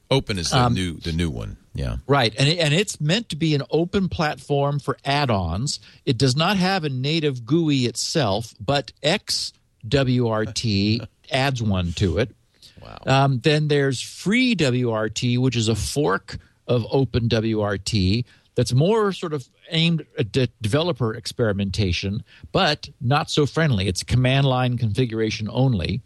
Open 0.09 0.37
is 0.37 0.49
the 0.51 0.57
Um, 0.59 0.73
new 0.73 0.93
the 0.99 1.13
new 1.13 1.29
one. 1.29 1.57
Yeah. 1.73 1.97
Right, 2.05 2.35
and 2.37 2.49
it, 2.49 2.59
and 2.59 2.73
it's 2.73 2.99
meant 2.99 3.29
to 3.29 3.35
be 3.35 3.55
an 3.55 3.63
open 3.69 4.09
platform 4.09 4.79
for 4.79 4.97
add-ons. 5.05 5.79
It 6.05 6.17
does 6.17 6.35
not 6.35 6.57
have 6.57 6.83
a 6.83 6.89
native 6.89 7.45
GUI 7.45 7.85
itself, 7.85 8.53
but 8.59 8.91
XWRT 9.03 11.07
adds 11.31 11.63
one 11.63 11.93
to 11.93 12.17
it. 12.17 12.35
Wow. 12.81 12.97
Um, 13.05 13.39
then 13.39 13.67
there's 13.67 14.01
Free 14.01 14.55
WRT, 14.55 15.39
which 15.39 15.55
is 15.55 15.67
a 15.67 15.75
fork 15.75 16.37
of 16.67 16.85
Open 16.91 17.29
WRT 17.29 18.25
that's 18.55 18.73
more 18.73 19.13
sort 19.13 19.33
of 19.33 19.47
aimed 19.69 20.05
at 20.17 20.31
de- 20.31 20.49
developer 20.61 21.13
experimentation, 21.13 22.23
but 22.51 22.89
not 22.99 23.29
so 23.29 23.45
friendly. 23.45 23.87
It's 23.87 24.03
command 24.03 24.45
line 24.45 24.77
configuration 24.77 25.47
only. 25.49 26.01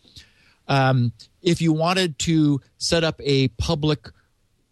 Um, 0.68 1.12
if 1.42 1.62
you 1.62 1.74
wanted 1.74 2.20
to 2.20 2.62
set 2.78 3.04
up 3.04 3.20
a 3.24 3.48
public 3.50 4.10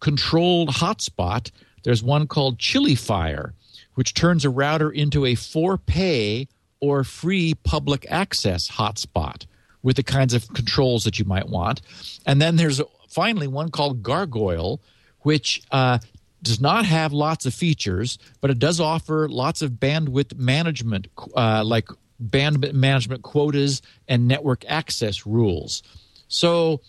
controlled 0.04 0.68
hotspot, 0.68 1.50
there's 1.84 2.04
one 2.04 2.28
called 2.28 2.60
Chillifire, 2.60 3.54
which 3.94 4.14
turns 4.14 4.44
a 4.44 4.50
router 4.50 4.92
into 4.92 5.26
a 5.26 5.34
for 5.34 5.78
pay 5.78 6.50
or 6.82 7.06
free 7.06 7.54
public 7.64 8.06
access 8.10 8.70
hotspot 8.70 9.46
with 9.82 9.96
the 9.96 10.04
kinds 10.04 10.34
of 10.34 10.54
controls 10.54 11.06
that 11.06 11.20
you 11.20 11.26
might 11.26 11.48
want. 11.48 11.82
And 12.26 12.42
then 12.42 12.58
there's 12.58 12.82
finally 13.08 13.48
one 13.48 13.72
called 13.72 14.04
Gargoyle, 14.04 14.82
which 15.22 15.64
uh, 15.72 16.00
does 16.42 16.60
not 16.60 16.86
have 16.86 17.14
lots 17.14 17.46
of 17.46 17.54
features, 17.54 18.20
but 18.42 18.52
it 18.52 18.60
does 18.60 18.82
offer 18.82 19.30
lots 19.30 19.62
of 19.62 19.72
bandwidth 19.72 20.36
management, 20.36 21.08
uh, 21.34 21.64
like 21.64 21.88
bandwidth 22.22 22.74
management 22.74 23.22
quotas 23.22 23.82
and 24.10 24.28
network 24.28 24.66
access 24.68 25.26
rules. 25.26 25.82
So, 26.28 26.82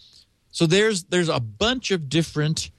so 0.51 0.67
there's 0.67 1.05
there's 1.05 1.29
a 1.29 1.39
bunch 1.39 1.93
of 1.93 2.09
different 2.09 2.71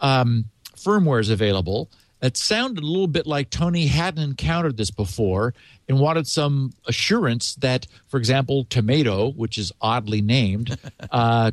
um, 0.00 0.46
firmwares 0.76 1.30
available. 1.30 1.90
It 2.22 2.36
sounded 2.36 2.82
a 2.82 2.86
little 2.86 3.08
bit 3.08 3.26
like 3.26 3.50
Tony 3.50 3.86
hadn't 3.86 4.22
encountered 4.22 4.76
this 4.76 4.90
before 4.90 5.54
and 5.88 6.00
wanted 6.00 6.26
some 6.26 6.72
assurance 6.86 7.54
that, 7.56 7.86
for 8.08 8.16
example, 8.16 8.64
Tomato, 8.64 9.32
which 9.32 9.58
is 9.58 9.70
oddly 9.80 10.22
named, 10.22 10.78
uh, 11.10 11.52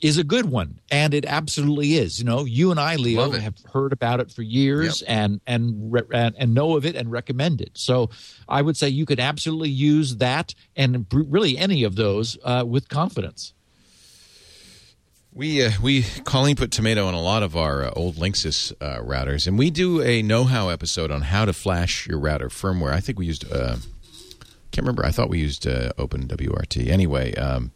is 0.00 0.18
a 0.18 0.24
good 0.24 0.44
one, 0.50 0.78
and 0.90 1.14
it 1.14 1.24
absolutely 1.24 1.94
is. 1.94 2.18
You 2.18 2.26
know, 2.26 2.44
you 2.44 2.70
and 2.70 2.78
I, 2.78 2.96
Leo, 2.96 3.30
have 3.30 3.54
heard 3.72 3.90
about 3.92 4.20
it 4.20 4.30
for 4.30 4.42
years 4.42 5.00
and 5.02 5.40
and, 5.46 5.92
re- 5.92 6.02
and 6.12 6.34
and 6.36 6.52
know 6.52 6.76
of 6.76 6.84
it 6.84 6.94
and 6.94 7.10
recommend 7.10 7.62
it. 7.62 7.70
So 7.72 8.10
I 8.46 8.60
would 8.60 8.76
say 8.76 8.90
you 8.90 9.06
could 9.06 9.18
absolutely 9.18 9.70
use 9.70 10.16
that 10.16 10.54
and 10.76 11.08
br- 11.08 11.22
really 11.22 11.56
any 11.56 11.84
of 11.84 11.96
those 11.96 12.36
uh, 12.44 12.64
with 12.66 12.90
confidence. 12.90 13.53
We 15.34 15.64
uh, 15.64 15.72
we 15.82 16.04
Colleen 16.24 16.54
put 16.54 16.70
tomato 16.70 17.06
on 17.06 17.14
a 17.14 17.20
lot 17.20 17.42
of 17.42 17.56
our 17.56 17.86
uh, 17.86 17.90
old 17.96 18.14
Linksys 18.14 18.72
uh, 18.80 19.00
routers, 19.00 19.48
and 19.48 19.58
we 19.58 19.68
do 19.68 20.00
a 20.00 20.22
know-how 20.22 20.68
episode 20.68 21.10
on 21.10 21.22
how 21.22 21.44
to 21.44 21.52
flash 21.52 22.06
your 22.06 22.20
router 22.20 22.48
firmware. 22.48 22.92
I 22.92 23.00
think 23.00 23.18
we 23.18 23.26
used 23.26 23.50
uh, 23.50 23.76
can't 24.70 24.84
remember. 24.86 25.04
I 25.04 25.10
thought 25.10 25.28
we 25.28 25.40
used 25.40 25.66
uh, 25.66 25.90
OpenWRT. 25.98 26.88
Anyway, 26.88 27.34
um, 27.34 27.72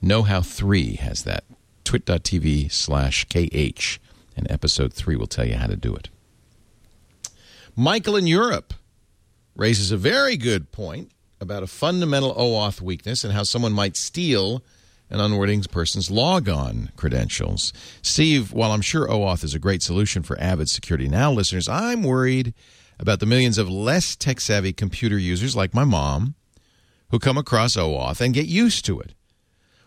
Know-how 0.00 0.42
three 0.42 0.94
has 0.94 1.24
that 1.24 1.44
twit.tv 1.84 2.70
slash 2.70 3.24
kh, 3.24 3.98
and 4.36 4.48
episode 4.48 4.92
three 4.92 5.16
will 5.16 5.26
tell 5.26 5.46
you 5.46 5.54
how 5.54 5.66
to 5.66 5.76
do 5.76 5.96
it. 5.96 6.08
Michael 7.74 8.14
in 8.14 8.28
Europe 8.28 8.74
raises 9.56 9.90
a 9.90 9.96
very 9.96 10.36
good 10.36 10.70
point 10.70 11.10
about 11.40 11.64
a 11.64 11.66
fundamental 11.66 12.32
OAuth 12.34 12.80
weakness 12.80 13.24
and 13.24 13.32
how 13.32 13.42
someone 13.42 13.72
might 13.72 13.96
steal 13.96 14.62
an 15.12 15.20
unwitting 15.20 15.62
person's 15.64 16.10
logon 16.10 16.90
credentials. 16.96 17.72
Steve, 18.00 18.52
while 18.52 18.72
I'm 18.72 18.80
sure 18.80 19.06
OAuth 19.06 19.44
is 19.44 19.54
a 19.54 19.58
great 19.58 19.82
solution 19.82 20.22
for 20.22 20.40
Avid 20.40 20.68
Security 20.68 21.08
Now 21.08 21.30
listeners, 21.30 21.68
I'm 21.68 22.02
worried 22.02 22.54
about 22.98 23.20
the 23.20 23.26
millions 23.26 23.58
of 23.58 23.68
less 23.68 24.16
tech 24.16 24.40
savvy 24.40 24.72
computer 24.72 25.18
users 25.18 25.54
like 25.54 25.74
my 25.74 25.84
mom 25.84 26.34
who 27.10 27.18
come 27.18 27.36
across 27.36 27.76
OAuth 27.76 28.20
and 28.20 28.32
get 28.32 28.46
used 28.46 28.84
to 28.86 28.98
it. 29.00 29.14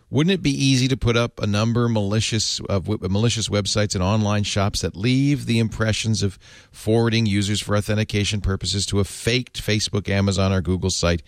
Wouldn't 0.08 0.32
it 0.32 0.42
be 0.42 0.50
easy 0.50 0.86
to 0.86 0.96
put 0.96 1.16
up 1.16 1.40
a 1.42 1.48
number 1.48 1.88
malicious 1.88 2.60
of 2.68 2.88
malicious 3.10 3.48
websites 3.48 3.94
and 3.96 4.04
online 4.04 4.44
shops 4.44 4.82
that 4.82 4.96
leave 4.96 5.46
the 5.46 5.58
impressions 5.58 6.22
of 6.22 6.38
forwarding 6.70 7.26
users 7.26 7.60
for 7.60 7.76
authentication 7.76 8.40
purposes 8.40 8.86
to 8.86 9.00
a 9.00 9.04
faked 9.04 9.60
Facebook, 9.60 10.08
Amazon, 10.08 10.52
or 10.52 10.60
Google 10.60 10.90
site, 10.90 11.24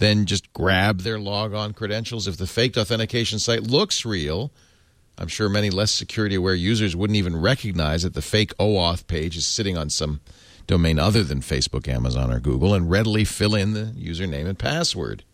then 0.00 0.26
just 0.26 0.52
grab 0.52 1.00
their 1.00 1.18
logon 1.18 1.72
credentials? 1.72 2.26
If 2.26 2.36
the 2.36 2.46
faked 2.46 2.76
authentication 2.76 3.38
site 3.38 3.62
looks 3.62 4.04
real, 4.04 4.50
I'm 5.18 5.28
sure 5.28 5.48
many 5.48 5.70
less 5.70 5.92
security 5.92 6.34
aware 6.34 6.54
users 6.54 6.96
wouldn't 6.96 7.16
even 7.16 7.40
recognize 7.40 8.02
that 8.02 8.14
the 8.14 8.22
fake 8.22 8.56
OAuth 8.58 9.06
page 9.06 9.36
is 9.36 9.46
sitting 9.46 9.76
on 9.76 9.90
some 9.90 10.20
domain 10.66 10.98
other 10.98 11.22
than 11.22 11.40
Facebook, 11.40 11.88
Amazon, 11.88 12.32
or 12.32 12.40
Google 12.40 12.74
and 12.74 12.90
readily 12.90 13.24
fill 13.24 13.54
in 13.54 13.74
the 13.74 13.92
username 13.98 14.46
and 14.46 14.58
password. 14.58 15.24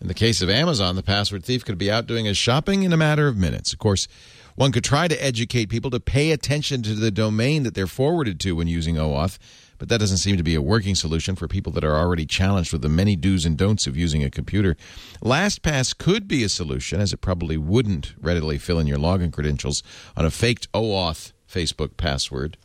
In 0.00 0.08
the 0.08 0.14
case 0.14 0.42
of 0.42 0.50
Amazon, 0.50 0.96
the 0.96 1.02
password 1.02 1.44
thief 1.44 1.64
could 1.64 1.78
be 1.78 1.90
out 1.90 2.06
doing 2.06 2.24
his 2.24 2.36
shopping 2.36 2.82
in 2.82 2.92
a 2.92 2.96
matter 2.96 3.28
of 3.28 3.36
minutes. 3.36 3.72
Of 3.72 3.78
course, 3.78 4.08
one 4.54 4.72
could 4.72 4.84
try 4.84 5.06
to 5.06 5.24
educate 5.24 5.68
people 5.68 5.90
to 5.90 6.00
pay 6.00 6.30
attention 6.30 6.82
to 6.82 6.94
the 6.94 7.10
domain 7.10 7.62
that 7.62 7.74
they're 7.74 7.86
forwarded 7.86 8.40
to 8.40 8.56
when 8.56 8.68
using 8.68 8.96
OAuth, 8.96 9.38
but 9.78 9.88
that 9.88 9.98
doesn't 9.98 10.18
seem 10.18 10.36
to 10.36 10.42
be 10.42 10.54
a 10.54 10.62
working 10.62 10.94
solution 10.94 11.34
for 11.34 11.48
people 11.48 11.72
that 11.72 11.84
are 11.84 11.96
already 11.96 12.26
challenged 12.26 12.72
with 12.72 12.82
the 12.82 12.88
many 12.88 13.16
do's 13.16 13.46
and 13.46 13.56
don'ts 13.56 13.86
of 13.86 13.96
using 13.96 14.22
a 14.22 14.30
computer. 14.30 14.76
LastPass 15.22 15.96
could 15.96 16.28
be 16.28 16.44
a 16.44 16.48
solution, 16.48 17.00
as 17.00 17.12
it 17.12 17.20
probably 17.20 17.56
wouldn't 17.56 18.14
readily 18.20 18.58
fill 18.58 18.78
in 18.78 18.86
your 18.86 18.98
login 18.98 19.32
credentials 19.32 19.82
on 20.16 20.24
a 20.24 20.30
faked 20.30 20.70
OAuth 20.72 21.32
Facebook 21.50 21.96
password 21.96 22.56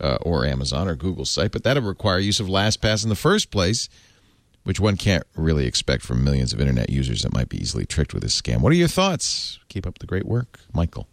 uh, 0.00 0.18
or 0.22 0.44
Amazon 0.44 0.88
or 0.88 0.94
Google 0.94 1.24
site, 1.24 1.52
but 1.52 1.64
that 1.64 1.74
would 1.74 1.84
require 1.84 2.18
use 2.18 2.40
of 2.40 2.46
LastPass 2.46 3.02
in 3.02 3.08
the 3.08 3.16
first 3.16 3.50
place 3.50 3.88
which 4.68 4.78
one 4.78 4.98
can't 4.98 5.24
really 5.34 5.64
expect 5.64 6.02
from 6.02 6.22
millions 6.22 6.52
of 6.52 6.60
internet 6.60 6.90
users 6.90 7.22
that 7.22 7.32
might 7.32 7.48
be 7.48 7.58
easily 7.58 7.86
tricked 7.86 8.12
with 8.12 8.22
this 8.22 8.38
scam. 8.38 8.60
What 8.60 8.70
are 8.70 8.76
your 8.76 8.86
thoughts? 8.86 9.58
Keep 9.70 9.86
up 9.86 9.98
the 9.98 10.06
great 10.06 10.26
work, 10.26 10.60
Michael. 10.72 11.08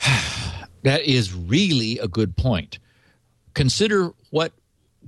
That 0.84 1.02
is 1.02 1.32
really 1.32 2.00
a 2.00 2.08
good 2.08 2.36
point. 2.36 2.80
Consider 3.54 4.10
what 4.30 4.52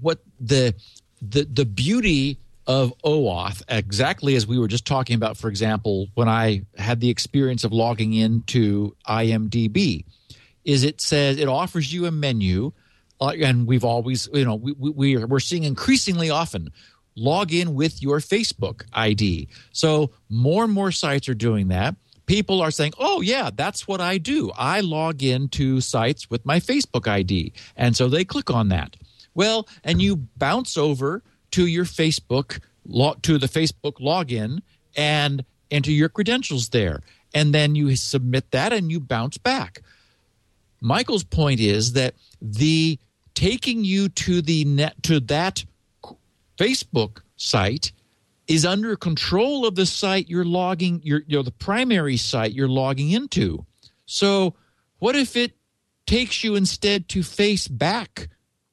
what 0.01 0.21
the 0.41 0.75
the 1.21 1.45
the 1.45 1.65
beauty 1.65 2.39
of 2.67 2.95
OAuth, 3.05 3.63
exactly 3.69 4.37
as 4.37 4.47
we 4.47 4.59
were 4.59 4.69
just 4.69 4.87
talking 4.87 5.17
about, 5.17 5.37
for 5.37 5.49
example, 5.49 6.09
when 6.15 6.29
I 6.29 6.63
had 6.79 7.01
the 7.01 7.11
experience 7.11 7.65
of 7.65 7.73
logging 7.73 8.15
into 8.15 8.97
IMDb, 9.07 10.05
is 10.65 10.83
it 10.83 11.01
says 11.01 11.39
it 11.39 11.49
offers 11.49 11.93
you 11.93 12.07
a 12.07 12.11
menu, 12.11 12.73
uh, 13.21 13.33
and 13.39 13.67
we've 13.67 13.85
always, 13.85 14.29
you 14.33 14.45
know, 14.45 14.55
we, 14.55 14.73
we, 14.73 15.17
we're 15.25 15.41
seeing 15.41 15.65
increasingly 15.65 16.31
often 16.31 16.71
log 17.17 17.53
in 17.53 17.75
with 17.75 18.03
your 18.03 18.19
Facebook 18.19 18.85
ID. 18.93 19.49
So 19.73 20.11
more 20.29 20.65
and 20.65 20.73
more 20.73 20.91
sites 20.91 21.29
are 21.29 21.35
doing 21.35 21.69
that. 21.69 21.95
People 22.27 22.63
are 22.63 22.71
saying, 22.71 22.93
oh, 22.99 23.21
yeah, 23.21 23.51
that's 23.55 23.87
what 23.87 24.01
I 24.01 24.19
do. 24.19 24.51
I 24.57 24.81
log 24.81 25.23
into 25.23 25.81
sites 25.81 26.31
with 26.31 26.45
my 26.47 26.59
Facebook 26.59 27.07
ID. 27.07 27.53
And 27.77 27.95
so 27.95 28.09
they 28.09 28.25
click 28.25 28.51
on 28.51 28.69
that. 28.71 28.97
Well, 29.35 29.69
and 29.83 30.01
you 30.01 30.17
bounce 30.37 30.77
over 30.77 31.23
to 31.53 31.67
your 31.67 31.85
Facebook, 31.85 32.61
to 33.23 33.39
the 33.39 33.49
Facebook 33.49 34.01
login 34.01 34.63
and 34.97 35.45
enter 35.71 35.91
your 35.91 36.09
credentials 36.09 36.69
there. 36.71 37.01
And 37.35 37.55
then 37.55 37.75
you 37.75 37.95
submit 37.97 38.51
that 38.53 38.73
and 38.73 38.91
you 38.91 39.01
bounce 39.01 39.39
back. 39.39 39.83
Michael's 40.81 41.25
point 41.25 41.61
is 41.61 41.95
that 41.95 42.15
the 42.41 42.99
taking 43.35 43.85
you 43.85 44.09
to 44.11 44.43
the 44.43 44.65
net 44.65 45.03
to 45.03 45.19
that 45.21 45.65
Facebook 46.59 47.23
site 47.37 47.93
is 48.47 48.65
under 48.65 48.95
control 48.97 49.67
of 49.67 49.75
the 49.75 49.87
site 49.87 50.29
you're 50.29 50.45
logging 50.45 51.01
your 51.03 51.23
you 51.27 51.39
know 51.39 51.43
the 51.43 51.51
primary 51.51 52.17
site 52.17 52.53
you're 52.53 52.69
logging 52.69 53.11
into. 53.11 53.65
So 54.07 54.55
what 54.99 55.17
if 55.17 55.37
it 55.37 55.53
takes 56.07 56.45
you 56.45 56.55
instead 56.55 57.09
to 57.09 57.21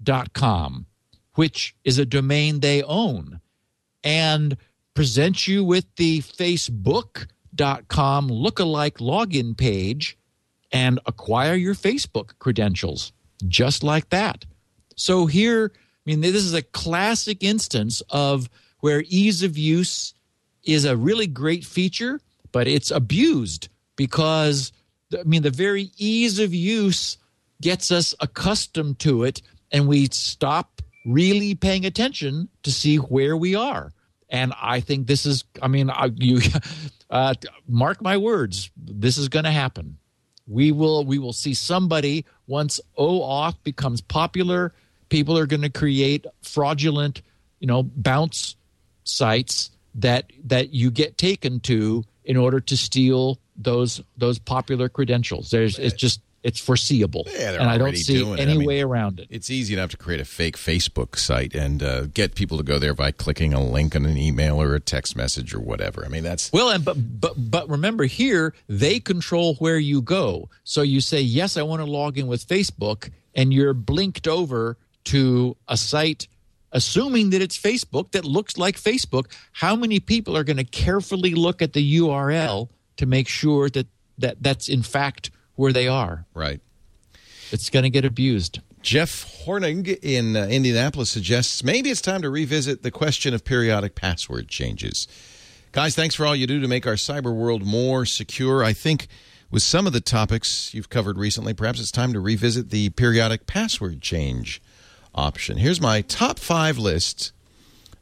faceback.com, 0.03 0.85
which 1.35 1.75
is 1.83 1.99
a 1.99 2.05
domain 2.05 2.59
they 2.59 2.83
own, 2.83 3.39
and 4.03 4.57
presents 4.93 5.47
you 5.47 5.63
with 5.63 5.85
the 5.95 6.19
facebook.com 6.19 8.29
lookalike 8.29 8.97
login 8.97 9.57
page 9.57 10.17
and 10.71 10.99
acquire 11.05 11.55
your 11.55 11.75
Facebook 11.75 12.31
credentials 12.39 13.11
just 13.47 13.83
like 13.83 14.09
that. 14.09 14.45
So 14.95 15.25
here, 15.25 15.71
I 15.75 15.79
mean, 16.05 16.21
this 16.21 16.35
is 16.35 16.53
a 16.53 16.61
classic 16.61 17.43
instance 17.43 18.01
of 18.09 18.49
where 18.79 19.03
ease 19.07 19.43
of 19.43 19.57
use 19.57 20.13
is 20.63 20.85
a 20.85 20.97
really 20.97 21.27
great 21.27 21.65
feature, 21.65 22.19
but 22.51 22.67
it's 22.67 22.91
abused 22.91 23.69
because 23.95 24.71
I 25.17 25.23
mean 25.23 25.41
the 25.41 25.49
very 25.49 25.91
ease 25.97 26.39
of 26.39 26.53
use 26.53 27.17
gets 27.61 27.91
us 27.91 28.15
accustomed 28.19 28.99
to 28.99 29.23
it 29.23 29.41
and 29.72 29.88
we 29.88 30.07
stop 30.11 30.81
really 31.06 31.56
paying 31.56 31.85
attention 31.85 32.49
to 32.64 32.72
see 32.72 32.98
where 32.98 33.35
we 33.35 33.56
are. 33.56 33.91
And 34.30 34.53
I 34.61 34.80
think 34.80 35.07
this 35.07 35.26
is, 35.26 35.43
I 35.61 35.68
mean, 35.68 35.89
I, 35.89 36.11
you 36.15 36.39
uh, 37.10 37.34
mark 37.68 38.02
my 38.02 38.18
words, 38.18 38.72
this 38.77 39.18
is 39.18 39.27
going 39.27 39.45
to 39.45 39.52
happen. 39.52 39.98
We 40.48 40.72
will, 40.72 41.06
we 41.06 41.19
will 41.19 41.34
see 41.34 41.53
somebody 41.53 42.26
once 42.48 42.80
OAuth 42.98 43.56
becomes 43.64 44.02
popular. 44.02 44.73
People 45.10 45.38
are 45.38 45.45
going 45.45 45.61
to 45.61 45.69
create 45.69 46.26
fraudulent, 46.41 47.22
you 47.60 47.68
know, 47.68 47.84
bounce 47.84 48.56
sites 49.03 49.72
that 49.95 50.31
that 50.45 50.73
you 50.73 50.89
get 50.89 51.18
taken 51.18 51.60
to 51.60 52.03
in 52.23 52.38
order 52.38 52.60
to 52.60 52.77
steal 52.77 53.39
those 53.57 54.02
those 54.18 54.39
popular 54.39 54.89
credentials. 54.89 55.52
There's 55.52 55.77
it's 55.80 55.95
just 55.95 56.22
it's 56.43 56.59
foreseeable, 56.59 57.27
Yeah, 57.27 57.53
and 57.53 57.69
I 57.69 57.77
don't 57.77 57.95
see 57.95 58.23
any 58.34 58.53
I 58.53 58.57
mean, 58.57 58.65
way 58.68 58.81
around 58.81 59.19
it. 59.19 59.27
It's 59.30 59.51
easy 59.51 59.76
enough 59.76 59.91
to 59.91 59.97
create 59.97 60.19
a 60.19 60.26
fake 60.26 60.57
Facebook 60.57 61.15
site 61.15 61.53
and 61.53 61.84
uh, 61.84 62.05
get 62.07 62.34
people 62.34 62.57
to 62.57 62.63
go 62.63 62.80
there 62.80 62.95
by 62.95 63.11
clicking 63.11 63.53
a 63.53 63.63
link 63.63 63.95
on 63.95 64.05
an 64.05 64.18
email 64.18 64.59
or 64.59 64.73
a 64.73 64.80
text 64.80 65.15
message 65.15 65.53
or 65.53 65.59
whatever. 65.59 66.03
I 66.03 66.07
mean, 66.07 66.23
that's 66.23 66.51
Well, 66.51 66.69
and 66.69 66.84
but 66.84 66.95
but 67.19 67.34
but 67.38 67.69
remember 67.69 68.05
here 68.05 68.55
they 68.68 68.99
control 68.99 69.55
where 69.55 69.77
you 69.77 70.01
go. 70.01 70.49
So 70.63 70.81
you 70.81 70.99
say 70.99 71.22
yes, 71.22 71.57
I 71.57 71.61
want 71.61 71.81
to 71.81 71.89
log 71.89 72.18
in 72.18 72.26
with 72.27 72.47
Facebook, 72.47 73.11
and 73.35 73.53
you're 73.53 73.76
blinked 73.76 74.27
over 74.27 74.77
to 75.03 75.55
a 75.68 75.77
site, 75.77 76.27
assuming 76.72 77.30
that 77.31 77.41
it's 77.41 77.57
Facebook 77.57 78.11
that 78.11 78.26
looks 78.26 78.57
like 78.57 78.77
Facebook. 78.77 79.31
How 79.51 79.76
many 79.76 79.99
people 79.99 80.35
are 80.35 80.43
going 80.43 80.57
to 80.57 80.63
carefully 80.63 81.35
look 81.35 81.61
at 81.61 81.73
the 81.73 81.97
URL 81.99 82.69
to 82.97 83.05
make 83.05 83.27
sure 83.27 83.69
that 83.69 83.88
that 84.18 84.41
that's 84.41 84.68
in 84.69 84.81
fact 84.81 85.30
where 85.55 85.73
they 85.73 85.87
are? 85.87 86.25
right. 86.33 86.59
It's 87.51 87.69
going 87.69 87.83
to 87.83 87.89
get 87.89 88.05
abused. 88.05 88.61
Jeff 88.81 89.43
Hornig 89.45 89.99
in 90.01 90.35
uh, 90.35 90.47
Indianapolis 90.47 91.11
suggests 91.11 91.63
maybe 91.63 91.89
it's 91.91 92.01
time 92.01 92.21
to 92.21 92.29
revisit 92.29 92.81
the 92.81 92.91
question 92.91 93.33
of 93.33 93.43
periodic 93.43 93.93
password 93.93 94.47
changes. 94.47 95.07
Guys, 95.71 95.95
thanks 95.95 96.15
for 96.15 96.25
all 96.25 96.35
you 96.35 96.47
do 96.47 96.59
to 96.59 96.67
make 96.67 96.87
our 96.87 96.95
cyber 96.95 97.33
world 97.33 97.65
more 97.65 98.05
secure. 98.05 98.63
I 98.63 98.73
think 98.73 99.07
with 99.51 99.63
some 99.63 99.85
of 99.85 99.93
the 99.93 100.01
topics 100.01 100.73
you've 100.73 100.89
covered 100.89 101.17
recently, 101.17 101.53
perhaps 101.53 101.79
it's 101.79 101.91
time 101.91 102.13
to 102.13 102.19
revisit 102.19 102.69
the 102.69 102.89
periodic 102.91 103.45
password 103.45 104.01
change 104.01 104.61
option. 105.13 105.57
Here's 105.57 105.81
my 105.81 106.01
top 106.01 106.39
five 106.39 106.77
list 106.77 107.33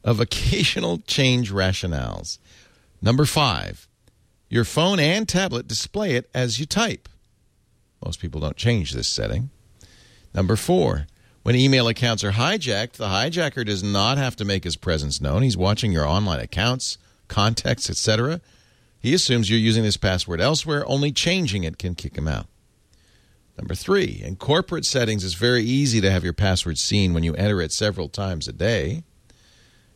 of 0.03 0.19
occasional 0.19 0.99
change 0.99 1.51
rationales. 1.51 2.37
Number 3.01 3.25
five, 3.25 3.87
your 4.49 4.63
phone 4.63 4.99
and 4.99 5.27
tablet 5.27 5.67
display 5.67 6.15
it 6.15 6.29
as 6.33 6.59
you 6.59 6.65
type. 6.65 7.09
Most 8.03 8.19
people 8.19 8.41
don't 8.41 8.57
change 8.57 8.91
this 8.91 9.07
setting. 9.07 9.49
Number 10.33 10.55
four, 10.55 11.07
when 11.43 11.55
email 11.55 11.87
accounts 11.87 12.23
are 12.23 12.31
hijacked, 12.31 12.93
the 12.93 13.07
hijacker 13.07 13.65
does 13.65 13.83
not 13.83 14.17
have 14.17 14.35
to 14.37 14.45
make 14.45 14.63
his 14.63 14.75
presence 14.75 15.21
known. 15.21 15.41
He's 15.41 15.57
watching 15.57 15.91
your 15.91 16.05
online 16.05 16.39
accounts, 16.39 16.97
contacts, 17.27 17.89
etc. 17.89 18.41
He 18.99 19.13
assumes 19.13 19.49
you're 19.49 19.59
using 19.59 19.83
this 19.83 19.97
password 19.97 20.41
elsewhere, 20.41 20.83
only 20.85 21.11
changing 21.11 21.63
it 21.63 21.77
can 21.77 21.95
kick 21.95 22.17
him 22.17 22.27
out. 22.27 22.47
Number 23.57 23.75
three, 23.75 24.21
in 24.23 24.37
corporate 24.37 24.85
settings, 24.85 25.23
it's 25.23 25.33
very 25.33 25.63
easy 25.63 25.99
to 26.01 26.11
have 26.11 26.23
your 26.23 26.33
password 26.33 26.77
seen 26.77 27.13
when 27.13 27.23
you 27.23 27.33
enter 27.35 27.61
it 27.61 27.73
several 27.73 28.07
times 28.07 28.47
a 28.47 28.53
day. 28.53 29.03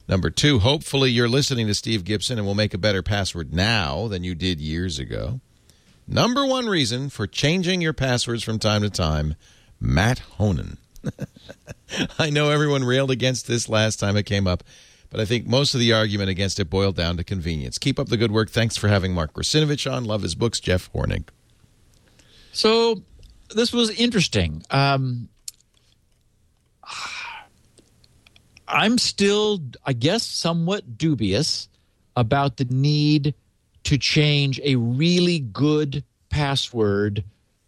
Number 0.07 0.30
two, 0.30 0.59
hopefully 0.59 1.11
you're 1.11 1.30
listening 1.30 1.67
to 1.67 1.73
Steve 1.73 2.03
Gibson 2.03 2.38
and 2.38 2.45
will 2.45 2.55
make 2.55 2.73
a 2.73 2.77
better 2.77 3.01
password 3.01 3.53
now 3.53 4.09
than 4.09 4.23
you 4.23 4.35
did 4.35 4.59
years 4.59 4.99
ago. 4.99 5.39
Number 6.07 6.45
one 6.45 6.67
reason 6.67 7.09
for 7.09 7.27
changing 7.27 7.81
your 7.81 7.93
passwords 7.93 8.43
from 8.43 8.59
time 8.59 8.81
to 8.81 8.89
time 8.89 9.35
Matt 9.80 10.19
Honan. 10.19 10.77
I 12.19 12.30
know 12.30 12.49
everyone 12.49 12.84
railed 12.84 13.11
against 13.11 13.47
this 13.47 13.69
last 13.69 13.99
time 13.99 14.17
it 14.17 14.23
came 14.23 14.47
up, 14.47 14.63
but 15.09 15.19
I 15.19 15.25
think 15.25 15.45
most 15.45 15.73
of 15.73 15.80
the 15.80 15.93
argument 15.93 16.30
against 16.30 16.59
it 16.59 16.69
boiled 16.69 16.95
down 16.95 17.17
to 17.17 17.23
convenience. 17.23 17.77
Keep 17.77 17.99
up 17.99 18.09
the 18.09 18.17
good 18.17 18.31
work. 18.31 18.49
Thanks 18.49 18.77
for 18.77 18.88
having 18.88 19.13
Mark 19.13 19.34
Russinovich 19.34 19.91
on. 19.91 20.05
Love 20.05 20.21
his 20.21 20.35
books, 20.35 20.59
Jeff 20.59 20.91
Hornig. 20.93 21.27
So 22.51 23.01
this 23.53 23.73
was 23.73 23.89
interesting. 23.91 24.63
Um, 24.71 25.30
I'm 28.67 28.97
still, 28.97 29.61
I 29.85 29.93
guess, 29.93 30.23
somewhat 30.23 30.97
dubious 30.97 31.69
about 32.15 32.57
the 32.57 32.65
need 32.65 33.35
to 33.84 33.97
change 33.97 34.60
a 34.64 34.76
really 34.76 35.39
good 35.39 36.03
password 36.30 37.23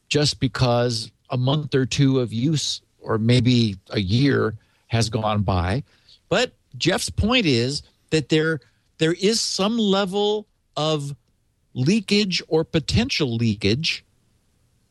just 0.08 0.40
because 0.40 1.12
a 1.30 1.38
month 1.38 1.76
or 1.76 1.86
two 1.86 2.20
of 2.20 2.32
use 2.32 2.82
or 3.00 3.18
maybe 3.18 3.78
a 3.90 4.00
year 4.00 4.56
has 4.88 5.10
gone 5.10 5.42
by. 5.42 5.84
But 6.30 6.54
Jeff's 6.78 7.10
point 7.10 7.46
is 7.46 7.84
that 8.10 8.30
there 8.30 8.60
there 8.98 9.14
is 9.14 9.42
some 9.42 9.78
level 9.78 10.48
of 10.78 11.16
leakage 11.74 12.42
or 12.48 12.64
potential 12.64 13.36
leakage 13.36 14.06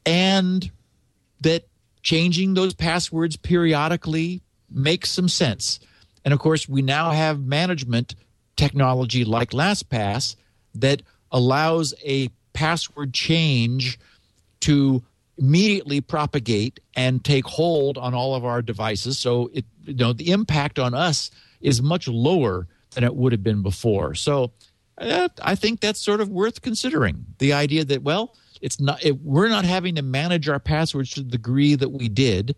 and 0.04 0.70
that 1.40 1.66
changing 2.02 2.54
those 2.54 2.74
passwords 2.74 3.36
periodically 3.36 4.42
makes 4.70 5.10
some 5.10 5.28
sense. 5.28 5.80
And 6.24 6.34
of 6.34 6.40
course, 6.40 6.68
we 6.68 6.82
now 6.82 7.10
have 7.10 7.40
management 7.40 8.14
technology 8.56 9.24
like 9.24 9.50
LastPass 9.50 10.36
that 10.74 11.02
allows 11.34 11.92
a 12.02 12.30
password 12.54 13.12
change 13.12 13.98
to 14.60 15.02
immediately 15.36 16.00
propagate 16.00 16.80
and 16.94 17.24
take 17.24 17.44
hold 17.44 17.98
on 17.98 18.14
all 18.14 18.34
of 18.34 18.44
our 18.44 18.62
devices. 18.62 19.18
So 19.18 19.50
it 19.52 19.66
you 19.84 19.94
know 19.94 20.14
the 20.14 20.30
impact 20.30 20.78
on 20.78 20.94
us 20.94 21.30
is 21.60 21.82
much 21.82 22.08
lower 22.08 22.66
than 22.92 23.04
it 23.04 23.14
would 23.14 23.32
have 23.32 23.42
been 23.42 23.62
before. 23.62 24.14
So 24.14 24.52
uh, 24.96 25.28
I 25.42 25.56
think 25.56 25.80
that's 25.80 26.00
sort 26.00 26.20
of 26.20 26.28
worth 26.28 26.62
considering. 26.62 27.26
The 27.38 27.52
idea 27.52 27.84
that 27.84 28.02
well, 28.02 28.36
it's 28.62 28.80
not 28.80 29.04
it, 29.04 29.20
we're 29.20 29.48
not 29.48 29.64
having 29.64 29.96
to 29.96 30.02
manage 30.02 30.48
our 30.48 30.60
passwords 30.60 31.10
to 31.10 31.20
the 31.20 31.30
degree 31.30 31.74
that 31.74 31.90
we 31.90 32.08
did, 32.08 32.54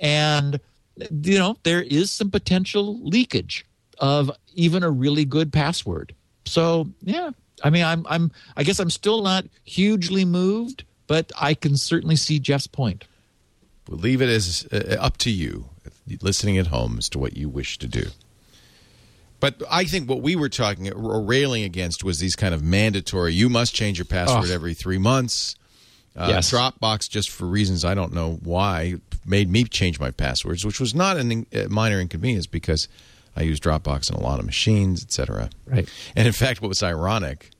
and 0.00 0.60
you 0.96 1.38
know 1.38 1.56
there 1.62 1.82
is 1.82 2.10
some 2.10 2.30
potential 2.30 3.00
leakage 3.04 3.64
of 3.98 4.30
even 4.54 4.82
a 4.82 4.90
really 4.90 5.24
good 5.24 5.52
password. 5.52 6.12
So 6.44 6.88
yeah, 7.02 7.30
I 7.62 7.70
mean 7.70 7.84
I'm 7.84 8.06
I'm 8.08 8.30
I 8.56 8.62
guess 8.64 8.78
I'm 8.78 8.90
still 8.90 9.22
not 9.22 9.44
hugely 9.64 10.24
moved, 10.24 10.84
but 11.06 11.32
I 11.40 11.54
can 11.54 11.76
certainly 11.76 12.16
see 12.16 12.38
Jeff's 12.38 12.66
point. 12.66 13.04
We'll 13.88 14.00
leave 14.00 14.20
it 14.20 14.28
as 14.28 14.66
uh, 14.72 14.96
up 15.00 15.16
to 15.18 15.30
you, 15.30 15.66
listening 16.20 16.58
at 16.58 16.66
home, 16.68 16.96
as 16.98 17.08
to 17.10 17.18
what 17.18 17.36
you 17.36 17.48
wish 17.48 17.78
to 17.78 17.86
do. 17.86 18.06
But 19.38 19.62
I 19.70 19.84
think 19.84 20.08
what 20.08 20.22
we 20.22 20.34
were 20.34 20.48
talking 20.48 20.90
or 20.92 21.20
railing 21.22 21.62
against 21.62 22.02
was 22.02 22.18
these 22.18 22.34
kind 22.34 22.54
of 22.54 22.62
mandatory. 22.62 23.34
You 23.34 23.48
must 23.48 23.74
change 23.74 23.98
your 23.98 24.06
password 24.06 24.50
Oh. 24.50 24.54
every 24.54 24.74
three 24.74 24.98
months. 24.98 25.54
Uh, 26.16 26.28
Yes. 26.30 26.50
Dropbox, 26.50 27.10
just 27.10 27.28
for 27.30 27.44
reasons 27.46 27.84
I 27.84 27.94
don't 27.94 28.14
know 28.14 28.40
why, 28.42 28.94
made 29.26 29.50
me 29.50 29.64
change 29.64 30.00
my 30.00 30.10
passwords, 30.10 30.64
which 30.64 30.80
was 30.80 30.94
not 30.94 31.18
a 31.18 31.44
minor 31.68 32.00
inconvenience 32.00 32.46
because 32.46 32.88
I 33.36 33.42
use 33.42 33.60
Dropbox 33.60 34.10
on 34.12 34.18
a 34.18 34.22
lot 34.22 34.38
of 34.40 34.46
machines, 34.46 35.02
etc. 35.04 35.50
Right. 35.66 35.88
And 36.16 36.26
in 36.26 36.32
fact, 36.32 36.62
what 36.62 36.68
was 36.68 36.82
ironic 36.82 37.50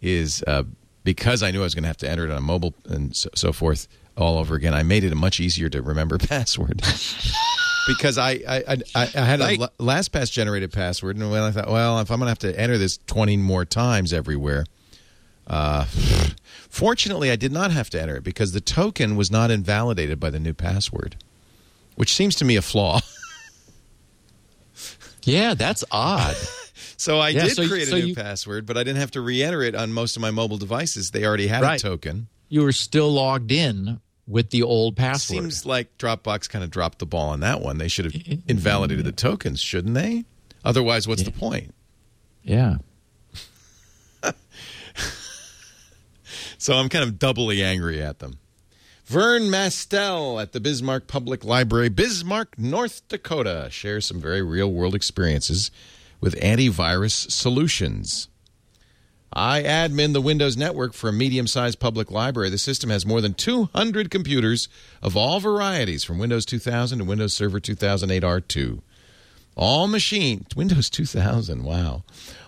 is 0.00 0.42
uh, 0.46 0.62
because 1.04 1.42
I 1.42 1.50
knew 1.50 1.60
I 1.60 1.64
was 1.64 1.74
going 1.74 1.82
to 1.84 1.88
have 1.88 1.96
to 1.98 2.08
enter 2.10 2.24
it 2.24 2.30
on 2.30 2.38
a 2.38 2.40
mobile 2.40 2.74
and 2.88 3.14
so, 3.14 3.28
so 3.34 3.52
forth 3.52 3.86
all 4.16 4.38
over 4.38 4.54
again, 4.54 4.74
I 4.74 4.82
made 4.82 5.04
it 5.04 5.12
a 5.12 5.16
much 5.16 5.38
easier 5.40 5.68
to 5.68 5.82
remember 5.82 6.16
password. 6.18 6.82
because 7.86 8.18
I 8.18 8.30
I, 8.48 8.64
I, 8.68 8.76
I 8.94 9.04
had 9.06 9.40
a 9.40 9.44
Right. 9.44 9.58
la- 9.58 9.68
LastPass 9.78 10.30
generated 10.32 10.72
password, 10.72 11.16
and 11.16 11.30
when 11.30 11.42
I 11.42 11.50
thought, 11.50 11.68
well, 11.70 11.98
if 12.00 12.10
I'm 12.10 12.18
going 12.18 12.26
to 12.26 12.30
have 12.30 12.54
to 12.54 12.58
enter 12.60 12.78
this 12.78 12.98
20 13.06 13.36
more 13.38 13.64
times 13.64 14.12
everywhere, 14.12 14.64
uh, 15.46 15.84
fortunately, 16.68 17.30
I 17.30 17.36
did 17.36 17.52
not 17.52 17.70
have 17.72 17.90
to 17.90 18.00
enter 18.00 18.16
it 18.16 18.24
because 18.24 18.52
the 18.52 18.60
token 18.60 19.16
was 19.16 19.30
not 19.30 19.50
invalidated 19.50 20.18
by 20.20 20.30
the 20.30 20.40
new 20.40 20.54
password, 20.54 21.16
which 21.96 22.14
seems 22.14 22.34
to 22.36 22.44
me 22.44 22.56
a 22.56 22.62
flaw. 22.62 23.00
Yeah, 25.24 25.54
that's 25.54 25.84
odd. 25.90 26.36
So 26.96 27.18
I 27.18 27.30
Yeah, 27.30 27.44
did 27.46 27.56
so- 27.56 27.66
create 27.68 27.88
so 27.88 27.96
a 27.96 28.00
new 28.00 28.06
you- 28.08 28.14
password, 28.14 28.66
but 28.66 28.76
I 28.76 28.84
didn't 28.84 28.98
have 29.00 29.10
to 29.12 29.22
re-enter 29.22 29.62
it 29.62 29.74
on 29.74 29.90
most 29.92 30.16
of 30.16 30.22
my 30.22 30.30
mobile 30.30 30.58
devices. 30.58 31.10
They 31.12 31.24
already 31.24 31.46
had 31.46 31.62
Right. 31.62 31.80
a 31.80 31.82
token. 31.82 32.28
you 32.50 32.62
were 32.62 32.72
still 32.72 33.10
logged 33.10 33.50
in 33.52 34.00
with 34.26 34.50
the 34.50 34.62
old 34.62 34.96
password. 34.96 35.40
Seems 35.42 35.64
like 35.66 35.96
Dropbox 35.98 36.48
kind 36.50 36.62
of 36.64 36.70
dropped 36.70 36.98
the 36.98 37.06
ball 37.06 37.30
on 37.30 37.40
that 37.40 37.60
one. 37.62 37.78
They 37.78 37.88
should 37.88 38.04
have 38.06 38.14
invalidated 38.48 39.04
the 39.06 39.12
tokens, 39.12 39.60
shouldn't 39.60 39.94
they? 39.94 40.24
Otherwise, 40.64 41.06
what's 41.08 41.22
the 41.22 41.30
point? 41.30 41.74
yeah. 42.42 42.76
So 46.58 46.74
I'm 46.74 46.88
kind 46.90 47.04
of 47.04 47.18
doubly 47.18 47.62
angry 47.62 48.02
at 48.02 48.18
them. 48.18 48.38
Vern 49.10 49.50
Mastel 49.50 50.38
at 50.40 50.52
the 50.52 50.60
Bismarck 50.60 51.08
Public 51.08 51.44
Library, 51.44 51.88
Bismarck, 51.88 52.56
North 52.56 53.08
Dakota, 53.08 53.66
shares 53.68 54.06
some 54.06 54.20
very 54.20 54.40
real 54.40 54.70
world 54.70 54.94
experiences 54.94 55.72
with 56.20 56.36
antivirus 56.36 57.28
solutions. 57.28 58.28
I 59.32 59.64
admin 59.64 60.12
the 60.12 60.20
Windows 60.20 60.56
network 60.56 60.94
for 60.94 61.08
a 61.08 61.12
medium 61.12 61.48
sized 61.48 61.80
public 61.80 62.12
library. 62.12 62.50
The 62.50 62.56
system 62.58 62.88
has 62.90 63.04
more 63.04 63.20
than 63.20 63.34
200 63.34 64.12
computers 64.12 64.68
of 65.02 65.16
all 65.16 65.40
varieties, 65.40 66.04
from 66.04 66.18
Windows 66.18 66.46
2000 66.46 67.00
to 67.00 67.04
Windows 67.04 67.34
Server 67.34 67.58
2008 67.58 68.22
R2. 68.22 68.80
All 69.56 69.88
machines, 69.88 70.54
Windows 70.54 70.88
2000, 70.88 71.64
wow. 71.64 72.04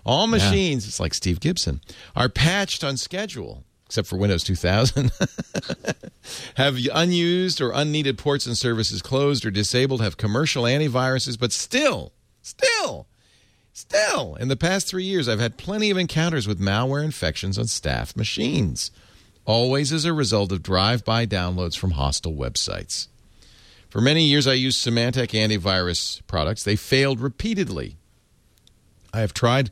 All 0.06 0.28
machines, 0.28 0.86
it's 0.86 1.00
like 1.00 1.12
Steve 1.12 1.40
Gibson, 1.40 1.80
are 2.14 2.28
patched 2.28 2.84
on 2.84 2.96
schedule, 2.96 3.64
except 3.92 4.08
for 4.08 4.16
Windows 4.16 4.42
2000. 4.42 5.12
have 6.54 6.78
unused 6.94 7.60
or 7.60 7.72
unneeded 7.72 8.16
ports 8.16 8.46
and 8.46 8.56
services 8.56 9.02
closed 9.02 9.44
or 9.44 9.50
disabled, 9.50 10.00
have 10.00 10.16
commercial 10.16 10.62
antiviruses, 10.64 11.38
but 11.38 11.52
still, 11.52 12.14
still, 12.40 13.06
Still, 13.74 14.34
in 14.34 14.48
the 14.48 14.56
past 14.56 14.86
three 14.86 15.04
years, 15.04 15.28
I've 15.30 15.40
had 15.40 15.56
plenty 15.56 15.90
of 15.90 15.96
encounters 15.96 16.46
with 16.46 16.60
malware 16.60 17.02
infections 17.02 17.58
on 17.58 17.66
staff 17.68 18.14
machines, 18.14 18.90
always 19.46 19.94
as 19.94 20.04
a 20.04 20.12
result 20.12 20.52
of 20.52 20.62
drive 20.62 21.06
by 21.06 21.24
downloads 21.24 21.76
from 21.76 21.92
hostile 21.92 22.34
websites. 22.34 23.08
For 23.88 24.02
many 24.02 24.24
years, 24.24 24.46
I 24.46 24.52
used 24.52 24.86
Symantec 24.86 25.28
antivirus 25.28 26.20
products. 26.26 26.64
They 26.64 26.76
failed 26.76 27.18
repeatedly. 27.18 27.96
I 29.10 29.20
have 29.20 29.32
tried 29.32 29.70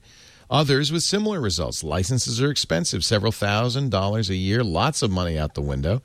others 0.51 0.93
with 0.93 1.03
similar 1.03 1.41
results. 1.41 1.85
Licenses 1.85 2.43
are 2.43 2.51
expensive, 2.51 3.05
several 3.05 3.33
thousand 3.33 3.91
dollars 3.91 4.29
a 4.29 4.35
year, 4.35 4.63
lots 4.65 5.03
of 5.03 5.11
money 5.11 5.39
out 5.39 5.55
the 5.55 5.63
window. 5.63 6.03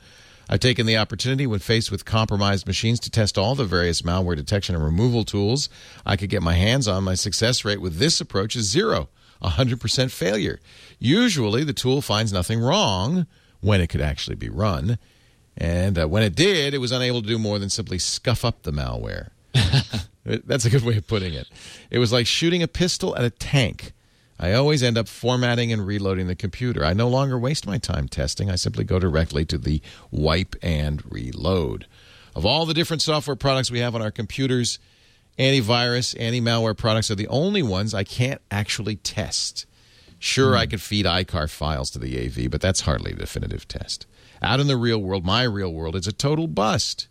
I've 0.47 0.59
taken 0.59 0.85
the 0.85 0.97
opportunity 0.97 1.47
when 1.47 1.59
faced 1.59 1.91
with 1.91 2.05
compromised 2.05 2.67
machines 2.67 2.99
to 3.01 3.09
test 3.09 3.37
all 3.37 3.55
the 3.55 3.65
various 3.65 4.03
malware 4.03 4.35
detection 4.35 4.75
and 4.75 4.83
removal 4.83 5.23
tools 5.23 5.69
I 6.05 6.15
could 6.17 6.29
get 6.29 6.43
my 6.43 6.53
hands 6.53 6.87
on. 6.87 7.03
My 7.03 7.15
success 7.15 7.65
rate 7.65 7.81
with 7.81 7.97
this 7.97 8.21
approach 8.21 8.55
is 8.55 8.69
zero, 8.69 9.09
100% 9.41 10.11
failure. 10.11 10.59
Usually 10.99 11.63
the 11.63 11.73
tool 11.73 12.01
finds 12.01 12.31
nothing 12.31 12.59
wrong 12.59 13.25
when 13.61 13.81
it 13.81 13.87
could 13.87 14.01
actually 14.01 14.35
be 14.35 14.49
run. 14.49 14.99
And 15.57 15.97
uh, 15.97 16.07
when 16.07 16.21
it 16.21 16.35
did, 16.35 16.73
it 16.73 16.79
was 16.79 16.91
unable 16.91 17.21
to 17.21 17.27
do 17.27 17.39
more 17.39 17.57
than 17.57 17.69
simply 17.69 17.97
scuff 17.97 18.45
up 18.45 18.61
the 18.63 18.71
malware. 18.71 19.29
That's 20.25 20.65
a 20.65 20.69
good 20.69 20.83
way 20.83 20.97
of 20.97 21.07
putting 21.07 21.33
it. 21.33 21.47
It 21.89 21.97
was 21.97 22.11
like 22.11 22.27
shooting 22.27 22.61
a 22.61 22.67
pistol 22.67 23.15
at 23.15 23.23
a 23.23 23.29
tank. 23.29 23.93
I 24.39 24.53
always 24.53 24.83
end 24.83 24.97
up 24.97 25.07
formatting 25.07 25.71
and 25.71 25.85
reloading 25.85 26.27
the 26.27 26.35
computer. 26.35 26.83
I 26.83 26.93
no 26.93 27.07
longer 27.07 27.39
waste 27.39 27.65
my 27.65 27.77
time 27.77 28.07
testing. 28.07 28.49
I 28.49 28.55
simply 28.55 28.83
go 28.83 28.99
directly 28.99 29.45
to 29.45 29.57
the 29.57 29.81
wipe 30.11 30.55
and 30.61 31.01
reload. 31.09 31.87
Of 32.35 32.45
all 32.45 32.65
the 32.65 32.73
different 32.73 33.01
software 33.01 33.37
products 33.37 33.71
we 33.71 33.79
have 33.79 33.95
on 33.95 34.01
our 34.01 34.11
computers, 34.11 34.77
antivirus, 35.39 36.19
anti 36.19 36.41
malware 36.41 36.75
products 36.75 37.09
are 37.09 37.15
the 37.15 37.29
only 37.29 37.63
ones 37.63 37.93
I 37.93 38.03
can't 38.03 38.41
actually 38.51 38.97
test. 38.97 39.65
Sure, 40.19 40.53
mm. 40.53 40.57
I 40.57 40.65
could 40.65 40.81
feed 40.81 41.05
EICAR 41.05 41.49
files 41.49 41.89
to 41.91 41.99
the 41.99 42.25
AV, 42.25 42.51
but 42.51 42.59
that's 42.59 42.81
hardly 42.81 43.11
a 43.11 43.15
definitive 43.15 43.67
test. 43.67 44.05
Out 44.41 44.59
in 44.59 44.67
the 44.67 44.77
real 44.77 44.99
world, 44.99 45.25
my 45.25 45.43
real 45.43 45.73
world, 45.73 45.95
it's 45.95 46.07
a 46.07 46.13
total 46.13 46.47
bust. 46.47 47.07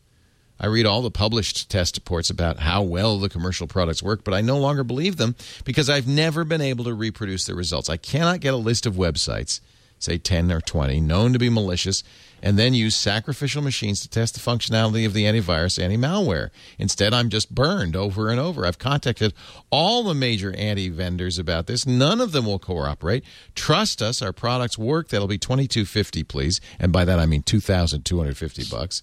I 0.59 0.67
read 0.67 0.87
all 0.87 1.03
the 1.03 1.11
published 1.11 1.69
test 1.69 1.97
reports 1.97 2.31
about 2.31 2.61
how 2.61 2.83
well 2.83 3.19
the 3.19 3.29
commercial 3.29 3.67
products 3.67 4.03
work, 4.03 4.23
but 4.25 4.35
I 4.35 4.41
no 4.41 4.59
longer 4.59 4.85
believe 4.85 5.17
them 5.17 5.35
because 5.65 5.91
I've 5.91 6.07
never 6.07 6.45
been 6.45 6.61
able 6.61 6.85
to 6.85 6.95
reproduce 6.95 7.45
the 7.45 7.55
results. 7.55 7.91
I 7.91 7.97
cannot 7.97 8.41
get 8.41 8.55
a 8.55 8.59
list 8.59 8.87
of 8.87 8.95
websites, 8.95 9.61
say 9.99 10.17
10 10.17 10.53
or 10.53 10.61
20, 10.61 11.01
known 11.01 11.33
to 11.33 11.41
be 11.41 11.49
malicious, 11.51 12.05
and 12.41 12.57
then 12.57 12.73
use 12.75 12.95
sacrificial 12.95 13.63
machines 13.63 14.01
to 14.03 14.09
test 14.09 14.35
the 14.35 14.41
functionality 14.41 15.05
of 15.07 15.13
the 15.13 15.25
antivirus 15.25 15.83
anti 15.83 15.97
malware. 15.97 16.51
Instead, 16.79 17.13
I'm 17.13 17.31
just 17.31 17.53
burned 17.53 17.97
over 17.97 18.29
and 18.29 18.39
over. 18.39 18.65
I've 18.65 18.79
contacted 18.79 19.33
all 19.71 20.05
the 20.05 20.15
major 20.15 20.55
anti 20.55 20.89
vendors 20.89 21.39
about 21.39 21.67
this. 21.67 21.85
None 21.87 22.21
of 22.21 22.33
them 22.33 22.47
will 22.47 22.59
cooperate. 22.59 23.25
Trust 23.55 24.03
us, 24.03 24.23
our 24.23 24.33
products 24.33 24.79
work. 24.79 25.09
That'll 25.09 25.27
be 25.27 25.39
2250 25.39 26.23
please. 26.23 26.61
And 26.79 26.93
by 26.93 27.05
that 27.07 27.19
I 27.19 27.27
mean 27.27 27.43
2250 27.43 28.65
bucks. 28.71 29.03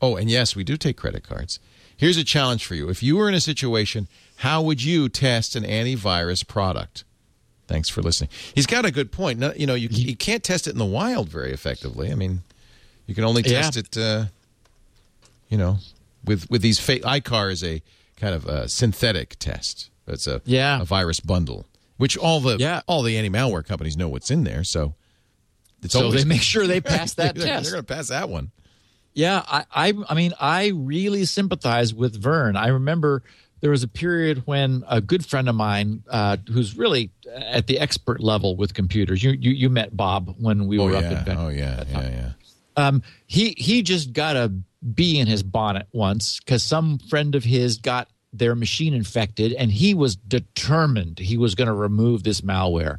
Oh, 0.00 0.16
and 0.16 0.30
yes, 0.30 0.56
we 0.56 0.64
do 0.64 0.76
take 0.76 0.96
credit 0.96 1.22
cards. 1.22 1.58
Here's 1.96 2.16
a 2.16 2.24
challenge 2.24 2.64
for 2.64 2.74
you. 2.74 2.88
If 2.88 3.02
you 3.02 3.16
were 3.16 3.28
in 3.28 3.34
a 3.34 3.40
situation, 3.40 4.08
how 4.36 4.62
would 4.62 4.82
you 4.82 5.08
test 5.08 5.54
an 5.54 5.64
antivirus 5.64 6.46
product? 6.46 7.04
Thanks 7.66 7.88
for 7.88 8.00
listening. 8.00 8.30
He's 8.54 8.66
got 8.66 8.84
a 8.86 8.90
good 8.90 9.12
point. 9.12 9.38
No, 9.38 9.52
you 9.54 9.66
know, 9.66 9.74
you, 9.74 9.88
you 9.90 10.16
can't 10.16 10.42
test 10.42 10.66
it 10.66 10.70
in 10.70 10.78
the 10.78 10.84
wild 10.84 11.28
very 11.28 11.52
effectively. 11.52 12.10
I 12.10 12.14
mean, 12.14 12.40
you 13.06 13.14
can 13.14 13.24
only 13.24 13.42
test 13.42 13.76
yeah. 13.76 13.80
it, 13.80 13.96
uh, 13.96 14.24
you 15.48 15.58
know, 15.58 15.76
with 16.24 16.50
with 16.50 16.62
these 16.62 16.80
fake. 16.80 17.02
EICAR 17.02 17.52
is 17.52 17.62
a 17.62 17.82
kind 18.16 18.34
of 18.34 18.46
a 18.46 18.68
synthetic 18.68 19.36
test. 19.38 19.90
It's 20.06 20.26
a 20.26 20.40
yeah. 20.44 20.80
a 20.80 20.84
virus 20.84 21.20
bundle, 21.20 21.66
which 21.96 22.16
all 22.16 22.40
the 22.40 22.56
yeah. 22.56 22.80
all 22.86 23.02
the 23.02 23.16
anti 23.16 23.30
malware 23.30 23.64
companies 23.64 23.96
know 23.96 24.08
what's 24.08 24.30
in 24.30 24.44
there. 24.44 24.64
So, 24.64 24.94
so 25.86 26.06
always, 26.06 26.22
they 26.22 26.28
make 26.28 26.42
sure 26.42 26.66
they 26.66 26.80
pass 26.80 27.14
that 27.14 27.34
they're, 27.34 27.46
test. 27.46 27.64
They're 27.64 27.74
going 27.74 27.84
to 27.84 27.94
pass 27.94 28.08
that 28.08 28.28
one. 28.28 28.50
Yeah, 29.14 29.42
I, 29.46 29.64
I, 29.72 29.94
I 30.08 30.14
mean, 30.14 30.32
I 30.40 30.68
really 30.68 31.24
sympathize 31.24 31.92
with 31.92 32.20
Vern. 32.20 32.56
I 32.56 32.68
remember 32.68 33.22
there 33.60 33.70
was 33.70 33.82
a 33.82 33.88
period 33.88 34.46
when 34.46 34.84
a 34.88 35.00
good 35.00 35.24
friend 35.26 35.48
of 35.48 35.54
mine, 35.54 36.02
uh, 36.08 36.36
who's 36.50 36.76
really 36.76 37.10
at 37.34 37.66
the 37.66 37.78
expert 37.78 38.20
level 38.20 38.56
with 38.56 38.74
computers, 38.74 39.22
you 39.22 39.32
you, 39.32 39.50
you 39.50 39.68
met 39.68 39.96
Bob 39.96 40.34
when 40.38 40.66
we 40.66 40.78
oh, 40.78 40.84
were 40.84 40.92
yeah. 40.92 40.98
up 40.98 41.28
in 41.28 41.36
Oh 41.36 41.48
yeah, 41.48 41.84
yeah, 41.90 42.00
yeah. 42.08 42.32
Um, 42.76 43.02
he 43.26 43.54
he 43.58 43.82
just 43.82 44.12
got 44.12 44.36
a 44.36 44.52
bee 44.94 45.18
in 45.18 45.26
his 45.26 45.42
bonnet 45.42 45.88
once 45.92 46.38
because 46.38 46.62
some 46.62 46.98
friend 46.98 47.34
of 47.34 47.44
his 47.44 47.78
got 47.78 48.08
their 48.32 48.54
machine 48.54 48.94
infected, 48.94 49.52
and 49.52 49.70
he 49.70 49.92
was 49.92 50.16
determined 50.16 51.18
he 51.18 51.36
was 51.36 51.54
going 51.54 51.68
to 51.68 51.74
remove 51.74 52.22
this 52.22 52.40
malware 52.40 52.98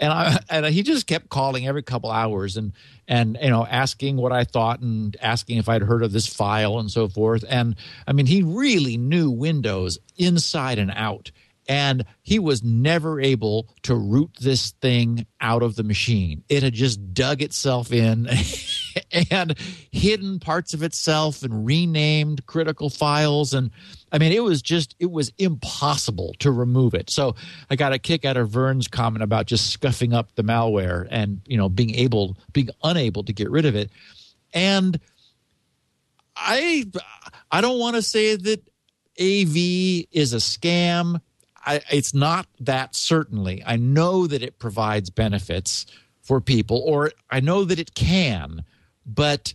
and 0.00 0.12
I 0.12 0.38
and 0.50 0.66
he 0.66 0.82
just 0.82 1.06
kept 1.06 1.28
calling 1.28 1.66
every 1.66 1.82
couple 1.82 2.10
hours 2.10 2.56
and 2.56 2.72
and 3.08 3.38
you 3.40 3.50
know 3.50 3.66
asking 3.66 4.16
what 4.16 4.32
I 4.32 4.44
thought 4.44 4.80
and 4.80 5.16
asking 5.20 5.58
if 5.58 5.68
I'd 5.68 5.82
heard 5.82 6.02
of 6.02 6.12
this 6.12 6.26
file 6.26 6.78
and 6.78 6.90
so 6.90 7.08
forth. 7.08 7.44
And 7.48 7.76
I 8.06 8.12
mean, 8.12 8.26
he 8.26 8.42
really 8.42 8.96
knew 8.96 9.30
Windows 9.30 9.98
inside 10.16 10.78
and 10.78 10.92
out. 10.94 11.30
And 11.66 12.04
he 12.22 12.38
was 12.38 12.62
never 12.62 13.20
able 13.20 13.68
to 13.84 13.94
root 13.94 14.30
this 14.38 14.72
thing 14.82 15.26
out 15.40 15.62
of 15.62 15.76
the 15.76 15.82
machine. 15.82 16.44
It 16.50 16.62
had 16.62 16.74
just 16.74 17.14
dug 17.14 17.40
itself 17.40 17.90
in 17.90 18.28
and 19.30 19.58
hidden 19.90 20.38
parts 20.38 20.74
of 20.74 20.82
itself 20.82 21.42
and 21.42 21.66
renamed 21.66 22.46
critical 22.46 22.90
files. 22.90 23.54
And 23.54 23.70
I 24.12 24.18
mean, 24.18 24.32
it 24.32 24.42
was 24.42 24.62
just, 24.62 24.94
it 24.98 25.10
was 25.10 25.32
impossible 25.38 26.34
to 26.40 26.50
remove 26.50 26.94
it. 26.94 27.10
So 27.10 27.34
I 27.70 27.76
got 27.76 27.92
a 27.92 27.98
kick 27.98 28.24
out 28.24 28.36
of 28.36 28.50
Vern's 28.50 28.88
comment 28.88 29.22
about 29.22 29.46
just 29.46 29.70
scuffing 29.70 30.12
up 30.12 30.34
the 30.34 30.44
malware 30.44 31.06
and, 31.10 31.40
you 31.46 31.56
know, 31.56 31.68
being 31.68 31.94
able, 31.94 32.36
being 32.52 32.70
unable 32.82 33.24
to 33.24 33.32
get 33.32 33.50
rid 33.50 33.64
of 33.64 33.74
it. 33.74 33.90
And 34.52 34.98
I, 36.36 36.86
I 37.50 37.60
don't 37.60 37.78
want 37.78 37.96
to 37.96 38.02
say 38.02 38.36
that 38.36 38.60
AV 39.18 40.06
is 40.12 40.32
a 40.32 40.38
scam 40.38 41.20
I, 41.66 41.80
it's 41.90 42.14
not 42.14 42.46
that 42.60 42.94
certainly. 42.94 43.62
I 43.64 43.76
know 43.76 44.26
that 44.26 44.42
it 44.42 44.58
provides 44.58 45.10
benefits 45.10 45.86
for 46.22 46.40
people, 46.40 46.82
or 46.84 47.12
I 47.30 47.40
know 47.40 47.64
that 47.64 47.78
it 47.78 47.94
can, 47.94 48.64
but 49.06 49.54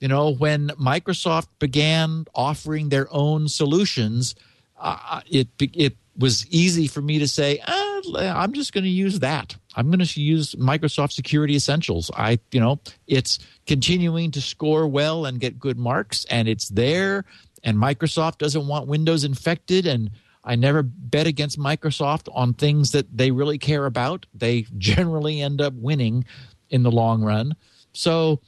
you 0.00 0.08
know 0.08 0.32
when 0.32 0.68
Microsoft 0.70 1.48
began 1.58 2.26
offering 2.34 2.88
their 2.88 3.08
own 3.10 3.48
solutions, 3.48 4.34
uh, 4.78 5.20
it 5.30 5.48
it 5.60 5.96
was 6.18 6.46
easy 6.48 6.88
for 6.88 7.00
me 7.00 7.20
to 7.20 7.28
say, 7.28 7.62
ah, 7.66 8.00
I'm 8.16 8.52
just 8.52 8.72
going 8.72 8.84
to 8.84 8.90
use 8.90 9.20
that. 9.20 9.56
I'm 9.76 9.86
going 9.86 10.04
to 10.04 10.20
use 10.20 10.54
Microsoft 10.56 11.12
Security 11.12 11.54
Essentials. 11.54 12.10
I, 12.16 12.40
you 12.50 12.58
know, 12.58 12.80
it's 13.06 13.38
continuing 13.66 14.32
to 14.32 14.40
score 14.40 14.88
well 14.88 15.24
and 15.26 15.38
get 15.38 15.58
good 15.58 15.78
marks, 15.78 16.24
and 16.26 16.48
it's 16.48 16.68
there. 16.68 17.24
And 17.62 17.76
Microsoft 17.78 18.38
doesn't 18.38 18.66
want 18.66 18.88
Windows 18.88 19.24
infected, 19.24 19.86
and 19.86 20.10
I 20.44 20.56
never 20.56 20.82
bet 20.82 21.26
against 21.26 21.58
Microsoft 21.58 22.28
on 22.34 22.54
things 22.54 22.92
that 22.92 23.16
they 23.16 23.30
really 23.30 23.58
care 23.58 23.86
about. 23.86 24.26
They 24.34 24.66
generally 24.76 25.40
end 25.40 25.60
up 25.60 25.74
winning 25.74 26.24
in 26.70 26.82
the 26.82 26.90
long 26.90 27.22
run. 27.22 27.54
So, 27.92 28.40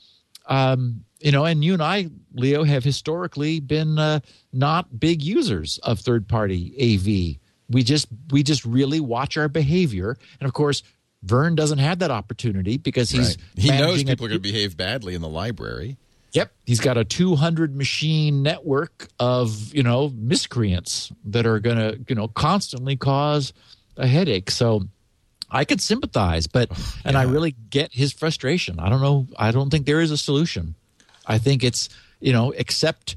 um, 0.50 1.04
you 1.20 1.32
know, 1.32 1.44
and 1.44 1.64
you 1.64 1.72
and 1.72 1.82
I, 1.82 2.08
Leo, 2.34 2.64
have 2.64 2.84
historically 2.84 3.60
been 3.60 3.98
uh, 3.98 4.20
not 4.52 4.98
big 4.98 5.22
users 5.22 5.78
of 5.78 6.00
third-party 6.00 6.74
AV. 6.78 7.40
We 7.68 7.82
just 7.84 8.08
we 8.30 8.42
just 8.42 8.64
really 8.64 9.00
watch 9.00 9.36
our 9.36 9.48
behavior, 9.48 10.16
and 10.40 10.46
of 10.46 10.52
course, 10.52 10.82
Vern 11.22 11.54
doesn't 11.54 11.78
have 11.78 12.00
that 12.00 12.10
opportunity 12.10 12.78
because 12.78 13.10
he's 13.10 13.36
right. 13.38 13.64
he 13.64 13.68
knows 13.70 14.02
people 14.02 14.24
a, 14.24 14.26
are 14.26 14.30
going 14.30 14.42
to 14.42 14.52
behave 14.52 14.76
badly 14.76 15.14
in 15.14 15.22
the 15.22 15.28
library. 15.28 15.96
Yep, 16.32 16.52
he's 16.64 16.80
got 16.80 16.96
a 16.96 17.04
200 17.04 17.76
machine 17.76 18.42
network 18.42 19.08
of 19.20 19.72
you 19.72 19.84
know 19.84 20.12
miscreants 20.16 21.12
that 21.26 21.46
are 21.46 21.60
going 21.60 21.76
to 21.76 22.00
you 22.08 22.16
know 22.16 22.26
constantly 22.26 22.96
cause 22.96 23.52
a 23.96 24.06
headache. 24.06 24.50
So 24.50 24.88
I 25.50 25.64
could 25.64 25.80
sympathize, 25.80 26.46
but 26.46 26.70
yeah. 26.70 26.84
and 27.04 27.16
I 27.16 27.24
really 27.24 27.54
get 27.70 27.92
his 27.92 28.12
frustration. 28.12 28.78
I 28.78 28.88
don't 28.88 29.00
know. 29.00 29.26
I 29.38 29.50
don't 29.50 29.70
think 29.70 29.86
there 29.86 30.00
is 30.00 30.10
a 30.10 30.16
solution. 30.16 30.74
I 31.26 31.38
think 31.38 31.64
it's 31.64 31.88
you 32.20 32.32
know 32.32 32.52
accept 32.58 33.16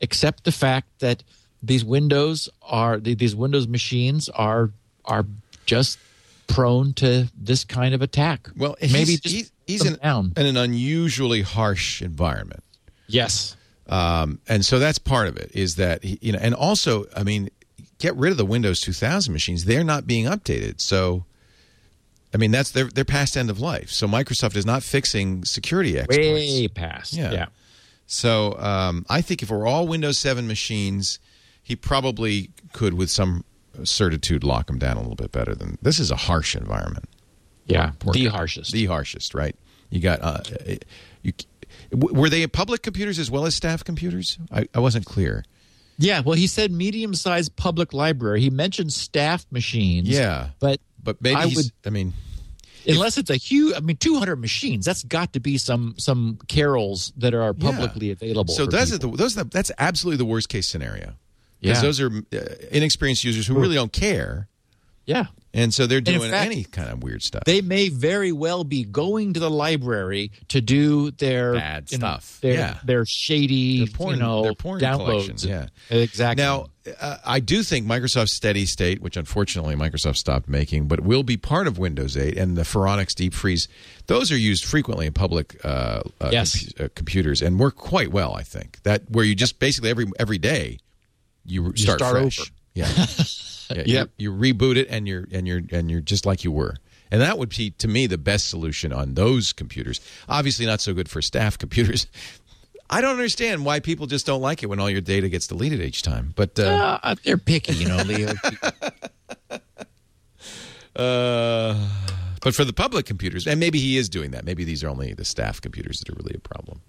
accept 0.00 0.44
the 0.44 0.52
fact 0.52 0.88
that 1.00 1.22
these 1.62 1.84
Windows 1.84 2.48
are 2.62 2.98
these 2.98 3.34
Windows 3.34 3.68
machines 3.68 4.28
are 4.28 4.70
are 5.04 5.26
just 5.66 5.98
prone 6.46 6.92
to 6.94 7.28
this 7.38 7.64
kind 7.64 7.94
of 7.94 8.02
attack. 8.02 8.48
Well, 8.56 8.76
maybe 8.80 8.98
he's, 8.98 9.20
just 9.20 9.34
he's, 9.34 9.52
he's 9.66 9.86
in, 9.86 9.98
in 10.02 10.46
an 10.46 10.56
unusually 10.56 11.42
harsh 11.42 12.02
environment. 12.02 12.64
Yes. 13.06 13.56
Um, 13.88 14.40
and 14.48 14.64
so 14.64 14.78
that's 14.78 14.98
part 14.98 15.28
of 15.28 15.36
it 15.36 15.50
is 15.52 15.76
that 15.76 16.04
you 16.04 16.32
know, 16.32 16.38
and 16.40 16.54
also, 16.54 17.06
I 17.16 17.24
mean, 17.24 17.50
get 17.98 18.14
rid 18.16 18.30
of 18.30 18.36
the 18.36 18.46
Windows 18.46 18.80
2000 18.80 19.32
machines; 19.32 19.64
they're 19.64 19.84
not 19.84 20.06
being 20.06 20.26
updated. 20.26 20.80
So, 20.80 21.24
I 22.32 22.36
mean, 22.36 22.50
that's 22.50 22.70
they're 22.70 22.88
they're 22.88 23.04
past 23.04 23.36
end 23.36 23.50
of 23.50 23.60
life. 23.60 23.90
So 23.90 24.06
Microsoft 24.06 24.56
is 24.56 24.64
not 24.66 24.82
fixing 24.82 25.44
security 25.44 25.98
exploits. 25.98 26.22
Way 26.34 26.68
past. 26.68 27.12
Yeah. 27.14 27.32
yeah. 27.32 27.46
So 28.06 28.56
um, 28.58 29.04
I 29.08 29.20
think 29.20 29.42
if 29.42 29.50
we're 29.50 29.66
all 29.66 29.86
Windows 29.86 30.18
7 30.18 30.46
machines, 30.46 31.18
he 31.62 31.76
probably 31.76 32.50
could, 32.72 32.94
with 32.94 33.08
some 33.10 33.44
certitude, 33.84 34.42
lock 34.44 34.66
them 34.66 34.78
down 34.78 34.96
a 34.96 35.00
little 35.00 35.14
bit 35.16 35.30
better 35.32 35.54
than 35.54 35.78
this. 35.82 35.98
Is 36.00 36.10
a 36.10 36.16
harsh 36.16 36.56
environment. 36.56 37.04
Yeah. 37.66 37.92
Poor 38.00 38.12
The 38.12 38.24
guy. 38.24 38.30
harshest. 38.30 38.72
The 38.72 38.86
harshest, 38.86 39.34
right? 39.34 39.54
You 39.90 40.00
got 40.00 40.20
uh, 40.22 40.40
you. 41.22 41.32
Were 41.92 42.28
they 42.28 42.46
public 42.46 42.82
computers 42.82 43.18
as 43.18 43.30
well 43.30 43.46
as 43.46 43.54
staff 43.54 43.82
computers? 43.84 44.38
I, 44.52 44.66
I 44.74 44.80
wasn't 44.80 45.04
clear. 45.06 45.44
yeah. 45.98 46.20
Well, 46.20 46.36
he 46.36 46.46
said 46.46 46.70
medium 46.72 47.14
sized 47.14 47.54
public 47.56 47.92
library. 47.92 48.40
He 48.40 48.50
mentioned 48.50 48.92
staff 48.92 49.46
machines. 49.50 50.08
Yeah. 50.08 50.50
But 50.60 50.80
But 51.02 51.20
maybe 51.22 51.36
I 51.36 51.46
he's, 51.46 51.56
would- 51.56 51.72
I 51.86 51.90
mean, 51.90 52.12
unless 52.86 53.18
it's 53.18 53.30
a 53.30 53.36
huge, 53.36 53.74
I 53.76 53.80
mean, 53.80 53.96
200 53.96 54.36
machines, 54.36 54.84
that's 54.84 55.02
got 55.04 55.32
to 55.34 55.40
be 55.40 55.58
some 55.58 55.94
some 55.98 56.38
carrels 56.48 57.12
that 57.16 57.34
are 57.34 57.54
yeah. 57.56 57.70
publicly 57.70 58.10
available. 58.10 58.54
So 58.54 58.66
those 58.66 58.92
are 58.92 58.98
the 58.98 59.08
those 59.10 59.36
are 59.36 59.44
the, 59.44 59.50
that's 59.50 59.70
absolutely 59.78 60.18
the 60.18 60.24
worst 60.24 60.48
case 60.48 60.68
scenario 60.68 61.14
because 61.60 61.78
Yeah. 61.78 61.82
those 61.82 62.00
are 62.00 62.10
uh, 62.32 62.54
inexperienced 62.70 63.24
users 63.24 63.46
who 63.46 63.54
really 63.58 63.74
don't 63.74 63.92
care, 63.92 64.48
yeah. 65.06 65.26
and 65.52 65.72
so 65.74 65.86
they're 65.86 66.00
doing 66.00 66.30
fact, 66.30 66.46
any 66.46 66.64
kind 66.64 66.88
of 66.90 67.02
weird 67.02 67.22
stuff. 67.22 67.44
They 67.44 67.60
may 67.60 67.88
very 67.88 68.30
well 68.32 68.62
be 68.64 68.84
going 68.84 69.32
to 69.34 69.40
the 69.40 69.50
library 69.50 70.30
to 70.48 70.60
do 70.60 71.10
their 71.10 71.54
Bad 71.54 71.90
you 71.90 71.98
know, 71.98 72.06
stuff. 72.06 72.38
their, 72.40 72.52
Yeah. 72.54 72.78
their 72.84 73.04
shady, 73.06 73.84
Their 73.84 73.86
porn- 73.94 74.14
you 74.16 74.20
know, 74.22 74.42
their 74.42 74.54
porn 74.54 74.80
downloads. 74.80 75.42
collection, 75.42 75.70
exactly. 75.90 76.44
Now, 76.44 76.66
uh, 77.00 77.18
I 77.24 77.40
do 77.40 77.62
think 77.62 77.86
Microsoft's 77.86 78.34
Steady 78.34 78.64
State, 78.66 79.00
which 79.02 79.16
unfortunately 79.16 79.74
Microsoft 79.74 80.16
stopped 80.16 80.48
making, 80.48 80.86
but 80.88 81.00
will 81.00 81.22
be 81.22 81.36
part 81.36 81.66
of 81.66 81.78
Windows 81.78 82.16
8, 82.16 82.36
and 82.38 82.56
the 82.56 82.62
Faronics 82.62 83.14
Deep 83.14 83.34
Freeze, 83.34 83.68
those 84.06 84.30
are 84.32 84.36
used 84.38 84.64
frequently 84.64 85.06
in 85.06 85.12
public 85.12 85.56
uh, 85.64 86.00
uh, 86.20 86.30
Yes. 86.32 86.54
compu- 86.56 86.84
uh, 86.84 86.88
computers 86.94 87.42
and 87.42 87.58
work 87.58 87.76
quite 87.76 88.10
well. 88.12 88.34
I 88.34 88.42
think 88.44 88.78
that 88.84 89.10
where 89.10 89.24
you 89.24 89.34
just 89.34 89.58
basically 89.58 89.90
every 89.90 90.06
every 90.18 90.38
day 90.38 90.78
you, 91.44 91.62
re- 91.62 91.76
start, 91.76 91.98
start 91.98 92.12
fresh. 92.22 92.40
over. 92.40 92.50
Yeah, 92.74 92.86
yeah 93.76 93.82
you- 93.86 93.94
Yep. 93.94 94.10
You, 94.18 94.32
reboot 94.32 94.76
it, 94.76 94.88
and 94.90 95.06
you're 95.08 95.26
and 95.32 95.46
you're 95.46 95.62
and 95.72 95.90
you're 95.90 96.00
just 96.00 96.26
like 96.26 96.44
you 96.44 96.52
were. 96.52 96.76
And 97.12 97.20
that 97.20 97.38
would 97.38 97.48
be, 97.48 97.70
to 97.72 97.88
me, 97.88 98.06
the 98.06 98.18
best 98.18 98.48
solution 98.48 98.92
on 98.92 99.14
those 99.14 99.52
computers. 99.52 100.00
Obviously, 100.28 100.64
not 100.64 100.80
so 100.80 100.94
good 100.94 101.08
for 101.08 101.20
staff 101.20 101.58
computers. 101.58 102.06
I 102.90 103.00
don't 103.00 103.12
understand 103.12 103.64
why 103.64 103.80
people 103.80 104.06
just 104.06 104.26
don't 104.26 104.40
like 104.40 104.62
it 104.62 104.66
when 104.66 104.78
all 104.80 104.88
your 104.90 105.00
data 105.00 105.28
gets 105.28 105.46
deleted 105.48 105.80
each 105.80 106.02
time. 106.02 106.32
But 106.36 106.58
uh, 106.58 106.98
Uh, 107.02 107.14
they're 107.24 107.36
picky, 107.38 107.74
you 107.74 107.88
know. 107.88 107.96
Leo. 108.02 108.32
Uh, 110.96 111.88
but 112.42 112.54
for 112.54 112.64
the 112.64 112.72
public 112.72 113.06
computers, 113.06 113.46
and 113.46 113.60
maybe 113.60 113.78
he 113.78 113.96
is 113.96 114.08
doing 114.08 114.32
that. 114.32 114.44
Maybe 114.44 114.64
these 114.64 114.82
are 114.82 114.88
only 114.88 115.14
the 115.14 115.24
staff 115.24 115.60
computers 115.60 116.00
that 116.00 116.10
are 116.10 116.16
really 116.18 116.34
a 116.34 116.40
problem. 116.40 116.80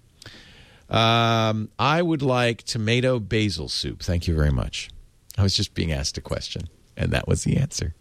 Um, 0.90 1.70
I 1.78 2.02
would 2.02 2.20
like 2.20 2.64
tomato 2.64 3.20
basil 3.20 3.68
soup. 3.68 4.02
Thank 4.02 4.26
you 4.26 4.34
very 4.34 4.50
much. 4.50 4.90
I 5.38 5.42
was 5.42 5.54
just 5.54 5.74
being 5.74 5.92
asked 5.92 6.18
a 6.18 6.20
question, 6.20 6.62
and 6.96 7.10
that 7.12 7.26
was 7.26 7.44
the 7.44 7.56
answer. 7.56 7.94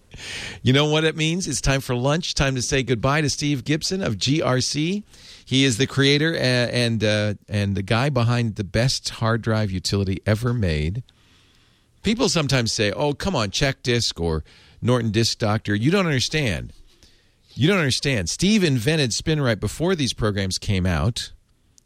You 0.61 0.73
know 0.73 0.85
what 0.85 1.03
it 1.03 1.15
means? 1.15 1.47
It's 1.47 1.61
time 1.61 1.81
for 1.81 1.95
lunch. 1.95 2.33
Time 2.33 2.55
to 2.55 2.61
say 2.61 2.83
goodbye 2.83 3.21
to 3.21 3.29
Steve 3.29 3.63
Gibson 3.63 4.03
of 4.03 4.17
GRC. 4.17 5.03
He 5.45 5.63
is 5.63 5.77
the 5.77 5.87
creator 5.87 6.35
and 6.35 6.71
and, 6.71 7.03
uh, 7.03 7.33
and 7.47 7.75
the 7.75 7.81
guy 7.81 8.09
behind 8.09 8.55
the 8.55 8.63
best 8.63 9.09
hard 9.09 9.41
drive 9.41 9.71
utility 9.71 10.21
ever 10.25 10.53
made. 10.53 11.03
People 12.03 12.29
sometimes 12.29 12.73
say, 12.73 12.91
"Oh, 12.91 13.13
come 13.13 13.35
on, 13.35 13.51
check 13.51 13.83
disk 13.83 14.19
or 14.19 14.43
Norton 14.81 15.11
Disk 15.11 15.37
Doctor." 15.37 15.75
You 15.75 15.91
don't 15.91 16.07
understand. 16.07 16.73
You 17.53 17.67
don't 17.67 17.77
understand. 17.77 18.29
Steve 18.29 18.63
invented 18.63 19.11
SpinRite 19.11 19.59
before 19.59 19.95
these 19.95 20.13
programs 20.13 20.57
came 20.57 20.85
out. 20.85 21.31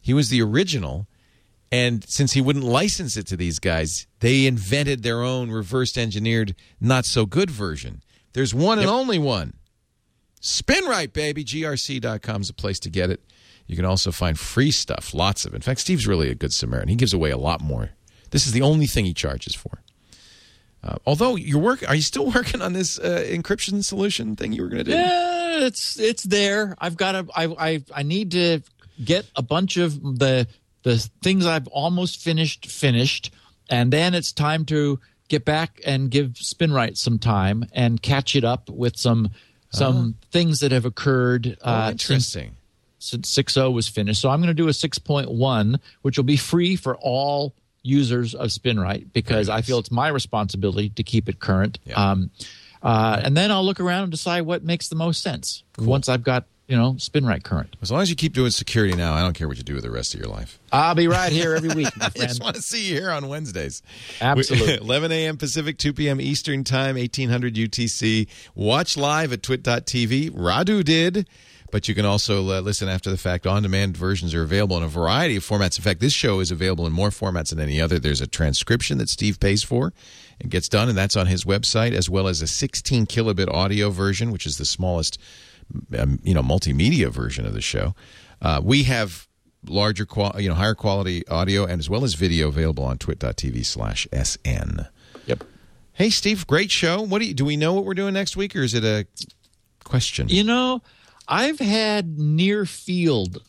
He 0.02 0.14
was 0.14 0.30
the 0.30 0.42
original, 0.42 1.08
and 1.72 2.08
since 2.08 2.34
he 2.34 2.42
wouldn't 2.42 2.66
license 2.66 3.18
it 3.18 3.28
to 3.28 3.38
these 3.38 3.60
guys, 3.60 4.08
they 4.20 4.46
invented 4.46 5.04
their 5.04 5.22
own 5.22 5.52
reverse 5.52 5.98
engineered, 5.98 6.56
not 6.80 7.06
so 7.06 7.26
good 7.26 7.50
version. 7.50 8.02
There's 8.34 8.54
one 8.54 8.80
and 8.80 8.88
only 8.88 9.18
one. 9.18 9.54
SpinRite, 10.42 11.14
baby. 11.14 11.44
GRC.com 11.44 12.42
is 12.42 12.50
a 12.50 12.54
place 12.54 12.80
to 12.80 12.90
get 12.90 13.10
it. 13.10 13.22
You 13.66 13.76
can 13.76 13.86
also 13.86 14.12
find 14.12 14.38
free 14.38 14.72
stuff, 14.72 15.14
lots 15.14 15.46
of. 15.46 15.54
it. 15.54 15.58
In 15.58 15.62
fact, 15.62 15.80
Steve's 15.80 16.06
really 16.06 16.30
a 16.30 16.36
good 16.36 16.54
Samaritan. 16.54 16.90
He 16.90 16.96
gives 16.96 17.14
away 17.14 17.32
a 17.32 17.38
lot 17.38 17.62
more. 17.62 17.92
This 18.30 18.46
is 18.46 18.54
the 18.54 18.62
only 18.62 18.86
thing 18.86 19.06
he 19.06 19.14
charges 19.14 19.56
for. 19.56 19.82
Uh, 20.84 20.98
although 21.08 21.36
you're 21.36 21.60
working, 21.60 21.88
are 21.88 21.96
you 21.96 22.02
still 22.02 22.30
working 22.36 22.62
on 22.62 22.74
this 22.74 23.00
uh, 23.00 23.26
encryption 23.28 23.84
solution 23.84 24.36
thing 24.36 24.54
you 24.54 24.62
were 24.62 24.68
going 24.68 24.86
to 24.86 24.92
do? 24.92 24.96
Yeah, 24.96 25.66
it's 25.66 26.00
it's 26.00 26.24
there. 26.24 26.76
I've 26.78 26.96
got 26.96 27.14
to. 27.14 27.26
I 27.36 27.46
I 27.58 27.84
I 27.96 28.04
need 28.04 28.32
to 28.32 28.62
get 29.04 29.26
a 29.36 29.42
bunch 29.42 29.78
of 29.78 30.00
the 30.20 30.48
the 30.86 30.98
things 31.24 31.46
I've 31.48 31.68
almost 31.68 32.22
finished 32.22 32.68
finished, 32.68 33.32
and 33.70 33.92
then 33.92 34.14
it's 34.14 34.32
time 34.32 34.66
to 34.66 35.00
get 35.28 35.44
back 35.44 35.82
and 35.84 36.12
give 36.12 36.34
SpinRite 36.34 36.96
some 36.98 37.18
time 37.18 37.66
and 37.74 38.00
catch 38.02 38.36
it 38.36 38.44
up 38.46 38.70
with 38.70 38.96
some 38.96 39.32
some 39.72 40.16
things 40.32 40.60
that 40.60 40.72
have 40.72 40.86
occurred 40.86 41.58
Oh, 41.64 41.70
uh, 41.70 41.90
since 41.98 42.10
interesting. 42.36 42.56
since 43.00 43.36
6.0 43.36 43.74
was 43.74 43.90
finished. 43.90 44.22
So 44.22 44.30
I'm 44.30 44.40
going 44.40 44.48
to 44.48 44.54
do 44.54 44.68
a 44.70 44.72
6.1, 44.72 45.80
which 46.04 46.18
will 46.18 46.24
be 46.24 46.38
free 46.38 46.76
for 46.78 46.96
all 46.96 47.54
users 47.84 48.34
of 48.36 48.50
SpinRite 48.52 49.12
because 49.12 49.50
I 49.50 49.62
feel 49.64 49.80
it's 49.80 49.92
my 49.92 50.08
responsibility 50.08 50.90
to 50.92 51.04
keep 51.04 51.28
it 51.28 51.40
current. 51.40 51.80
Yeah. 51.84 51.96
Um, 52.12 52.30
uh, 52.82 53.20
and 53.24 53.36
then 53.36 53.52
I'll 53.52 53.66
look 53.66 53.80
around 53.80 54.04
and 54.04 54.12
decide 54.12 54.42
what 54.42 54.64
makes 54.64 54.88
the 54.88 54.96
most 54.96 55.22
sense 55.22 55.64
once 55.80 56.08
I've 56.08 56.24
got 56.24 56.46
you 56.68 56.76
know 56.76 56.94
SpinRite 56.94 57.44
current. 57.44 57.76
As 57.82 57.92
long 57.92 58.02
as 58.02 58.10
you 58.10 58.16
keep 58.16 58.34
doing 58.34 58.52
security 58.52 58.96
now, 58.96 59.14
I 59.14 59.22
don't 59.22 59.34
care 59.34 59.48
what 59.48 59.58
you 59.58 59.64
do 59.64 59.76
with 59.76 59.84
the 59.84 59.92
rest 59.92 60.14
of 60.14 60.20
your 60.20 60.30
life. 60.30 60.60
I'll 60.72 60.96
be 60.96 61.08
right 61.08 61.32
here 61.32 61.56
every 61.56 61.70
week, 61.70 61.96
my 61.98 62.06
I 62.16 62.26
just 62.26 62.44
want 62.44 62.56
to 62.56 62.62
see 62.62 62.90
you 62.90 62.96
here 62.96 63.12
on 63.12 63.28
Wednesdays. 63.28 63.82
Absolutely. 64.22 64.76
11 64.82 65.12
a.m. 65.12 65.38
Pacific, 65.38 65.78
2 65.78 65.94
p.m. 65.94 66.20
Eastern 66.20 66.64
Time, 66.64 66.96
1800 66.96 67.56
UTC. 67.56 68.28
Watch 68.56 68.98
live 68.98 69.32
at 69.34 69.44
twit.tv. 69.44 70.32
Radu 70.32 70.84
did. 70.84 71.28
But 71.72 71.90
you 71.90 71.96
can 71.96 72.06
also 72.06 72.40
uh, 72.52 72.62
listen 72.62 72.88
after 72.88 73.10
the 73.10 73.18
fact. 73.18 73.46
On 73.46 73.62
demand 73.62 73.98
versions 73.98 74.34
are 74.34 74.44
available 74.44 74.78
in 74.78 74.84
a 74.84 74.88
variety 74.88 75.36
of 75.36 75.44
formats. 75.44 75.78
In 75.78 75.84
fact, 75.84 76.00
this 76.00 76.14
show 76.14 76.40
is 76.40 76.52
available 76.52 76.86
in 76.88 76.94
more 76.94 77.10
formats 77.10 77.50
than 77.50 77.60
any 77.60 77.82
other. 77.82 78.00
There's 78.00 78.22
a 78.22 78.28
transcription 78.28 78.98
that 79.00 79.10
Steve 79.10 79.40
pays 79.40 79.64
for 79.64 79.92
and 80.40 80.50
gets 80.50 80.70
done, 80.70 80.88
and 80.88 80.98
that's 80.98 81.18
on 81.18 81.28
his 81.28 81.44
website, 81.44 81.92
as 81.92 82.10
well 82.10 82.28
as 82.28 82.42
a 82.42 82.48
16 82.48 83.08
kilobit 83.08 83.52
audio 83.54 83.90
version, 83.90 84.32
which 84.32 84.46
is 84.46 84.58
the 84.58 84.64
smallest 84.64 85.20
um, 85.98 86.20
you 86.24 86.34
know 86.34 86.42
multimedia 86.42 87.10
version 87.10 87.46
of 87.46 87.54
the 87.54 87.62
show. 87.62 87.96
Uh, 88.42 88.62
we 88.64 88.84
have 88.84 89.28
larger 89.68 90.06
qual- 90.06 90.36
you 90.40 90.48
know 90.50 90.56
higher 90.56 90.76
quality 90.76 91.28
audio 91.28 91.66
and 91.66 91.80
as 91.80 91.90
well 91.90 92.04
as 92.04 92.14
video 92.14 92.48
available 92.50 92.84
on 92.84 92.98
twit.tv 93.00 93.66
slash 93.66 94.08
sn 94.14 94.86
Yep. 95.26 95.44
hey 95.94 96.12
steve 96.12 96.46
great 96.46 96.70
show 96.70 97.02
what 97.02 97.18
do 97.20 97.26
you 97.26 97.34
do 97.34 97.44
we 97.46 97.58
know 97.58 97.74
what 97.74 97.84
we're 97.84 97.96
doing 97.96 98.14
next 98.14 98.38
week 98.38 98.56
or 98.56 98.62
is 98.62 98.76
it 98.76 98.84
a 98.84 99.08
question 99.84 100.30
You 100.30 100.44
know, 100.44 100.84
I've 101.28 101.58
had 101.58 102.20
near 102.20 102.68
field 102.68 103.42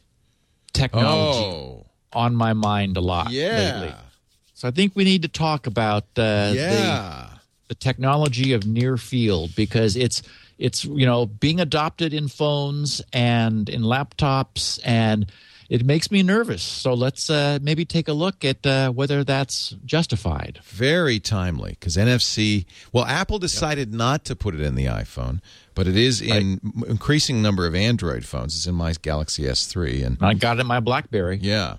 technology 0.73 1.45
oh 1.45 1.87
on 2.13 2.35
my 2.35 2.55
mind 2.55 2.97
a 2.97 3.01
lot 3.01 3.27
lately. 3.27 3.39
yeah 3.89 4.01
So 4.55 4.69
I 4.69 4.71
think 4.71 4.97
we 4.97 5.05
need 5.05 5.21
to 5.23 5.29
talk 5.29 5.67
about 5.67 6.05
uh, 6.17 6.53
the 6.55 7.29
the 7.69 7.75
technology 7.75 8.55
of 8.55 8.65
near 8.67 8.97
field 8.97 9.55
because 9.55 9.97
it's 9.97 10.23
it's 10.59 10.85
you 10.85 11.07
know 11.07 11.27
being 11.27 11.61
adopted 11.61 12.15
in 12.15 12.29
phones 12.29 13.03
and 13.13 13.69
in 13.69 13.83
laptops 13.83 14.81
and 14.85 15.31
it 15.69 15.85
makes 15.85 16.13
me 16.13 16.23
nervous. 16.23 16.63
So 16.63 16.95
let's 16.95 17.29
uh, 17.29 17.59
maybe 17.61 17.85
take 17.85 18.07
a 18.07 18.13
look 18.13 18.45
at 18.45 18.65
uh, 18.65 18.93
whether 18.93 19.25
that's 19.25 19.71
justified. 19.85 20.61
Very 20.63 21.19
timely 21.19 21.71
because 21.71 21.97
nfc 21.97 22.65
well 22.93 23.05
apple 23.05 23.39
decided 23.39 23.93
not 23.93 24.25
to 24.27 24.37
put 24.37 24.55
it 24.55 24.61
in 24.61 24.75
the 24.75 24.87
iphone 24.87 25.41
but 25.75 25.87
it 25.87 25.97
is 25.97 26.21
in 26.23 26.61
m- 26.65 26.85
increasing 26.87 27.43
number 27.43 27.67
of 27.67 27.75
android 27.75 28.25
phones. 28.25 28.57
It's 28.57 28.67
in 28.67 28.75
my 28.75 28.95
galaxy 29.03 29.43
s3 29.45 30.07
and 30.07 30.19
i 30.21 30.35
got 30.35 30.59
it 30.59 30.61
in 30.61 30.67
my 30.67 30.81
blackberry. 30.81 31.39
Yeah. 31.43 31.77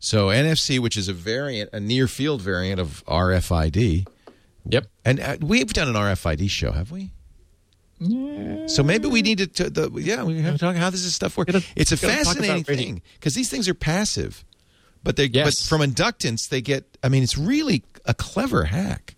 So 0.00 0.28
NFC, 0.28 0.78
which 0.78 0.96
is 0.96 1.08
a 1.08 1.12
variant, 1.12 1.70
a 1.72 1.80
near 1.80 2.06
field 2.06 2.40
variant 2.40 2.78
of 2.80 3.04
RFID, 3.06 4.06
yep. 4.64 4.86
And 5.04 5.20
uh, 5.20 5.36
we've 5.40 5.72
done 5.72 5.88
an 5.88 5.94
RFID 5.94 6.48
show, 6.50 6.72
have 6.72 6.92
we? 6.92 7.10
So 8.00 8.82
maybe 8.82 9.08
we 9.08 9.22
need 9.22 9.38
to, 9.38 9.46
to 9.46 9.70
the, 9.70 9.90
yeah, 10.00 10.22
we 10.22 10.40
have 10.40 10.54
to 10.54 10.58
talk 10.58 10.76
how 10.76 10.90
this 10.90 11.12
stuff 11.14 11.36
work. 11.36 11.48
Gotta- 11.48 11.64
it's 11.74 11.90
a 11.92 11.96
gotta 11.96 12.06
talk 12.06 12.22
about 12.22 12.26
fascinating 12.36 12.64
thing 12.64 13.02
because 13.14 13.34
these 13.34 13.50
things 13.50 13.68
are 13.68 13.74
passive, 13.74 14.44
but 15.02 15.16
they 15.16 15.28
but 15.28 15.54
from 15.68 15.80
inductance 15.80 16.48
they 16.48 16.60
get. 16.60 16.96
I 17.02 17.08
mean, 17.08 17.22
it's 17.22 17.36
really 17.38 17.82
a 18.04 18.14
clever 18.14 18.64
hack. 18.64 19.14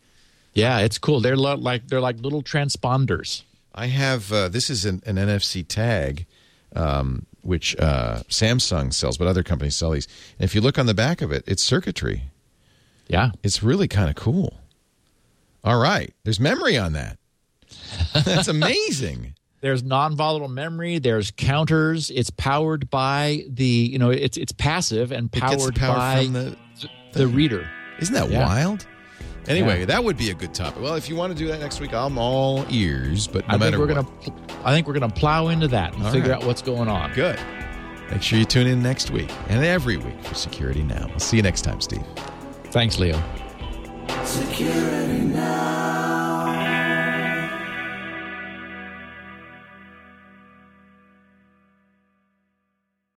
Yeah, 0.55 0.78
it's 0.78 0.98
cool. 0.98 1.20
They're 1.20 1.36
lo- 1.36 1.57
like 1.57 1.89
they're 1.89 2.01
like 2.01 2.19
little 2.20 2.43
transponders. 2.43 3.43
I 3.74 3.86
have 3.86 4.32
uh, 4.32 4.48
this 4.48 4.69
is 4.70 4.85
an, 4.85 5.02
an 5.07 5.16
NFC 5.16 5.66
tag, 5.66 6.27
um, 6.74 7.27
which 7.43 7.77
uh, 7.78 8.23
Samsung 8.28 8.93
sells, 8.93 9.16
but 9.19 9.27
other 9.28 9.43
companies 9.43 9.77
sell 9.77 9.90
these. 9.93 10.09
And 10.39 10.44
if 10.44 10.55
you 10.55 10.61
look 10.61 10.78
on 10.78 10.86
the 10.86 10.94
back 10.94 11.23
of 11.23 11.31
it, 11.32 11.44
it's 11.47 11.62
circuitry. 11.62 12.24
Yeah. 13.09 13.31
It's 13.43 13.62
really 13.62 13.89
kind 13.89 14.09
of 14.09 14.16
cool. 14.16 14.55
All 15.62 15.78
right, 15.81 16.12
there's 16.24 16.40
memory 16.40 16.78
on 16.78 16.93
that. 16.94 17.19
That's 18.15 18.49
amazing. 18.49 19.35
There's 19.61 19.83
non-volatile 19.83 20.49
memory. 20.49 20.99
There's 20.99 21.31
counters. 21.33 22.09
It's 22.11 22.31
powered 22.31 22.89
by 22.89 23.45
the 23.49 23.65
you 23.65 23.99
know 23.99 24.09
it's 24.11 24.37
it's 24.39 24.53
passive 24.53 25.12
and 25.12 25.27
It 25.35 25.41
gets 25.41 25.67
the 25.67 25.73
powered 25.73 25.77
power 25.77 25.95
by 25.97 26.25
from 26.25 26.33
the. 26.33 26.57
the 27.12 27.27
reader. 27.27 27.69
Isn't 28.01 28.15
that 28.15 28.31
Yeah. 28.31 28.47
wild? 28.47 28.87
Anyway, 29.49 29.81
Yeah. 29.81 29.85
that 29.87 30.05
would 30.05 30.17
be 30.17 30.31
a 30.31 30.35
good 30.35 30.55
topic. 30.55 30.83
Well, 30.83 30.95
if 30.95 31.09
you 31.11 31.17
want 31.17 31.33
to 31.33 31.39
do 31.39 31.47
that 31.49 31.61
next 31.61 31.81
week, 31.81 31.93
I'm 31.93 32.17
all 32.19 32.65
ears. 32.71 33.27
But 33.27 33.47
no 33.49 33.49
I 33.49 33.51
think 33.59 33.61
matter 33.62 33.79
we're 33.81 33.95
what, 33.95 34.07
gonna 34.25 34.65
I 34.65 34.73
think 34.73 34.87
we're 34.87 34.95
gonna 34.95 35.09
plow 35.12 35.49
into 35.49 35.69
that 35.69 35.95
and 35.95 36.05
All 36.07 36.12
figure 36.12 36.31
right. 36.31 36.41
out 36.41 36.47
what's 36.47 36.62
going 36.62 36.89
on. 36.89 37.12
good. 37.12 37.39
Make 38.11 38.23
sure 38.23 38.39
you 38.39 38.45
tune 38.47 38.67
in 38.67 38.83
next 38.83 39.11
week 39.11 39.31
and 39.49 39.62
every 39.65 39.97
week 39.99 40.23
for 40.25 40.35
Security 40.35 40.83
Now. 40.83 41.07
We'll 41.09 41.19
see 41.21 41.37
you 41.37 41.43
next 41.43 41.62
time, 41.62 41.81
Steve. 41.83 42.03
Thanks, 42.71 42.99
Leo. 42.99 43.23
Security 44.25 45.21
now. 45.21 46.19